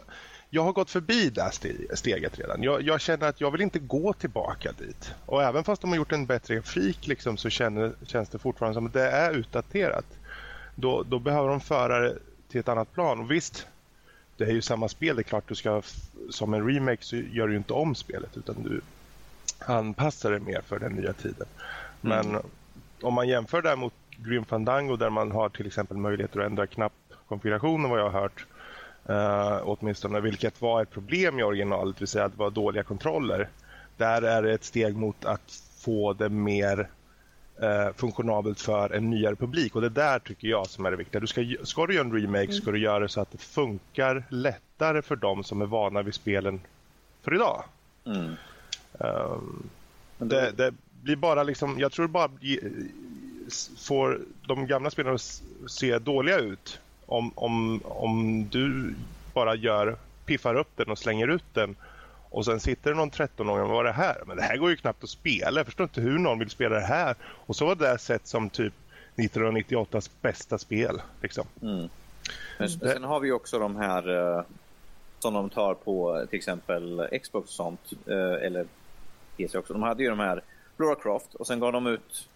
jag 0.53 0.63
har 0.63 0.73
gått 0.73 0.89
förbi 0.89 1.29
det 1.29 1.51
steget 1.93 2.39
redan. 2.39 2.63
Jag, 2.63 2.81
jag, 2.81 3.01
känner 3.01 3.27
att 3.27 3.41
jag 3.41 3.51
vill 3.51 3.61
inte 3.61 3.79
gå 3.79 4.13
tillbaka 4.13 4.71
dit. 4.71 5.13
Och 5.25 5.43
även 5.43 5.63
fast 5.63 5.81
de 5.81 5.89
har 5.89 5.97
gjort 5.97 6.11
en 6.11 6.25
bättre 6.25 6.55
grafik 6.55 7.07
liksom, 7.07 7.37
så 7.37 7.49
känner, 7.49 7.91
känns 8.05 8.29
det 8.29 8.39
fortfarande 8.39 8.73
som 8.73 8.85
att 8.85 8.93
det 8.93 9.09
är 9.09 9.33
utdaterat. 9.33 10.05
Då, 10.75 11.03
då 11.03 11.19
behöver 11.19 11.49
de 11.49 11.61
föra 11.61 11.99
det 11.99 12.17
till 12.49 12.59
ett 12.59 12.69
annat 12.69 12.93
plan. 12.93 13.19
Och 13.19 13.31
visst, 13.31 13.67
det 14.37 14.43
är 14.43 14.51
ju 14.51 14.61
samma 14.61 14.89
spel. 14.89 15.15
Det 15.15 15.21
är 15.21 15.23
klart 15.23 15.47
du 15.47 15.55
ska, 15.55 15.81
som 16.29 16.53
en 16.53 16.67
remake 16.67 17.03
så 17.03 17.15
gör 17.15 17.47
du 17.47 17.55
inte 17.55 17.73
om 17.73 17.95
spelet 17.95 18.37
utan 18.37 18.63
du 18.63 18.81
anpassar 19.59 20.31
det 20.31 20.39
mer 20.39 20.61
för 20.61 20.79
den 20.79 20.91
nya 20.91 21.13
tiden. 21.13 21.47
Men 22.01 22.29
mm. 22.29 22.41
om 23.01 23.13
man 23.13 23.27
jämför 23.27 23.61
det 23.61 23.75
mot 23.75 23.93
Grim 24.17 24.45
Fandango 24.45 24.95
där 24.95 25.09
man 25.09 25.31
har 25.31 25.49
till 25.49 25.67
exempel 25.67 25.97
möjlighet 25.97 26.35
att 26.35 26.45
ändra 26.45 26.67
knappkonfigurationen 26.67 27.89
vad 27.89 27.99
jag 27.99 28.09
har 28.09 28.21
hört 28.21 28.45
Uh, 29.09 29.61
åtminstone, 29.63 30.19
vilket 30.19 30.61
var 30.61 30.81
ett 30.81 30.89
problem 30.89 31.39
i 31.39 31.43
originalet, 31.43 31.95
det 31.95 32.01
vill 32.01 32.07
säga 32.07 32.25
att 32.25 32.31
det 32.31 32.39
var 32.39 32.51
dåliga 32.51 32.83
kontroller. 32.83 33.49
Där 33.97 34.21
är 34.21 34.43
det 34.43 34.53
ett 34.53 34.63
steg 34.63 34.95
mot 34.95 35.25
att 35.25 35.61
få 35.77 36.13
det 36.13 36.29
mer 36.29 36.89
uh, 37.63 37.93
funktionabelt 37.95 38.61
för 38.61 38.89
en 38.89 39.09
nyare 39.09 39.35
publik. 39.35 39.75
Och 39.75 39.81
det 39.81 39.89
där 39.89 40.19
tycker 40.19 40.47
jag 40.47 40.67
som 40.67 40.85
är 40.85 40.91
det 40.91 40.97
viktiga. 40.97 41.21
Du 41.21 41.27
ska, 41.27 41.45
ska 41.63 41.85
du 41.85 41.93
göra 41.93 42.05
en 42.05 42.13
remake 42.13 42.43
mm. 42.43 42.53
ska 42.53 42.71
du 42.71 42.79
göra 42.79 42.99
det 42.99 43.09
så 43.09 43.21
att 43.21 43.31
det 43.31 43.41
funkar 43.41 44.23
lättare 44.29 45.01
för 45.01 45.15
de 45.15 45.43
som 45.43 45.61
är 45.61 45.65
vana 45.65 46.01
vid 46.01 46.13
spelen 46.13 46.61
för 47.21 47.35
idag. 47.35 47.63
Mm. 48.05 48.35
Um, 48.91 49.69
det, 50.17 50.51
det, 50.51 50.73
blir 51.03 51.15
bara 51.15 51.43
liksom, 51.43 51.79
jag 51.79 51.91
tror 51.91 52.07
bara 52.07 52.29
får 53.77 54.21
de 54.47 54.67
gamla 54.67 54.89
spelarna 54.89 55.17
se 55.67 55.99
dåliga 55.99 56.37
ut 56.39 56.80
om, 57.11 57.31
om, 57.35 57.81
om 57.85 58.47
du 58.49 58.95
bara 59.33 59.55
gör, 59.55 59.95
piffar 60.25 60.55
upp 60.55 60.71
den 60.75 60.89
och 60.89 60.97
slänger 60.97 61.27
ut 61.27 61.53
den 61.53 61.75
och 62.29 62.45
sen 62.45 62.59
sitter 62.59 62.89
det 62.89 62.97
någon 62.97 63.11
13-åring 63.11 63.63
och 63.63 63.69
vad 63.69 63.79
är 63.79 63.83
det 63.83 63.91
här? 63.91 64.23
Men 64.27 64.37
det 64.37 64.43
här 64.43 64.57
går 64.57 64.69
ju 64.69 64.75
knappt 64.75 65.03
att 65.03 65.09
spela. 65.09 65.59
Jag 65.59 65.65
förstår 65.65 65.83
inte 65.83 66.01
hur 66.01 66.19
någon 66.19 66.39
vill 66.39 66.49
spela 66.49 66.75
det 66.75 66.85
här. 66.85 67.15
Och 67.23 67.55
så 67.55 67.65
var 67.65 67.75
det 67.75 67.97
sett 67.97 68.27
som 68.27 68.49
typ 68.49 68.73
1998s 69.15 70.11
bästa 70.21 70.57
spel. 70.57 71.01
Liksom. 71.21 71.45
Mm. 71.61 71.89
Men 72.57 72.69
sen 72.69 73.03
har 73.03 73.19
vi 73.19 73.31
också 73.31 73.59
de 73.59 73.75
här 73.75 74.09
uh, 74.09 74.43
som 75.19 75.33
de 75.33 75.49
tar 75.49 75.73
på 75.73 76.25
till 76.29 76.37
exempel 76.37 77.07
Xbox 77.23 77.49
och 77.49 77.53
sånt. 77.53 77.93
Uh, 78.07 78.45
eller 78.45 78.65
PC 79.37 79.57
också. 79.57 79.73
De 79.73 79.83
hade 79.83 80.03
ju 80.03 80.09
de 80.09 80.19
här 80.19 80.41
Laura 80.77 80.95
Croft 80.95 81.35
och 81.35 81.47
sen 81.47 81.59
gav 81.59 81.73
de 81.73 81.87
ut 81.87 82.27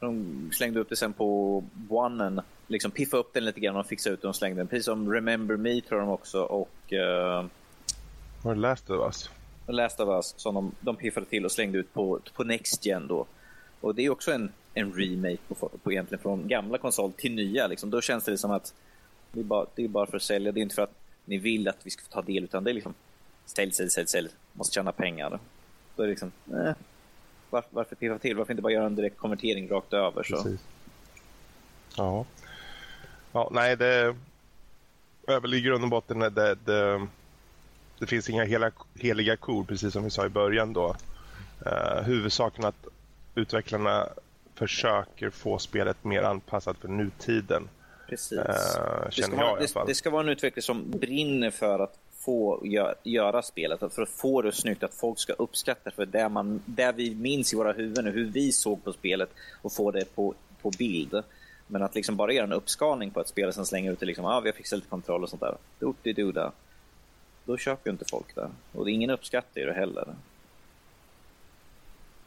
de 0.00 0.50
slängde 0.52 0.80
upp 0.80 0.88
det 0.88 0.96
sen 0.96 1.12
på 1.12 1.64
Onen 1.88 2.40
liksom 2.70 2.90
piffa 2.90 3.16
upp 3.16 3.32
den 3.32 3.44
lite 3.44 3.60
grann 3.60 3.76
och 3.76 3.86
fixa 3.86 4.10
ut 4.10 4.22
den 4.22 4.28
och 4.28 4.36
slängde 4.36 4.60
den. 4.60 4.66
Precis 4.66 4.84
som 4.84 5.12
Remember 5.12 5.56
Me 5.56 5.80
tror 5.80 6.00
de 6.00 6.08
också 6.08 6.42
och... 6.42 6.92
Uh, 6.92 7.46
Var 8.42 8.54
det 8.54 8.60
Last 8.60 8.90
of 8.90 9.00
Us? 9.06 9.30
Last 9.66 10.00
of 10.00 10.08
Us 10.08 10.34
som 10.36 10.54
de, 10.54 10.72
de 10.80 10.96
piffade 10.96 11.26
till 11.26 11.44
och 11.44 11.52
slängde 11.52 11.78
ut 11.78 11.92
på, 11.92 12.20
på 12.34 12.44
Next 12.44 12.86
Gen 12.86 13.06
då. 13.06 13.26
Och 13.80 13.94
det 13.94 14.02
är 14.02 14.10
också 14.10 14.32
en, 14.32 14.52
en 14.74 14.92
remake 14.92 15.38
på, 15.48 15.68
på 15.82 15.92
egentligen 15.92 16.22
från 16.22 16.48
gamla 16.48 16.78
konsol 16.78 17.12
till 17.12 17.34
nya. 17.34 17.66
Liksom. 17.66 17.90
Då 17.90 18.00
känns 18.00 18.24
det 18.24 18.38
som 18.38 18.50
att 18.50 18.74
det 19.32 19.40
är, 19.40 19.44
bara, 19.44 19.66
det 19.74 19.84
är 19.84 19.88
bara 19.88 20.06
för 20.06 20.16
att 20.16 20.22
sälja. 20.22 20.52
Det 20.52 20.60
är 20.60 20.62
inte 20.62 20.74
för 20.74 20.82
att 20.82 20.94
ni 21.24 21.38
vill 21.38 21.68
att 21.68 21.78
vi 21.82 21.90
ska 21.90 22.02
få 22.02 22.10
ta 22.10 22.22
del 22.22 22.44
utan 22.44 22.64
det 22.64 22.70
är 22.70 22.74
liksom 22.74 22.94
sälj, 23.46 23.72
sälj, 23.72 23.90
sälj, 23.90 24.06
sälj. 24.06 24.28
Måste 24.52 24.74
tjäna 24.74 24.92
pengar. 24.92 25.38
Då 25.96 26.02
är 26.02 26.06
det 26.06 26.10
liksom, 26.10 26.32
eh, 26.46 26.72
varför, 27.50 27.68
varför 27.70 27.96
piffa 27.96 28.18
till? 28.18 28.36
Varför 28.36 28.52
inte 28.52 28.62
bara 28.62 28.72
göra 28.72 28.86
en 28.86 28.96
direkt 28.96 29.16
konvertering 29.16 29.68
rakt 29.68 29.92
över? 29.92 30.22
Så? 30.22 30.42
Precis. 30.42 30.60
Ja. 31.96 32.24
Ja, 33.32 33.48
nej, 33.52 33.76
det 33.76 34.14
är 35.26 35.40
väl 35.40 35.54
i 35.54 35.60
grund 35.60 35.84
och 35.84 35.90
botten 35.90 36.18
det, 36.18 36.54
det, 36.64 37.06
det 37.98 38.06
finns 38.06 38.30
inga 38.30 38.44
hela, 38.44 38.70
heliga 38.94 39.36
kor, 39.36 39.64
precis 39.64 39.92
som 39.92 40.04
vi 40.04 40.10
sa 40.10 40.26
i 40.26 40.28
början 40.28 40.72
då. 40.72 40.96
Uh, 41.66 42.02
huvudsaken 42.02 42.64
att 42.64 42.86
utvecklarna 43.34 44.08
försöker 44.54 45.30
få 45.30 45.58
spelet 45.58 46.04
mer 46.04 46.22
anpassat 46.22 46.78
för 46.78 46.88
nutiden. 46.88 47.68
Precis. 48.08 48.38
Uh, 48.38 48.44
det, 49.16 49.22
ska 49.22 49.36
vara, 49.36 49.60
det, 49.60 49.84
det, 49.86 49.94
ska 49.94 50.10
vara 50.10 50.22
en 50.22 50.28
utvecklare 50.28 50.62
som 50.62 50.90
brinner 50.90 51.50
för 51.50 51.78
att 51.78 51.98
få 52.18 52.60
gö 52.66 52.94
göra 53.02 53.42
spelet, 53.42 53.80
för 53.94 54.02
att 54.02 54.08
få 54.08 54.42
det 54.42 54.52
snyggt, 54.52 54.82
att 54.82 54.94
folk 54.94 55.18
ska 55.18 55.32
uppskatta 55.32 55.90
för 55.90 56.06
det, 56.06 56.28
man, 56.28 56.62
det 56.66 56.92
vi 56.96 57.14
minns 57.14 57.52
i 57.52 57.56
våra 57.56 57.72
huvuden, 57.72 58.06
hur 58.06 58.24
vi 58.24 58.52
såg 58.52 58.84
på 58.84 58.92
spelet 58.92 59.30
och 59.62 59.72
få 59.72 59.90
det 59.90 60.14
på, 60.14 60.34
på 60.62 60.70
bild. 60.78 61.22
Men 61.72 61.82
att 61.82 61.94
liksom 61.94 62.16
bara 62.16 62.32
göra 62.32 62.44
en 62.44 62.52
uppskalning 62.52 63.10
på 63.10 63.20
ett 63.20 63.28
spel 63.28 63.48
och 63.48 63.54
sen 63.54 63.66
slänga 63.66 63.90
ut 63.90 64.00
det 64.00 64.06
liksom, 64.06 64.24
ah, 64.24 64.40
vi 64.40 64.48
har 64.48 64.56
fixat 64.56 64.76
lite 64.76 64.90
kontroll 64.90 65.22
och 65.22 65.30
sånt 65.30 65.42
där. 65.42 65.56
Doop-de-doo 65.78 66.52
Då 67.44 67.56
köper 67.56 67.90
ju 67.90 67.92
inte 67.92 68.04
folk 68.10 68.34
det. 68.34 68.50
Och 68.72 68.84
det 68.84 68.90
är 68.90 68.92
ingen 68.92 69.10
uppskattar 69.10 69.60
det 69.60 69.72
heller. 69.72 70.14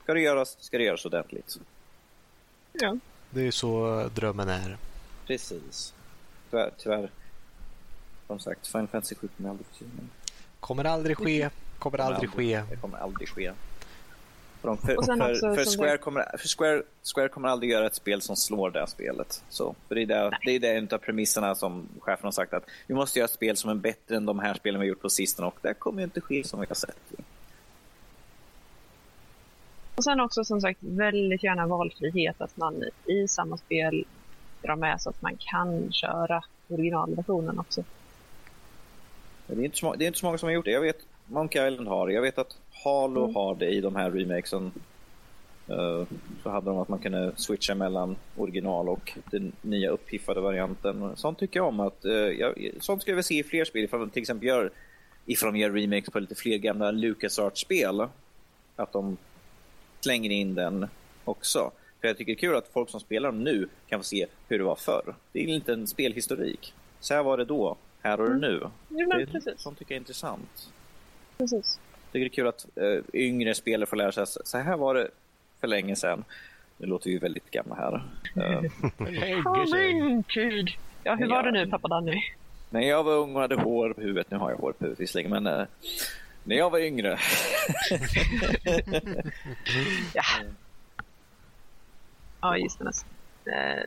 Ska 0.04 0.14
det 0.14 0.22
göras, 0.22 0.58
ska 0.60 0.78
det 0.78 0.84
göras 0.84 1.06
ordentligt. 1.06 1.60
Ja. 2.72 2.98
Det 3.30 3.48
är 3.48 3.52
så 3.52 4.04
drömmen 4.16 4.50
är. 4.50 4.78
Precis. 5.28 5.94
Tyvärr, 6.50 6.72
tyvärr 6.78 7.10
som 8.28 8.40
sagt, 8.40 8.68
Final 8.68 8.88
Fantasy 8.88 9.16
7 9.16 9.28
kommer 9.38 9.50
aldrig 9.50 9.68
få 9.68 9.86
Kommer 10.60 10.84
aldrig 10.84 11.18
ske. 11.18 11.50
Kommer 11.80 11.98
aldrig 11.98 12.30
ske. 12.30 12.64
Det 12.70 12.76
kommer 12.76 12.98
aldrig 12.98 13.30
ske. 13.30 13.52
För, 14.64 14.76
för, 14.76 15.36
för, 15.36 15.56
för 15.56 15.78
Square, 15.78 15.98
kommer, 15.98 16.38
för 16.38 16.48
Square, 16.48 16.84
Square 17.16 17.30
kommer 17.30 17.50
aldrig 17.50 17.72
göra 17.72 17.88
ett 17.88 17.96
spel 17.96 18.22
som 18.22 18.36
slår 18.36 18.70
det 18.72 18.88
spelet. 18.88 19.44
Så, 19.50 19.76
för 19.88 19.96
det 19.96 20.02
är, 20.02 20.38
det, 20.46 20.60
det 20.60 20.68
är 20.68 20.78
en 20.78 20.88
av 20.92 20.98
premisserna 20.98 21.56
som 21.56 21.88
chefen 22.00 22.24
har 22.24 22.32
sagt 22.32 22.54
att 22.54 22.64
vi 22.88 22.94
måste 22.94 23.20
göra 23.20 23.26
ett 23.26 23.32
spel 23.32 23.58
som 23.58 23.70
är 23.70 23.76
bättre 23.76 24.16
än 24.16 24.26
de 24.26 24.40
här 24.40 24.54
spelen 24.54 24.80
vi 24.80 24.88
har 24.88 24.90
gjort 24.90 25.02
på 25.02 25.10
sistone 25.10 25.48
och 25.48 25.58
det 25.62 25.74
kommer 25.74 26.00
ju 26.00 26.04
inte 26.04 26.22
ske 26.22 26.44
som 26.44 26.60
vi 26.60 26.66
har 26.70 26.76
sett. 26.76 26.98
Och 29.96 30.04
sen 30.04 30.20
också 30.20 30.44
som 30.44 30.62
sagt 30.62 30.80
väldigt 30.82 31.44
gärna 31.44 31.68
valfrihet 31.68 32.42
att 32.42 32.58
man 32.58 32.84
i 33.06 33.28
samma 33.28 33.58
spel 33.58 34.06
drar 34.62 34.76
med 34.76 35.02
så 35.02 35.10
att 35.10 35.22
man 35.22 35.38
kan 35.40 35.92
köra 35.92 36.44
originalversionen 36.68 37.60
också. 37.60 37.84
Det 39.48 39.54
är, 39.54 39.66
inte 39.66 39.78
så, 39.78 39.96
det 39.96 40.06
är 40.06 40.08
inte 40.08 40.20
så 40.20 40.26
många 40.26 40.38
som 40.38 40.48
har 40.48 40.54
gjort 40.54 40.66
det. 40.66 40.72
Jag 40.72 40.82
vet 40.82 41.00
Monkey 41.26 41.68
Island 41.68 41.88
har 41.88 42.08
det. 42.08 42.14
Jag 42.14 42.22
vet 42.22 42.38
att 42.38 42.58
Halo 42.84 43.24
mm. 43.24 43.36
har 43.36 43.56
det 43.56 43.70
i 43.70 43.82
de 43.82 43.96
här 43.96 44.12
remakesen. 44.12 44.72
Uh, 45.70 46.04
så 46.44 46.50
hade 46.50 46.66
de 46.66 46.78
att 46.78 46.90
man 46.90 47.00
kunde 47.00 47.32
switcha 47.36 47.76
mellan 47.76 48.16
original 48.38 48.90
och 48.90 49.18
den 49.32 49.52
nya 49.62 49.90
uppiffade 49.90 50.42
varianten. 50.42 51.12
Sånt 51.16 51.40
tycker 51.40 51.60
jag 51.60 51.68
om. 51.68 51.80
att 51.80 52.06
uh, 52.06 52.12
jag, 52.14 52.72
Sånt 52.80 53.02
skulle 53.02 53.12
jag 53.12 53.16
vilja 53.16 53.24
se 53.24 53.40
i 53.40 53.44
fler 53.44 53.66
spel. 53.66 53.84
Ifall 53.84 54.00
de 54.00 54.10
till 54.10 54.22
exempel 54.22 54.48
gör, 54.48 54.72
ifall 55.26 55.54
de 55.54 55.60
gör 55.60 55.70
remakes 55.70 56.10
på 56.10 56.20
lite 56.20 56.36
fler 56.36 56.58
gamla 56.58 56.92
LucasArts-spel. 56.92 58.08
Att 58.76 58.94
de 58.94 59.18
slänger 60.00 60.30
in 60.30 60.56
den 60.56 60.88
också. 61.26 61.72
För 62.02 62.08
jag 62.08 62.18
tycker 62.18 62.32
det 62.32 62.38
är 62.38 62.48
kul 62.48 62.56
att 62.56 62.68
folk 62.68 62.90
som 62.90 63.00
spelar 63.00 63.32
dem 63.32 63.44
nu 63.44 63.68
kan 63.88 64.00
få 64.00 64.04
se 64.04 64.28
hur 64.48 64.58
det 64.58 64.64
var 64.64 64.76
förr. 64.76 65.16
Det 65.32 65.40
är 65.40 65.70
en 65.70 65.88
spelhistorik. 65.88 66.74
Så 67.00 67.14
här 67.14 67.24
var 67.24 67.38
det 67.38 67.46
då, 67.46 67.78
här 68.02 68.22
och 68.22 68.28
mm. 68.28 68.40
nu. 68.40 68.70
Men, 68.90 69.28
precis. 69.28 69.54
Sånt 69.58 69.80
tycker 69.80 69.94
jag 69.94 69.98
är 69.98 70.02
intressant. 70.02 70.70
Precis. 71.38 71.80
Det 72.14 72.26
är 72.26 72.30
kul 72.30 72.48
att 72.48 72.66
uh, 72.82 73.00
yngre 73.14 73.56
spelare 73.56 73.86
får 73.86 73.98
lära 73.98 74.12
sig 74.12 74.24
att 74.24 74.48
så 74.48 74.58
här 74.58 74.78
var 74.78 74.96
det 74.96 75.08
för 75.60 75.68
länge 75.68 75.96
sedan. 75.96 76.24
Nu 76.78 76.88
låter 76.88 77.10
vi 77.10 77.18
väldigt 77.18 77.52
gamla 77.52 77.76
här. 77.76 78.04
Tid! 80.34 80.70
Ja, 81.04 81.16
hur 81.16 81.28
var 81.28 81.44
det 81.44 81.52
nu 81.52 81.68
pappa 81.68 81.88
Danny? 81.88 82.22
När 82.70 82.82
jag 82.82 83.04
var 83.04 83.14
ung 83.14 83.36
och 83.36 83.42
hade 83.42 83.56
hår 83.56 83.94
på 83.94 84.02
huvudet, 84.02 84.32
nu 84.32 84.38
har 84.38 84.52
jag 84.52 84.58
hår 84.58 84.72
på 84.72 84.84
huvudet 84.84 85.00
visserligen, 85.00 85.32
men 85.32 85.48
uh, 85.48 85.66
när 86.44 86.56
jag 86.56 86.70
var 86.70 86.80
yngre. 86.80 87.10
ja. 90.14 90.24
Ja, 92.42 92.58
just 92.58 92.80
det. 92.80 92.92
Eh, 93.52 93.84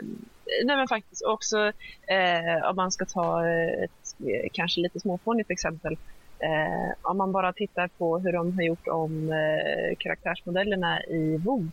nej 0.64 0.76
men 0.76 0.88
faktiskt 0.88 1.22
också 1.24 1.72
eh, 2.06 2.68
om 2.70 2.76
man 2.76 2.92
ska 2.92 3.04
ta 3.04 3.48
ett 3.48 4.16
kanske 4.52 4.80
lite 4.80 5.00
småfånigt 5.00 5.50
exempel. 5.50 5.96
Eh, 6.38 6.92
om 7.02 7.16
man 7.16 7.32
bara 7.32 7.52
tittar 7.52 7.88
på 7.88 8.18
hur 8.18 8.32
de 8.32 8.54
har 8.54 8.62
gjort 8.62 8.88
om 8.88 9.32
eh, 9.32 9.96
karaktärsmodellerna 9.98 11.02
i 11.02 11.36
WoW 11.36 11.70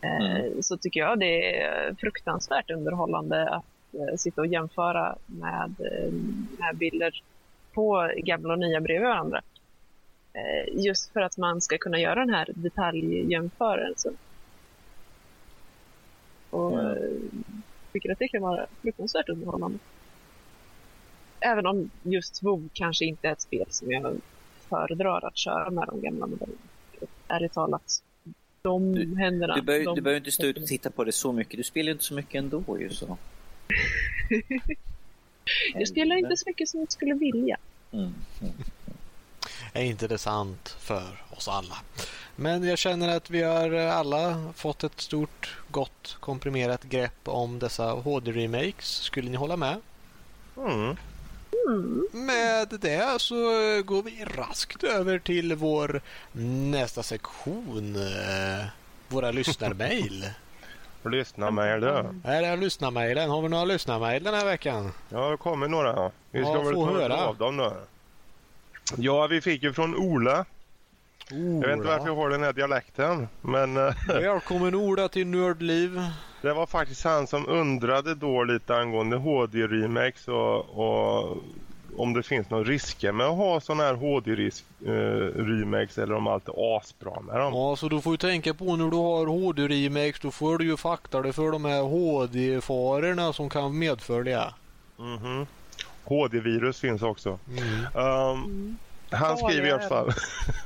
eh, 0.00 0.30
mm. 0.30 0.62
så 0.62 0.76
tycker 0.76 1.00
jag 1.00 1.18
det 1.18 1.60
är 1.60 1.94
fruktansvärt 1.94 2.70
underhållande 2.70 3.48
att 3.48 3.64
eh, 3.92 4.16
sitta 4.16 4.40
och 4.40 4.46
jämföra 4.46 5.16
med, 5.26 5.74
eh, 5.80 6.12
med 6.58 6.76
bilder 6.76 7.22
på 7.72 8.10
gamla 8.16 8.52
och 8.52 8.58
nya 8.58 8.80
bredvid 8.80 9.08
varandra. 9.08 9.40
just 10.72 11.12
för 11.12 11.20
att 11.20 11.38
man 11.38 11.60
ska 11.60 11.78
kunna 11.78 11.98
göra 11.98 12.20
den 12.20 12.34
här 12.34 12.48
detaljjämförelsen. 12.54 14.16
Och 16.50 16.80
mm. 16.80 17.44
tycker 17.92 18.12
att 18.12 18.18
det 18.18 18.28
kan 18.28 18.42
vara 18.42 18.66
fruktansvärt 18.82 19.28
underhållande. 19.28 19.78
Även 21.44 21.66
om 21.66 21.90
just 22.02 22.42
WoW 22.42 22.68
kanske 22.72 23.04
inte 23.04 23.28
är 23.28 23.32
ett 23.32 23.40
spel 23.40 23.66
som 23.68 23.92
jag 23.92 24.20
föredrar 24.68 25.24
att 25.24 25.36
köra 25.36 25.70
med 25.70 25.86
de 25.86 26.00
gamla 26.00 26.26
modellerna. 26.26 26.58
Ärligt 27.28 27.52
talat. 27.52 28.02
De 28.62 28.94
du, 28.94 29.16
händerna. 29.16 29.54
Du, 29.54 29.62
behöver, 29.62 29.84
de, 29.84 29.94
du 29.94 30.00
behöver 30.00 30.20
inte 30.20 30.30
stå 30.30 30.46
ut 30.46 30.58
och 30.58 30.66
titta 30.66 30.90
på 30.90 31.04
det 31.04 31.12
så 31.12 31.32
mycket. 31.32 31.56
Du 31.56 31.64
spelar 31.64 31.92
inte 31.92 32.04
så 32.04 32.14
mycket 32.14 32.34
ändå 32.34 32.78
ju 32.80 32.90
så. 32.90 33.16
jag 35.74 35.88
spelar 35.88 36.16
inte 36.16 36.36
så 36.36 36.44
mycket 36.46 36.68
som 36.68 36.80
jag 36.80 36.92
skulle 36.92 37.14
vilja. 37.14 37.56
Mm. 37.92 38.14
Mm. 38.40 38.54
Är 39.72 39.82
inte 39.84 40.08
det 40.08 40.18
sant 40.18 40.68
för 40.68 41.22
oss 41.30 41.48
alla? 41.48 41.76
Men 42.36 42.64
jag 42.64 42.78
känner 42.78 43.16
att 43.16 43.30
vi 43.30 43.42
har 43.42 43.70
alla 43.72 44.52
fått 44.54 44.84
ett 44.84 45.00
stort, 45.00 45.58
gott, 45.70 46.16
komprimerat 46.20 46.82
grepp 46.82 47.28
om 47.28 47.58
dessa 47.58 47.90
HD-remakes. 47.90 48.86
Skulle 48.86 49.30
ni 49.30 49.36
hålla 49.36 49.56
med? 49.56 49.80
Mm. 50.56 50.96
Mm. 51.68 52.06
Med 52.12 52.68
det 52.80 53.20
så 53.20 53.34
går 53.84 54.02
vi 54.02 54.24
raskt 54.24 54.84
över 54.84 55.18
till 55.18 55.54
vår 55.54 56.00
nästa 56.70 57.02
sektion. 57.02 57.96
Eh, 57.96 58.66
våra 59.08 59.30
lyssnarmail. 59.30 60.30
Lyssnarmail 61.04 61.80
då? 61.80 62.14
Här 62.24 62.42
är 62.42 62.56
lyssnarmailen. 62.56 63.30
Har 63.30 63.42
vi 63.42 63.48
några 63.48 63.64
lyssnarmail 63.64 64.22
den 64.24 64.34
här 64.34 64.44
veckan? 64.44 64.92
Ja, 65.08 65.30
det 65.30 65.36
kommer 65.36 65.68
några. 65.68 66.10
Vi 66.30 66.42
ska 66.42 66.52
ja, 66.52 66.62
väl 66.62 66.74
ta 66.74 66.92
höra. 66.92 67.24
av 67.24 67.36
dem 67.36 67.56
då. 67.56 67.72
Ja, 68.96 69.26
vi 69.26 69.40
fick 69.40 69.62
ju 69.62 69.72
från 69.72 69.96
Ola 69.96 70.44
Ola. 71.32 71.40
Jag 71.40 71.68
vet 71.68 71.76
inte 71.76 71.88
varför 71.88 72.06
jag 72.06 72.16
har 72.16 72.30
den 72.30 72.42
här 72.42 72.52
dialekten. 72.52 73.28
Men... 73.40 73.76
Eh, 73.76 73.94
Välkommen 74.08 74.74
Ola 74.74 75.08
till 75.08 75.26
Nördliv. 75.26 76.00
Det 76.42 76.52
var 76.52 76.66
faktiskt 76.66 77.04
han 77.04 77.26
som 77.26 77.48
undrade 77.48 78.14
då 78.14 78.44
lite 78.44 78.76
angående 78.76 79.16
HD-remakes 79.16 80.28
och, 80.28 80.78
och, 80.78 81.36
om 81.96 82.12
det 82.12 82.22
finns 82.22 82.50
några 82.50 82.64
risker 82.64 83.12
med 83.12 83.26
att 83.26 83.36
ha 83.36 83.60
sådana 83.60 83.82
här 83.82 83.94
HD-remakes 83.94 85.98
eh, 85.98 86.04
eller 86.04 86.14
om 86.14 86.26
allt 86.26 86.48
är 86.48 86.76
asbra 86.76 87.20
med 87.20 87.36
dem. 87.36 87.54
Ja, 87.54 87.76
så 87.76 87.88
du 87.88 88.00
får 88.00 88.12
ju 88.12 88.16
tänka 88.16 88.54
på 88.54 88.76
när 88.76 88.90
du 88.90 88.96
har 88.96 89.26
HD-remakes 89.26 90.20
då 90.20 90.30
får 90.30 90.58
du 90.58 90.64
ju 90.64 90.76
fakta 90.76 91.22
det 91.22 91.32
för 91.32 91.52
de 91.52 91.64
här 91.64 91.82
HD-farorna 91.82 93.32
som 93.32 93.50
kan 93.50 93.78
medfölja. 93.78 94.54
Mm 94.98 95.46
HD-virus 96.04 96.80
finns 96.80 97.02
också. 97.02 97.38
Mm. 97.48 98.06
Um, 98.06 98.76
han 99.10 99.36
skriver 99.36 99.68
i 99.68 99.70
alla 99.70 99.88
fall. 99.88 100.12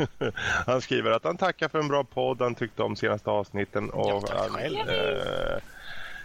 han 0.66 0.80
skriver 0.80 1.10
att 1.10 1.24
han 1.24 1.36
tackar 1.36 1.68
för 1.68 1.78
en 1.78 1.88
bra 1.88 2.04
podd. 2.04 2.42
Han 2.42 2.54
tyckte 2.54 2.82
om 2.82 2.96
senaste 2.96 3.30
avsnitten 3.30 3.90
och 3.90 4.28
han 4.28 4.56
eh, 4.56 5.62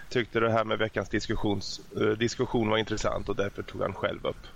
tyckte 0.10 0.40
det 0.40 0.52
här 0.52 0.64
med 0.64 0.78
veckans 0.78 1.10
diskussions, 1.10 1.82
eh, 2.02 2.08
diskussion 2.08 2.70
var 2.70 2.78
intressant 2.78 3.30
och 3.30 3.36
därför 3.36 3.64
tog 3.64 3.82
han 3.82 3.94
själv 3.94 4.26
upp. 4.26 4.48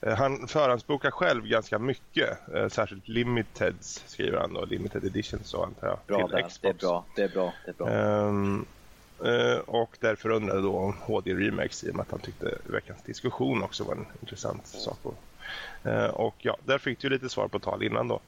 Eh, 0.00 0.16
han 0.16 0.48
förhandsbokar 0.48 1.10
själv 1.10 1.46
ganska 1.46 1.78
mycket, 1.78 2.48
eh, 2.54 2.68
särskilt 2.68 3.08
limiteds 3.08 4.04
skriver 4.06 4.38
han 4.38 4.52
då, 4.54 4.64
limited 4.64 5.04
edition 5.04 5.40
så 5.44 5.64
antar 5.64 5.86
jag. 5.88 5.98
Bra 6.06 6.28
till. 6.28 6.36
Xbox. 6.36 6.58
Det 6.60 6.68
är 6.68 6.74
bra, 6.74 7.04
det 7.16 7.22
är 7.22 7.28
bra. 7.28 7.52
Det 7.64 7.70
är 7.70 7.74
bra. 7.74 7.88
Um, 7.88 8.66
Uh, 9.24 9.58
och 9.58 9.96
därför 10.00 10.30
undrade 10.30 10.60
då 10.60 10.76
om 10.78 10.94
HD 11.00 11.34
Remakes 11.34 11.84
i 11.84 11.90
och 11.90 11.94
med 11.94 12.02
att 12.02 12.10
han 12.10 12.20
tyckte 12.20 12.58
veckans 12.64 13.02
diskussion 13.02 13.62
också 13.62 13.84
var 13.84 13.92
en 13.92 14.06
intressant 14.20 14.66
sak 14.66 14.98
att 15.04 15.14
Eh, 15.84 16.04
och 16.04 16.34
ja, 16.38 16.56
där 16.64 16.78
fick 16.78 16.98
du 16.98 17.08
lite 17.08 17.28
svar 17.28 17.48
på 17.48 17.58
tal 17.58 17.82
innan 17.82 18.08
då. 18.08 18.20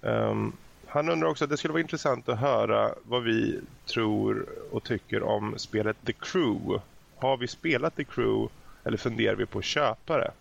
Um, 0.00 0.52
han 0.86 1.08
undrar 1.08 1.28
också 1.28 1.44
att 1.44 1.50
det 1.50 1.56
skulle 1.56 1.72
vara 1.72 1.80
intressant 1.80 2.28
att 2.28 2.38
höra 2.38 2.94
vad 3.02 3.22
vi 3.22 3.60
tror 3.86 4.46
och 4.70 4.84
tycker 4.84 5.22
om 5.22 5.54
spelet 5.58 5.96
The 6.06 6.12
Crew. 6.12 6.82
Har 7.16 7.36
vi 7.36 7.46
spelat 7.46 7.96
The 7.96 8.04
Crew 8.04 8.52
eller 8.84 8.96
funderar 8.96 9.34
vi 9.34 9.46
på 9.46 9.58
att 9.58 9.64
köpa 9.64 10.18
det? 10.18 10.32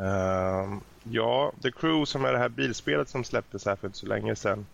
Ehm, 0.00 0.80
ja, 1.02 1.52
The 1.62 1.70
Crew 1.70 2.06
som 2.06 2.24
är 2.24 2.32
det 2.32 2.38
här 2.38 2.48
bilspelet 2.48 3.08
som 3.08 3.24
släpptes 3.24 3.66
här 3.66 3.76
för 3.76 3.86
inte 3.86 3.98
så 3.98 4.06
länge 4.06 4.36
sedan 4.36 4.66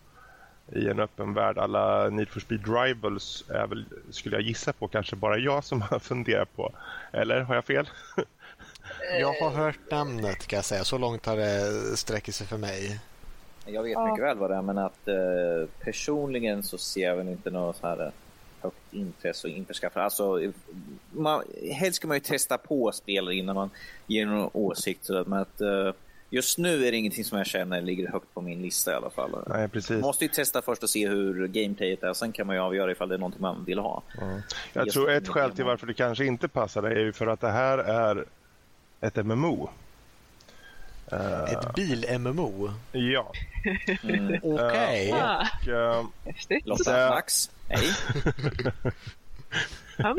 i 0.73 0.89
en 0.89 1.01
öppen 1.01 1.35
värld. 1.35 1.59
Alla 1.59 2.11
Need 2.11 2.29
for 2.29 2.41
Speed 2.41 2.69
Rivals 2.69 3.45
är 3.49 3.67
väl, 3.67 3.85
skulle 4.11 4.37
jag 4.37 4.43
gissa 4.43 4.73
på, 4.73 4.89
kanske 4.89 5.17
bara 5.17 5.39
jag 5.39 5.65
som 5.65 5.83
har 5.91 5.99
funderat 5.99 6.57
på. 6.57 6.73
Eller 7.13 7.41
har 7.41 7.55
jag 7.55 7.65
fel? 7.65 7.89
Jag 9.21 9.33
har 9.33 9.51
hört 9.51 9.91
namnet 9.91 10.47
kan 10.47 10.57
jag 10.57 10.65
säga. 10.65 10.85
Så 10.85 10.99
långt 10.99 11.27
har 11.27 11.37
det 11.37 11.97
sträckt 11.97 12.35
sig 12.35 12.47
för 12.47 12.57
mig. 12.57 13.01
Jag 13.67 13.83
vet 13.83 13.93
ja. 13.93 14.07
mycket 14.07 14.25
väl 14.25 14.39
vad 14.39 14.51
det 14.51 14.57
är, 14.57 14.63
men 14.63 14.79
att 14.79 15.09
eh, 15.09 15.69
personligen 15.81 16.63
så 16.63 16.79
ser 16.79 17.05
jag 17.05 17.17
väl 17.17 17.29
inte 17.29 17.51
något 17.51 17.77
så 17.77 17.87
här 17.87 18.07
eh, 18.07 18.13
högt 18.61 18.93
intresse 18.95 19.47
och 19.47 19.53
införskaffa. 19.53 20.03
Alltså, 20.03 20.53
man, 21.11 21.43
helst 21.73 21.97
ska 21.97 22.09
man 22.09 22.17
ju 22.17 22.21
testa 22.21 22.59
på 22.59 22.93
spel 22.93 23.33
innan 23.33 23.55
man 23.55 23.71
ger 24.07 24.27
någon 24.27 24.51
åsikt. 24.53 25.09
Men 25.27 25.33
att, 25.33 25.61
eh, 25.61 25.93
just 26.31 26.59
nu 26.59 26.87
är 26.87 26.91
det 26.91 26.97
ingenting 26.97 27.25
som 27.25 27.39
jag 27.39 27.47
känner 27.47 27.83
ligger 27.83 28.09
högt 28.09 28.35
på 28.35 28.41
min 28.41 28.63
lista 28.63 28.93
i 28.93 28.95
alla 28.95 29.11
fall. 29.11 29.45
Nej, 29.47 29.69
precis. 29.69 29.91
Man 29.91 30.01
måste 30.01 30.25
ju 30.25 30.29
testa 30.29 30.63
först 30.63 30.83
och 30.83 30.91
se 30.91 31.09
hur 31.09 31.47
gameplayet 31.47 32.03
är. 32.03 32.13
Sen 32.13 32.33
kan 32.33 32.47
man 32.47 32.57
ju 32.57 32.63
avgöra 32.63 32.93
ifall 32.93 33.09
det 33.09 33.15
är 33.15 33.19
någonting 33.19 33.43
man 33.43 33.65
vill 33.65 33.79
ha. 33.79 34.03
Mm. 34.21 34.41
Jag 34.73 34.91
tror 34.91 35.11
ett 35.11 35.29
skäl 35.29 35.53
till 35.53 35.65
varför 35.65 35.87
det 35.87 35.95
kanske 35.95 36.25
inte 36.25 36.49
passar 36.49 36.83
dig 36.83 36.93
är 36.93 37.05
ju 37.05 37.13
för 37.13 37.27
att 37.27 37.41
det 37.41 37.51
här 37.51 37.79
är 37.79 38.25
ett 39.01 39.27
MMO. 39.27 39.71
Uh, 41.13 41.53
ett 41.53 41.75
bil-MMO? 41.75 42.71
Ja. 42.93 43.33
Mm. 44.03 44.41
Okej. 44.43 45.13
Okay. 45.13 45.75
Uh, 45.75 46.01
uh, 46.01 46.05
Lotta, 46.65 47.11
Max, 47.11 47.51
hej. 47.69 47.91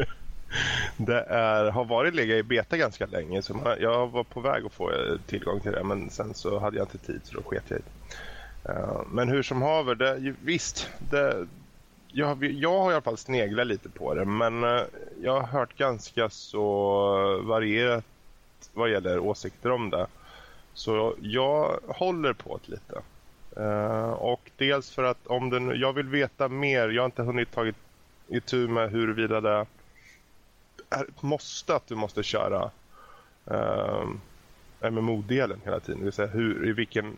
det 0.97 1.21
är, 1.21 1.71
har 1.71 1.85
varit 1.85 2.15
legat 2.15 2.37
i 2.37 2.43
beta 2.43 2.77
ganska 2.77 3.05
länge 3.05 3.41
så 3.41 3.53
man, 3.53 3.77
jag 3.79 4.07
var 4.07 4.23
på 4.23 4.39
väg 4.39 4.65
att 4.65 4.73
få 4.73 4.91
tillgång 5.27 5.59
till 5.59 5.71
det 5.71 5.83
men 5.83 6.09
sen 6.09 6.33
så 6.33 6.59
hade 6.59 6.77
jag 6.77 6.85
inte 6.85 6.97
tid 6.97 7.21
så 7.23 7.35
då 7.35 7.43
sket 7.43 7.63
jag 7.67 7.79
i. 7.79 7.83
Uh, 8.69 9.01
men 9.11 9.29
hur 9.29 9.43
som 9.43 9.61
haver, 9.61 9.95
det, 9.95 10.33
visst, 10.43 10.89
det, 10.99 11.47
jag, 12.07 12.43
jag 12.43 12.79
har 12.79 12.91
i 12.91 12.93
alla 12.93 13.01
fall 13.01 13.17
sneglat 13.17 13.67
lite 13.67 13.89
på 13.89 14.13
det 14.13 14.25
men 14.25 14.63
uh, 14.63 14.81
jag 15.21 15.41
har 15.41 15.47
hört 15.47 15.77
ganska 15.77 16.29
så 16.29 17.41
varierat 17.41 18.05
vad 18.77 18.89
gäller 18.89 19.19
åsikter 19.19 19.71
om 19.71 19.89
det. 19.89 20.07
Så 20.73 21.15
jag 21.21 21.79
håller 21.87 22.33
på 22.33 22.59
det 22.65 22.71
lite. 22.71 23.01
Uh, 23.59 24.09
och 24.09 24.51
dels 24.57 24.91
för 24.91 25.03
att 25.03 25.27
om 25.27 25.49
den, 25.49 25.79
jag 25.79 25.93
vill 25.93 26.07
veta 26.07 26.47
mer. 26.47 26.89
Jag 26.89 27.01
har 27.01 27.05
inte 27.05 27.23
hunnit 27.23 27.51
tagit 27.51 27.75
itu 28.27 28.67
med 28.67 28.91
huruvida 28.91 29.41
det 29.41 29.65
är 30.89 31.03
ett 31.03 31.21
måste 31.21 31.75
att 31.75 31.87
du 31.87 31.95
måste 31.95 32.23
köra 32.23 32.71
eh, 33.45 34.01
uh, 34.81 34.91
MMO-delen 34.91 35.61
hela 35.65 35.79
tiden. 35.79 35.99
Det 35.99 36.03
vill 36.03 36.13
säga 36.13 36.27
hur, 36.27 36.67
i 36.67 36.71
vilken 36.71 37.17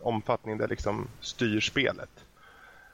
omfattning 0.00 0.58
det 0.58 0.66
liksom 0.66 1.08
styr 1.20 1.60
spelet. 1.60 2.10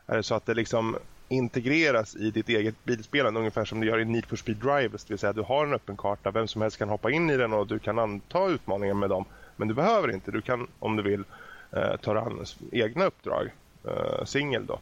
Är 0.07 0.17
det 0.17 0.23
så 0.23 0.35
att 0.35 0.47
det 0.47 0.55
liksom 0.55 0.97
integreras 1.33 2.17
i 2.17 2.31
ditt 2.31 2.49
eget 2.49 2.85
bilspelande 2.85 3.41
ungefär 3.41 3.65
som 3.65 3.81
du 3.81 3.87
gör 3.87 4.01
i 4.01 4.05
Need 4.05 4.27
for 4.27 4.37
Speed 4.37 4.57
Drivers. 4.57 5.05
Det 5.05 5.11
vill 5.11 5.19
säga 5.19 5.33
du 5.33 5.43
har 5.43 5.67
en 5.67 5.75
öppen 5.75 5.97
karta, 5.97 6.31
vem 6.31 6.49
som 6.49 6.63
helst 6.63 6.79
kan 6.79 6.89
hoppa 6.89 7.11
in 7.11 7.31
i 7.31 7.37
den 7.37 7.53
och 7.53 7.67
du 7.67 7.79
kan 7.79 7.99
anta 7.99 8.49
utmaningar 8.49 8.95
med 8.95 9.11
dem. 9.11 9.25
Men 9.57 9.69
du 9.69 9.75
behöver 9.75 10.11
inte. 10.11 10.31
Du 10.31 10.43
kan, 10.43 10.69
om 10.79 10.97
du 10.97 11.03
vill, 11.03 11.25
eh, 11.73 11.97
ta 11.97 12.15
dig 12.15 12.23
an 12.23 12.47
egna 12.73 13.05
uppdrag. 13.05 13.51
Eh, 13.85 14.25
singel 14.25 14.67
då. 14.67 14.79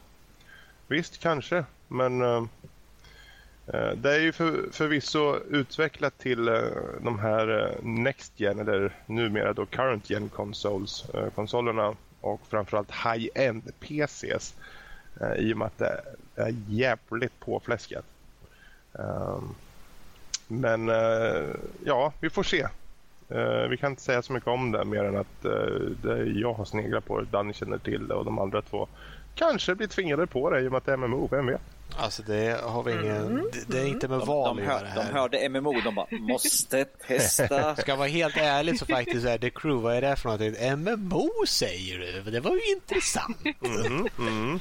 Visst, 0.87 1.17
kanske. 1.17 1.65
Men 1.87 2.21
eh, 2.21 2.43
det 3.95 4.15
är 4.15 4.19
ju 4.19 4.31
för, 4.31 4.71
förvisso 4.71 5.39
utvecklat 5.49 6.17
till 6.17 6.45
de 7.01 7.19
här 7.19 7.75
Next 7.81 8.39
Gen 8.39 8.59
eller 8.59 8.95
numera 9.05 9.53
då 9.53 9.65
Current 9.65 10.09
Gen 10.09 10.29
consoles, 10.29 11.05
konsolerna 11.35 11.95
och 12.21 12.41
framförallt 12.49 12.91
high-end 12.91 13.71
PCs 13.79 14.55
i 15.37 15.53
och 15.53 15.57
med 15.57 15.67
att 15.67 15.77
det 15.77 16.01
är 16.35 16.55
jävligt 16.67 17.39
påfläskat. 17.39 18.05
Um, 18.91 19.55
men 20.47 20.89
uh, 20.89 21.55
ja, 21.85 22.13
vi 22.19 22.29
får 22.29 22.43
se. 22.43 22.67
Uh, 23.31 23.67
vi 23.69 23.77
kan 23.77 23.91
inte 23.91 24.01
säga 24.01 24.21
så 24.21 24.33
mycket 24.33 24.47
om 24.47 24.71
det 24.71 24.85
mer 24.85 25.03
än 25.03 25.17
att 25.17 25.45
uh, 25.45 25.89
det 26.03 26.23
jag 26.25 26.53
har 26.53 26.65
sneglat 26.65 27.05
på 27.05 27.21
Danny 27.21 27.53
känner 27.53 27.77
till 27.77 28.07
det 28.07 28.13
och 28.13 28.25
de 28.25 28.39
andra 28.39 28.61
två 28.61 28.87
kanske 29.35 29.75
blir 29.75 29.87
tvingade 29.87 30.27
på 30.27 30.49
det 30.49 30.59
i 30.59 30.67
och 30.67 30.71
med 30.71 30.77
att 30.77 30.85
det 30.85 30.93
är 30.93 30.97
MMO, 30.97 31.27
vem 31.31 31.45
vet? 31.45 31.61
Alltså 31.97 32.23
det 32.23 32.61
har 32.63 32.83
vi 32.83 32.91
ingen, 32.91 33.27
mm. 33.27 33.49
det, 33.53 33.67
det, 33.67 33.79
är 33.79 33.85
inte 33.85 34.07
med 34.07 34.19
val 34.19 34.55
de, 34.55 34.61
de, 34.61 34.67
hör, 34.67 34.87
de 34.95 35.01
hörde 35.01 35.49
MMO, 35.49 35.81
de 35.81 35.95
bara 35.95 36.07
måste 36.11 36.85
testa. 36.85 37.75
Ska 37.81 37.91
jag 37.91 37.97
vara 37.97 38.07
helt 38.07 38.37
ärlig 38.37 38.79
så 38.79 38.85
faktiskt 38.85 39.25
är 39.25 39.37
The 39.37 39.49
Crew, 39.49 39.83
vad 39.83 39.95
är 39.95 40.01
det 40.01 40.15
för 40.15 40.29
någonting? 40.29 40.77
MMO 40.77 41.29
säger 41.47 41.99
du? 41.99 42.31
Det 42.31 42.39
var 42.39 42.51
ju 42.51 42.73
intressant. 42.75 43.37
Mm, 43.61 44.07
mm. 44.19 44.59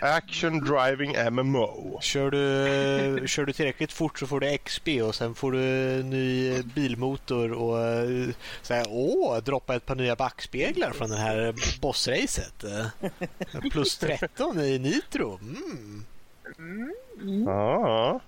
Action 0.00 0.60
driving 0.60 1.16
MMO. 1.30 1.98
Kör 2.02 2.30
du, 2.30 3.28
kör 3.28 3.46
du 3.46 3.52
tillräckligt 3.52 3.92
fort 3.92 4.18
så 4.18 4.26
får 4.26 4.40
du 4.40 4.58
XP 4.58 4.88
och 5.02 5.14
sen 5.14 5.34
får 5.34 5.52
du 5.52 5.58
ny 6.02 6.62
bilmotor 6.62 7.52
och 7.52 7.78
så 8.62 8.82
åh, 8.88 9.38
droppa 9.38 9.74
ett 9.74 9.86
par 9.86 9.94
nya 9.94 10.16
backspeglar 10.16 10.90
från 10.90 11.10
det 11.10 11.16
här 11.16 11.54
bossracet. 11.80 12.64
Plus 13.70 13.98
13 13.98 14.60
i 14.60 14.78
nitro. 14.78 15.38
Mm. 15.42 16.04
Mm. 17.20 17.42
Ja, 17.46 18.20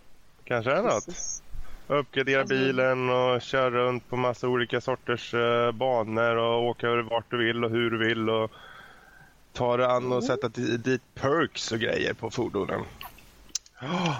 kanske 0.44 0.72
är 0.72 0.82
något. 0.82 1.43
Uppgradera 1.88 2.40
alltså- 2.40 2.55
bilen 2.55 3.10
och 3.10 3.43
köra 3.43 3.70
runt 3.70 4.09
på 4.09 4.16
massa 4.16 4.48
olika 4.48 4.80
sorters 4.80 5.34
uh, 5.34 5.72
banor 5.72 6.36
och 6.36 6.64
åka 6.64 7.02
vart 7.02 7.30
du 7.30 7.47
vill 7.47 7.64
och 7.64 7.70
hur 7.70 7.90
du 7.90 7.98
vill. 7.98 8.30
Och 8.30 8.51
ta 9.57 9.77
det 9.77 9.87
an 9.87 10.07
och 10.07 10.12
mm. 10.12 10.23
sätta 10.23 10.49
dit 10.49 11.03
perks 11.15 11.73
och 11.73 11.78
grejer 11.78 12.15
på 12.15 12.31
fordonen. 12.31 12.81
Oh, 13.83 14.19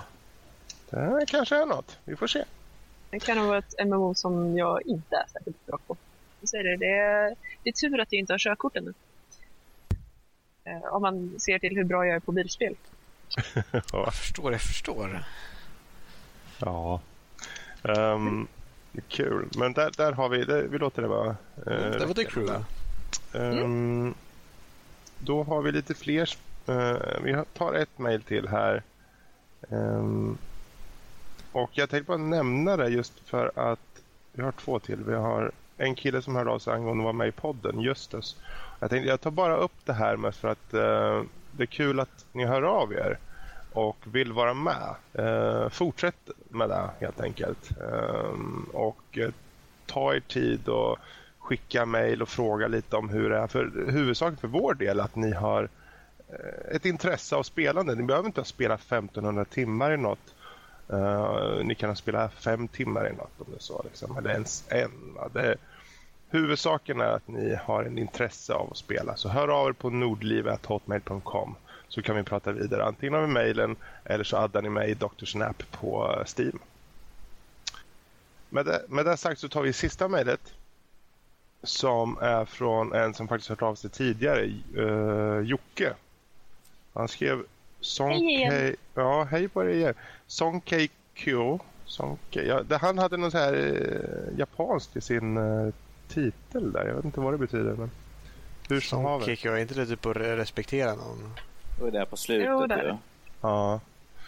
det 0.91 1.27
kanske 1.27 1.57
är 1.57 1.67
något. 1.67 1.99
Vi 2.05 2.17
får 2.17 2.27
se. 2.27 2.45
Det 3.11 3.21
kan 3.21 3.37
nog 3.37 3.47
vara 3.47 3.59
ett 3.59 3.87
MMO 3.87 4.15
som 4.15 4.59
jag 4.59 4.87
inte 4.87 5.17
är 5.17 5.27
särskilt 5.33 5.67
bra 5.67 5.79
på. 5.87 5.97
Så 6.43 6.57
är 6.57 6.65
det, 6.65 6.77
det, 6.77 6.99
är, 6.99 7.37
det 7.63 7.71
är 7.71 7.73
tur 7.73 8.01
att 8.01 8.13
jag 8.13 8.21
inte 8.21 8.33
har 8.33 8.39
körkort 8.39 8.77
ännu. 8.77 8.95
Eh, 10.65 10.95
om 10.95 11.03
man 11.03 11.41
ser 11.41 11.59
till 11.59 11.77
hur 11.77 11.85
bra 11.85 12.07
jag 12.07 12.17
är 12.17 12.21
på 12.21 12.33
bilspel. 12.33 12.75
ja. 13.55 13.81
Jag 13.93 14.15
förstår, 14.15 14.53
jag 14.53 14.61
förstår. 14.61 15.25
Ja. 16.59 17.01
Um, 17.83 18.49
kul. 19.09 19.49
Men 19.57 19.73
där, 19.73 19.91
där 19.97 20.13
har 20.13 20.29
vi, 20.29 20.45
det, 20.45 20.63
vi 20.63 20.79
låter 20.79 21.03
det 21.03 21.09
vara. 21.09 21.29
Uh, 21.29 21.99
det 21.99 22.07
var 22.07 22.15
The 22.15 22.25
Crew. 22.25 22.65
Um, 23.33 23.59
mm. 23.59 24.15
Då 25.19 25.43
har 25.43 25.63
vi 25.63 25.73
lite 25.73 25.95
fler. 25.95 26.31
Uh, 26.69 26.99
vi 27.23 27.43
tar 27.53 27.75
ett 27.75 27.99
mejl 27.99 28.23
till 28.23 28.49
här. 28.49 28.83
Um, 29.69 30.39
och 31.53 31.71
jag 31.73 31.91
tänkte 31.91 32.09
bara 32.09 32.17
nämna 32.17 32.77
det 32.77 32.89
just 32.89 33.29
för 33.29 33.53
att 33.55 34.03
vi 34.33 34.43
har 34.43 34.53
två 34.53 34.79
till. 34.79 35.05
Vi 35.05 35.15
har 35.15 35.53
en 35.77 35.95
kille 35.95 36.23
som 36.23 36.37
hörde 36.37 36.51
av 36.51 36.59
sig 36.59 36.75
angående 36.75 37.03
att 37.03 37.05
vara 37.05 37.13
med 37.13 37.29
i 37.29 37.33
podden, 37.33 37.81
Justus. 37.81 38.37
Jag 38.81 38.91
tänkte 38.91 39.09
jag 39.09 39.21
tar 39.21 39.31
bara 39.31 39.57
upp 39.57 39.85
det 39.85 39.93
här 39.93 40.17
med 40.17 40.35
för 40.35 40.49
att 40.49 40.75
uh, 40.75 41.23
det 41.51 41.63
är 41.63 41.67
kul 41.67 42.01
att 42.01 42.27
ni 42.33 42.45
hör 42.45 42.63
av 42.63 42.93
er 42.93 43.19
och 43.73 43.97
vill 44.05 44.33
vara 44.33 44.55
med. 44.55 44.95
Uh, 45.19 45.69
fortsätt 45.69 46.31
med 46.49 46.69
det 46.69 46.91
helt 47.01 47.21
enkelt. 47.21 47.71
Um, 47.81 48.71
och 48.73 49.19
uh, 49.19 49.29
ta 49.87 50.15
er 50.15 50.21
tid 50.21 50.69
och 50.69 50.99
skicka 51.47 51.87
mejl 51.87 52.23
och 52.23 52.29
fråga 52.29 52.69
lite 52.69 52.97
om 52.97 53.09
hur 53.09 53.31
det 53.31 53.39
är. 53.39 53.47
För 53.47 53.91
huvudsaken 53.91 54.37
för 54.37 54.49
vår 54.49 54.75
del 54.75 55.01
att 55.01 55.17
ni 55.17 55.33
har 55.33 55.69
eh, 56.29 56.77
ett 56.77 56.87
intresse 56.87 57.37
av 57.37 57.43
spelande. 57.43 57.95
Ni 57.95 58.03
behöver 58.03 58.27
inte 58.27 58.41
ha 58.41 58.45
spelat 58.45 58.81
1500 58.81 59.45
timmar 59.45 59.93
i 59.93 59.97
något. 59.97 60.35
Uh, 60.93 61.65
ni 61.65 61.75
kan 61.75 61.91
ha 61.91 61.97
spelat 61.97 62.35
fem 62.35 62.69
timmar 62.69 63.09
i 63.09 63.13
något 63.13 63.41
om 63.41 63.47
det 63.49 63.57
är 63.57 63.61
så. 63.61 63.83
Liksom. 63.85 64.19
Eller 64.19 64.31
ens 64.31 64.65
en. 64.69 64.91
Det, 65.33 65.57
huvudsaken 66.29 67.01
är 67.01 67.09
att 67.09 67.29
ni 67.29 67.55
har 67.55 67.85
en 67.85 67.99
intresse 67.99 68.55
av 68.55 68.71
att 68.71 68.77
spela. 68.77 69.17
Så 69.17 69.29
hör 69.29 69.49
av 69.49 69.69
er 69.69 69.73
på 69.73 69.91
nordlivethotmail.com 69.91 71.55
så 71.89 72.03
kan 72.03 72.17
vi 72.17 72.23
prata 72.23 72.53
vidare. 72.53 72.85
Antingen 72.85 73.21
med 73.21 73.29
mejlen 73.29 73.77
eller 74.05 74.25
så 74.25 74.37
addar 74.37 74.63
ni 74.63 74.69
mig 74.69 74.91
i 74.91 74.95
Dr. 74.95 75.25
Snap 75.25 75.63
på 75.71 76.23
Steam. 76.37 76.59
Med 78.49 78.67
det, 78.67 78.83
med 78.89 79.05
det 79.05 79.17
sagt 79.17 79.41
så 79.41 79.49
tar 79.49 79.63
vi 79.63 79.73
sista 79.73 80.09
mejlet 80.09 80.55
som 81.63 82.19
är 82.21 82.45
från 82.45 82.93
en 82.93 83.15
som 83.15 83.29
faktiskt 83.29 83.49
hört 83.51 83.63
av 83.63 83.75
sig 83.75 83.91
tidigare, 83.91 84.53
uh, 84.77 85.41
Jocke. 85.41 85.95
Han 86.95 87.09
skrev 87.09 87.43
Song 87.81 88.11
hej 88.13 88.77
Ja, 88.95 89.25
hej 89.31 89.49
på 89.49 89.63
dig 89.63 89.77
igen. 89.77 89.95
Song 90.27 90.63
Kyo. 91.15 91.59
Song 91.85 92.19
ja, 92.31 92.63
det, 92.63 92.77
han 92.77 92.99
hade 92.99 93.17
något 93.17 93.33
så 93.33 93.39
här 93.39 93.55
uh, 93.55 94.39
japanskt 94.39 94.97
i 94.97 95.01
sin 95.01 95.37
uh, 95.37 95.73
titel 96.09 96.73
där. 96.73 96.87
Jag 96.87 96.95
vet 96.95 97.05
inte 97.05 97.21
vad 97.21 97.35
det 97.35 97.39
betyder. 97.39 97.73
Men 97.75 97.91
Hur 98.69 98.81
som 98.81 98.89
Som 98.97 99.05
haver. 99.05 99.27
kickar 99.27 99.51
jag 99.51 99.61
inte 99.61 99.75
det 99.75 99.87
typ 99.87 100.07
att 100.07 100.17
respektera 100.17 100.95
någon? 100.95 101.35
Och 101.81 101.93
det 101.93 101.99
är 102.01 102.05
på 102.05 102.17
slutet. 102.17 102.47
Jo, 102.51 102.67
det 102.67 102.75
är 102.75 102.85
det. 102.85 102.99
Ja. 103.41 103.81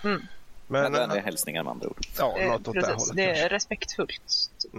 Mm. 0.04 0.22
Men, 0.66 0.82
Men 0.82 0.92
vänliga 0.92 1.18
eh, 1.18 1.24
hälsningar 1.24 1.62
med 1.64 1.70
andra 1.70 1.88
ord. 1.88 2.06
ja, 2.18 2.38
Eh, 2.38 2.50
något 2.50 2.68
åt 2.68 2.74
det 2.74 2.80
precis, 2.80 2.96
hållet. 3.08 3.16
det 3.16 3.26
kanske. 3.26 3.44
är 3.44 3.48
respektfullt. 3.48 4.50
typ. 4.58 4.72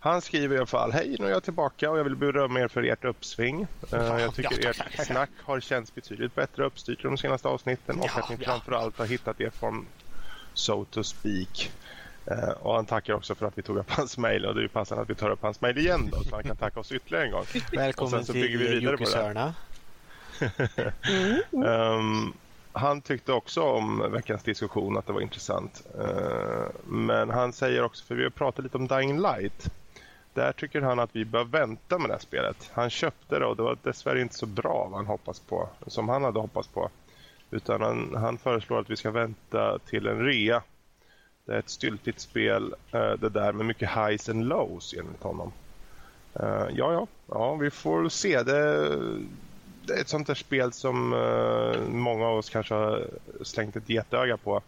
Han 0.00 0.20
skriver 0.20 0.54
i 0.54 0.58
alla 0.58 0.66
fall, 0.66 0.92
hej 0.92 1.16
nu 1.18 1.26
är 1.26 1.30
jag 1.30 1.42
tillbaka 1.42 1.90
och 1.90 1.98
jag 1.98 2.04
vill 2.04 2.16
berömma 2.16 2.60
er 2.60 2.68
för 2.68 2.82
ert 2.82 3.04
uppsving. 3.04 3.66
Eh, 3.92 3.98
jag 3.98 4.34
tycker 4.34 4.64
Ja, 4.64 4.70
ert 4.70 5.06
snack 5.06 5.30
har 5.44 5.60
känts 5.60 5.94
betydligt 5.94 6.34
bättre 6.34 6.64
uppstyrt 6.64 7.02
de 7.02 7.18
senaste 7.18 7.48
avsnitten 7.48 8.00
och 8.00 8.06
Ja, 8.14 8.20
att 8.22 8.30
ni 8.30 8.36
ja. 8.40 8.44
framförallt 8.44 8.98
har 8.98 9.06
hittat 9.06 9.40
er 9.40 9.50
form 9.50 9.86
so 10.54 10.84
to 10.84 11.04
speak. 11.04 11.70
Eh, 12.26 12.48
och 12.48 12.74
han 12.74 12.86
tackar 12.86 13.14
också 13.14 13.34
för 13.34 13.46
att 13.46 13.58
vi 13.58 13.62
tog 13.62 13.76
upp 13.76 13.90
hans 13.90 14.18
mejl 14.18 14.46
och 14.46 14.54
det 14.54 14.60
är 14.60 14.62
ju 14.62 14.68
passande 14.68 15.02
att 15.02 15.10
vi 15.10 15.14
tar 15.14 15.30
upp 15.30 15.42
hans 15.42 15.60
mejl 15.60 15.78
igen 15.78 16.08
då 16.12 16.22
så 16.22 16.34
han 16.34 16.44
kan 16.44 16.56
tacka 16.56 16.80
oss 16.80 16.92
ytterligare 16.92 17.24
en 17.24 17.30
gång. 17.30 17.40
Och 17.54 17.74
Välkommen 17.74 18.10
sen 18.10 18.24
så 18.24 18.32
bygger 18.32 18.58
vi 18.58 18.66
till 18.66 18.80
vidare 18.80 18.96
på 18.96 19.04
det. 19.04 19.52
Ehm, 21.66 22.32
han 22.72 23.00
tyckte 23.00 23.32
också 23.32 23.62
om 23.62 24.12
veckans 24.12 24.42
diskussion 24.42 24.96
att 24.96 25.06
det 25.06 25.12
var 25.12 25.20
intressant. 25.20 25.82
Eh, 25.98 26.66
men 26.84 27.30
han 27.30 27.52
säger 27.52 27.82
också, 27.82 28.04
för 28.04 28.14
vi 28.14 28.22
har 28.22 28.30
pratat 28.30 28.64
lite 28.64 28.78
om 28.78 28.88
Dying 28.88 29.20
Light. 29.20 29.70
Där 30.36 30.52
tycker 30.52 30.80
han 30.80 30.98
att 30.98 31.16
vi 31.16 31.24
bör 31.24 31.44
vänta 31.44 31.98
med 31.98 32.08
det 32.10 32.14
här 32.14 32.20
spelet. 32.20 32.70
Han 32.72 32.90
köpte 32.90 33.38
det 33.38 33.46
och 33.46 33.56
det 33.56 33.62
var 33.62 33.78
dessvärre 33.82 34.20
inte 34.20 34.34
så 34.34 34.46
bra 34.46 34.88
vad 34.90 34.98
han 34.98 35.06
hoppas 35.06 35.40
på, 35.40 35.68
som 35.86 36.08
han 36.08 36.24
hade 36.24 36.40
hoppats 36.40 36.68
på. 36.68 36.90
Utan 37.50 37.82
han, 37.82 38.14
han 38.16 38.38
föreslår 38.38 38.80
att 38.80 38.90
vi 38.90 38.96
ska 38.96 39.10
vänta 39.10 39.78
till 39.78 40.06
en 40.06 40.24
rea. 40.24 40.62
Det 41.44 41.52
är 41.52 41.58
ett 41.58 41.68
styltigt 41.68 42.20
spel 42.20 42.74
eh, 42.92 43.12
det 43.12 43.28
där 43.28 43.52
med 43.52 43.66
mycket 43.66 43.90
highs 43.90 44.28
and 44.28 44.44
lows 44.44 44.94
enligt 44.98 45.22
honom. 45.22 45.52
Eh, 46.34 46.66
ja, 46.74 46.92
ja, 46.92 47.06
ja, 47.26 47.54
vi 47.54 47.70
får 47.70 48.08
se. 48.08 48.42
Det, 48.42 48.88
det 49.86 49.92
är 49.94 50.00
ett 50.00 50.08
sånt 50.08 50.26
där 50.26 50.34
spel 50.34 50.72
som 50.72 51.12
eh, 51.12 51.80
många 51.88 52.26
av 52.26 52.38
oss 52.38 52.50
kanske 52.50 52.74
har 52.74 53.06
slängt 53.42 53.76
ett 53.76 53.88
getöga 53.88 54.36
på. 54.36 54.62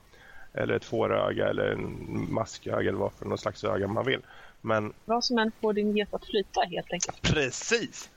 Eller 0.52 0.74
ett 0.74 0.84
fåröga 0.84 1.48
eller 1.48 1.70
en 1.70 2.26
masköga 2.30 2.88
eller 2.88 2.98
vad 2.98 3.12
för 3.12 3.26
någon 3.26 3.38
slags 3.38 3.64
öga 3.64 3.88
man 3.88 4.06
vill. 4.06 4.20
Men 4.60 4.92
Vad 5.04 5.24
som 5.24 5.38
än 5.38 5.52
får 5.60 5.72
din 5.72 5.96
get 5.96 6.14
att 6.14 6.24
flyta 6.24 6.60
helt 6.60 6.92
enkelt. 6.92 7.22
precis! 7.22 8.10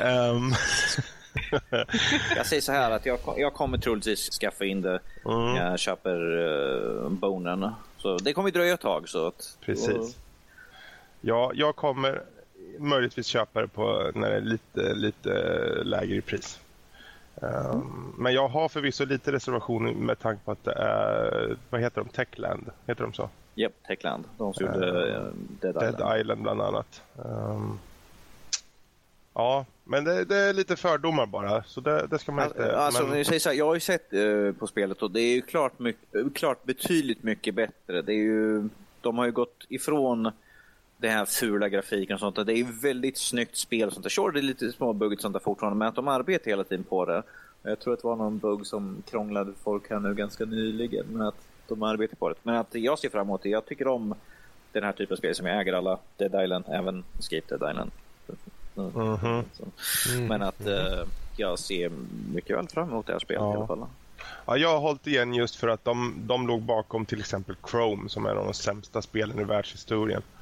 Ehm, 0.00 0.52
Jag 2.36 2.46
säger 2.46 2.62
så 2.62 2.72
här 2.72 2.90
att 2.90 3.06
jag, 3.06 3.18
jag 3.36 3.54
kommer 3.54 3.78
troligtvis 3.78 4.30
skaffa 4.30 4.64
in 4.64 4.82
det 4.82 5.00
mm, 5.24 5.56
jag 5.56 5.78
köper 5.78 6.38
uh, 6.38 7.08
bonen. 7.10 7.70
Så 7.98 8.18
det 8.18 8.32
kommer 8.32 8.48
ju 8.48 8.52
dröja 8.52 8.74
ett 8.74 8.80
tag. 8.80 9.08
Så 9.08 9.26
att, 9.26 9.58
precis. 9.60 10.16
Ja, 11.20 11.50
jag 11.54 11.76
kommer 11.76 12.22
möjligtvis 12.78 13.26
köpa 13.26 13.60
det 13.60 13.68
på 13.68 14.10
när 14.14 14.30
det 14.30 14.36
är 14.36 14.40
lite, 14.40 14.94
lite 14.94 15.30
lägre 15.84 16.16
i 16.16 16.20
pris. 16.20 16.60
Ehm, 17.42 18.14
Men 18.18 18.34
jag 18.34 18.48
har 18.48 18.68
förvisso 18.68 19.04
lite 19.04 19.32
reservation 19.32 19.90
med 19.90 20.18
tanke 20.18 20.44
på 20.44 20.52
att 20.52 20.64
det 20.64 20.72
är, 20.72 21.56
vad 21.70 21.80
heter 21.80 22.00
de, 22.00 22.08
Techland? 22.08 22.70
Heter 22.86 23.02
de 23.02 23.12
så? 23.12 23.30
Japp, 23.54 23.72
Techland. 23.86 24.24
De 24.38 24.54
som 24.54 24.66
gjorde 24.66 24.86
uh, 24.86 25.32
Dead, 25.60 25.74
Dead 25.74 25.94
Island. 25.94 26.20
Island 26.20 26.42
bland 26.42 26.62
annat. 26.62 27.02
Ehm, 27.18 27.78
ja, 29.34 29.64
men 29.84 30.04
det, 30.04 30.24
det 30.24 30.36
är 30.36 30.52
lite 30.52 30.76
fördomar 30.76 31.26
bara, 31.26 31.62
så 31.62 31.80
det, 31.80 32.06
det 32.10 32.18
ska 32.18 32.32
man 32.32 32.46
inte... 32.46 32.76
Alltså, 32.76 33.06
men, 33.06 33.16
jag, 33.16 33.26
säger 33.26 33.40
så 33.40 33.48
här, 33.48 33.56
jag 33.56 33.66
har 33.66 33.74
ju 33.74 33.80
sett 33.80 34.12
eh, 34.12 34.52
på 34.58 34.66
spelet 34.66 35.02
och 35.02 35.10
det 35.10 35.20
är 35.20 35.34
ju 35.34 35.42
klart, 35.42 35.78
mycket, 35.78 36.34
klart 36.34 36.64
betydligt 36.64 37.22
mycket 37.22 37.54
bättre. 37.54 38.02
Det 38.02 38.12
är 38.12 38.22
ju, 38.22 38.68
de 39.00 39.18
har 39.18 39.24
ju 39.24 39.32
gått 39.32 39.66
ifrån 39.68 40.30
den 40.96 41.10
här 41.10 41.24
fula 41.24 41.68
grafiken 41.68 42.14
och 42.14 42.20
sånt. 42.20 42.46
Det 42.46 42.52
är 42.52 42.56
ju 42.56 42.72
väldigt 42.82 43.18
snyggt 43.18 43.56
spel 43.56 43.86
och 43.86 43.92
sånt 43.92 44.04
där. 44.04 44.10
Sure, 44.10 44.32
det 44.32 44.40
är 44.40 44.42
lite 44.42 44.72
småbuggigt 44.72 45.22
sånt 45.22 45.32
där 45.32 45.40
fortfarande, 45.40 45.78
men 45.78 45.88
att 45.88 45.94
de 45.94 46.08
arbetar 46.08 46.50
hela 46.50 46.64
tiden 46.64 46.84
på 46.84 47.04
det. 47.04 47.22
Jag 47.62 47.80
tror 47.80 47.94
att 47.94 48.02
det 48.02 48.08
var 48.08 48.16
någon 48.16 48.38
bugg 48.38 48.66
som 48.66 49.02
krånglade 49.10 49.52
folk 49.62 49.90
här 49.90 50.00
nu 50.00 50.14
ganska 50.14 50.44
nyligen, 50.44 51.06
men 51.08 51.22
att 51.22 51.34
de 51.68 51.82
arbetar 51.82 52.16
på 52.16 52.28
det. 52.28 52.34
Men 52.42 52.56
att 52.56 52.74
jag 52.74 52.98
ser 52.98 53.08
fram 53.08 53.26
emot 53.26 53.42
det. 53.42 53.48
Jag 53.48 53.66
tycker 53.66 53.88
om 53.88 54.14
den 54.72 54.84
här 54.84 54.92
typen 54.92 55.14
av 55.14 55.16
spel 55.16 55.34
som 55.34 55.46
jag 55.46 55.60
äger 55.60 55.72
alla. 55.72 55.98
Dead 56.16 56.44
Island, 56.44 56.64
även 56.68 57.04
Escape 57.18 57.56
Dead 57.56 57.70
Island. 57.70 57.90
Så. 58.26 58.34
Mm. 58.74 60.26
Men 60.28 60.42
att 60.42 60.66
eh, 60.66 61.02
jag 61.36 61.58
ser 61.58 61.92
mycket 62.34 62.56
väl 62.56 62.68
fram 62.68 62.88
emot 62.88 63.06
det 63.06 63.12
här 63.12 63.20
spelet 63.20 63.42
Ja. 63.42 63.52
i 63.52 63.56
alla 63.56 63.66
fall. 63.66 63.86
ja, 64.46 64.56
jag 64.56 64.68
har 64.68 64.80
hållit 64.80 65.06
igen 65.06 65.34
just 65.34 65.56
för 65.56 65.68
att 65.68 65.84
de, 65.84 66.14
de 66.18 66.46
låg 66.46 66.62
bakom 66.62 67.06
till 67.06 67.20
exempel 67.20 67.56
Chrome 67.70 68.08
som 68.08 68.26
är 68.26 68.30
en 68.30 68.38
av 68.38 68.44
de 68.44 68.54
sämsta 68.54 69.02
spelen 69.02 69.40
i 69.40 69.44
världshistorien. 69.44 70.22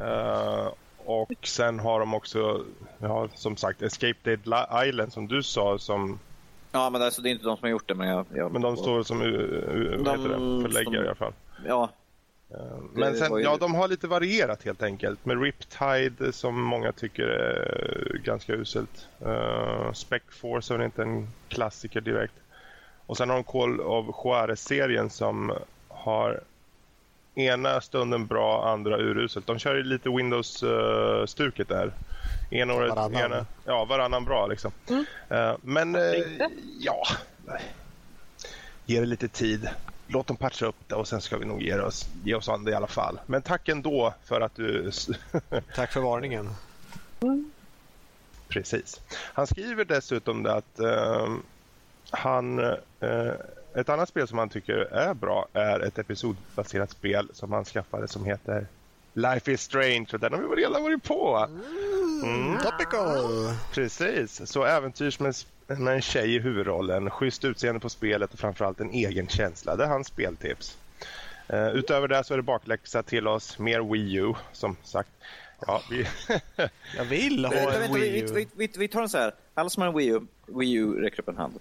Eh, 0.00 0.68
och 1.04 1.32
sen 1.42 1.78
har 1.78 2.00
de 2.00 2.14
också, 2.14 2.64
ja, 2.98 3.28
som 3.34 3.56
sagt, 3.56 3.82
Escape 3.82 4.14
Dead 4.22 4.86
Island 4.88 5.12
som 5.12 5.28
du 5.28 5.42
sa, 5.42 5.78
som, 5.78 6.18
Ja, 6.72 6.90
men 6.90 7.02
alltså, 7.02 7.22
det 7.22 7.28
är 7.28 7.30
inte 7.30 7.44
de 7.44 7.56
som 7.56 7.64
har 7.66 7.70
gjort 7.70 7.88
det, 7.88 7.94
men 7.94 8.08
jag... 8.08 8.26
jag 8.34 8.52
men 8.52 8.62
de 8.62 8.76
står 8.76 9.02
som 9.02 9.18
De 9.18 9.28
det, 9.28 10.18
förläggare 10.62 10.84
som- 10.84 10.94
i 10.94 10.98
alla 10.98 11.14
fall. 11.14 11.32
Ja, 11.66 11.90
Eh, 12.54 12.78
Men 12.92 13.16
sen, 13.16 13.42
ja, 13.42 13.56
de 13.60 13.74
har 13.74 13.88
lite 13.88 14.08
varierat 14.08 14.62
helt 14.62 14.82
enkelt. 14.82 15.24
Med 15.24 15.42
Riptide 15.42 16.32
som 16.32 16.62
många 16.62 16.92
tycker 16.92 17.22
är 17.22 18.18
ganska 18.24 18.52
uselt. 18.52 19.08
Uh, 19.26 19.92
Spec 19.92 20.22
Force 20.30 20.74
är 20.74 20.78
väl 20.78 20.84
inte 20.84 21.02
en 21.02 21.28
klassiker 21.48 22.00
direkt. 22.00 22.34
Och 23.06 23.16
sen 23.16 23.28
har 23.30 23.36
de 23.36 23.44
Call 23.44 23.80
of 23.80 24.06
Juarez-serien 24.24 25.10
som 25.10 25.52
har 25.88 26.40
ena 27.34 27.80
stunden 27.80 28.26
bra, 28.26 28.68
andra 28.72 28.98
uruselt. 28.98 29.46
De 29.46 29.58
kör 29.58 29.82
lite 29.82 30.08
Windows-stuket 30.08 31.68
där. 31.68 31.92
Ena 32.50 32.74
året, 32.74 32.90
Varannan. 32.90 33.20
ena, 33.22 33.46
ja, 33.64 33.84
varannan 33.84 34.24
bra 34.24 34.46
liksom. 34.46 34.72
Eh, 35.28 35.54
men 35.62 35.94
eh, 35.94 36.18
Inte? 36.18 36.48
ja, 36.78 37.02
ge 38.86 39.00
det 39.00 39.06
lite 39.06 39.28
tid. 39.28 39.68
Låt 40.06 40.26
dem 40.26 40.36
patcha 40.36 40.66
upp 40.66 40.88
det 40.88 40.94
och 40.94 41.08
sen 41.08 41.20
ska 41.20 41.38
vi 41.38 41.44
nog 41.44 41.62
ge 41.62 41.78
oss, 41.80 42.08
ge 42.24 42.34
oss 42.34 42.48
an 42.48 42.64
det 42.64 42.70
i 42.70 42.74
alla 42.74 42.86
fall. 42.86 43.20
Men 43.26 43.42
tack 43.42 43.68
ändå 43.68 44.14
för 44.24 44.40
att 44.40 44.54
du... 44.54 44.90
Tack 45.74 45.92
för 45.92 46.00
varningen. 46.00 46.50
Precis. 48.48 49.00
Han 49.12 49.46
skriver 49.46 49.84
dessutom 49.84 50.42
det 50.42 50.52
att 50.54 50.78
eh, 50.78 51.28
han... 52.10 52.58
Eh, 53.00 53.32
ett 53.74 53.88
annat 53.88 54.08
spel 54.08 54.28
som 54.28 54.38
han 54.38 54.48
tycker 54.48 54.74
är 54.76 55.14
bra 55.14 55.46
är 55.52 55.80
ett 55.80 55.98
episodbaserat 55.98 56.90
spel 56.90 57.28
som 57.32 57.52
han 57.52 57.64
skaffade 57.64 58.08
som 58.08 58.24
heter 58.24 58.66
Life 59.12 59.52
is 59.52 59.60
Strange 59.62 60.06
och 60.12 60.20
den 60.20 60.32
har 60.32 60.40
vi 60.40 60.62
redan 60.62 60.82
varit 60.82 61.02
på. 61.04 61.36
Mm. 61.36 61.60
Topical! 62.62 63.54
Precis, 63.72 64.50
så 64.50 64.64
äventyrs 64.64 65.20
med, 65.20 65.34
med 65.66 65.94
en 65.94 66.02
tjej 66.02 66.34
i 66.34 66.38
huvudrollen, 66.38 67.10
schysst 67.10 67.44
utseende 67.44 67.80
på 67.80 67.88
spelet 67.88 68.32
och 68.32 68.38
framförallt 68.38 68.80
en 68.80 68.90
egen 68.90 69.28
känsla. 69.28 69.76
Det 69.76 69.84
är 69.84 69.88
hans 69.88 70.06
speltips. 70.06 70.78
Uh, 71.52 71.68
utöver 71.68 72.08
det 72.08 72.24
så 72.24 72.34
är 72.34 72.36
det 72.36 72.42
bakläxa 72.42 73.02
till 73.02 73.28
oss, 73.28 73.58
mer 73.58 73.92
Wii 73.92 74.14
U 74.14 74.34
som 74.52 74.76
sagt. 74.82 75.10
Ja, 75.66 75.82
vi, 75.90 76.06
Jag 76.96 77.04
vill 77.04 77.44
ha 77.44 77.52
vänta, 77.52 77.74
en 77.74 77.80
vänta, 77.80 77.98
Wii 77.98 78.10
vi, 78.10 78.20
U. 78.20 78.26
vi, 78.34 78.48
vi, 78.56 78.70
vi 78.78 78.88
tar 78.88 79.00
den 79.00 79.08
så 79.08 79.18
här. 79.18 79.34
Alla 79.54 79.70
som 79.70 79.80
har 79.80 79.88
en 79.88 79.96
Wii 79.96 80.08
U, 80.08 80.20
Wii 80.46 80.72
U 80.72 81.00
räcker 81.00 81.20
upp 81.20 81.28
en 81.28 81.36
hand. 81.36 81.54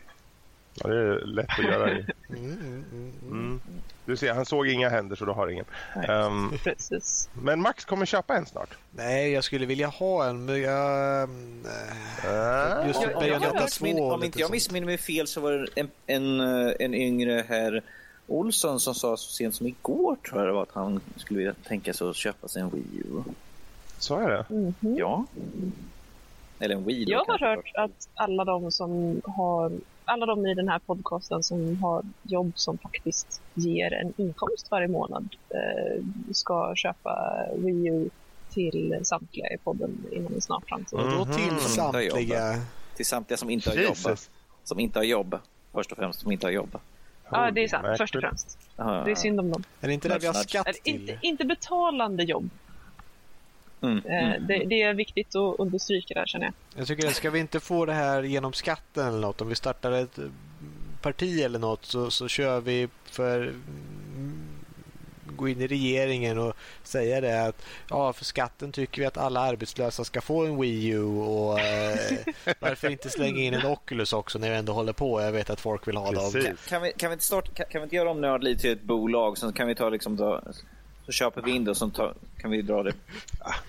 ja, 0.73 0.89
det 0.89 0.97
är 0.97 1.25
lätt 1.25 1.49
att 1.49 1.65
göra. 1.65 1.85
det. 1.85 2.05
Mm, 2.29 2.83
mm, 2.91 3.13
mm. 3.21 3.61
Mm. 4.09 4.15
Du 4.15 4.17
ser, 4.17 4.33
han 4.33 4.45
såg 4.45 4.67
inga 4.67 4.89
händer 4.89 5.15
så 5.15 5.25
du 5.25 5.31
har 5.31 5.47
ingen. 5.47 5.65
Nej. 5.95 6.05
Ehm, 6.09 6.51
Precis. 6.63 7.29
men 7.33 7.61
Max 7.61 7.85
kommer 7.85 8.05
köpa 8.05 8.35
en 8.37 8.45
snart. 8.45 8.69
Nej, 8.91 9.31
jag 9.31 9.43
skulle 9.43 9.65
vilja 9.65 9.87
ha 9.87 10.25
en, 10.29 10.45
men 10.45 10.61
jag... 10.61 11.23
mm, 11.23 11.65
Ah. 12.27 12.85
Just 12.87 13.01
Jag- 13.01 13.11
jag- 13.11 13.19
Bayonetta 13.19 13.55
jag 13.55 13.63
missmin- 13.63 13.97
2 13.97 14.03
och 14.03 14.13
Om 14.13 14.23
inte 14.23 14.39
jag 14.39 14.51
missminner 14.51 14.85
mig 14.85 14.97
fel 14.97 15.27
så 15.27 15.41
var 15.41 15.51
det 15.51 15.67
en, 15.75 15.89
en, 16.07 16.39
en 16.79 16.93
yngre 16.93 17.45
herr 17.47 17.83
Olsson 18.27 18.79
som 18.79 18.95
sa 18.95 19.17
så 19.17 19.31
sent 19.31 19.55
som 19.55 19.67
igår 19.67 20.15
tror 20.29 20.39
jag 20.39 20.47
det 20.49 20.53
var 20.53 20.63
att 20.63 20.71
han 20.73 20.99
skulle 21.15 21.37
vilja 21.37 21.53
tänka 21.67 21.93
sig 21.93 22.09
att 22.09 22.15
köpa 22.15 22.47
sig 22.47 22.61
en 22.61 22.69
Wii 22.69 22.83
U. 23.05 23.23
Så 23.97 24.19
är 24.19 24.29
det. 24.29 24.45
Mhm. 24.49 24.75
Ja. 24.97 25.25
Eller 26.59 26.75
en 26.75 26.85
Wii 26.85 27.05
då, 27.05 27.11
Jag 27.11 27.25
har 27.25 27.39
hört 27.39 27.71
att 27.75 28.09
alla 28.13 28.45
de 28.45 28.71
som 28.71 29.21
har 29.25 29.71
alla 30.05 30.25
de 30.25 30.45
i 30.45 30.53
den 30.53 30.69
här 30.69 30.79
podcasten 30.79 31.43
som 31.43 31.83
har 31.83 32.03
jobb 32.23 32.51
som 32.55 32.77
faktiskt 32.77 33.41
ger 33.53 33.93
en 33.93 34.13
inkomst 34.17 34.71
varje 34.71 34.87
månad 34.87 35.35
eh, 35.49 36.03
ska 36.33 36.75
köpa 36.75 37.45
Wii 37.55 37.87
U 37.87 38.09
till 38.49 38.99
samtliga 39.03 39.47
i 39.53 39.57
podden 39.57 40.05
inom 40.11 40.33
en 40.33 40.41
snar 40.41 40.61
framtid. 40.67 40.99
Då 40.99 41.25
Mhm. 41.25 41.33
till 41.35 41.59
samtliga... 41.59 42.55
Till 42.95 43.05
samtliga 43.05 43.37
som 43.37 43.49
inte 43.49 43.69
har 43.69 43.77
jobb. 43.77 44.17
Som 44.63 44.79
inte 44.79 44.99
har 44.99 45.03
jobb. 45.03 45.35
Först 45.73 45.91
och 45.91 45.97
främst 45.97 46.19
som 46.21 46.31
inte 46.31 46.47
har 46.47 46.51
jobb. 46.51 46.77
Ja, 47.31 47.51
det 47.51 47.63
är 47.63 47.67
sant. 47.67 47.87
Först 47.97 48.15
och 48.15 48.21
främst. 48.21 48.57
Det 48.75 48.83
är 49.11 49.15
synd 49.15 49.39
om 49.39 49.51
dem. 49.51 49.63
Är 49.81 49.87
det 49.87 49.93
inte 49.93 50.07
det 50.09 50.19
vi 50.19 50.27
har 50.27 50.33
skatt 50.33 50.65
till? 50.83 50.95
inte, 51.01 51.17
inte 51.21 51.45
betalande 51.45 52.23
jobb. 52.23 52.49
Mm. 53.81 53.97
Eh, 54.05 54.29
Mm. 54.29 54.47
det, 54.47 54.65
det 54.65 54.81
är 54.81 54.93
viktigt 54.93 55.35
att 55.35 55.59
understryka 55.59 56.13
där 56.13 56.25
känner 56.25 56.45
jag. 56.45 56.53
Jag 56.75 56.87
tycker 56.87 57.09
ska 57.09 57.29
vi 57.29 57.39
inte 57.39 57.59
få 57.59 57.85
det 57.85 57.93
här 57.93 58.23
genom 58.23 58.53
skatten 58.53 59.07
eller 59.07 59.19
något? 59.19 59.41
Om 59.41 59.49
vi 59.49 59.55
startar 59.55 59.91
ett 59.91 60.17
mm, 60.17 60.31
parti 61.01 61.41
eller 61.41 61.59
något 61.59 61.85
så, 61.85 62.11
så 62.11 62.27
kör 62.27 62.61
vi 62.61 62.87
för 63.05 63.41
mm, 63.41 64.49
gå 65.39 65.47
in 65.49 65.61
i 65.61 65.67
regeringen 65.67 66.37
och 66.37 66.53
säga 66.83 67.21
det 67.21 67.45
att 67.45 67.65
ja, 67.89 68.13
för 68.13 68.25
skatten 68.25 68.71
tycker 68.71 69.01
vi 69.01 69.05
att 69.05 69.17
alla 69.17 69.39
arbetslösa 69.39 70.03
ska 70.03 70.21
få 70.21 70.45
en 70.45 70.61
Wii 70.61 70.87
U 70.87 71.03
och 71.03 71.59
eh, 71.59 71.95
varför 72.59 72.89
inte 72.89 73.09
slänga 73.09 73.39
in 73.39 73.53
en 73.53 73.65
Oculus 73.65 74.13
också 74.13 74.39
när 74.39 74.49
vi 74.49 74.55
ändå 74.55 74.73
håller 74.73 74.93
på. 74.93 75.21
Jag 75.21 75.31
vet 75.31 75.49
att 75.49 75.59
folk 75.59 75.87
vill 75.87 75.97
ha 75.97 76.11
dem. 76.11 76.31
Precis. 76.31 76.65
Kan 76.67 76.81
vi, 76.81 76.91
kan 76.97 77.09
vi, 77.09 77.13
inte 77.13 77.25
starta, 77.25 77.51
kan, 77.51 77.65
kan 77.65 77.81
vi 77.81 77.83
inte 77.83 77.95
göra 77.95 78.09
om 78.09 78.21
Nördliv 78.21 78.55
till 78.55 78.71
ett 78.71 78.81
bolag? 78.81 79.37
Så 79.37 79.51
kan 79.51 79.67
vi 79.67 79.75
ta 79.75 79.89
liksom 79.89 80.15
då, 80.15 80.41
så 81.09 81.13
köper 81.13 81.41
vi 81.41 81.51
in 81.51 81.63
det 81.65 81.71
och 81.71 81.77
så 81.77 81.89
tar, 81.89 82.13
kan 82.37 82.51
vi 82.51 82.61
dra 82.61 82.83
det. 82.83 82.93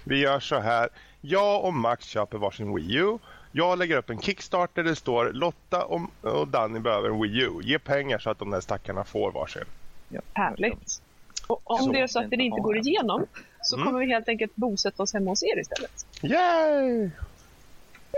Vi 0.05 0.19
gör 0.21 0.41
så 0.41 0.59
här. 0.59 0.89
Jag 1.21 1.65
och 1.65 1.75
Max 1.75 2.05
köper 2.07 2.39
varsin 2.39 2.75
Wii 2.75 2.95
U. 2.97 3.19
Jag 3.53 3.79
lägger 3.79 3.97
upp 3.97 4.11
en 4.11 4.21
Kickstarter 4.21 4.83
där 4.83 4.91
det 4.91 4.97
står 4.97 5.33
Lotta 5.33 5.85
och, 5.85 6.01
och 6.21 6.49
Danny 6.49 6.79
behöver 6.81 7.09
en 7.11 7.23
Wii 7.23 7.41
U. 7.43 7.51
Ge 7.63 7.79
pengar 7.79 8.19
så 8.19 8.31
att 8.31 8.39
de 8.39 8.51
där 8.51 8.61
stackarna 8.61 9.05
får 9.05 9.33
varsin. 9.33 9.65
Ja. 10.09 10.21
Härligt. 10.33 11.03
Och 11.47 11.71
om 11.71 11.79
Så 11.79 11.93
det 11.93 12.01
är 12.01 12.07
så 12.07 12.19
att 12.21 12.31
det 12.31 12.37
inte 12.37 12.61
går 12.61 12.77
igenom 12.79 13.27
så 13.63 13.77
Mm. 13.77 13.87
kommer 13.87 14.01
vi 14.01 14.07
helt 14.13 14.29
enkelt 14.29 14.57
bosätta 14.57 15.03
oss 15.03 15.13
hemma 15.13 15.31
hos 15.31 15.43
er 15.43 15.61
istället. 15.61 16.07
Yay! 16.23 17.11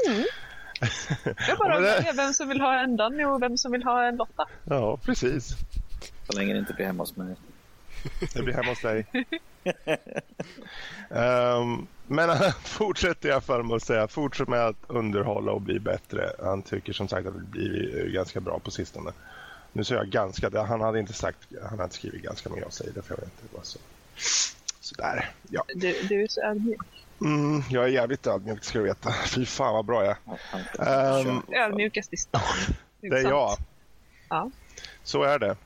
Det 1.25 1.53
är 1.53 1.57
bara 1.57 1.81
det- 1.81 2.13
vem 2.17 2.33
som 2.33 2.49
vill 2.49 2.61
ha 2.61 2.79
en 2.83 2.97
Danny 2.97 3.25
och 3.25 3.43
vem 3.43 3.59
som 3.59 3.73
vill 3.73 3.83
ha 3.83 4.05
en 4.05 4.17
Lotta. 4.17 4.47
Ja, 4.65 4.97
precis. 4.97 5.57
Så 6.31 6.39
länge 6.39 6.53
det 6.53 6.59
inte 6.59 6.73
blir 6.75 6.87
hemma 6.87 7.03
hos 7.03 7.17
mig. 7.17 7.35
Det 8.35 8.43
blir 8.43 8.55
hemma 8.55 8.69
hos 8.69 8.81
dig. 8.81 9.07
Ehm, 11.11 11.87
men 12.07 12.29
han 12.29 12.53
fortsätter 12.65 13.29
i 13.29 13.33
alla 13.33 13.41
fall 13.41 13.63
med 13.63 13.77
att 13.77 13.83
säga 13.83 14.09
fortsätt 14.09 14.49
med 14.49 14.67
att 14.67 14.77
underhålla 14.87 15.53
och 15.53 15.61
bli 15.61 15.81
bättre. 15.81 16.33
Han 16.43 16.63
tycker 16.63 16.93
som 16.93 17.09
sagt 17.09 17.27
att 17.27 17.35
det 17.35 17.41
blir 17.41 18.11
ganska 18.15 18.41
bra 18.41 18.59
på 18.59 18.71
sistone. 18.71 19.13
Nu 19.73 19.85
säger 19.85 20.01
jag 20.01 20.11
ganska, 20.11 20.65
han 20.65 20.81
hade 20.81 20.99
inte 21.01 21.13
sagt, 21.13 21.39
han 21.71 21.79
hade 21.79 21.93
skrivit 21.93 22.23
ganska 22.23 22.51
men 22.51 22.59
jag 22.59 22.73
säger 22.73 22.93
det 22.93 23.03
för 23.03 23.15
jag 23.15 23.21
vet 23.21 23.43
inte. 23.43 23.57
Var 23.57 23.63
så. 23.63 23.79
Sådär, 24.81 25.31
ja. 25.51 25.65
Du, 25.75 26.03
du 26.09 26.23
är 26.23 26.29
så 26.29 26.41
ödmjuk. 26.41 26.81
Mm, 27.21 27.63
jag 27.71 27.85
är 27.85 27.89
jävligt 27.89 28.27
ödmjuk 28.27 28.65
ska 28.65 28.79
du 28.79 28.85
veta. 28.85 29.13
Fy 29.13 29.47
fan 29.47 29.75
vad 29.75 29.85
bra 29.85 30.05
jag 30.05 30.17
är. 30.81 31.21
Ehm, 31.29 31.43
Ödmjukast 31.53 32.13
i 32.13 32.17
stan. 32.17 32.41
det 33.01 33.19
är 33.19 33.23
jag. 33.23 33.57
Ja, 34.29 34.51
Så 35.03 35.23
är 35.23 35.39
det. 35.39 35.57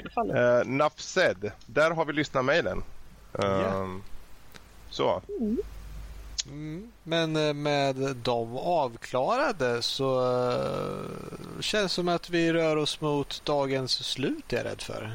Självfallet. 0.00 0.66
Uh, 0.66 0.72
Nafsed, 0.72 1.50
där 1.66 1.90
har 1.90 2.04
vi 2.04 2.12
lyssnarmailen. 2.12 2.82
Ehm, 3.38 4.02
Så. 4.90 5.22
Mm. 6.48 6.92
Men 7.02 7.36
eh, 7.36 7.52
med 7.54 7.96
dem 8.16 8.56
avklarade 8.56 9.82
så 9.82 10.20
eh, 10.52 11.60
känns 11.60 11.82
det 11.92 11.94
som 11.94 12.08
att 12.08 12.30
vi 12.30 12.52
rör 12.52 12.76
oss 12.76 13.00
mot 13.00 13.42
dagens 13.44 13.92
slut 13.92 14.52
är 14.52 14.56
jag 14.56 14.64
rädd 14.66 14.82
för. 14.82 15.10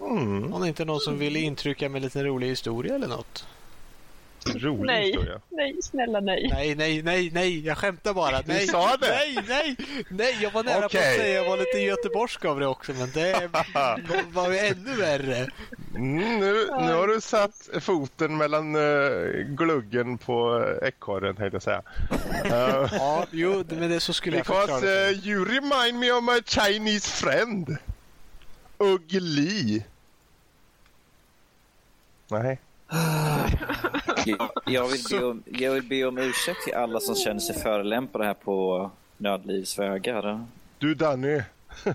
Mm, 0.00 0.52
Om 0.52 0.62
det 0.62 0.68
inte 0.68 0.82
är 0.82 0.86
någon 0.86 1.00
som 1.00 1.18
vill 1.18 1.36
intrycka 1.36 1.88
med 1.88 1.96
en 1.98 2.02
liten 2.02 2.24
rolig 2.24 2.48
historia 2.48 2.94
eller 2.94 3.08
något. 3.08 3.46
rolig 4.54 4.86
Nej. 4.86 5.06
historia. 5.06 5.40
Nej, 5.50 5.76
snälla 5.82 6.20
nej. 6.20 6.48
Nej, 6.52 6.74
nej, 6.74 7.02
nej, 7.02 7.30
nej, 7.32 7.66
jag 7.66 7.78
skämtar 7.78 8.14
bara. 8.14 8.42
Du 8.42 8.52
Nej, 8.52 8.66
sa 8.66 8.96
det. 8.96 9.08
Nej, 9.08 9.38
nej, 9.48 9.76
nej, 10.08 10.38
jag 10.40 10.50
var 10.50 10.64
nära 10.64 10.80
på 10.80 10.86
Okej. 10.86 11.10
att 11.10 11.16
säga 11.20 11.42
jag 11.42 11.50
var 11.50 11.56
lite 11.56 11.78
göteborgsk 11.78 12.44
av 12.44 12.60
det 12.60 12.66
också, 12.66 12.92
men 12.92 13.10
det 13.10 13.50
var 14.32 14.50
ju 14.50 14.58
ännu 14.58 14.94
värre. 14.96 15.46
Mm, 15.94 16.40
nu, 16.40 16.66
nu 16.80 16.92
har 16.92 17.06
du 17.06 17.20
satt 17.20 17.68
foten 17.80 18.36
mellan 18.36 18.76
uh, 18.76 19.30
gluggen 19.46 20.18
på 20.18 20.58
uh, 20.58 20.88
ekorren 20.88 21.36
tänkte 21.36 21.54
jag 21.54 21.62
säga. 21.62 21.82
Uh, 22.44 22.88
Ja, 22.96 23.26
jo, 23.30 23.64
men 23.68 23.90
det 23.90 24.00
så 24.00 24.12
skulle 24.12 24.36
jag 24.36 24.46
förklara 24.46 24.66
because 24.80 24.86
det. 24.86 25.10
uh, 25.10 25.28
you 25.28 25.44
remind 25.44 25.98
me 26.00 26.12
of 26.12 26.24
my 26.24 26.42
Chinese 26.46 27.10
friend. 27.10 27.76
Ugly. 28.78 29.82
Nej. 32.28 32.60
Jag, 34.66 34.88
vill 34.88 35.04
be 35.10 35.24
om, 35.24 35.42
jag 35.46 35.72
vill 35.72 35.82
be 35.82 36.04
om 36.04 36.18
ursäkt 36.18 36.64
till 36.64 36.74
alla 36.74 37.00
som 37.00 37.14
känner 37.14 37.40
sig 37.40 37.58
förolämpade 37.58 38.24
här 38.24 38.34
på 38.34 38.90
Nödlivs 39.16 39.78
vägar. 39.78 40.46
Du 40.78 40.94
Danny, 40.94 41.42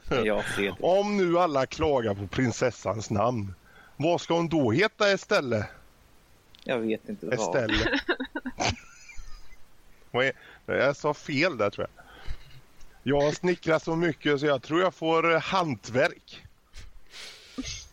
Fredrik. 0.06 0.74
om 0.80 1.18
nu 1.18 1.40
alla 1.40 1.66
klagar 1.66 2.14
på 2.14 2.28
prinsessans 2.28 3.10
namn. 3.10 3.54
Vad 3.98 4.22
ska 4.22 4.34
hon 4.34 4.50
då 4.50 4.72
heta 4.72 5.12
istället? 5.12 5.66
Jag 6.64 6.80
vet 6.80 7.10
inte 7.10 7.26
vad. 7.26 7.34
Estelle. 7.34 8.00
Jag 10.66 10.96
sa 10.96 11.14
fel 11.14 11.58
där 11.58 11.70
tror 11.70 11.88
jag. 11.96 12.06
Jag 13.04 13.22
har 13.22 13.32
snickrat 13.32 13.84
så 13.84 13.96
mycket 13.96 14.40
så 14.40 14.46
jag 14.46 14.62
tror 14.62 14.82
jag 14.82 14.94
får 14.94 15.40
hantverk. 15.40 16.44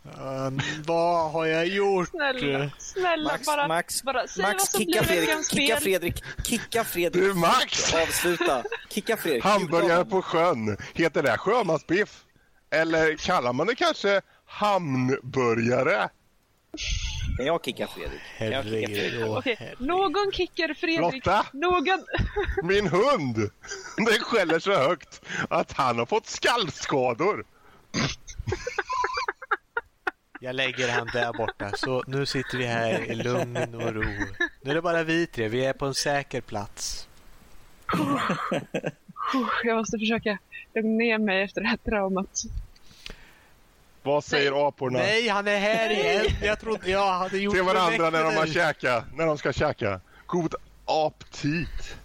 Um, 0.05 0.61
vad 0.87 1.31
har 1.33 1.47
jag 1.47 1.67
gjort? 1.67 2.09
Snälla, 2.09 2.71
snälla 2.79 3.33
Max, 3.33 3.47
bara, 3.47 3.69
Max, 3.69 4.03
bara 4.03 4.27
säg 4.27 4.43
Max 4.43 4.55
vad 4.59 4.69
som 4.69 4.81
kicka 4.81 4.91
blir 5.03 5.09
Fredrik, 5.09 5.29
veckans 5.29 5.51
kicka 5.51 5.77
spel. 5.77 5.83
Fredrik, 5.83 6.23
kicka 6.45 6.85
Fredrik. 6.85 7.23
Du 7.23 7.35
Max! 7.35 7.95
Avsluta. 7.95 8.63
Kicka 8.91 9.17
Fredrik. 9.17 9.45
Hamburgare 9.45 10.05
på 10.05 10.23
sjön. 10.23 10.77
Heter 10.95 11.23
det 11.23 11.39
sjömansbiff? 11.39 12.25
Eller 12.71 13.17
kallar 13.17 13.53
man 13.53 13.67
det 13.67 13.75
kanske 13.75 14.21
hamnburgare? 14.47 16.09
Kan 17.37 17.47
jag 17.47 17.65
kicka 17.65 17.87
Fredrik? 17.87 18.21
Kan 18.39 18.51
jag 18.51 18.65
kicka 18.65 18.71
Fredrik? 18.87 18.99
Herregud. 18.99 19.29
åh, 19.29 19.39
Okej, 19.39 19.57
herregud. 19.59 19.87
någon 19.89 20.33
kickar 20.33 20.75
Fredrik. 20.75 21.27
Lotta? 21.27 21.47
Någon... 21.53 22.05
Min 22.63 22.87
hund! 22.87 23.51
Den 23.97 24.19
skäller 24.21 24.59
så 24.59 24.75
högt 24.75 25.23
att 25.51 25.73
han 25.73 25.99
har 25.99 26.07
fått 26.07 26.27
skallskador. 26.27 27.45
Jag 30.41 30.55
lägger 30.55 30.89
han 30.89 31.09
där 31.13 31.33
borta. 31.33 31.71
Så 31.77 32.05
nu 32.07 32.27
sitter 32.27 32.59
vi 32.59 32.67
här 32.67 33.11
i 33.11 33.15
lugn 33.15 33.75
och 33.75 33.95
ro. 33.95 34.03
Nu 34.63 34.71
är 34.71 34.75
det 34.75 34.83
bara 34.83 35.03
vi 35.03 35.27
tre. 35.27 35.49
Vi 35.49 35.65
är 35.65 35.73
på 35.73 35.87
en 35.87 35.95
säker 35.95 36.41
plats. 36.41 37.09
Jag 39.65 39.77
måste 39.77 39.99
försöka 39.99 40.39
lugna 40.75 40.91
ner 40.91 41.19
mig 41.19 41.43
efter 41.43 41.61
det 41.61 41.67
här 41.69 41.77
traumat. 41.77 42.43
Vad 44.03 44.25
säger 44.25 44.69
aporna 44.69 44.99
Nej, 44.99 45.29
han 45.29 45.49
är 45.49 45.59
här 45.59 45.91
igen. 45.91 46.27
Jag 46.43 46.61
trodde 46.61 46.91
jag 46.91 47.13
hade 47.13 47.39
gjort 47.39 47.55
till 47.55 47.63
varandra 47.63 48.11
när 48.11 48.25
de 48.25 48.37
har 48.37 48.47
käkat? 48.47 49.05
När 49.15 49.27
de 49.27 49.39
ska 49.39 49.53
käka? 49.53 50.01
God 50.27 50.55
aptit! 50.85 51.97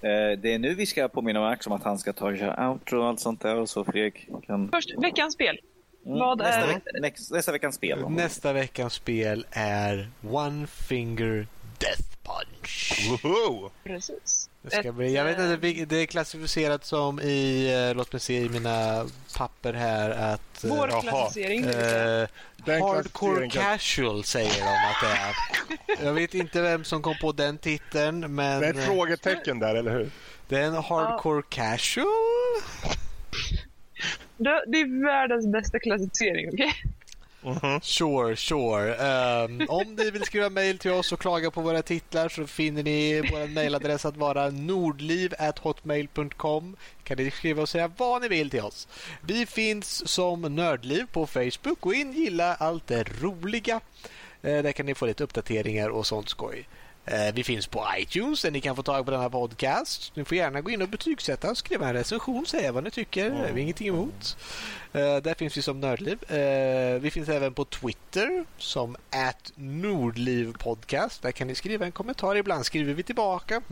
Eh, 0.00 0.38
Det 0.38 0.54
är 0.54 0.58
nu 0.58 0.74
vi 0.74 0.86
ska 0.86 1.08
påminna 1.08 1.40
Max 1.40 1.66
om 1.66 1.72
att 1.72 1.82
han 1.82 1.98
ska 1.98 2.12
ta 2.12 2.26
och 2.26 2.38
köra 2.38 2.70
outro 2.70 3.00
och 3.00 3.06
allt 3.08 3.20
sånt 3.20 3.40
där 3.40 3.56
och 3.56 3.68
så 3.68 3.84
Fredrik 3.84 4.28
kan... 4.46 4.68
Först, 4.68 4.94
veckans 4.98 5.34
spel. 5.34 5.58
Mm, 6.06 6.18
Vad 6.18 6.38
nästa, 6.38 6.60
är- 6.60 6.66
veck, 6.66 6.82
nästa, 7.00 7.34
nästa 7.34 7.52
veckans 7.52 7.74
spel. 7.76 8.08
Nästa 8.10 8.52
veckans 8.52 8.94
spel 8.94 9.46
är 9.50 10.10
One 10.30 10.66
Finger 10.66 11.46
Death 11.78 12.02
Punch. 12.22 13.08
Woho! 13.22 13.70
Precis. 13.84 14.50
Det, 14.62 14.70
ska 14.70 14.88
Ett, 14.88 14.94
bli, 14.94 15.14
jag 15.14 15.24
vet 15.24 15.38
inte, 15.38 15.68
eh, 15.68 15.86
det 15.86 15.96
är 15.96 16.06
klassificerat 16.06 16.84
som 16.84 17.20
i, 17.20 17.72
eh, 17.90 17.96
låt 17.96 18.12
mig 18.12 18.20
se 18.20 18.40
i 18.40 18.48
mina 18.48 19.06
papper 19.36 19.72
här 19.72 20.10
att 20.10 20.64
eh, 20.64 20.70
Vår 20.70 20.88
Jaha. 20.90 21.00
klassificering. 21.02 21.64
eh, 21.64 22.28
Hardcore 22.82 23.48
casual 23.50 24.24
säger 24.24 24.60
de 24.60 24.66
att 24.90 25.00
det 25.02 25.08
är. 26.02 26.06
Jag 26.06 26.12
vet 26.12 26.34
inte 26.34 26.60
vem 26.62 26.84
som 26.84 27.02
kom 27.02 27.14
på 27.20 27.32
den 27.32 27.58
titeln 27.58 28.34
men 28.34 28.60
Det 28.60 28.66
är 28.66 28.74
ett 28.74 28.84
frågetecken 28.84 29.58
där, 29.58 29.74
eller 29.74 29.90
hur? 29.90 30.10
det 30.48 30.56
är 30.56 30.62
en 30.62 30.74
hardcore 30.74 31.42
casual. 31.48 32.06
Det, 34.36 34.64
det 34.66 34.80
är 34.80 35.04
världens 35.04 35.46
bästa 35.46 35.78
klassificering, 35.78 36.48
okej? 36.48 36.72
Sure, 37.82 38.36
sure. 38.36 38.94
Ehm, 38.94 39.66
om 39.68 39.94
ni 39.94 40.10
vill 40.10 40.22
skriva 40.22 40.50
mejl 40.50 40.78
till 40.78 40.90
oss 40.90 41.12
och 41.12 41.20
klaga 41.20 41.50
på 41.50 41.60
våra 41.60 41.82
titlar 41.82 42.28
så 42.28 42.46
finner 42.46 42.82
ni 42.82 43.20
vår 43.20 43.48
mejladress 43.48 44.04
att 44.04 44.16
vara 44.16 44.50
nordliv.hotmail.com. 44.50 46.76
kan 47.04 47.16
ni 47.16 47.30
skriva 47.30 47.62
och 47.62 47.68
säga 47.68 47.90
vad 47.96 48.22
ni 48.22 48.28
vill 48.28 48.50
till 48.50 48.60
oss. 48.60 48.88
Vi 49.20 49.46
finns 49.46 50.08
som 50.08 50.42
Nördliv 50.42 51.06
på 51.12 51.26
Facebook. 51.26 51.80
Gå 51.80 51.94
in, 51.94 52.12
gilla 52.12 52.54
allt 52.54 52.86
det 52.86 53.22
roliga. 53.22 53.80
Eh, 54.42 54.62
där 54.62 54.72
kan 54.72 54.86
ni 54.86 54.94
få 54.94 55.06
lite 55.06 55.24
uppdateringar 55.24 55.88
och 55.88 56.06
sånt 56.06 56.28
skoj. 56.28 56.68
Eh, 57.06 57.34
Vi 57.34 57.44
finns 57.44 57.66
på 57.66 57.84
iTunes 57.98 58.42
där 58.42 58.50
ni 58.50 58.60
kan 58.60 58.76
få 58.76 58.82
tag 58.82 59.04
på 59.04 59.10
denna 59.10 59.30
podcast. 59.30 60.12
Ni 60.14 60.24
får 60.24 60.36
gärna 60.36 60.60
gå 60.60 60.70
in 60.70 60.82
och 60.82 60.88
betygsätta 60.88 61.50
och 61.50 61.58
skriva 61.58 61.88
en 61.88 61.92
recension, 61.94 62.46
säga 62.46 62.72
vad 62.72 62.84
ni 62.84 62.90
tycker. 62.90 63.30
Det 63.30 63.36
har 63.36 63.52
vi 63.52 63.60
ingenting 63.60 63.88
emot. 63.88 64.36
Eh, 64.92 65.16
där 65.16 65.34
finns 65.34 65.56
vi 65.56 65.62
som 65.62 65.80
Nördliv. 65.80 66.32
Eh, 66.32 67.00
vi 67.00 67.10
finns 67.10 67.28
även 67.28 67.54
på 67.54 67.64
Twitter 67.64 68.44
som 68.58 68.96
Nordlivpodcast. 69.54 71.22
Där 71.22 71.32
kan 71.32 71.46
ni 71.46 71.54
skriva 71.54 71.86
en 71.86 71.92
kommentar. 71.92 72.36
Ibland 72.36 72.66
skriver 72.66 72.94
vi 72.94 73.02
tillbaka. 73.02 73.62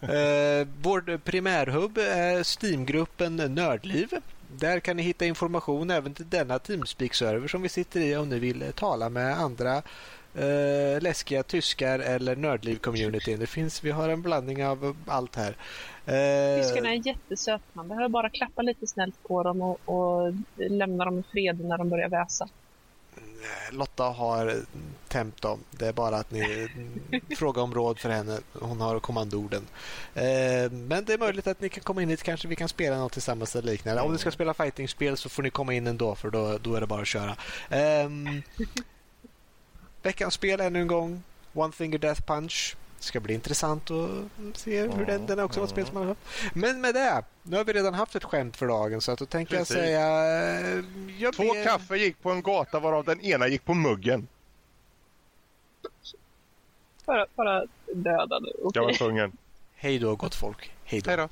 Eh, 0.00 0.66
vår 0.82 1.18
primärhubb 1.18 1.98
är 1.98 2.42
Steamgruppen 2.42 3.36
Nördliv. 3.36 4.08
Där 4.56 4.80
kan 4.80 4.96
ni 4.96 5.02
hitta 5.02 5.24
information 5.24 5.90
även 5.90 6.14
till 6.14 6.28
denna 6.28 6.58
Teamspeak-server 6.58 7.48
som 7.48 7.62
vi 7.62 7.68
sitter 7.68 8.00
i 8.00 8.16
om 8.16 8.28
ni 8.28 8.38
vill 8.38 8.72
tala 8.76 9.08
med 9.08 9.38
andra 9.40 9.82
eh, 10.34 11.00
läskiga 11.00 11.42
tyskar 11.42 11.98
eller 11.98 12.36
nördliv-communityn. 12.36 13.38
Det 13.38 13.46
finns, 13.46 13.84
vi 13.84 13.90
har 13.90 14.08
en 14.08 14.22
blandning 14.22 14.66
av 14.66 14.96
allt 15.06 15.36
här. 15.36 15.56
Eh, 16.06 16.62
Tyskarna 16.62 16.90
är 16.90 17.06
jättesöta. 17.06 17.64
Man 17.72 17.88
behöver 17.88 18.08
bara 18.08 18.30
klappa 18.30 18.62
lite 18.62 18.86
snällt 18.86 19.22
på 19.22 19.42
dem 19.42 19.62
och, 19.62 19.80
och 19.84 20.34
lämna 20.56 21.04
dem 21.04 21.18
i 21.18 21.22
fred 21.32 21.60
när 21.60 21.78
de 21.78 21.88
börjar 21.88 22.08
väsa. 22.08 22.48
Lotta 23.70 24.04
har 24.04 24.54
tämt 25.08 25.42
dem. 25.42 25.60
Det 25.70 25.86
är 25.86 25.92
bara 25.92 26.16
att 26.16 26.30
ni 26.30 26.68
frågar 27.36 27.62
om 27.62 27.74
råd 27.74 27.98
för 27.98 28.10
henne. 28.10 28.38
Hon 28.52 28.80
har 28.80 29.00
kommandoorden. 29.00 29.62
Eh, 30.14 30.70
men 30.70 31.04
det 31.04 31.12
är 31.12 31.18
möjligt 31.18 31.46
att 31.46 31.60
ni 31.60 31.68
kan 31.68 31.84
komma 31.84 32.02
in 32.02 32.08
hit. 32.08 32.22
Kanske 32.22 32.48
vi 32.48 32.56
kan 32.56 32.68
spela 32.68 32.98
något 32.98 33.12
tillsammans 33.12 33.56
eller 33.56 33.72
liknande. 33.72 34.02
Om 34.02 34.12
ni 34.12 34.18
ska 34.18 34.30
spela 34.30 34.54
fightingspel 34.54 35.16
så 35.16 35.28
får 35.28 35.42
ni 35.42 35.50
komma 35.50 35.74
in 35.74 35.86
ändå 35.86 36.14
för 36.14 36.30
då, 36.30 36.58
då 36.58 36.74
är 36.74 36.80
det 36.80 36.86
bara 36.86 37.02
att 37.02 37.08
köra. 37.08 37.36
Eh, 37.70 38.08
veckans 40.02 40.34
spel 40.34 40.60
ännu 40.60 40.80
en 40.80 40.86
gång. 40.86 41.22
One 41.54 41.72
Finger 41.72 41.98
Death 41.98 42.22
Punch. 42.22 42.76
Det 42.98 43.04
ska 43.04 43.20
bli 43.20 43.34
intressant 43.34 43.90
att 43.90 44.56
se 44.58 44.80
hur 44.80 45.06
den, 45.06 45.26
den 45.26 45.38
är 45.38 45.42
också 45.44 45.60
var 45.60 45.64
ett 45.64 45.70
spel 45.70 45.86
som 45.86 45.94
man 45.98 46.06
har 46.06 46.16
Men 46.54 46.80
med 46.80 46.94
det, 46.94 47.22
nu 47.42 47.56
har 47.56 47.64
vi 47.64 47.72
redan 47.72 47.94
haft 47.94 48.14
ett 48.16 48.24
skämt 48.24 48.56
för 48.56 48.66
dagen 48.68 49.00
så 49.00 49.12
att 49.12 49.18
då 49.18 49.26
tänker 49.26 49.56
Precis. 49.56 49.76
jag 49.76 49.84
säga... 49.84 50.78
eh, 50.78 50.84
Jag 51.18 51.34
Två 51.34 51.42
ber- 51.42 51.64
kaffe 51.64 51.96
gick 51.96 52.22
på 52.22 52.30
en 52.30 52.42
gata 52.42 52.80
varav 52.80 53.04
den 53.04 53.20
ena 53.20 53.48
gick 53.48 53.64
på 53.64 53.74
muggen. 53.74 54.28
Bara, 57.04 57.26
bara 57.34 57.64
döda 57.94 58.38
nu. 58.38 58.52
Jag 58.74 58.84
var 58.84 58.92
tvungen. 58.92 59.32
Hej 59.74 59.98
då 59.98 60.16
gott 60.16 60.34
folk. 60.34 60.72
Hej 60.84 61.00
då. 61.00 61.10
Hej 61.10 61.16
då. 61.16 61.28